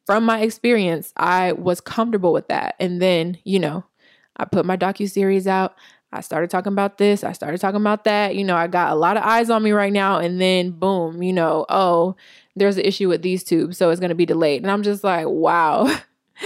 from 0.05 0.23
my 0.23 0.41
experience, 0.41 1.13
I 1.17 1.53
was 1.53 1.81
comfortable 1.81 2.33
with 2.33 2.47
that. 2.49 2.75
And 2.79 3.01
then, 3.01 3.37
you 3.43 3.59
know, 3.59 3.83
I 4.37 4.45
put 4.45 4.65
my 4.65 4.77
docu 4.77 5.09
series 5.09 5.47
out. 5.47 5.75
I 6.11 6.21
started 6.21 6.49
talking 6.49 6.71
about 6.71 6.97
this. 6.97 7.23
I 7.23 7.33
started 7.33 7.59
talking 7.59 7.81
about 7.81 8.03
that. 8.05 8.35
You 8.35 8.43
know, 8.43 8.55
I 8.55 8.67
got 8.67 8.91
a 8.91 8.95
lot 8.95 9.17
of 9.17 9.23
eyes 9.23 9.49
on 9.49 9.63
me 9.63 9.71
right 9.71 9.91
now. 9.91 10.19
And 10.19 10.39
then, 10.39 10.71
boom, 10.71 11.21
you 11.21 11.33
know, 11.33 11.65
oh, 11.69 12.15
there's 12.55 12.77
an 12.77 12.85
issue 12.85 13.09
with 13.09 13.21
these 13.21 13.43
tubes. 13.43 13.77
So 13.77 13.89
it's 13.89 13.99
going 13.99 14.09
to 14.09 14.15
be 14.15 14.25
delayed. 14.25 14.61
And 14.61 14.71
I'm 14.71 14.83
just 14.83 15.03
like, 15.03 15.27
wow. 15.27 15.93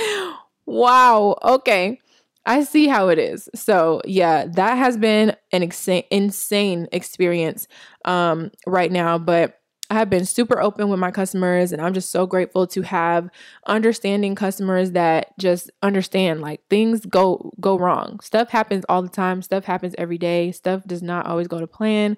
wow. 0.66 1.38
Okay. 1.44 2.00
I 2.46 2.64
see 2.64 2.88
how 2.88 3.10
it 3.10 3.20
is. 3.20 3.48
So, 3.54 4.02
yeah, 4.06 4.46
that 4.56 4.76
has 4.76 4.98
been 4.98 5.36
an 5.52 5.62
insane, 5.62 6.06
insane 6.10 6.88
experience 6.92 7.68
um, 8.06 8.52
right 8.66 8.92
now. 8.92 9.20
But 9.20 9.59
I 9.90 9.96
have 9.96 10.10
been 10.10 10.26
super 10.26 10.62
open 10.62 10.90
with 10.90 11.00
my 11.00 11.10
customers 11.10 11.72
and 11.72 11.82
I'm 11.82 11.94
just 11.94 12.12
so 12.12 12.28
grateful 12.28 12.68
to 12.68 12.84
have 12.84 13.30
understanding 13.66 14.36
customers 14.36 14.92
that 14.92 15.38
just 15.40 15.72
understand 15.82 16.42
like 16.42 16.62
things 16.70 17.06
go 17.06 17.52
go 17.60 17.78
wrong. 17.78 18.20
Stuff 18.20 18.50
happens 18.50 18.86
all 18.88 19.02
the 19.02 19.10
time. 19.10 19.42
Stuff 19.42 19.66
happens 19.66 19.96
every 19.98 20.20
day. 20.20 20.52
Stuff 20.52 20.84
does 20.86 21.02
not 21.02 21.26
always 21.26 21.48
go 21.48 21.60
to 21.60 21.68
plan. 21.68 22.18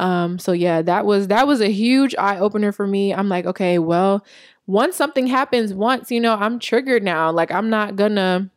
Um 0.00 0.38
so 0.40 0.50
yeah, 0.50 0.82
that 0.82 1.06
was 1.06 1.28
that 1.28 1.46
was 1.46 1.60
a 1.60 1.70
huge 1.70 2.14
eye 2.16 2.38
opener 2.38 2.72
for 2.72 2.86
me. 2.86 3.14
I'm 3.14 3.28
like, 3.28 3.46
okay, 3.46 3.78
well, 3.78 4.24
once 4.66 4.96
something 4.96 5.28
happens 5.28 5.72
once, 5.72 6.10
you 6.10 6.20
know, 6.20 6.34
I'm 6.34 6.58
triggered 6.58 7.04
now. 7.04 7.30
Like 7.30 7.52
I'm 7.52 7.70
not 7.70 7.94
gonna 7.94 8.50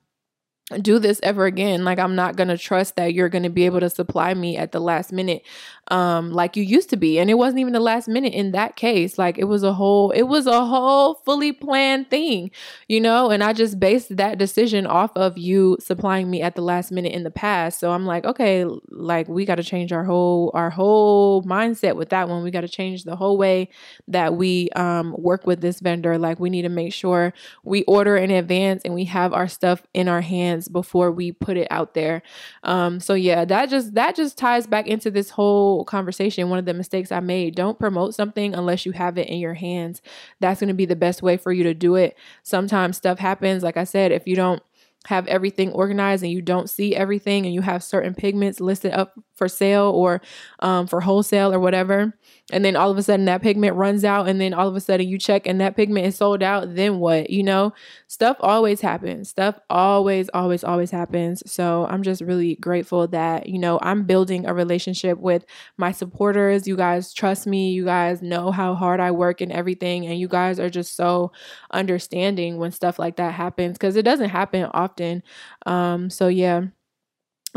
do 0.81 0.97
this 0.97 1.19
ever 1.21 1.45
again 1.45 1.83
like 1.83 1.99
i'm 1.99 2.15
not 2.15 2.35
going 2.35 2.47
to 2.47 2.57
trust 2.57 2.95
that 2.95 3.13
you're 3.13 3.29
going 3.29 3.43
to 3.43 3.51
be 3.51 3.67
able 3.67 3.79
to 3.79 3.89
supply 3.89 4.33
me 4.33 4.57
at 4.57 4.71
the 4.71 4.79
last 4.79 5.11
minute 5.11 5.43
um 5.89 6.31
like 6.31 6.55
you 6.55 6.63
used 6.63 6.89
to 6.89 6.97
be. 6.97 7.19
And 7.19 7.29
it 7.29 7.35
wasn't 7.35 7.59
even 7.59 7.73
the 7.73 7.79
last 7.79 8.07
minute 8.07 8.33
in 8.33 8.51
that 8.51 8.75
case. 8.75 9.17
Like 9.17 9.37
it 9.37 9.43
was 9.45 9.63
a 9.63 9.73
whole 9.73 10.11
it 10.11 10.23
was 10.23 10.47
a 10.47 10.65
whole 10.65 11.15
fully 11.25 11.51
planned 11.51 12.09
thing 12.09 12.51
you 12.87 12.99
know? 12.99 13.29
And 13.29 13.43
i 13.43 13.53
just 13.53 13.79
based 13.79 14.15
that 14.17 14.37
decision 14.37 14.85
off 14.85 15.11
of 15.15 15.37
you 15.37 15.77
supplying 15.79 16.29
me 16.29 16.41
at 16.41 16.55
the 16.55 16.61
last 16.61 16.91
minute 16.91 17.13
in 17.13 17.23
the 17.23 17.31
past. 17.31 17.79
So 17.79 17.91
i'm 17.91 18.05
like 18.05 18.25
okay 18.25 18.65
like 18.89 19.27
we 19.27 19.45
got 19.45 19.55
to 19.55 19.63
change 19.63 19.91
our 19.91 20.03
whole 20.03 20.51
our 20.53 20.69
whole 20.69 21.43
mindset 21.43 21.95
with 21.95 22.09
that 22.09 22.29
one. 22.29 22.43
We 22.43 22.51
got 22.51 22.61
to 22.61 22.67
change 22.67 23.03
the 23.03 23.15
whole 23.15 23.37
way 23.37 23.69
that 24.07 24.35
we 24.35 24.69
um 24.75 25.15
work 25.17 25.45
with 25.45 25.61
this 25.61 25.79
vendor. 25.79 26.17
Like 26.17 26.39
we 26.39 26.49
need 26.49 26.63
to 26.63 26.69
make 26.69 26.93
sure 26.93 27.33
we 27.63 27.83
order 27.83 28.17
in 28.17 28.31
advance 28.31 28.81
and 28.85 28.93
we 28.93 29.05
have 29.05 29.33
our 29.33 29.47
stuff 29.47 29.83
in 29.93 30.07
our 30.07 30.21
hands 30.21 30.67
before 30.67 31.11
we 31.11 31.31
put 31.31 31.57
it 31.57 31.67
out 31.69 31.93
there. 31.93 32.23
Um 32.63 32.99
so 32.99 33.13
yeah 33.13 33.45
that 33.45 33.69
just 33.69 33.93
that 33.93 34.15
just 34.15 34.37
ties 34.37 34.65
back 34.67 34.87
into 34.87 35.11
this 35.11 35.29
whole 35.29 35.74
conversation, 35.83 36.49
one 36.49 36.59
of 36.59 36.65
the 36.65 36.73
mistakes 36.73 37.11
I 37.11 37.19
made. 37.19 37.55
Don't 37.55 37.79
promote 37.79 38.15
something 38.15 38.53
unless 38.53 38.85
you 38.85 38.93
have 38.93 39.17
it 39.17 39.27
in 39.27 39.39
your 39.39 39.55
hands. 39.55 40.01
That's 40.39 40.59
going 40.59 40.69
to 40.69 40.73
be 40.73 40.85
the 40.85 40.95
best 40.95 41.21
way 41.21 41.35
for 41.37 41.51
you 41.51 41.63
to 41.63 41.73
do 41.73 41.95
it. 41.95 42.15
Sometimes 42.43 42.97
stuff 42.97 43.19
happens. 43.19 43.63
Like 43.63 43.77
I 43.77 43.83
said, 43.83 44.11
if 44.11 44.27
you 44.27 44.35
don't 44.35 44.63
have 45.07 45.27
everything 45.27 45.71
organized 45.71 46.23
and 46.23 46.31
you 46.31 46.41
don't 46.41 46.69
see 46.69 46.95
everything 46.95 47.45
and 47.45 47.53
you 47.53 47.61
have 47.61 47.83
certain 47.83 48.15
pigments 48.15 48.59
listed 48.59 48.91
up 48.93 49.13
for 49.35 49.47
sale 49.47 49.91
or 49.93 50.21
um, 50.59 50.87
for 50.87 51.01
wholesale 51.01 51.53
or 51.53 51.59
whatever. 51.59 52.13
And 52.51 52.63
then 52.63 52.75
all 52.75 52.91
of 52.91 52.97
a 52.97 53.03
sudden 53.03 53.25
that 53.25 53.41
pigment 53.41 53.75
runs 53.75 54.03
out 54.05 54.27
and 54.27 54.39
then 54.39 54.53
all 54.53 54.67
of 54.67 54.75
a 54.75 54.79
sudden 54.79 55.07
you 55.07 55.17
check 55.17 55.47
and 55.47 55.59
that 55.61 55.75
pigment 55.75 56.05
is 56.05 56.15
sold 56.15 56.43
out 56.43 56.75
then 56.75 56.99
what 56.99 57.29
you 57.29 57.43
know? 57.43 57.73
Stuff 58.07 58.37
always 58.39 58.81
happens. 58.81 59.29
Stuff 59.29 59.59
always 59.69 60.29
always 60.33 60.63
always 60.63 60.91
happens. 60.91 61.41
So 61.51 61.87
i'm 61.89 62.03
just 62.03 62.21
really 62.21 62.55
grateful 62.55 63.07
that 63.07 63.47
you 63.49 63.57
know 63.59 63.79
i'm 63.81 64.03
building 64.03 64.45
a 64.45 64.53
relationship 64.53 65.17
with 65.17 65.45
my 65.77 65.91
supporters. 65.91 66.67
You 66.67 66.75
guys 66.77 67.13
trust 67.13 67.47
me. 67.47 67.71
You 67.71 67.85
guys 67.85 68.21
know 68.21 68.51
how 68.51 68.75
hard 68.75 68.99
i 68.99 69.11
work 69.11 69.41
and 69.41 69.51
everything. 69.51 70.05
And 70.05 70.19
you 70.19 70.27
guys 70.27 70.59
are 70.59 70.69
just 70.69 70.95
so 70.95 71.31
understanding 71.71 72.57
when 72.57 72.71
stuff 72.71 72.99
like 72.99 73.17
that 73.17 73.33
happens 73.33 73.73
because 73.77 73.95
it 73.95 74.03
doesn't 74.03 74.29
happen 74.29 74.65
often. 74.73 75.23
Um 75.65 76.09
so 76.09 76.27
yeah 76.27 76.65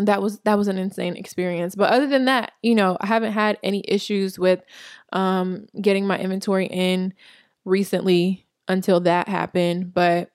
that 0.06 0.22
was 0.22 0.38
that 0.40 0.56
was 0.56 0.68
an 0.68 0.78
insane 0.78 1.16
experience. 1.16 1.74
But 1.74 1.90
other 1.92 2.06
than 2.06 2.26
that 2.26 2.52
you 2.62 2.74
know 2.74 2.96
i 3.00 3.06
haven't 3.06 3.32
had 3.32 3.58
any 3.62 3.82
issues 3.88 4.38
with 4.38 4.60
um 5.12 5.66
getting 5.80 6.06
my 6.06 6.18
inventory 6.18 6.66
in 6.66 7.14
recently 7.64 8.46
until 8.68 9.00
that 9.00 9.28
happened. 9.28 9.92
But 9.94 10.30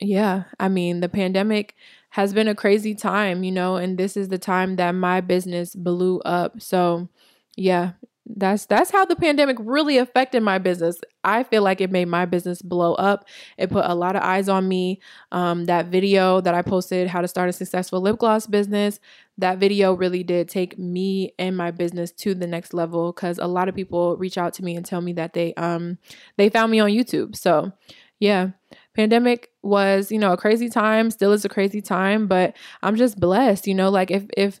yeah 0.00 0.44
i 0.60 0.68
mean 0.68 1.00
the 1.00 1.08
pandemic 1.08 1.74
has 2.10 2.34
been 2.34 2.48
a 2.48 2.54
crazy 2.54 2.94
time 2.94 3.44
you 3.44 3.52
know 3.52 3.76
and 3.76 3.96
this 3.98 4.16
is 4.16 4.28
the 4.28 4.38
time 4.38 4.76
that 4.76 4.92
my 4.92 5.20
business 5.20 5.74
blew 5.74 6.20
up. 6.20 6.60
So 6.60 7.08
yeah 7.56 7.92
that's 8.26 8.66
that's 8.66 8.90
how 8.90 9.04
the 9.04 9.16
pandemic 9.16 9.58
really 9.60 9.98
affected 9.98 10.42
my 10.42 10.58
business. 10.58 10.98
I 11.24 11.42
feel 11.42 11.62
like 11.62 11.80
it 11.80 11.90
made 11.90 12.08
my 12.08 12.24
business 12.24 12.62
blow 12.62 12.94
up. 12.94 13.26
It 13.58 13.70
put 13.70 13.84
a 13.84 13.94
lot 13.94 14.16
of 14.16 14.22
eyes 14.22 14.48
on 14.48 14.66
me. 14.66 15.00
Um, 15.30 15.66
that 15.66 15.86
video 15.86 16.40
that 16.40 16.54
i 16.54 16.62
posted 16.62 17.08
how 17.08 17.20
to 17.20 17.28
start 17.28 17.48
a 17.48 17.52
successful 17.52 18.00
lip 18.00 18.18
gloss 18.18 18.46
business 18.46 19.00
that 19.38 19.58
video 19.58 19.94
really 19.94 20.22
did 20.22 20.48
take 20.48 20.78
me 20.78 21.32
and 21.38 21.56
my 21.56 21.70
business 21.70 22.12
to 22.12 22.34
the 22.34 22.46
next 22.46 22.72
level 22.72 23.12
because 23.12 23.38
a 23.38 23.46
lot 23.46 23.68
of 23.68 23.74
people 23.74 24.16
reach 24.16 24.38
out 24.38 24.54
to 24.54 24.64
me 24.64 24.76
and 24.76 24.86
tell 24.86 25.00
me 25.00 25.12
that 25.12 25.32
they 25.32 25.54
um 25.54 25.98
they 26.36 26.48
found 26.48 26.70
me 26.70 26.80
on 26.80 26.90
youtube. 26.90 27.36
So 27.36 27.72
yeah 28.20 28.50
pandemic 28.94 29.50
was 29.62 30.12
you 30.12 30.18
know 30.18 30.32
a 30.32 30.36
crazy 30.36 30.68
time 30.68 31.10
still 31.10 31.32
is 31.32 31.44
a 31.44 31.48
crazy 31.48 31.80
time 31.80 32.28
but 32.28 32.56
i'm 32.82 32.94
just 32.94 33.18
blessed 33.18 33.66
you 33.66 33.74
know 33.74 33.90
like 33.90 34.10
if 34.10 34.24
if 34.36 34.60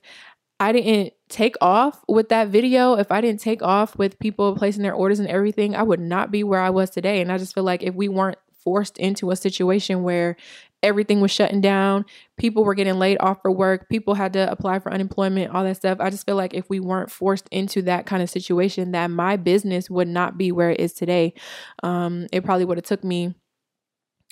I 0.64 0.72
didn't 0.72 1.12
take 1.28 1.56
off 1.60 2.02
with 2.08 2.30
that 2.30 2.48
video, 2.48 2.94
if 2.94 3.12
I 3.12 3.20
didn't 3.20 3.40
take 3.40 3.62
off 3.62 3.98
with 3.98 4.18
people 4.18 4.56
placing 4.56 4.82
their 4.82 4.94
orders 4.94 5.20
and 5.20 5.28
everything, 5.28 5.76
I 5.76 5.82
would 5.82 6.00
not 6.00 6.30
be 6.30 6.42
where 6.42 6.60
I 6.60 6.70
was 6.70 6.88
today. 6.88 7.20
And 7.20 7.30
I 7.30 7.36
just 7.36 7.54
feel 7.54 7.64
like 7.64 7.82
if 7.82 7.94
we 7.94 8.08
weren't 8.08 8.38
forced 8.50 8.96
into 8.96 9.30
a 9.30 9.36
situation 9.36 10.02
where 10.02 10.36
everything 10.82 11.20
was 11.20 11.30
shutting 11.30 11.60
down, 11.60 12.06
people 12.38 12.64
were 12.64 12.72
getting 12.74 12.98
laid 12.98 13.18
off 13.20 13.42
for 13.42 13.50
work, 13.50 13.90
people 13.90 14.14
had 14.14 14.32
to 14.32 14.50
apply 14.50 14.78
for 14.78 14.90
unemployment, 14.90 15.54
all 15.54 15.64
that 15.64 15.76
stuff. 15.76 15.98
I 16.00 16.08
just 16.08 16.24
feel 16.24 16.36
like 16.36 16.54
if 16.54 16.70
we 16.70 16.80
weren't 16.80 17.10
forced 17.10 17.46
into 17.50 17.82
that 17.82 18.06
kind 18.06 18.22
of 18.22 18.30
situation, 18.30 18.92
that 18.92 19.10
my 19.10 19.36
business 19.36 19.90
would 19.90 20.08
not 20.08 20.38
be 20.38 20.50
where 20.50 20.70
it 20.70 20.80
is 20.80 20.94
today. 20.94 21.34
Um, 21.82 22.26
it 22.32 22.42
probably 22.42 22.64
would 22.64 22.78
have 22.78 22.86
took 22.86 23.04
me 23.04 23.34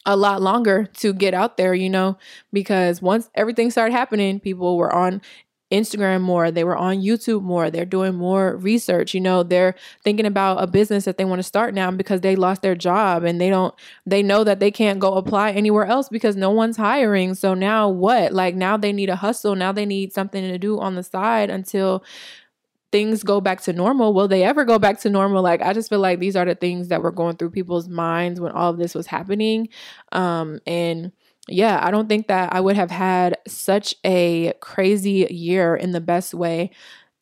a 0.07 0.17
lot 0.17 0.41
longer 0.41 0.87
to 0.97 1.13
get 1.13 1.35
out 1.35 1.59
there, 1.59 1.75
you 1.75 1.91
know, 1.91 2.17
because 2.55 3.03
once 3.03 3.29
everything 3.35 3.71
started 3.71 3.93
happening, 3.93 4.41
people 4.41 4.79
were 4.79 4.93
on 4.93 5.21
Instagram 5.73 6.21
more, 6.21 6.51
they 6.51 6.65
were 6.65 6.77
on 6.77 7.01
YouTube 7.01 7.43
more, 7.43 7.71
they're 7.71 7.85
doing 7.85 8.15
more 8.15 8.57
research, 8.57 9.15
you 9.15 9.21
know, 9.21 9.43
they're 9.43 9.75
thinking 10.05 10.27
about 10.27 10.63
a 10.63 10.67
business 10.67 11.07
that 11.07 11.17
they 11.17 11.25
want 11.25 11.39
to 11.39 11.43
start 11.43 11.75
now 11.75 11.91
because 11.91 12.21
they 12.21 12.37
lost 12.37 12.63
their 12.63 12.75
job 12.75 13.25
and 13.25 13.41
they 13.41 13.49
don't 13.49 13.75
they 14.07 14.23
know 14.23 14.45
that 14.45 14.61
they 14.61 14.71
can't 14.71 15.01
go 15.01 15.15
apply 15.15 15.51
anywhere 15.53 15.87
else 15.87 16.09
because 16.09 16.37
no 16.37 16.51
one's 16.51 16.77
hiring. 16.77 17.35
So 17.35 17.55
now 17.55 17.89
what? 17.89 18.33
Like 18.33 18.55
now 18.55 18.77
they 18.77 18.93
need 18.93 19.09
a 19.09 19.17
hustle, 19.17 19.57
now 19.57 19.73
they 19.73 19.87
need 19.87 20.13
something 20.13 20.43
to 20.43 20.59
do 20.59 20.79
on 20.79 20.95
the 20.95 21.03
side 21.03 21.51
until 21.51 22.05
things 22.93 23.23
go 23.23 23.41
back 23.41 23.63
to 23.63 23.73
normal. 23.73 24.13
Will 24.13 24.29
they 24.29 24.45
ever 24.45 24.67
go 24.67 24.79
back 24.79 25.01
to 25.01 25.11
normal? 25.11 25.43
Like 25.43 25.63
I 25.63 25.73
just 25.73 25.89
feel 25.89 25.99
like 25.99 26.21
these 26.21 26.37
are 26.37 26.45
the 26.45 26.55
things 26.55 26.89
that 26.89 27.03
were 27.03 27.11
going 27.11 27.37
through 27.37 27.51
people's 27.51 27.89
minds 27.89 28.39
when 28.39 28.53
all 28.53 28.71
of 28.71 28.77
this 28.77 28.95
was 28.95 29.07
happening. 29.07 29.71
Um 30.13 30.61
and 30.67 31.13
yeah, 31.49 31.81
I 31.83 31.91
don't 31.91 32.09
think 32.09 32.29
that 32.29 32.53
I 32.53 32.61
would 32.61 32.77
have 32.77 32.91
had 32.91 33.37
such 33.47 33.95
a 34.05 34.53
crazy 34.61 35.27
year 35.31 35.75
in 35.75 35.93
the 35.93 36.01
best 36.01 36.35
way 36.35 36.71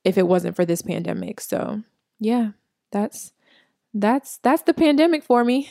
if 0.05 0.19
it 0.19 0.29
wasn't 0.29 0.57
for 0.57 0.65
this 0.65 0.83
pandemic. 0.83 1.41
So, 1.41 1.83
yeah, 2.19 2.51
that's 2.93 3.33
that's 3.95 4.39
that's 4.39 4.63
the 4.63 4.75
pandemic 4.75 5.25
for 5.25 5.45
me. 5.45 5.71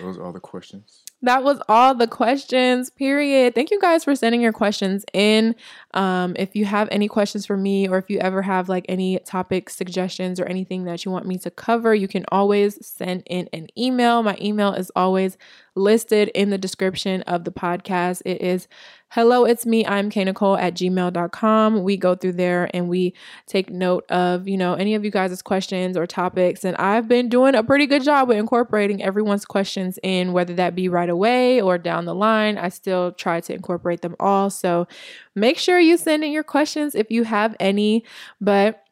Those 0.00 0.18
are 0.18 0.24
all 0.24 0.32
the 0.32 0.40
questions. 0.40 1.02
That 1.22 1.42
was 1.42 1.60
all 1.66 1.94
the 1.94 2.06
questions, 2.06 2.90
period. 2.90 3.54
Thank 3.54 3.70
you 3.70 3.80
guys 3.80 4.04
for 4.04 4.14
sending 4.14 4.42
your 4.42 4.52
questions 4.52 5.02
in. 5.14 5.56
Um, 5.94 6.36
if 6.38 6.54
you 6.54 6.66
have 6.66 6.88
any 6.92 7.08
questions 7.08 7.46
for 7.46 7.56
me, 7.56 7.88
or 7.88 7.96
if 7.96 8.10
you 8.10 8.18
ever 8.18 8.42
have 8.42 8.68
like 8.68 8.84
any 8.86 9.18
topic 9.20 9.70
suggestions 9.70 10.38
or 10.38 10.44
anything 10.44 10.84
that 10.84 11.04
you 11.04 11.10
want 11.10 11.26
me 11.26 11.38
to 11.38 11.50
cover, 11.50 11.94
you 11.94 12.06
can 12.06 12.26
always 12.30 12.86
send 12.86 13.22
in 13.24 13.48
an 13.54 13.68
email. 13.78 14.22
My 14.22 14.36
email 14.40 14.74
is 14.74 14.92
always 14.94 15.38
listed 15.76 16.28
in 16.34 16.50
the 16.50 16.58
description 16.58 17.22
of 17.22 17.44
the 17.44 17.52
podcast. 17.52 18.22
It 18.24 18.40
is 18.40 18.66
hello, 19.10 19.44
it's 19.44 19.64
me. 19.64 19.86
I'm 19.86 20.10
K 20.10 20.24
Nicole 20.24 20.56
at 20.56 20.74
gmail.com. 20.74 21.82
We 21.82 21.96
go 21.96 22.14
through 22.14 22.32
there 22.32 22.68
and 22.74 22.88
we 22.88 23.14
take 23.46 23.70
note 23.70 24.04
of, 24.10 24.48
you 24.48 24.56
know, 24.56 24.74
any 24.74 24.94
of 24.94 25.04
you 25.04 25.10
guys' 25.10 25.40
questions 25.42 25.96
or 25.96 26.06
topics. 26.06 26.64
And 26.64 26.76
I've 26.76 27.06
been 27.06 27.28
doing 27.28 27.54
a 27.54 27.62
pretty 27.62 27.86
good 27.86 28.02
job 28.02 28.28
with 28.28 28.38
incorporating 28.38 29.02
everyone's 29.02 29.44
questions 29.44 29.98
in, 30.02 30.32
whether 30.32 30.54
that 30.54 30.74
be 30.74 30.88
right 30.88 31.08
away 31.08 31.60
or 31.60 31.78
down 31.78 32.04
the 32.04 32.14
line. 32.14 32.58
I 32.58 32.68
still 32.68 33.12
try 33.12 33.40
to 33.42 33.54
incorporate 33.54 34.02
them 34.02 34.16
all. 34.18 34.50
So 34.50 34.88
make 35.34 35.58
sure 35.58 35.78
you 35.78 35.96
send 35.96 36.24
in 36.24 36.32
your 36.32 36.44
questions 36.44 36.94
if 36.94 37.10
you 37.10 37.24
have 37.24 37.54
any. 37.60 38.04
But 38.40 38.85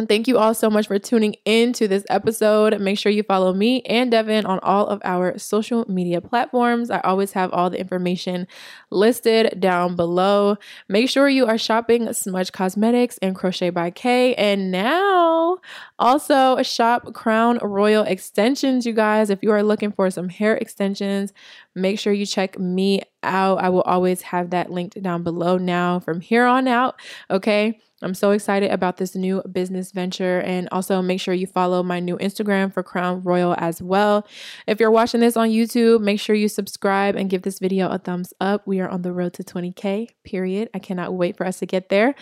and 0.00 0.08
thank 0.08 0.26
you 0.26 0.38
all 0.38 0.54
so 0.54 0.70
much 0.70 0.86
for 0.86 0.98
tuning 0.98 1.36
in 1.44 1.74
to 1.74 1.86
this 1.86 2.06
episode. 2.08 2.80
Make 2.80 2.98
sure 2.98 3.12
you 3.12 3.22
follow 3.22 3.52
me 3.52 3.82
and 3.82 4.10
Devin 4.10 4.46
on 4.46 4.58
all 4.60 4.86
of 4.86 4.98
our 5.04 5.38
social 5.38 5.84
media 5.90 6.22
platforms. 6.22 6.90
I 6.90 7.00
always 7.00 7.32
have 7.32 7.52
all 7.52 7.68
the 7.68 7.78
information 7.78 8.48
listed 8.88 9.60
down 9.60 9.96
below. 9.96 10.56
Make 10.88 11.10
sure 11.10 11.28
you 11.28 11.44
are 11.44 11.58
shopping 11.58 12.10
Smudge 12.14 12.50
Cosmetics 12.50 13.18
and 13.18 13.36
Crochet 13.36 13.68
by 13.68 13.90
K. 13.90 14.34
And 14.36 14.70
now 14.70 15.58
also 15.98 16.62
shop 16.62 17.12
Crown 17.12 17.58
Royal 17.58 18.04
extensions, 18.04 18.86
you 18.86 18.94
guys. 18.94 19.28
If 19.28 19.42
you 19.42 19.50
are 19.50 19.62
looking 19.62 19.92
for 19.92 20.08
some 20.10 20.30
hair 20.30 20.56
extensions, 20.56 21.34
make 21.74 21.98
sure 21.98 22.12
you 22.12 22.26
check 22.26 22.58
me 22.58 23.02
out. 23.22 23.58
I 23.60 23.68
will 23.68 23.82
always 23.82 24.22
have 24.22 24.50
that 24.50 24.70
linked 24.70 25.00
down 25.02 25.22
below 25.22 25.58
now 25.58 26.00
from 26.00 26.20
here 26.20 26.46
on 26.46 26.68
out. 26.68 27.00
Okay. 27.30 27.78
I'm 28.02 28.14
so 28.14 28.30
excited 28.30 28.70
about 28.70 28.96
this 28.96 29.14
new 29.14 29.42
business 29.42 29.92
venture. 29.92 30.40
And 30.40 30.70
also 30.72 31.02
make 31.02 31.20
sure 31.20 31.34
you 31.34 31.46
follow 31.46 31.82
my 31.82 32.00
new 32.00 32.16
Instagram 32.16 32.72
for 32.72 32.82
Crown 32.82 33.22
Royal 33.22 33.54
as 33.58 33.82
well. 33.82 34.26
If 34.66 34.80
you're 34.80 34.90
watching 34.90 35.20
this 35.20 35.36
on 35.36 35.50
YouTube, 35.50 36.00
make 36.00 36.18
sure 36.18 36.34
you 36.34 36.48
subscribe 36.48 37.14
and 37.14 37.28
give 37.28 37.42
this 37.42 37.58
video 37.58 37.90
a 37.90 37.98
thumbs 37.98 38.32
up. 38.40 38.66
We 38.66 38.80
are 38.80 38.88
on 38.88 39.02
the 39.02 39.12
road 39.12 39.34
to 39.34 39.44
20K, 39.44 40.08
period. 40.24 40.70
I 40.72 40.78
cannot 40.78 41.12
wait 41.12 41.36
for 41.36 41.46
us 41.46 41.58
to 41.58 41.66
get 41.66 41.90
there. 41.90 42.14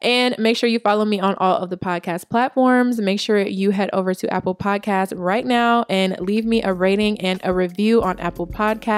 And 0.00 0.36
make 0.38 0.56
sure 0.56 0.68
you 0.68 0.78
follow 0.78 1.04
me 1.04 1.18
on 1.18 1.34
all 1.38 1.56
of 1.56 1.68
the 1.68 1.78
podcast 1.78 2.30
platforms. 2.30 3.00
Make 3.00 3.18
sure 3.18 3.40
you 3.40 3.72
head 3.72 3.90
over 3.92 4.14
to 4.14 4.32
Apple 4.32 4.54
Podcasts 4.54 5.12
right 5.16 5.44
now 5.44 5.84
and 5.90 6.16
leave 6.20 6.44
me 6.44 6.62
a 6.62 6.72
rating 6.72 7.20
and 7.20 7.40
a 7.42 7.52
review 7.52 8.02
on 8.02 8.20
Apple 8.20 8.46
Podcasts. 8.46 8.93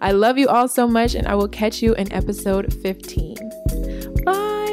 I 0.00 0.12
love 0.12 0.38
you 0.38 0.48
all 0.48 0.68
so 0.68 0.86
much, 0.86 1.14
and 1.14 1.26
I 1.26 1.34
will 1.34 1.48
catch 1.48 1.82
you 1.82 1.94
in 1.94 2.12
episode 2.12 2.72
15. 2.72 3.36
Bye. 4.24 4.67